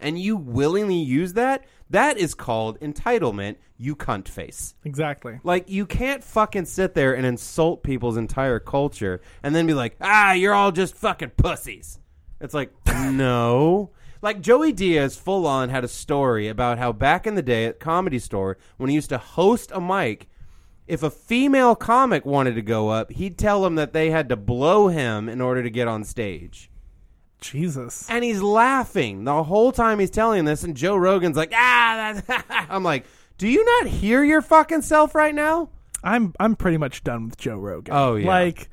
And 0.00 0.18
you 0.18 0.36
willingly 0.36 0.96
use 0.96 1.34
that? 1.34 1.64
That 1.90 2.18
is 2.18 2.34
called 2.34 2.80
entitlement, 2.80 3.56
you 3.76 3.94
cunt 3.94 4.26
face. 4.26 4.74
Exactly. 4.84 5.38
Like 5.44 5.68
you 5.68 5.86
can't 5.86 6.24
fucking 6.24 6.64
sit 6.64 6.94
there 6.94 7.14
and 7.14 7.24
insult 7.24 7.82
people's 7.82 8.16
entire 8.16 8.58
culture 8.58 9.20
and 9.42 9.54
then 9.54 9.66
be 9.66 9.74
like, 9.74 9.96
"Ah, 10.00 10.32
you're 10.32 10.54
all 10.54 10.72
just 10.72 10.96
fucking 10.96 11.32
pussies." 11.36 11.98
It's 12.40 12.54
like, 12.54 12.72
"No." 12.86 13.90
Like 14.22 14.40
Joey 14.40 14.72
Diaz 14.72 15.16
full 15.16 15.46
on 15.46 15.68
had 15.68 15.84
a 15.84 15.88
story 15.88 16.48
about 16.48 16.78
how 16.78 16.92
back 16.92 17.26
in 17.26 17.34
the 17.34 17.42
day 17.42 17.66
at 17.66 17.80
Comedy 17.80 18.20
Store 18.20 18.56
when 18.76 18.88
he 18.88 18.94
used 18.94 19.08
to 19.10 19.18
host 19.18 19.72
a 19.74 19.80
mic, 19.80 20.28
if 20.86 21.02
a 21.02 21.10
female 21.10 21.74
comic 21.74 22.26
wanted 22.26 22.54
to 22.54 22.62
go 22.62 22.88
up, 22.88 23.12
he'd 23.12 23.38
tell 23.38 23.62
them 23.62 23.76
that 23.76 23.92
they 23.92 24.10
had 24.10 24.28
to 24.28 24.36
blow 24.36 24.88
him 24.88 25.28
in 25.28 25.40
order 25.40 25.62
to 25.62 25.70
get 25.70 25.88
on 25.88 26.04
stage. 26.04 26.70
Jesus. 27.40 28.08
And 28.08 28.24
he's 28.24 28.40
laughing 28.40 29.24
the 29.24 29.42
whole 29.42 29.72
time 29.72 29.98
he's 29.98 30.10
telling 30.10 30.44
this, 30.44 30.62
and 30.64 30.76
Joe 30.76 30.96
Rogan's 30.96 31.36
like, 31.36 31.52
ah, 31.54 32.20
that's 32.24 32.44
I'm 32.70 32.84
like, 32.84 33.04
do 33.38 33.48
you 33.48 33.64
not 33.64 33.88
hear 33.88 34.22
your 34.22 34.42
fucking 34.42 34.82
self 34.82 35.14
right 35.14 35.34
now? 35.34 35.70
I'm 36.04 36.34
I'm 36.40 36.56
pretty 36.56 36.78
much 36.78 37.04
done 37.04 37.26
with 37.26 37.36
Joe 37.36 37.56
Rogan. 37.56 37.94
Oh, 37.94 38.16
yeah. 38.16 38.26
Like 38.26 38.68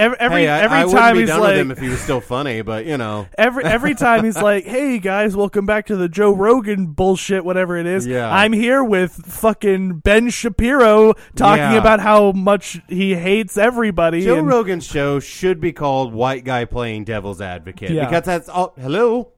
every 0.00 0.18
every, 0.18 0.40
hey, 0.42 0.48
I, 0.48 0.60
every 0.62 0.78
I 0.78 0.84
time 0.84 1.14
be 1.14 1.20
he's 1.20 1.28
done 1.28 1.40
like 1.40 1.50
with 1.52 1.58
him 1.60 1.70
if 1.70 1.78
he 1.78 1.88
was 1.88 2.00
still 2.00 2.20
funny, 2.20 2.62
but 2.62 2.86
you 2.86 2.96
know, 2.96 3.26
every 3.38 3.64
every 3.64 3.94
time 3.94 4.24
he's 4.24 4.36
like, 4.40 4.64
"Hey 4.64 4.98
guys, 4.98 5.36
welcome 5.36 5.66
back 5.66 5.86
to 5.86 5.96
the 5.96 6.08
Joe 6.08 6.34
Rogan 6.34 6.86
bullshit, 6.86 7.44
whatever 7.44 7.76
it 7.76 7.86
is." 7.86 8.06
Yeah. 8.06 8.32
I'm 8.34 8.52
here 8.52 8.82
with 8.82 9.12
fucking 9.12 9.98
Ben 9.98 10.30
Shapiro 10.30 11.14
talking 11.36 11.58
Yeah. 11.58 11.74
about 11.74 12.00
how 12.00 12.32
much 12.32 12.80
he 12.88 13.14
hates 13.14 13.56
everybody. 13.56 14.22
Joe 14.24 14.38
and- 14.38 14.48
Rogan's 14.48 14.86
show 14.86 15.20
should 15.20 15.60
be 15.60 15.72
called 15.72 16.12
"White 16.14 16.44
Guy 16.44 16.64
Playing 16.64 17.04
Devil's 17.04 17.40
Advocate" 17.40 17.90
Yeah. 17.90 18.06
because 18.06 18.24
that's 18.24 18.48
all. 18.48 18.74
Hello. 18.80 19.32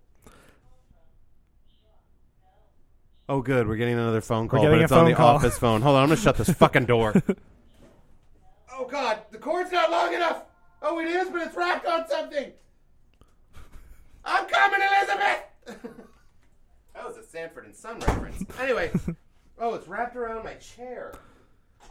Oh, 3.28 3.40
good. 3.40 3.66
We're 3.66 3.76
getting 3.76 3.94
another 3.94 4.20
phone 4.20 4.48
call, 4.48 4.62
but 4.64 4.80
it's 4.82 4.92
on 4.92 5.06
the 5.06 5.14
call. 5.14 5.36
office 5.36 5.58
phone. 5.58 5.80
Hold 5.80 5.96
on, 5.96 6.02
I'm 6.02 6.08
gonna 6.08 6.20
shut 6.20 6.36
this 6.36 6.50
fucking 6.58 6.84
door. 6.86 7.14
oh 8.72 8.84
God, 8.90 9.20
the 9.30 9.38
cord's 9.38 9.72
not 9.72 9.90
long 9.90 10.12
enough. 10.12 10.42
Oh, 10.82 10.98
it 10.98 11.06
is, 11.06 11.28
but 11.30 11.42
it's 11.42 11.56
wrapped 11.56 11.86
on 11.86 12.08
something. 12.08 12.52
I'm 14.24 14.46
coming, 14.46 14.80
Elizabeth. 14.80 15.42
that 16.94 17.06
was 17.06 17.16
a 17.16 17.24
Sanford 17.24 17.66
and 17.66 17.74
Son 17.74 17.98
reference. 18.00 18.44
Anyway, 18.60 18.90
oh, 19.58 19.74
it's 19.74 19.86
wrapped 19.88 20.16
around 20.16 20.44
my 20.44 20.54
chair. 20.54 21.14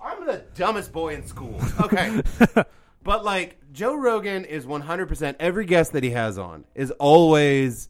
I'm 0.03 0.25
the 0.25 0.43
dumbest 0.55 0.91
boy 0.91 1.13
in 1.15 1.25
school. 1.25 1.59
Okay. 1.81 2.21
But 3.03 3.25
like 3.25 3.57
Joe 3.71 3.95
Rogan 3.95 4.45
is 4.45 4.65
100% 4.67 5.35
every 5.39 5.65
guest 5.65 5.93
that 5.93 6.03
he 6.03 6.11
has 6.11 6.37
on 6.37 6.65
is 6.75 6.91
always 6.91 7.89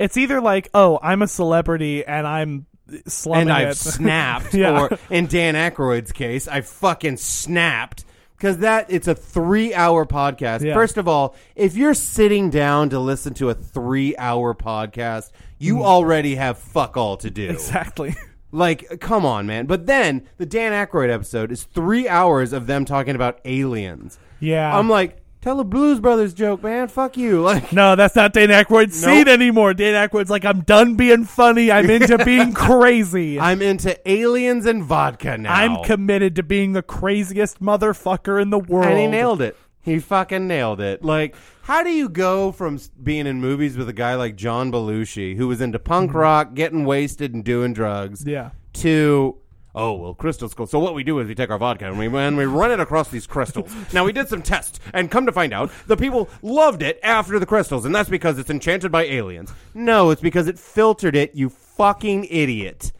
it's 0.00 0.16
either 0.16 0.40
like, 0.40 0.68
"Oh, 0.74 0.98
I'm 1.00 1.22
a 1.22 1.28
celebrity 1.28 2.04
and 2.04 2.26
I'm 2.26 2.66
slumming 3.06 3.42
and 3.42 3.52
I've 3.52 3.68
it." 3.70 3.76
snapped 3.76 4.54
Yeah. 4.54 4.80
or 4.80 4.98
in 5.10 5.26
Dan 5.26 5.54
Aykroyd's 5.54 6.10
case 6.10 6.48
I 6.48 6.62
fucking 6.62 7.18
snapped 7.18 8.04
cuz 8.38 8.58
that 8.58 8.86
it's 8.88 9.08
a 9.08 9.14
3-hour 9.14 10.06
podcast. 10.06 10.62
Yeah. 10.62 10.74
First 10.74 10.96
of 10.96 11.06
all, 11.08 11.34
if 11.56 11.76
you're 11.76 11.94
sitting 11.94 12.50
down 12.50 12.88
to 12.90 12.98
listen 12.98 13.34
to 13.34 13.50
a 13.50 13.54
3-hour 13.54 14.54
podcast, 14.54 15.30
you 15.58 15.76
Mm. 15.76 15.82
already 15.84 16.34
have 16.36 16.58
fuck 16.58 16.96
all 16.96 17.16
to 17.18 17.30
do. 17.30 17.48
exactly. 17.50 18.14
Like, 18.50 19.00
come 19.00 19.26
on, 19.26 19.46
man. 19.46 19.66
But 19.66 19.84
then 19.84 20.22
the 20.38 20.46
Dan 20.46 20.72
Aykroyd 20.72 21.10
episode 21.10 21.52
is 21.52 21.64
three 21.64 22.08
hours 22.08 22.54
of 22.54 22.66
them 22.66 22.86
talking 22.86 23.14
about 23.14 23.40
aliens. 23.44 24.18
Yeah. 24.40 24.74
I'm 24.74 24.88
like, 24.88 25.18
tell 25.48 25.60
a 25.60 25.64
Blues 25.64 25.98
Brothers 25.98 26.34
joke, 26.34 26.62
man. 26.62 26.88
Fuck 26.88 27.16
you. 27.16 27.40
Like, 27.48 27.72
no, 27.72 27.96
that's 27.96 28.14
not 28.14 28.34
Dan 28.34 28.50
Aykroyd's 28.50 29.00
Nope. 29.02 29.10
scene 29.10 29.28
anymore. 29.28 29.72
Dan 29.72 29.94
Aykroyd's 30.08 30.28
like, 30.28 30.44
I'm 30.44 30.60
done 30.60 30.94
being 30.96 31.24
funny. 31.24 31.72
I'm 31.72 31.88
into 31.98 32.22
being 32.24 32.52
crazy. 32.52 33.40
I'm 33.40 33.62
into 33.62 33.98
aliens 34.10 34.66
and 34.66 34.82
vodka 34.84 35.38
now. 35.38 35.54
I'm 35.54 35.82
committed 35.84 36.36
to 36.36 36.42
being 36.42 36.72
the 36.74 36.82
craziest 36.82 37.60
motherfucker 37.62 38.40
in 38.42 38.50
the 38.50 38.58
world. 38.58 38.86
and 38.88 38.98
he 38.98 39.06
nailed 39.06 39.40
it. 39.40 39.56
He 39.80 39.98
fucking 40.00 40.46
nailed 40.46 40.82
it. 40.82 41.02
Like, 41.02 41.34
how 41.62 41.82
do 41.82 41.90
you 41.90 42.10
go 42.10 42.52
from 42.52 42.78
being 43.02 43.26
in 43.26 43.40
movies 43.40 43.78
with 43.78 43.88
a 43.88 43.94
guy 43.94 44.16
like 44.16 44.36
John 44.36 44.70
Belushi, 44.70 45.36
who 45.36 45.48
was 45.48 45.62
into 45.62 45.78
punk 45.78 46.12
rock, 46.12 46.52
getting 46.52 46.84
wasted, 46.84 47.32
and 47.32 47.42
doing 47.42 47.72
drugs, 47.72 48.20
Mm-hmm. 48.20 48.30
Yeah. 48.30 48.50
to 48.74 49.38
oh 49.74 49.92
well 49.92 50.14
crystals 50.14 50.54
cool. 50.54 50.66
so 50.66 50.78
what 50.78 50.94
we 50.94 51.02
do 51.04 51.18
is 51.18 51.28
we 51.28 51.34
take 51.34 51.50
our 51.50 51.58
vodka 51.58 51.86
and 51.86 51.98
we 51.98 52.06
and 52.06 52.36
we 52.36 52.44
run 52.46 52.70
it 52.70 52.80
across 52.80 53.08
these 53.08 53.26
crystals 53.26 53.70
now 53.92 54.04
we 54.04 54.12
did 54.12 54.28
some 54.28 54.42
tests 54.42 54.80
and 54.94 55.10
come 55.10 55.26
to 55.26 55.32
find 55.32 55.52
out 55.52 55.70
the 55.86 55.96
people 55.96 56.28
loved 56.42 56.82
it 56.82 56.98
after 57.02 57.38
the 57.38 57.46
crystals 57.46 57.84
and 57.84 57.94
that's 57.94 58.08
because 58.08 58.38
it's 58.38 58.50
enchanted 58.50 58.90
by 58.90 59.04
aliens 59.04 59.52
no 59.74 60.10
it's 60.10 60.22
because 60.22 60.48
it 60.48 60.58
filtered 60.58 61.14
it 61.14 61.34
you 61.34 61.48
fucking 61.48 62.24
idiot 62.24 62.92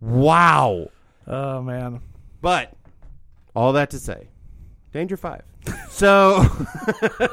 wow 0.00 0.88
Oh 1.26 1.62
man. 1.62 2.00
but 2.40 2.72
all 3.54 3.72
that 3.74 3.90
to 3.90 3.98
say 3.98 4.28
danger 4.92 5.16
five 5.16 5.42
so 5.90 6.44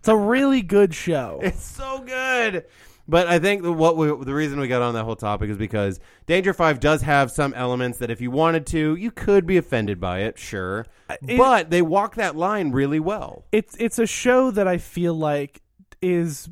It's 0.00 0.08
a 0.08 0.16
really 0.16 0.62
good 0.62 0.94
show. 0.94 1.40
It's 1.42 1.62
so 1.62 2.00
good. 2.00 2.64
But 3.10 3.26
I 3.26 3.38
think 3.40 3.62
the, 3.62 3.72
what 3.72 3.96
we, 3.96 4.06
the 4.06 4.32
reason 4.32 4.60
we 4.60 4.68
got 4.68 4.82
on 4.82 4.94
that 4.94 5.04
whole 5.04 5.16
topic 5.16 5.50
is 5.50 5.58
because 5.58 5.98
Danger 6.26 6.54
Five 6.54 6.78
does 6.78 7.02
have 7.02 7.30
some 7.30 7.52
elements 7.54 7.98
that 7.98 8.10
if 8.10 8.20
you 8.20 8.30
wanted 8.30 8.66
to, 8.68 8.94
you 8.94 9.10
could 9.10 9.46
be 9.46 9.56
offended 9.56 10.00
by 10.00 10.20
it, 10.20 10.38
sure. 10.38 10.86
it- 11.26 11.36
but 11.36 11.70
they 11.70 11.82
walk 11.82 12.14
that 12.14 12.36
line 12.36 12.70
really 12.70 13.00
well. 13.00 13.44
It's 13.50 13.74
it's 13.80 13.98
a 13.98 14.06
show 14.06 14.50
that 14.52 14.68
I 14.68 14.78
feel 14.78 15.14
like 15.14 15.60
is 16.00 16.48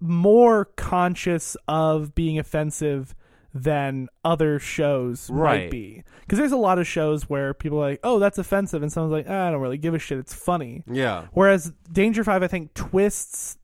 more 0.00 0.64
conscious 0.64 1.56
of 1.68 2.14
being 2.14 2.38
offensive 2.38 3.14
than 3.52 4.08
other 4.24 4.58
shows 4.58 5.30
might 5.30 5.70
be. 5.70 6.02
Because 6.22 6.38
there's 6.38 6.50
a 6.52 6.56
lot 6.56 6.78
of 6.78 6.86
shows 6.86 7.28
where 7.30 7.54
people 7.54 7.78
are 7.78 7.90
like, 7.90 8.00
"Oh, 8.02 8.18
that's 8.18 8.38
offensive," 8.38 8.82
and 8.82 8.90
someone's 8.90 9.12
like, 9.12 9.26
ah, 9.28 9.48
"I 9.48 9.50
don't 9.50 9.60
really 9.60 9.78
give 9.78 9.94
a 9.94 9.98
shit. 9.98 10.18
It's 10.18 10.34
funny." 10.34 10.82
Yeah. 10.90 11.26
Whereas 11.32 11.72
Danger 11.92 12.24
Five, 12.24 12.42
I 12.42 12.48
think, 12.48 12.74
twists 12.74 13.58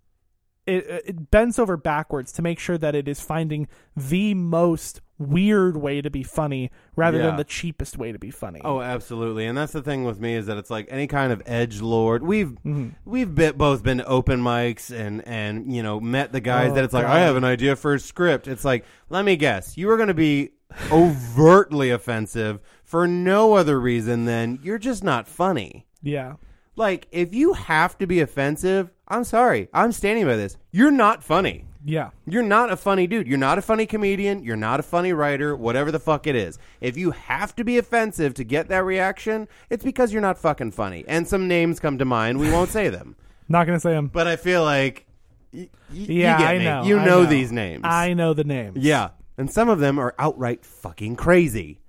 it, 0.66 0.86
it 1.06 1.30
bends 1.30 1.58
over 1.58 1.76
backwards 1.76 2.32
to 2.32 2.42
make 2.42 2.58
sure 2.58 2.78
that 2.78 2.94
it 2.94 3.08
is 3.08 3.20
finding 3.20 3.66
the 3.96 4.34
most 4.34 5.00
weird 5.18 5.76
way 5.76 6.00
to 6.00 6.08
be 6.10 6.22
funny 6.22 6.70
rather 6.96 7.18
Yeah. 7.18 7.26
than 7.26 7.36
the 7.36 7.44
cheapest 7.44 7.98
way 7.98 8.10
to 8.12 8.18
be 8.18 8.30
funny. 8.30 8.60
Oh, 8.64 8.80
absolutely. 8.80 9.46
And 9.46 9.56
that's 9.58 9.72
the 9.72 9.82
thing 9.82 10.04
with 10.04 10.18
me 10.20 10.34
is 10.34 10.46
that 10.46 10.56
it's 10.56 10.70
like 10.70 10.86
any 10.90 11.06
kind 11.06 11.32
of 11.32 11.42
edge 11.44 11.80
lord. 11.80 12.22
We've 12.22 12.48
Mm-hmm. 12.52 12.88
we've 13.04 13.34
bit, 13.34 13.58
both 13.58 13.82
been 13.82 14.02
open 14.06 14.40
mics 14.42 14.90
and 14.96 15.26
and 15.26 15.74
you 15.74 15.82
know 15.82 16.00
met 16.00 16.32
the 16.32 16.40
guys 16.40 16.70
Oh, 16.70 16.74
that 16.74 16.84
it's 16.84 16.94
like 16.94 17.04
God. 17.06 17.16
I 17.16 17.20
have 17.20 17.36
an 17.36 17.44
idea 17.44 17.76
for 17.76 17.94
a 17.94 17.98
script. 18.00 18.48
It's 18.48 18.64
like 18.64 18.84
let 19.10 19.24
me 19.24 19.36
guess, 19.36 19.76
you 19.76 19.90
are 19.90 19.96
going 19.96 20.08
to 20.08 20.14
be 20.14 20.50
overtly 20.92 21.90
offensive 21.90 22.60
for 22.84 23.06
no 23.06 23.54
other 23.54 23.78
reason 23.80 24.24
than 24.24 24.58
you're 24.62 24.78
just 24.78 25.02
not 25.04 25.26
funny. 25.28 25.86
yeah. 26.02 26.34
Like 26.80 27.06
if 27.12 27.34
you 27.34 27.52
have 27.52 27.96
to 27.98 28.06
be 28.06 28.20
offensive, 28.20 28.90
I'm 29.06 29.24
sorry, 29.24 29.68
I'm 29.74 29.92
standing 29.92 30.24
by 30.24 30.36
this. 30.36 30.56
You're 30.72 30.90
not 30.90 31.22
funny. 31.22 31.66
Yeah. 31.84 32.10
You're 32.26 32.42
not 32.42 32.70
a 32.72 32.76
funny 32.76 33.06
dude. 33.06 33.26
You're 33.26 33.38
not 33.38 33.58
a 33.58 33.62
funny 33.62 33.86
comedian. 33.86 34.42
You're 34.42 34.56
not 34.56 34.80
a 34.80 34.82
funny 34.82 35.12
writer, 35.12 35.54
whatever 35.56 35.90
the 35.92 35.98
fuck 36.00 36.26
it 36.26 36.34
is. 36.36 36.58
If 36.80 36.96
you 36.96 37.10
have 37.12 37.54
to 37.56 37.64
be 37.64 37.78
offensive 37.78 38.34
to 38.34 38.44
get 38.44 38.68
that 38.68 38.84
reaction, 38.84 39.46
it's 39.70 39.84
because 39.84 40.12
you're 40.12 40.20
not 40.22 40.36
fucking 40.38 40.72
funny. 40.72 41.04
And 41.08 41.26
some 41.28 41.48
names 41.48 41.80
come 41.80 41.96
to 41.98 42.04
mind. 42.04 42.38
We 42.40 42.50
won't 42.50 42.70
say 42.70 42.88
them. 42.88 43.14
Not 43.48 43.66
gonna 43.66 43.80
say 43.80 43.90
them. 43.92 44.06
But 44.08 44.26
I 44.28 44.36
feel 44.36 44.62
like 44.62 45.06
y- 45.52 45.68
y- 45.90 45.96
Yeah, 46.08 46.38
you 46.38 46.44
I 46.46 46.58
me. 46.58 46.64
know. 46.64 46.82
You 46.84 46.98
I 46.98 47.04
know, 47.04 47.24
these 47.26 47.50
names. 47.52 47.82
I 47.84 48.14
know 48.14 48.32
the 48.34 48.44
names. 48.44 48.76
yeah. 48.78 49.10
And 49.38 49.50
some 49.50 49.68
of 49.70 49.80
them 49.80 49.98
are 49.98 50.14
outright 50.18 50.64
fucking 50.64 51.16
crazy. 51.16 51.80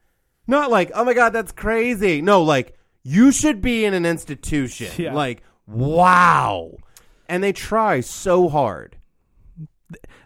Not 0.47 0.71
like, 0.71 0.91
oh 0.95 1.03
my 1.05 1.13
god, 1.13 1.33
that's 1.33 1.51
crazy. 1.51 2.21
No, 2.21 2.41
like 2.43 2.77
you 3.03 3.31
should 3.31 3.61
be 3.61 3.85
in 3.85 3.93
an 3.93 4.05
institution. 4.05 4.91
Yeah. 4.97 5.13
Like, 5.13 5.43
wow. 5.67 6.71
And 7.27 7.43
they 7.43 7.53
try 7.53 8.01
so 8.01 8.49
hard. 8.49 8.97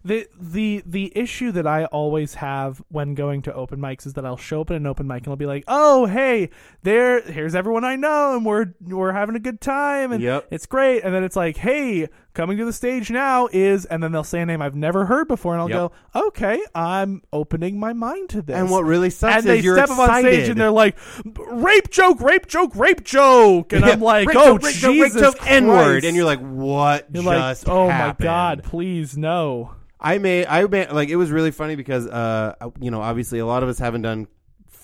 the 0.03 0.27
the 0.39 0.83
the 0.85 1.11
issue 1.17 1.51
that 1.51 1.65
I 1.65 1.85
always 1.85 2.35
have 2.35 2.83
when 2.89 3.15
going 3.15 3.41
to 3.43 3.53
open 3.53 3.79
mics 3.79 4.05
is 4.05 4.13
that 4.13 4.25
I'll 4.25 4.37
show 4.37 4.61
up 4.61 4.69
at 4.69 4.77
an 4.77 4.85
open 4.85 5.07
mic 5.07 5.23
and 5.23 5.29
I'll 5.29 5.35
be 5.35 5.47
like, 5.47 5.63
"Oh, 5.67 6.05
hey, 6.05 6.49
there, 6.83 7.21
here's 7.21 7.55
everyone 7.55 7.83
I 7.83 7.95
know, 7.95 8.35
and 8.35 8.45
we're 8.45 8.73
we're 8.81 9.11
having 9.13 9.35
a 9.35 9.39
good 9.39 9.61
time, 9.61 10.11
and 10.11 10.21
Yep. 10.21 10.47
it's 10.51 10.67
great." 10.67 11.03
And 11.03 11.13
then 11.15 11.23
it's 11.23 11.35
like, 11.35 11.57
"Hey, 11.57 12.07
coming 12.35 12.57
to 12.59 12.65
the 12.65 12.73
stage 12.73 13.09
now 13.09 13.47
is, 13.51 13.85
and 13.85 14.03
then 14.03 14.11
they'll 14.11 14.23
say 14.23 14.41
a 14.41 14.45
name 14.45 14.61
I've 14.61 14.75
never 14.75 15.05
heard 15.05 15.27
before, 15.27 15.53
and 15.53 15.61
I'll 15.61 15.69
Yep. 15.69 15.91
go, 16.13 16.27
okay, 16.27 16.61
I'm 16.75 17.23
opening 17.33 17.79
my 17.79 17.93
mind 17.93 18.29
to 18.29 18.41
this. 18.43 18.55
And 18.55 18.69
what 18.69 18.83
really 18.83 19.09
sucks 19.09 19.37
and 19.37 19.39
is 19.39 19.45
they 19.45 19.59
you're 19.61 19.77
step 19.77 19.89
up 19.89 19.97
on 19.97 20.19
stage 20.21 20.49
and 20.49 20.59
they're 20.59 20.69
like, 20.69 20.95
rape 21.35 21.89
joke, 21.89 22.21
rape 22.21 22.45
joke, 22.47 22.75
rape 22.75 23.03
joke, 23.03 23.73
and 23.73 23.83
I'm 23.83 23.99
like, 24.01 24.27
oh 24.35 24.57
joke, 24.59 24.61
joke, 24.73 24.93
Jesus 24.93 25.21
joke, 25.21 25.37
N-word, 25.47 26.05
and 26.05 26.15
you're 26.15 26.25
like, 26.25 26.39
what 26.41 27.07
You're 27.11 27.23
just 27.23 27.65
like, 27.65 27.73
oh 27.75 27.89
happened? 27.89 28.19
my 28.19 28.31
god, 28.31 28.63
please 28.63 29.17
no. 29.17 29.73
I 29.99 30.17
made 30.19 30.45
I 30.45 30.67
made 30.67 30.91
like 30.91 31.09
it 31.09 31.15
was 31.15 31.31
really 31.31 31.51
funny 31.51 31.75
because 31.75 32.05
uh 32.05 32.53
you 32.79 32.91
know 32.91 33.01
obviously 33.01 33.39
a 33.39 33.45
lot 33.45 33.63
of 33.63 33.69
us 33.69 33.79
haven't 33.79 34.03
done 34.03 34.27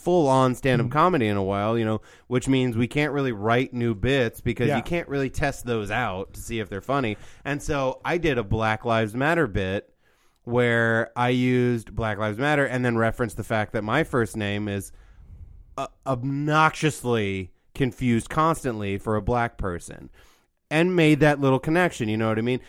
full 0.01 0.27
on 0.27 0.55
stand 0.55 0.81
up 0.81 0.87
Mm-hmm. 0.87 0.93
comedy 0.93 1.27
in 1.27 1.37
a 1.37 1.43
while 1.43 1.77
you 1.77 1.85
know 1.85 2.01
which 2.27 2.47
means 2.47 2.75
we 2.75 2.87
can't 2.87 3.13
really 3.13 3.31
write 3.31 3.73
new 3.73 3.93
bits 3.95 4.41
because 4.41 4.67
Yeah. 4.67 4.77
you 4.77 4.83
can't 4.83 5.07
really 5.07 5.29
test 5.29 5.65
those 5.65 5.91
out 5.91 6.33
to 6.33 6.41
see 6.41 6.59
if 6.59 6.69
they're 6.69 6.81
funny 6.81 7.17
and 7.45 7.61
so 7.61 8.01
I 8.03 8.17
did 8.17 8.37
a 8.37 8.43
Black 8.43 8.83
Lives 8.85 9.13
Matter 9.15 9.47
bit 9.47 9.87
where 10.43 11.11
I 11.15 11.29
used 11.29 11.95
Black 11.95 12.17
Lives 12.17 12.37
Matter 12.39 12.65
and 12.65 12.83
then 12.83 12.97
referenced 12.97 13.37
the 13.37 13.43
fact 13.43 13.73
that 13.73 13.83
my 13.83 14.03
first 14.03 14.35
name 14.35 14.67
is 14.67 14.91
uh, 15.77 15.87
obnoxiously 16.05 17.51
confused 17.73 18.29
constantly 18.29 18.97
for 18.97 19.15
a 19.15 19.21
black 19.21 19.57
person 19.57 20.09
and 20.69 20.95
made 20.95 21.19
that 21.21 21.39
little 21.39 21.59
connection. 21.59 22.09
You 22.09 22.17
know 22.17 22.27
what 22.29 22.37
I 22.37 22.41
mean? 22.41 22.59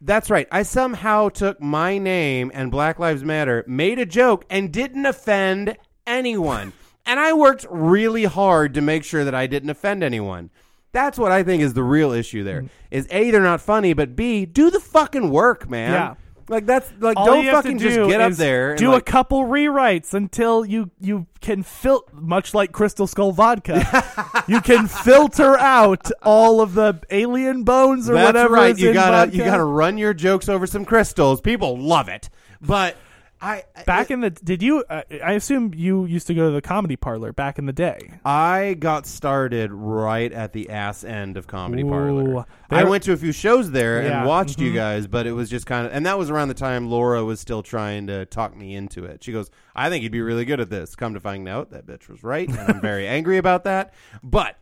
That's 0.00 0.30
right. 0.30 0.48
I 0.50 0.62
somehow 0.62 1.28
took 1.28 1.60
my 1.60 1.98
name 1.98 2.50
and 2.54 2.70
Black 2.70 2.98
Lives 2.98 3.22
Matter, 3.22 3.64
made 3.66 3.98
a 3.98 4.06
joke, 4.06 4.44
and 4.50 4.72
didn't 4.72 5.04
offend 5.06 5.76
anyone. 6.06 6.72
And 7.06 7.18
I 7.20 7.32
worked 7.32 7.66
really 7.70 8.24
hard 8.24 8.74
to 8.74 8.80
make 8.80 9.04
sure 9.04 9.24
that 9.24 9.34
I 9.34 9.46
didn't 9.46 9.70
offend 9.70 10.02
anyone. 10.02 10.50
That's 10.92 11.18
what 11.18 11.30
I 11.32 11.42
think 11.42 11.62
is 11.62 11.74
the 11.74 11.84
real 11.84 12.12
issue 12.12 12.42
there. 12.42 12.62
Mm. 12.62 12.68
Is 12.90 13.06
A, 13.10 13.30
they're 13.30 13.40
not 13.42 13.60
funny, 13.60 13.92
but 13.92 14.16
B, 14.16 14.44
do 14.44 14.70
the 14.70 14.80
fucking 14.80 15.30
work, 15.30 15.70
man. 15.70 15.92
Yeah. 15.92 16.14
Like 16.48 16.66
that's 16.66 16.92
like 16.98 17.16
All 17.16 17.26
don't 17.26 17.44
you 17.44 17.50
have 17.50 17.62
to 17.62 17.68
fucking 17.68 17.78
just 17.78 17.96
get 18.10 18.20
up 18.20 18.32
is 18.32 18.38
there 18.38 18.70
and 18.70 18.78
do 18.78 18.90
like, 18.90 19.02
a 19.02 19.04
couple 19.04 19.44
rewrites 19.44 20.14
until 20.14 20.64
you 20.64 20.90
you 21.00 21.28
can 21.40 21.62
fil 21.62 22.02
much 22.12 22.54
like 22.54 22.72
Crystal 22.72 23.06
Skull 23.06 23.30
vodka. 23.30 24.44
you 24.48 24.60
can 24.60 24.88
filter 24.88 25.56
out 25.56 26.10
all 26.24 26.60
of 26.60 26.74
the 26.74 27.00
alien 27.10 27.62
bones 27.62 28.10
or 28.10 28.14
That's 28.14 28.26
whatever. 28.26 28.54
right. 28.54 28.72
is 28.72 28.80
You 28.80 28.92
gotta 28.92 29.26
vodka. 29.26 29.36
you 29.36 29.44
gotta 29.44 29.62
run 29.64 29.96
your 29.96 30.12
jokes 30.12 30.48
over 30.48 30.66
some 30.66 30.84
crystals. 30.84 31.40
People 31.40 31.78
love 31.78 32.08
it. 32.08 32.28
But 32.60 32.96
I 33.42 33.64
Back 33.86 34.10
in 34.10 34.20
the 34.20 34.28
did 34.30 34.62
you? 34.62 34.84
Uh, 34.88 35.02
I 35.24 35.32
assume 35.32 35.72
you 35.74 36.04
used 36.04 36.26
to 36.26 36.34
go 36.34 36.48
to 36.48 36.54
the 36.54 36.60
comedy 36.60 36.96
parlor 36.96 37.32
back 37.32 37.58
in 37.58 37.64
the 37.66 37.72
day. 37.72 37.98
I 38.24 38.74
got 38.78 39.06
started 39.06 39.72
right 39.72 40.30
at 40.30 40.52
the 40.52 40.68
ass 40.68 41.04
end 41.04 41.36
of 41.38 41.46
Comedy 41.46 41.82
Ooh. 41.82 41.88
Parlor. 41.88 42.44
I 42.70 42.84
went 42.84 43.02
to 43.04 43.12
a 43.12 43.16
few 43.16 43.32
shows 43.32 43.70
there 43.70 44.02
Yeah. 44.02 44.18
and 44.18 44.28
watched 44.28 44.58
Mhm. 44.58 44.64
you 44.66 44.72
guys, 44.74 45.06
but 45.06 45.26
it 45.26 45.32
was 45.32 45.48
just 45.48 45.64
kind 45.66 45.86
of, 45.86 45.92
and 45.92 46.04
that 46.04 46.18
was 46.18 46.28
around 46.28 46.48
the 46.48 46.54
time 46.54 46.90
Laura 46.90 47.24
was 47.24 47.40
still 47.40 47.62
trying 47.62 48.06
to 48.08 48.26
talk 48.26 48.54
me 48.54 48.74
into 48.74 49.04
it. 49.06 49.24
She 49.24 49.32
goes, 49.32 49.50
"I 49.74 49.88
think 49.88 50.02
you'd 50.02 50.12
be 50.12 50.20
really 50.22 50.44
good 50.44 50.60
at 50.60 50.68
this." 50.68 50.94
Come 50.94 51.14
to 51.14 51.20
find 51.20 51.48
out, 51.48 51.70
that 51.70 51.86
bitch 51.86 52.08
was 52.08 52.22
right, 52.22 52.46
and 52.48 52.58
I'm 52.58 52.80
very 52.82 53.06
angry 53.08 53.38
about 53.38 53.64
that. 53.64 53.94
But 54.22 54.56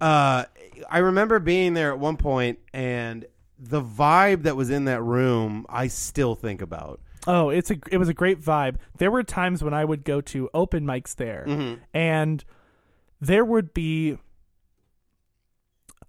uh, 0.00 0.44
I 0.90 0.98
remember 0.98 1.38
being 1.38 1.74
there 1.74 1.92
at 1.92 2.00
one 2.00 2.16
point, 2.16 2.58
and 2.72 3.26
the 3.60 3.80
vibe 3.80 4.42
that 4.42 4.56
was 4.56 4.70
in 4.70 4.86
that 4.86 5.00
room, 5.02 5.64
I 5.68 5.86
still 5.86 6.34
think 6.34 6.60
about. 6.60 7.00
Oh, 7.26 7.48
it's 7.50 7.70
a 7.70 7.76
it 7.90 7.98
was 7.98 8.08
a 8.08 8.14
great 8.14 8.40
vibe. 8.40 8.76
There 8.98 9.10
were 9.10 9.22
times 9.22 9.62
when 9.64 9.72
I 9.74 9.84
would 9.84 10.04
go 10.04 10.20
to 10.22 10.50
open 10.54 10.84
mics 10.84 11.14
there, 11.14 11.44
Mm-hmm. 11.48 11.80
and 11.94 12.44
there 13.20 13.44
would 13.44 13.72
be 13.72 14.18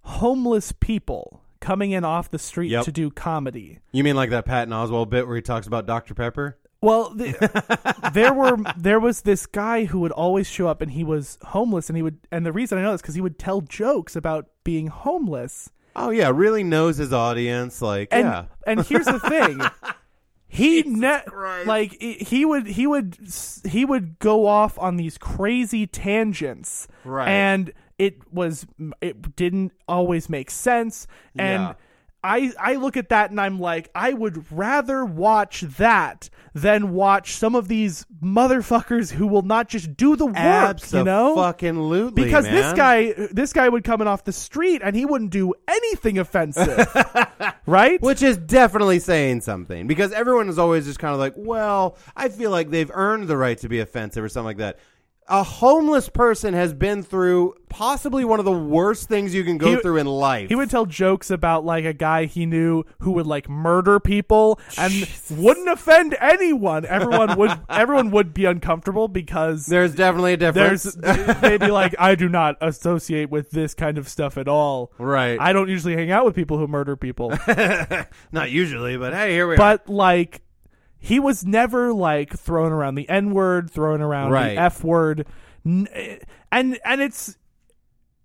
homeless 0.02 0.72
people 0.72 1.42
coming 1.60 1.90
in 1.90 2.04
off 2.04 2.30
the 2.30 2.38
street 2.38 2.70
Yep. 2.70 2.84
to 2.84 2.92
do 2.92 3.10
comedy. 3.10 3.78
You 3.92 4.04
mean 4.04 4.16
like 4.16 4.30
that 4.30 4.44
Patton 4.44 4.72
Oswalt 4.72 5.10
bit 5.10 5.26
where 5.26 5.36
he 5.36 5.42
talks 5.42 5.66
about 5.66 5.86
Dr 5.86 6.14
Pepper? 6.14 6.58
Well, 6.82 7.10
the, 7.14 8.10
there 8.12 8.32
were 8.34 8.58
there 8.76 9.00
was 9.00 9.22
this 9.22 9.46
guy 9.46 9.86
who 9.86 10.00
would 10.00 10.12
always 10.12 10.46
show 10.46 10.68
up, 10.68 10.82
and 10.82 10.92
he 10.92 11.02
was 11.02 11.38
homeless, 11.42 11.88
and 11.88 11.96
he 11.96 12.02
would, 12.02 12.18
and 12.30 12.44
the 12.44 12.52
reason 12.52 12.78
I 12.78 12.82
know 12.82 12.92
this 12.92 13.00
because 13.00 13.14
he 13.14 13.20
would 13.22 13.38
tell 13.38 13.62
jokes 13.62 14.14
about 14.14 14.46
being 14.62 14.88
homeless, 14.88 15.70
Oh 15.96 16.10
yeah, 16.10 16.30
really 16.32 16.62
knows 16.62 16.98
his 16.98 17.12
audience. 17.14 17.80
Like 17.80 18.08
and 18.12 18.26
yeah, 18.26 18.44
and 18.66 18.84
here's 18.84 19.06
the 19.06 19.18
thing. 19.20 19.60
He 20.48 20.82
ne- 20.82 21.22
Christ. 21.26 21.66
like 21.66 22.00
he 22.00 22.44
would 22.44 22.66
he 22.66 22.86
would 22.86 23.18
he 23.64 23.84
would 23.84 24.18
go 24.20 24.46
off 24.46 24.78
on 24.78 24.96
these 24.96 25.18
crazy 25.18 25.86
tangents, 25.86 26.88
Right. 27.04 27.28
And 27.28 27.72
it 27.98 28.32
was 28.32 28.66
it 29.00 29.34
didn't 29.36 29.72
always 29.88 30.28
make 30.28 30.50
sense, 30.50 31.06
and 31.36 31.62
Yeah. 31.62 31.74
I 32.26 32.52
I 32.58 32.74
look 32.74 32.96
at 32.96 33.10
that 33.10 33.30
and 33.30 33.40
I'm 33.40 33.60
like 33.60 33.90
I 33.94 34.12
would 34.12 34.50
rather 34.50 35.04
watch 35.04 35.60
that 35.60 36.28
than 36.54 36.92
watch 36.92 37.34
some 37.34 37.54
of 37.54 37.68
these 37.68 38.06
motherfuckers 38.22 39.12
who 39.12 39.26
will 39.26 39.42
not 39.42 39.68
just 39.68 39.96
do 39.96 40.16
the 40.16 40.24
work, 40.26 40.34
you 40.92 41.04
know? 41.04 41.34
Absolutely, 41.38 42.24
because 42.24 42.44
this 42.46 42.72
guy 42.72 43.12
this 43.30 43.52
guy 43.52 43.68
would 43.68 43.84
come 43.84 44.00
in 44.00 44.08
off 44.08 44.24
the 44.24 44.32
street 44.32 44.80
and 44.82 44.96
he 44.96 45.04
wouldn't 45.04 45.30
do 45.30 45.52
anything 45.68 46.18
offensive 46.18 46.86
right 47.66 48.00
Which 48.00 48.22
is 48.22 48.38
definitely 48.38 48.98
saying 48.98 49.42
something 49.42 49.86
because 49.86 50.12
everyone 50.12 50.48
is 50.48 50.58
always 50.58 50.86
just 50.86 50.98
kind 50.98 51.12
of 51.12 51.20
like, 51.20 51.34
well, 51.36 51.96
I 52.16 52.28
feel 52.28 52.50
like 52.50 52.70
they've 52.70 52.90
earned 52.92 53.28
the 53.28 53.36
right 53.36 53.58
to 53.58 53.68
be 53.68 53.80
offensive 53.80 54.24
or 54.24 54.28
something 54.28 54.46
like 54.46 54.56
that. 54.58 54.78
A 55.28 55.42
homeless 55.42 56.08
person 56.08 56.54
has 56.54 56.72
been 56.72 57.02
through 57.02 57.54
possibly 57.68 58.24
one 58.24 58.38
of 58.38 58.44
the 58.44 58.52
worst 58.52 59.08
things 59.08 59.34
you 59.34 59.42
can 59.42 59.58
go 59.58 59.74
He- 59.74 59.80
through 59.82 59.96
in 59.96 60.06
life. 60.06 60.48
he 60.48 60.54
would 60.54 60.70
tell 60.70 60.86
jokes 60.86 61.30
about 61.32 61.64
like 61.64 61.84
a 61.84 61.92
guy 61.92 62.26
he 62.26 62.46
knew 62.46 62.84
who 63.00 63.10
would 63.12 63.26
like 63.26 63.48
murder 63.48 63.98
people 63.98 64.60
and 64.78 65.06
wouldn't 65.30 65.68
offend 65.68 66.16
anyone 66.20 66.86
everyone 66.86 67.36
would 67.36 67.50
everyone 67.68 68.12
would 68.12 68.32
be 68.32 68.44
uncomfortable 68.44 69.08
because 69.08 69.66
There's 69.66 69.94
definitely 69.96 70.34
a 70.34 70.36
difference. 70.36 70.84
they'd 70.94 71.58
be 71.60 71.66
like 71.72 71.94
i 71.98 72.14
do 72.14 72.28
not 72.28 72.56
associate 72.60 73.28
with 73.30 73.50
this 73.50 73.74
kind 73.74 73.98
of 73.98 74.08
stuff 74.08 74.38
at 74.38 74.46
all 74.48 74.92
right. 74.96 75.38
i 75.40 75.52
don't 75.52 75.68
usually 75.68 75.96
hang 75.96 76.12
out 76.12 76.24
with 76.24 76.36
people 76.36 76.56
who 76.58 76.68
murder 76.68 76.96
people 76.96 77.30
Not 78.32 78.50
usually, 78.52 78.96
but 78.96 79.12
hey, 79.12 79.32
here 79.32 79.48
we 79.48 79.54
are. 79.54 79.58
but 79.58 79.88
like 79.88 80.40
he 81.06 81.20
was 81.20 81.44
never 81.46 81.92
like 81.92 82.36
throwing 82.36 82.72
around 82.72 82.96
the 82.96 83.08
n 83.08 83.30
word 83.32 83.70
throwing 83.70 84.00
around 84.02 84.30
Right. 84.32 84.54
the 84.56 84.60
f 84.60 84.82
word 84.84 85.26
and 85.64 85.88
and 86.84 87.00
it's 87.00 87.36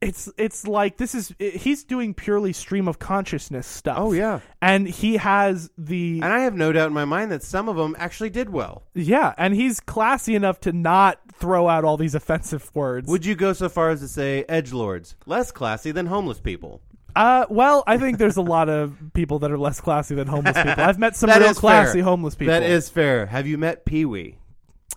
it's 0.02 0.28
it's 0.36 0.66
like 0.68 0.98
this 0.98 1.14
is 1.14 1.34
he's 1.40 1.84
doing 1.84 2.14
purely 2.16 2.54
stream 2.54 2.88
of 2.88 2.98
consciousness 2.98 3.68
stuff 3.68 3.98
Oh 4.00 4.14
yeah. 4.14 4.40
and 4.62 4.88
he 4.88 5.18
has 5.18 5.70
the 5.78 6.22
And 6.24 6.34
I 6.34 6.40
have 6.40 6.56
no 6.56 6.72
doubt 6.72 6.88
in 6.88 6.94
my 6.94 7.06
mind 7.06 7.32
that 7.32 7.44
some 7.44 7.70
of 7.70 7.76
them 7.76 7.96
actually 8.00 8.32
did 8.32 8.50
well. 8.50 8.82
yeah 8.96 9.34
and 9.38 9.54
he's 9.54 9.80
classy 9.80 10.34
enough 10.34 10.60
to 10.62 10.72
not 10.74 11.20
throw 11.34 11.68
out 11.68 11.84
all 11.86 11.98
these 11.98 12.16
offensive 12.22 12.72
words 12.74 13.08
Would 13.10 13.26
you 13.28 13.36
go 13.36 13.54
so 13.54 13.70
far 13.70 13.92
as 13.92 14.00
to 14.00 14.08
say 14.08 14.44
edge 14.50 14.74
lords 14.74 15.16
less 15.28 15.52
classy 15.52 15.92
than 15.92 16.08
homeless 16.08 16.40
people? 16.40 16.82
Uh 17.16 17.46
well 17.50 17.84
i 17.88 17.98
think 17.98 18.18
there's 18.18 18.38
a 18.38 18.42
lot 18.42 18.70
of 18.70 18.96
people 19.14 19.40
that 19.40 19.52
are 19.52 19.58
less 19.58 19.80
classy 19.82 20.16
than 20.16 20.28
homeless 20.28 20.56
people 20.58 20.84
i've 20.84 21.00
met 21.00 21.16
some 21.16 21.30
That 21.32 21.40
real 21.42 21.50
is 21.52 21.60
classy 21.60 22.00
fair. 22.00 22.04
homeless 22.04 22.36
people 22.36 22.54
That 22.54 22.64
is 22.64 22.90
fair. 22.90 23.26
Have 23.28 23.48
you 23.48 23.58
met 23.58 23.86
Pee 23.86 24.06
Wee? 24.06 24.38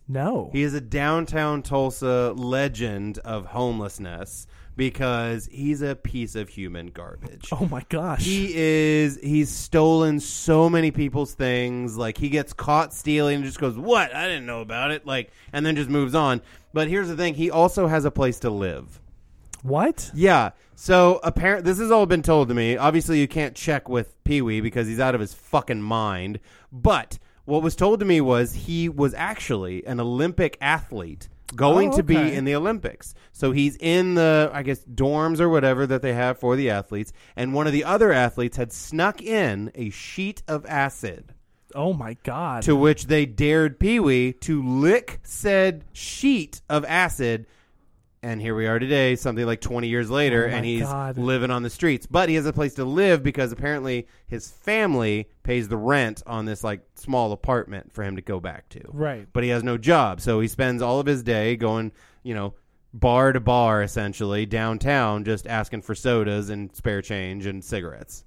no 0.08 0.50
He 0.52 0.62
is 0.62 0.74
a 0.74 0.80
downtown 0.80 1.62
Tulsa 1.62 2.32
legend 2.36 3.18
of 3.18 3.46
homelessness 3.46 4.46
because 4.76 5.48
he's 5.52 5.82
a 5.82 5.94
piece 5.94 6.34
of 6.34 6.48
human 6.48 6.88
garbage. 6.88 7.48
oh 7.52 7.66
my 7.66 7.82
gosh 7.88 8.24
He 8.24 8.50
is 8.54 9.18
he's 9.22 9.48
stolen 9.48 10.18
so 10.20 10.68
many 10.68 10.90
people's 10.90 11.32
things. 11.34 11.96
Like 11.96 12.18
he 12.18 12.28
gets 12.28 12.52
caught 12.52 12.92
stealing 12.92 13.36
and 13.36 13.44
just 13.44 13.60
goes, 13.60 13.76
"What? 13.78 14.12
I 14.14 14.26
didn't 14.26 14.46
know 14.46 14.60
about 14.62 14.90
it." 14.90 15.06
Like 15.06 15.30
and 15.52 15.64
then 15.64 15.76
just 15.76 15.88
moves 15.88 16.14
on. 16.14 16.40
But 16.72 16.88
here's 16.88 17.06
the 17.08 17.16
thing, 17.16 17.34
he 17.34 17.52
also 17.52 17.86
has 17.86 18.04
a 18.04 18.10
place 18.10 18.40
to 18.40 18.50
live. 18.50 19.00
What 19.64 20.10
Yeah. 20.14 20.50
So 20.76 21.18
apparent 21.24 21.64
this 21.64 21.78
has 21.78 21.90
all 21.90 22.06
been 22.06 22.22
told 22.22 22.48
to 22.48 22.54
me. 22.54 22.76
Obviously 22.76 23.18
you 23.18 23.26
can't 23.26 23.54
check 23.56 23.88
with 23.88 24.22
Pee 24.24 24.42
Wee 24.42 24.60
because 24.60 24.86
he's 24.86 25.00
out 25.00 25.14
of 25.14 25.20
his 25.20 25.32
fucking 25.34 25.80
mind. 25.82 26.38
But 26.70 27.18
what 27.46 27.62
was 27.62 27.74
told 27.74 27.98
to 28.00 28.06
me 28.06 28.20
was 28.20 28.52
he 28.54 28.88
was 28.88 29.14
actually 29.14 29.84
an 29.86 30.00
Olympic 30.00 30.58
athlete 30.60 31.28
going 31.56 31.92
Oh, 31.92 31.96
to 31.96 32.02
be 32.02 32.16
okay. 32.16 32.34
in 32.34 32.44
the 32.44 32.54
Olympics. 32.54 33.14
So 33.32 33.52
he's 33.52 33.76
in 33.76 34.14
the 34.16 34.50
I 34.52 34.62
guess 34.62 34.84
dorms 34.84 35.40
or 35.40 35.48
whatever 35.48 35.86
that 35.86 36.02
they 36.02 36.12
have 36.12 36.38
for 36.38 36.56
the 36.56 36.68
athletes 36.70 37.12
and 37.36 37.54
one 37.54 37.66
of 37.66 37.72
the 37.72 37.84
other 37.84 38.12
athletes 38.12 38.56
had 38.56 38.72
snuck 38.72 39.22
in 39.22 39.70
a 39.74 39.88
sheet 39.90 40.42
of 40.46 40.66
acid 40.66 41.32
oh 41.76 41.92
my 41.92 42.16
god 42.22 42.62
to 42.62 42.76
which 42.76 43.06
they 43.06 43.26
dared 43.26 43.80
Pee 43.80 43.98
Wee 43.98 44.32
to 44.32 44.62
lick 44.62 45.20
said 45.22 45.84
sheet 45.92 46.60
of 46.68 46.84
acid. 46.84 47.46
And 48.24 48.40
here 48.40 48.54
we 48.54 48.66
are 48.66 48.78
today, 48.78 49.16
something 49.16 49.44
like 49.44 49.60
20 49.60 49.86
years 49.86 50.08
later, 50.08 50.46
Oh 50.50 50.54
and 50.56 50.64
he's 50.64 50.80
God. 50.80 51.18
living 51.18 51.50
on 51.50 51.62
the 51.62 51.68
streets. 51.68 52.06
But 52.06 52.30
he 52.30 52.36
has 52.36 52.46
a 52.46 52.54
place 52.54 52.72
to 52.76 52.84
live 52.86 53.22
because 53.22 53.52
apparently 53.52 54.06
his 54.26 54.50
family 54.50 55.28
pays 55.42 55.68
the 55.68 55.76
rent 55.76 56.22
on 56.26 56.46
this 56.46 56.64
like 56.64 56.80
small 56.94 57.32
apartment 57.32 57.92
for 57.92 58.02
him 58.02 58.16
to 58.16 58.22
go 58.22 58.40
back 58.40 58.70
to. 58.70 58.80
right 58.94 59.28
But 59.34 59.42
he 59.44 59.50
has 59.50 59.62
no 59.62 59.76
job, 59.76 60.22
so 60.22 60.40
he 60.40 60.48
spends 60.48 60.80
all 60.80 61.00
of 61.00 61.04
his 61.06 61.22
day 61.22 61.54
going, 61.56 61.92
you 62.22 62.32
know, 62.34 62.54
bar 62.94 63.34
to 63.34 63.40
bar 63.40 63.82
essentially 63.82 64.46
downtown, 64.46 65.24
just 65.24 65.46
asking 65.46 65.82
for 65.82 65.94
sodas 65.94 66.48
and 66.48 66.74
spare 66.74 67.02
change 67.02 67.44
and 67.44 67.62
cigarettes. 67.62 68.24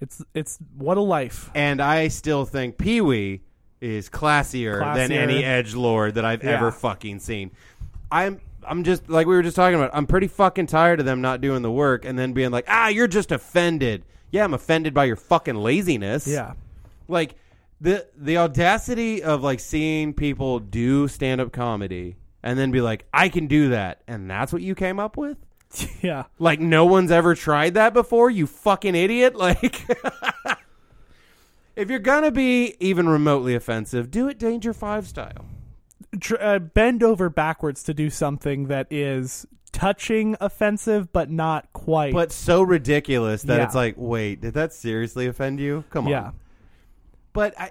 It's 0.00 0.24
it's 0.34 0.58
what 0.76 0.96
a 0.96 1.02
life. 1.02 1.52
and 1.54 1.80
I 1.80 2.08
still 2.08 2.44
think 2.46 2.78
Pee 2.78 3.00
Wee 3.00 3.42
is 3.78 4.08
classier, 4.08 4.94
than 4.96 5.12
any 5.12 5.44
edge 5.44 5.74
lord 5.74 6.14
that 6.14 6.24
I've 6.24 6.42
Yeah. 6.42 6.52
ever 6.56 6.72
fucking 6.72 7.18
seen. 7.20 7.50
I'm 8.10 8.40
I'm 8.66 8.84
just 8.84 9.08
like 9.08 9.26
we 9.26 9.34
were 9.34 9.42
just 9.42 9.56
talking 9.56 9.76
about. 9.78 9.90
I'm 9.94 10.06
pretty 10.06 10.28
fucking 10.28 10.66
tired 10.66 11.00
of 11.00 11.06
them 11.06 11.20
not 11.20 11.40
doing 11.40 11.62
the 11.62 11.70
work 11.70 12.04
and 12.04 12.18
then 12.18 12.32
being 12.32 12.50
like, 12.50 12.64
ah, 12.68 12.88
you're 12.88 13.06
just 13.08 13.32
offended. 13.32 14.04
Yeah, 14.30 14.44
I'm 14.44 14.54
offended 14.54 14.92
by 14.94 15.04
your 15.04 15.16
fucking 15.16 15.54
laziness. 15.56 16.26
Yeah. 16.26 16.54
like 17.08 17.34
the 17.80 18.06
the 18.16 18.38
audacity 18.38 19.22
of 19.22 19.42
like 19.42 19.60
seeing 19.60 20.14
people 20.14 20.58
do 20.58 21.08
stand 21.08 21.40
up 21.40 21.52
comedy 21.52 22.16
and 22.42 22.58
then 22.58 22.70
be 22.70 22.80
like, 22.80 23.06
I 23.12 23.28
can 23.28 23.46
do 23.48 23.70
that, 23.70 24.02
and 24.06 24.30
that's 24.30 24.52
what 24.52 24.62
you 24.62 24.74
came 24.74 24.98
up 24.98 25.16
with. 25.16 25.36
Yeah. 26.00 26.24
Like 26.38 26.60
no 26.60 26.86
one's 26.86 27.10
ever 27.10 27.34
tried 27.34 27.74
that 27.74 27.92
before, 27.92 28.30
you 28.30 28.46
fucking 28.46 28.94
idiot. 28.94 29.34
Like 29.38 29.84
if 31.76 31.90
you're 31.90 31.98
gonna 31.98 32.30
be 32.30 32.74
even 32.80 33.08
remotely 33.08 33.54
offensive, 33.54 34.10
do 34.10 34.28
it 34.28 34.38
Danger 34.38 34.72
5 34.72 35.06
style. 35.06 35.44
Tr- 36.20 36.36
uh, 36.40 36.58
bend 36.58 37.02
over 37.02 37.28
backwards 37.28 37.82
to 37.84 37.94
do 37.94 38.10
something 38.10 38.68
that 38.68 38.86
is 38.90 39.46
touching 39.72 40.36
offensive 40.40 41.12
but 41.12 41.30
not 41.30 41.70
quite. 41.72 42.12
But 42.14 42.32
so 42.32 42.62
ridiculous 42.62 43.42
that 43.42 43.58
Yeah. 43.58 43.64
it's 43.64 43.74
like, 43.74 43.94
wait, 43.98 44.40
did 44.40 44.54
that 44.54 44.72
seriously 44.72 45.26
offend 45.26 45.60
you? 45.60 45.84
Come 45.90 46.06
on. 46.06 46.10
yeah. 46.10 46.30
But 47.32 47.58
I 47.60 47.70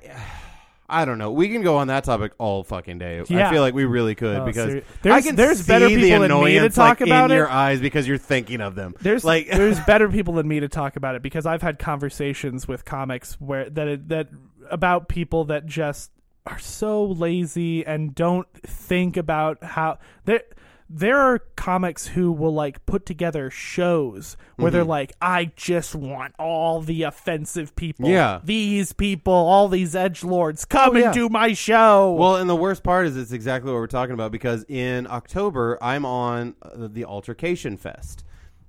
I 0.88 1.04
don't 1.06 1.18
know. 1.18 1.32
We 1.32 1.50
can 1.50 1.64
go 1.64 1.78
on 1.78 1.88
that 1.88 2.04
topic 2.04 2.34
all 2.38 2.64
fucking 2.64 3.00
day. 3.00 3.20
I 3.20 3.24
Yeah. 3.28 3.50
feel 3.50 3.62
like 3.64 3.74
we 3.74 3.86
really 3.86 4.14
could 4.14 4.38
Oh, 4.38 4.46
because 4.46 4.70
seri- 4.70 4.82
I 4.82 4.84
there's- 5.02 5.26
can 5.26 5.36
there's 5.36 5.62
see 5.62 5.68
better 5.68 5.88
people 5.88 6.02
than 6.04 6.12
me 6.12 6.18
to 6.20 6.26
annoyance 6.26 6.76
talk 6.76 7.00
like, 7.00 7.02
about 7.10 7.32
in 7.32 7.36
it. 7.36 7.40
your 7.40 7.50
eyes 7.50 7.80
because 7.82 8.08
you're 8.08 8.20
thinking 8.20 8.62
of 8.62 8.76
them. 8.76 8.94
There's 9.02 9.24
like 9.26 9.48
there's 9.52 9.80
better 9.80 10.08
people 10.10 10.36
than 10.36 10.48
me 10.48 10.60
to 10.60 10.70
talk 10.70 10.96
about 10.96 11.16
it 11.16 11.24
because 11.24 11.48
I've 11.48 11.64
had 11.64 11.80
conversations 11.80 12.68
with 12.68 12.86
comics 12.86 13.34
where 13.42 13.68
that 13.72 13.88
it, 13.88 14.10
that 14.10 14.28
about 14.70 15.08
people 15.10 15.46
that 15.46 15.66
just 15.66 16.12
are 16.46 16.60
so 16.60 17.04
lazy 17.04 17.86
and 17.86 18.14
don't 18.16 18.48
think 18.64 19.18
about 19.18 19.64
how 19.64 19.98
there 20.26 20.42
there 20.88 21.18
are 21.18 21.40
comics 21.56 22.06
who 22.06 22.32
will 22.32 22.54
like 22.54 22.86
put 22.86 23.08
together 23.08 23.50
shows 23.50 24.38
where 24.56 24.68
Mm-hmm. 24.68 24.74
they're 24.76 24.84
like 24.84 25.14
I 25.20 25.52
just 25.56 25.96
want 25.96 26.36
all 26.38 26.82
the 26.82 27.02
offensive 27.04 27.76
people 27.76 28.08
Yeah. 28.08 28.40
these 28.44 28.94
people 28.94 29.34
all 29.34 29.68
these 29.68 29.96
edge 29.96 30.24
lords 30.24 30.64
come 30.66 30.92
Oh, 30.96 31.00
yeah. 31.00 31.06
and 31.06 31.14
do 31.16 31.28
my 31.30 31.54
show 31.54 32.14
Well, 32.14 32.36
and 32.36 32.48
the 32.48 32.56
worst 32.56 32.84
part 32.84 33.08
is 33.08 33.18
it's 33.18 33.32
exactly 33.32 33.72
what 33.72 33.80
we're 33.80 33.88
talking 33.88 34.14
about 34.14 34.32
because 34.32 34.64
in 34.70 35.08
October 35.08 35.80
I'm 35.82 36.06
on 36.06 36.54
uh, 36.62 36.88
the 36.88 37.06
Altercation 37.06 37.78
Fest. 37.78 38.24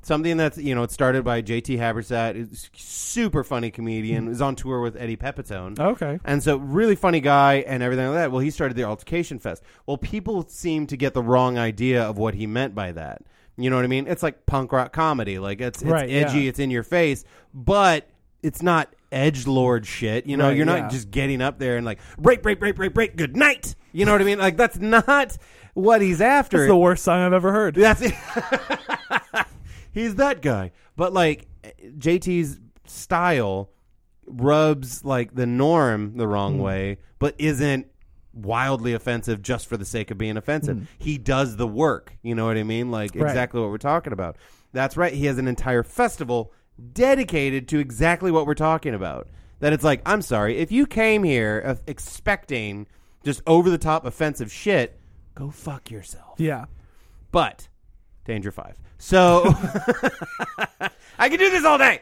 Something 0.06 0.36
that's 0.36 0.56
you 0.56 0.76
know 0.76 0.84
it 0.84 0.92
started 0.92 1.24
by 1.24 1.42
JT 1.42 1.78
Habersaat, 1.80 2.36
is 2.36 2.70
super 2.76 3.42
funny 3.42 3.72
comedian, 3.72 4.26
hmm. 4.26 4.30
is 4.30 4.40
on 4.40 4.54
tour 4.54 4.80
with 4.80 4.94
Eddie 4.94 5.16
Pepitone. 5.16 5.76
okay 5.80 6.20
And 6.24 6.40
so, 6.40 6.58
really 6.58 6.94
funny 6.94 7.18
guy 7.18 7.64
and 7.66 7.82
everything 7.82 8.06
like 8.06 8.14
that. 8.14 8.30
Well, 8.30 8.38
he 8.38 8.50
started 8.50 8.76
the 8.76 8.84
Altercation 8.84 9.40
Fest. 9.40 9.64
Well, 9.84 9.98
people 9.98 10.46
seem 10.46 10.86
to 10.86 10.96
get 10.96 11.12
the 11.12 11.24
wrong 11.24 11.58
idea 11.58 12.04
of 12.04 12.18
what 12.18 12.34
he 12.34 12.46
meant 12.46 12.72
by 12.72 12.92
that. 12.92 13.22
You 13.56 13.68
know 13.68 13.74
what 13.74 13.84
I 13.84 13.88
mean? 13.88 14.06
It's 14.06 14.22
like 14.22 14.46
punk 14.46 14.70
rock 14.70 14.92
comedy. 14.92 15.40
Like 15.40 15.60
it's, 15.60 15.82
it's 15.82 15.90
Right, 15.90 16.08
edgy, 16.08 16.42
yeah. 16.42 16.50
it's 16.50 16.60
in 16.60 16.70
your 16.70 16.84
face, 16.84 17.24
but 17.52 18.08
it's 18.44 18.62
not 18.62 18.94
edge 19.10 19.48
lord 19.48 19.86
shit. 19.86 20.24
You 20.26 20.36
know, 20.36 20.46
Right, 20.46 20.56
you're 20.56 20.66
not 20.66 20.78
yeah. 20.78 20.88
just 20.88 21.10
getting 21.10 21.42
up 21.42 21.58
there 21.58 21.78
and 21.78 21.84
like 21.84 21.98
break, 22.16 22.44
break, 22.44 22.60
break, 22.60 22.76
break, 22.76 22.94
break. 22.94 23.16
Good 23.16 23.36
night. 23.36 23.74
You 23.90 24.04
know 24.04 24.12
what 24.12 24.20
I 24.20 24.24
mean? 24.24 24.38
Like 24.38 24.56
that's 24.56 24.78
not 24.78 25.36
what 25.74 26.00
he's 26.00 26.20
after. 26.20 26.58
it's 26.62 26.68
the 26.68 26.76
worst 26.76 27.02
song 27.02 27.22
I've 27.22 27.32
ever 27.32 27.50
heard 27.50 27.74
That's 27.74 28.02
it. 28.02 28.14
He's 29.96 30.16
that 30.16 30.42
guy. 30.42 30.72
But 30.94 31.12
like 31.14 31.48
JT's 31.80 32.60
style 32.84 33.70
rubs 34.26 35.04
like 35.04 35.34
the 35.34 35.46
norm 35.46 36.16
the 36.16 36.28
wrong 36.28 36.58
way, 36.58 36.98
but 37.18 37.34
isn't 37.38 37.86
wildly 38.34 38.92
offensive 38.92 39.40
just 39.40 39.66
for 39.66 39.78
the 39.78 39.86
sake 39.86 40.10
of 40.10 40.18
being 40.18 40.36
offensive. 40.36 40.86
He 40.98 41.16
does 41.16 41.56
the 41.56 41.66
work. 41.66 42.12
You 42.22 42.34
know 42.34 42.44
what 42.44 42.58
I 42.58 42.62
mean? 42.62 42.90
Like. 42.90 43.14
Right. 43.14 43.30
exactly 43.30 43.60
what 43.60 43.70
we're 43.70 43.78
talking 43.78 44.12
about. 44.12 44.36
That's 44.74 44.98
right. 44.98 45.14
He 45.14 45.24
has 45.26 45.38
an 45.38 45.48
entire 45.48 45.82
festival 45.82 46.52
dedicated 46.92 47.66
to 47.68 47.78
exactly 47.78 48.30
what 48.30 48.46
we're 48.46 48.54
talking 48.54 48.92
about. 48.92 49.28
That 49.60 49.72
it's 49.72 49.84
like, 49.84 50.02
I'm 50.04 50.20
sorry, 50.20 50.58
if 50.58 50.70
you 50.70 50.86
came 50.86 51.24
here 51.24 51.62
uh, 51.64 51.74
expecting 51.86 52.86
just 53.24 53.40
over 53.46 53.70
the 53.70 53.78
top 53.78 54.04
offensive 54.04 54.52
shit, 54.52 55.00
go 55.34 55.48
fuck 55.50 55.90
yourself. 55.90 56.34
yeah 56.38 56.66
But 57.30 57.68
Danger 58.26 58.50
Five. 58.50 58.76
So 58.98 59.44
I 61.18 61.28
can 61.28 61.38
do 61.38 61.50
this 61.50 61.64
all 61.64 61.78
day. 61.78 62.00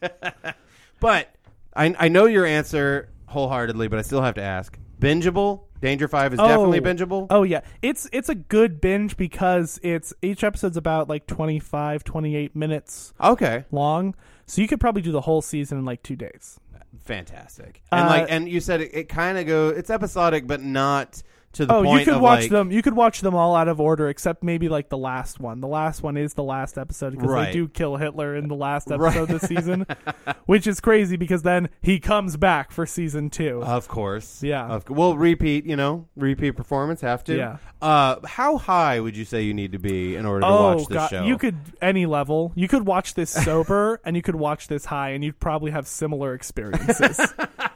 but 1.00 1.34
I 1.76 1.94
I 1.98 2.08
know 2.08 2.26
your 2.26 2.46
answer 2.46 3.10
wholeheartedly, 3.26 3.88
but 3.88 3.98
I 3.98 4.02
still 4.02 4.22
have 4.22 4.34
to 4.34 4.42
ask. 4.42 4.78
Bingeable? 5.00 5.62
Danger 5.80 6.08
Five 6.08 6.32
is 6.32 6.38
definitely 6.38 6.80
bingeable. 6.80 7.26
Oh 7.30 7.42
yeah. 7.42 7.60
It's 7.82 8.08
it's 8.12 8.28
a 8.28 8.34
good 8.34 8.80
binge 8.80 9.16
because 9.16 9.78
it's 9.82 10.14
each 10.22 10.42
episode's 10.42 10.76
about 10.78 11.08
like 11.08 11.26
25 11.26 12.04
28 12.04 12.56
minutes 12.56 13.12
Okay, 13.20 13.64
long. 13.70 14.14
So 14.46 14.62
you 14.62 14.68
could 14.68 14.80
probably 14.80 15.02
do 15.02 15.12
the 15.12 15.20
whole 15.22 15.42
season 15.42 15.78
in 15.78 15.84
like 15.84 16.02
2 16.02 16.16
days. 16.16 16.58
fantastic. 17.04 17.82
And 17.92 18.06
Uh, 18.06 18.08
like, 18.08 18.26
and 18.30 18.48
you 18.48 18.60
said 18.60 18.80
it, 18.80 18.94
it 18.94 19.08
kind 19.08 19.36
of 19.36 19.46
go. 19.46 19.68
It's 19.68 19.90
episodic, 19.90 20.46
but 20.46 20.62
not 20.62 21.22
to 21.54 21.66
the 21.66 21.74
Oh, 21.74 21.96
you 21.96 22.04
could 22.04 22.20
watch 22.20 22.42
like, 22.42 22.50
them. 22.50 22.70
You 22.70 22.82
could 22.82 22.94
watch 22.94 23.20
them 23.20 23.34
all 23.34 23.54
out 23.56 23.68
of 23.68 23.80
order, 23.80 24.08
except 24.08 24.42
maybe 24.42 24.68
like 24.68 24.88
the 24.88 24.98
last 24.98 25.40
one. 25.40 25.60
The 25.60 25.68
last 25.68 26.02
one 26.02 26.16
is 26.16 26.34
the 26.34 26.42
last 26.42 26.76
episode 26.78 27.12
because 27.12 27.30
Right. 27.30 27.46
they 27.46 27.52
do 27.52 27.68
kill 27.68 27.96
Hitler 27.96 28.36
in 28.36 28.48
the 28.48 28.54
last 28.54 28.88
Right. 28.90 29.00
episode 29.16 29.28
this 29.38 29.42
season, 29.48 29.86
which 30.46 30.66
is 30.66 30.80
crazy 30.80 31.16
because 31.16 31.42
then 31.42 31.68
he 31.82 31.98
comes 32.00 32.36
back 32.36 32.70
for 32.70 32.86
season 32.86 33.30
two. 33.30 33.62
Of 33.62 33.88
course. 33.88 34.42
Yeah. 34.42 34.66
Of, 34.66 34.88
well, 34.90 35.16
repeat, 35.16 35.66
you 35.66 35.76
know, 35.76 36.06
repeat 36.16 36.52
performance, 36.52 37.00
have 37.00 37.24
to. 37.24 37.36
Yeah. 37.36 37.56
Uh, 37.82 38.16
how 38.26 38.58
high 38.58 39.00
would 39.00 39.16
you 39.16 39.24
say 39.24 39.42
you 39.42 39.54
need 39.54 39.72
to 39.72 39.78
be 39.78 40.16
in 40.16 40.24
order 40.26 40.40
to 40.42 40.46
oh 40.46 40.74
watch 40.76 40.86
this 40.88 40.96
god, 40.96 41.08
show? 41.10 41.24
you 41.24 41.36
could 41.38 41.56
any 41.82 42.06
level. 42.06 42.52
You 42.54 42.68
could 42.68 42.86
watch 42.86 43.14
this 43.14 43.30
sober, 43.30 44.00
and 44.04 44.16
you 44.16 44.22
could 44.22 44.36
watch 44.36 44.68
this 44.68 44.86
high, 44.86 45.10
and 45.10 45.22
you'd 45.22 45.38
probably 45.40 45.70
have 45.70 45.86
similar 45.86 46.34
experiences. 46.34 47.20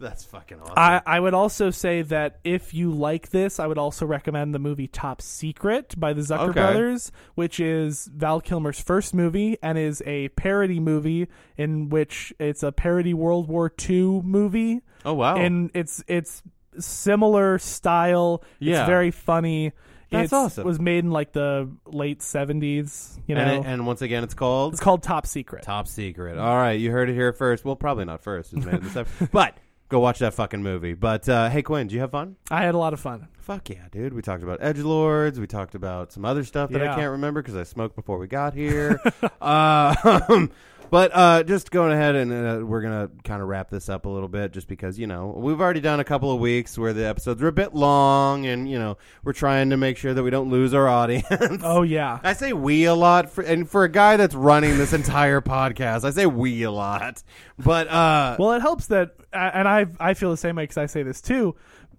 That's 0.00 0.24
fucking 0.24 0.60
awesome. 0.60 0.74
I, 0.76 1.02
I 1.04 1.20
would 1.20 1.34
also 1.34 1.70
say 1.70 2.00
that 2.02 2.40
if 2.42 2.72
you 2.72 2.90
like 2.90 3.28
this, 3.30 3.60
I 3.60 3.66
would 3.66 3.76
also 3.78 4.06
recommend 4.06 4.54
the 4.54 4.58
movie 4.58 4.88
Top 4.88 5.20
Secret 5.20 5.94
by 6.00 6.14
the 6.14 6.22
Zucker 6.22 6.48
Okay. 6.50 6.52
brothers, 6.60 7.12
which 7.34 7.60
is 7.60 8.06
Val 8.14 8.40
Kilmer's 8.40 8.80
first 8.80 9.12
movie 9.12 9.58
and 9.62 9.76
is 9.76 10.02
a 10.06 10.28
parody 10.30 10.80
movie 10.80 11.28
in 11.58 11.90
which 11.90 12.32
it's 12.40 12.62
a 12.62 12.72
parody 12.72 13.12
World 13.12 13.46
War 13.48 13.70
II 13.88 14.22
movie. 14.22 14.80
oh 15.04 15.12
wow. 15.14 15.36
And 15.36 15.70
it's 15.74 16.02
it's 16.08 16.42
similar 16.78 17.58
style. 17.58 18.42
Yeah. 18.58 18.80
It's 18.80 18.86
very 18.88 19.10
funny. 19.10 19.72
That's 20.10 20.26
It's- 20.28 20.32
awesome. 20.32 20.64
was 20.64 20.80
made 20.80 21.04
in 21.04 21.10
like 21.10 21.32
the 21.32 21.70
late 21.86 22.22
seventies. 22.22 23.18
You 23.26 23.34
know, 23.36 23.42
and, 23.42 23.64
it- 23.64 23.68
and 23.68 23.86
once 23.86 24.02
again, 24.02 24.24
it's 24.24 24.34
called 24.34 24.72
it's 24.72 24.82
called 24.82 25.02
Top 25.02 25.26
Secret. 25.26 25.62
Top 25.62 25.86
Secret. 25.86 26.38
All 26.38 26.56
right, 26.56 26.80
you 26.80 26.90
heard 26.90 27.10
it 27.10 27.14
here 27.14 27.32
first. 27.32 27.64
Well, 27.64 27.76
probably 27.76 28.06
not 28.06 28.22
first. 28.22 28.52
It's 28.52 28.64
made 28.64 28.76
in 28.76 28.82
this 28.84 28.96
episode. 28.96 29.30
but 29.30 29.56
go 29.90 30.00
watch 30.00 30.20
that 30.20 30.32
fucking 30.32 30.62
movie. 30.62 30.94
But 30.94 31.28
uh, 31.28 31.50
hey, 31.50 31.60
Quinn, 31.62 31.86
did 31.88 31.94
you 31.94 32.00
have 32.00 32.12
fun? 32.12 32.36
I 32.50 32.62
had 32.62 32.74
a 32.74 32.78
lot 32.78 32.94
of 32.94 33.00
fun. 33.00 33.28
Fuck 33.40 33.68
yeah, 33.68 33.88
dude. 33.90 34.14
We 34.14 34.22
talked 34.22 34.42
about 34.42 34.58
edge 34.62 34.78
lords. 34.78 35.38
We 35.38 35.46
talked 35.46 35.74
about 35.74 36.12
some 36.12 36.24
other 36.24 36.44
stuff 36.44 36.70
that 36.70 36.80
I 36.80 36.86
Yeah. 36.86 36.94
can't 36.94 37.10
remember 37.10 37.42
because 37.42 37.56
I 37.56 37.64
smoked 37.64 37.96
before 37.96 38.16
we 38.18 38.26
got 38.26 38.54
here. 38.54 38.98
uh, 39.42 40.46
but 40.90 41.10
uh, 41.14 41.42
just 41.42 41.70
going 41.70 41.92
ahead 41.92 42.16
and 42.16 42.32
uh, 42.32 42.64
we're 42.64 42.82
gonna 42.82 43.10
kind 43.24 43.40
of 43.42 43.48
wrap 43.48 43.70
this 43.70 43.88
up 43.88 44.06
a 44.06 44.08
little 44.08 44.28
bit, 44.28 44.52
just 44.52 44.68
because 44.68 44.98
you 44.98 45.06
know 45.06 45.34
we've 45.36 45.60
already 45.60 45.80
done 45.80 46.00
a 46.00 46.04
couple 46.04 46.32
of 46.32 46.40
weeks 46.40 46.76
where 46.76 46.92
the 46.92 47.06
episodes 47.06 47.40
were 47.40 47.48
a 47.48 47.52
bit 47.52 47.74
long, 47.74 48.46
and 48.46 48.68
you 48.68 48.78
know 48.78 48.98
we're 49.22 49.32
trying 49.32 49.70
to 49.70 49.76
make 49.76 49.96
sure 49.96 50.12
that 50.12 50.22
we 50.22 50.30
don't 50.30 50.50
lose 50.50 50.74
our 50.74 50.88
audience. 50.88 51.62
Oh 51.62 51.82
yeah. 51.82 52.18
I 52.24 52.32
say 52.32 52.52
we 52.52 52.84
a 52.84 52.94
lot, 52.94 53.30
for, 53.30 53.42
and 53.42 53.68
for 53.68 53.84
a 53.84 53.88
guy 53.88 54.16
that's 54.16 54.34
running 54.34 54.76
this 54.76 54.92
entire 54.92 55.40
podcast, 55.40 56.04
I 56.04 56.10
say 56.10 56.26
we 56.26 56.62
a 56.64 56.70
lot. 56.70 57.22
But 57.58 57.88
uh, 57.88 58.36
Well, 58.38 58.52
it 58.52 58.60
helps 58.60 58.86
that, 58.86 59.14
and 59.32 59.68
I 59.68 59.86
I 59.98 60.14
feel 60.14 60.30
the 60.30 60.36
same 60.36 60.56
way 60.56 60.64
because 60.64 60.78
I 60.78 60.86
say 60.86 61.02
this 61.02 61.20
too. 61.20 61.54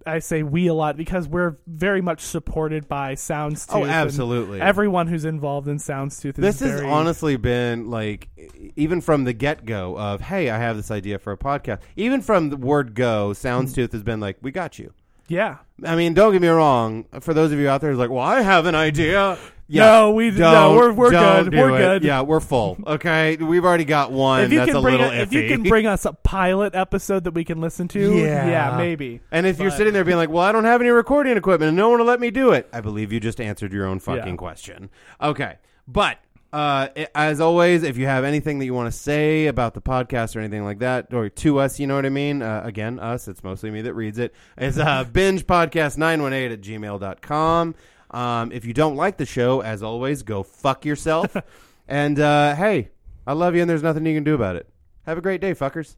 I 0.06 0.18
say 0.18 0.42
we 0.42 0.66
a 0.66 0.74
lot 0.74 0.96
because 0.96 1.28
we're 1.28 1.56
very 1.66 2.00
much 2.00 2.20
supported 2.20 2.88
by 2.88 3.14
Soundstooth. 3.14 3.74
Oh, 3.74 3.84
absolutely. 3.84 4.60
Everyone 4.60 5.06
who's 5.06 5.24
involved 5.24 5.68
in 5.68 5.78
Soundstooth 5.78 6.38
is 6.38 6.58
this 6.58 6.60
has 6.60 6.80
honestly 6.80 7.36
been 7.36 7.90
like, 7.90 8.28
even 8.76 9.00
from 9.00 9.24
the 9.24 9.32
get 9.32 9.64
go 9.64 9.98
of, 9.98 10.20
hey, 10.20 10.50
I 10.50 10.58
have 10.58 10.76
this 10.76 10.90
idea 10.90 11.18
for 11.18 11.32
a 11.32 11.38
podcast. 11.38 11.80
Even 11.96 12.20
from 12.20 12.50
the 12.50 12.56
word 12.56 12.94
go, 12.94 13.30
Soundstooth 13.30 13.92
has 13.92 14.02
been 14.02 14.20
like, 14.20 14.36
we 14.42 14.50
got 14.50 14.78
you. 14.78 14.92
yeah. 15.28 15.58
I 15.84 15.96
mean, 15.96 16.14
don't 16.14 16.32
get 16.32 16.40
me 16.40 16.46
wrong. 16.48 17.06
For 17.20 17.34
those 17.34 17.50
of 17.50 17.58
you 17.58 17.68
out 17.68 17.80
there 17.80 17.90
who's 17.90 17.98
like, 17.98 18.10
well, 18.10 18.20
I 18.20 18.40
have 18.42 18.66
an 18.66 18.76
idea. 18.76 19.36
No, 19.68 20.10
we 20.10 20.30
no, 20.30 20.74
we're 20.74 20.92
we're 20.92 21.10
good. 21.10 21.54
We're 21.54 21.74
it. 21.74 21.78
good. 21.78 22.04
Yeah, 22.04 22.20
we're 22.22 22.40
full. 22.40 22.76
Okay, 22.86 23.36
we've 23.36 23.64
already 23.64 23.84
got 23.86 24.12
one. 24.12 24.42
If 24.42 24.52
you 24.52 24.58
that's 24.58 24.70
can 24.70 24.76
a 24.78 24.82
bring 24.82 24.98
little 24.98 25.10
a- 25.10 25.22
if 25.22 25.32
you 25.32 25.48
can 25.48 25.62
bring 25.62 25.86
us 25.86 26.04
a 26.04 26.12
pilot 26.12 26.74
episode 26.74 27.24
that 27.24 27.32
we 27.32 27.44
can 27.44 27.60
listen 27.60 27.88
to, 27.88 28.16
Yeah. 28.18 28.46
yeah, 28.48 28.76
maybe. 28.76 29.20
And 29.30 29.46
if 29.46 29.58
you're 29.58 29.70
sitting 29.70 29.94
there 29.94 30.04
being 30.04 30.18
like, 30.18 30.28
"Well, 30.28 30.42
I 30.42 30.52
don't 30.52 30.64
have 30.64 30.80
any 30.82 30.90
recording 30.90 31.36
equipment, 31.38 31.68
and 31.68 31.76
no 31.76 31.88
one 31.88 32.00
will 32.00 32.06
let 32.06 32.20
me 32.20 32.30
do 32.30 32.50
it," 32.52 32.68
I 32.72 32.80
believe 32.82 33.12
you 33.12 33.20
just 33.20 33.40
answered 33.40 33.72
your 33.72 33.86
own 33.86 33.98
fucking 33.98 34.26
Yeah. 34.32 34.36
question. 34.36 34.90
Okay, 35.22 35.54
but 35.88 36.18
Uh, 36.54 36.88
as 37.14 37.40
always, 37.40 37.82
if 37.82 37.96
you 37.96 38.04
have 38.04 38.24
anything 38.24 38.58
that 38.58 38.66
you 38.66 38.74
want 38.74 38.86
to 38.86 38.92
say 38.94 39.46
about 39.46 39.72
the 39.72 39.80
podcast 39.80 40.36
or 40.36 40.40
anything 40.40 40.62
like 40.66 40.80
that, 40.80 41.06
or 41.14 41.30
to 41.30 41.58
us, 41.58 41.80
you 41.80 41.86
know 41.86 41.94
what 41.94 42.04
I 42.04 42.10
mean? 42.10 42.42
Uh, 42.42 42.60
again, 42.62 42.98
us, 42.98 43.26
it's 43.26 43.42
mostly 43.42 43.70
me 43.70 43.80
that 43.80 43.94
reads 43.94 44.18
it. 44.18 44.34
It's 44.58 44.76
uh, 44.76 45.02
bingepodcast918 45.12 46.52
at 46.52 46.60
gmail.com. 46.60 47.74
Um, 48.12 48.52
if 48.52 48.64
you 48.64 48.74
don't 48.74 48.96
like 48.96 49.16
the 49.16 49.26
show, 49.26 49.60
as 49.60 49.82
always, 49.82 50.22
go 50.22 50.42
fuck 50.42 50.84
yourself. 50.84 51.36
and 51.88 52.18
uh, 52.20 52.54
hey, 52.54 52.90
I 53.26 53.32
love 53.32 53.54
you, 53.54 53.62
and 53.62 53.70
there's 53.70 53.82
nothing 53.82 54.04
you 54.06 54.14
can 54.14 54.24
do 54.24 54.34
about 54.34 54.56
it. 54.56 54.68
Have 55.06 55.18
a 55.18 55.22
great 55.22 55.40
day, 55.40 55.54
fuckers. 55.54 55.96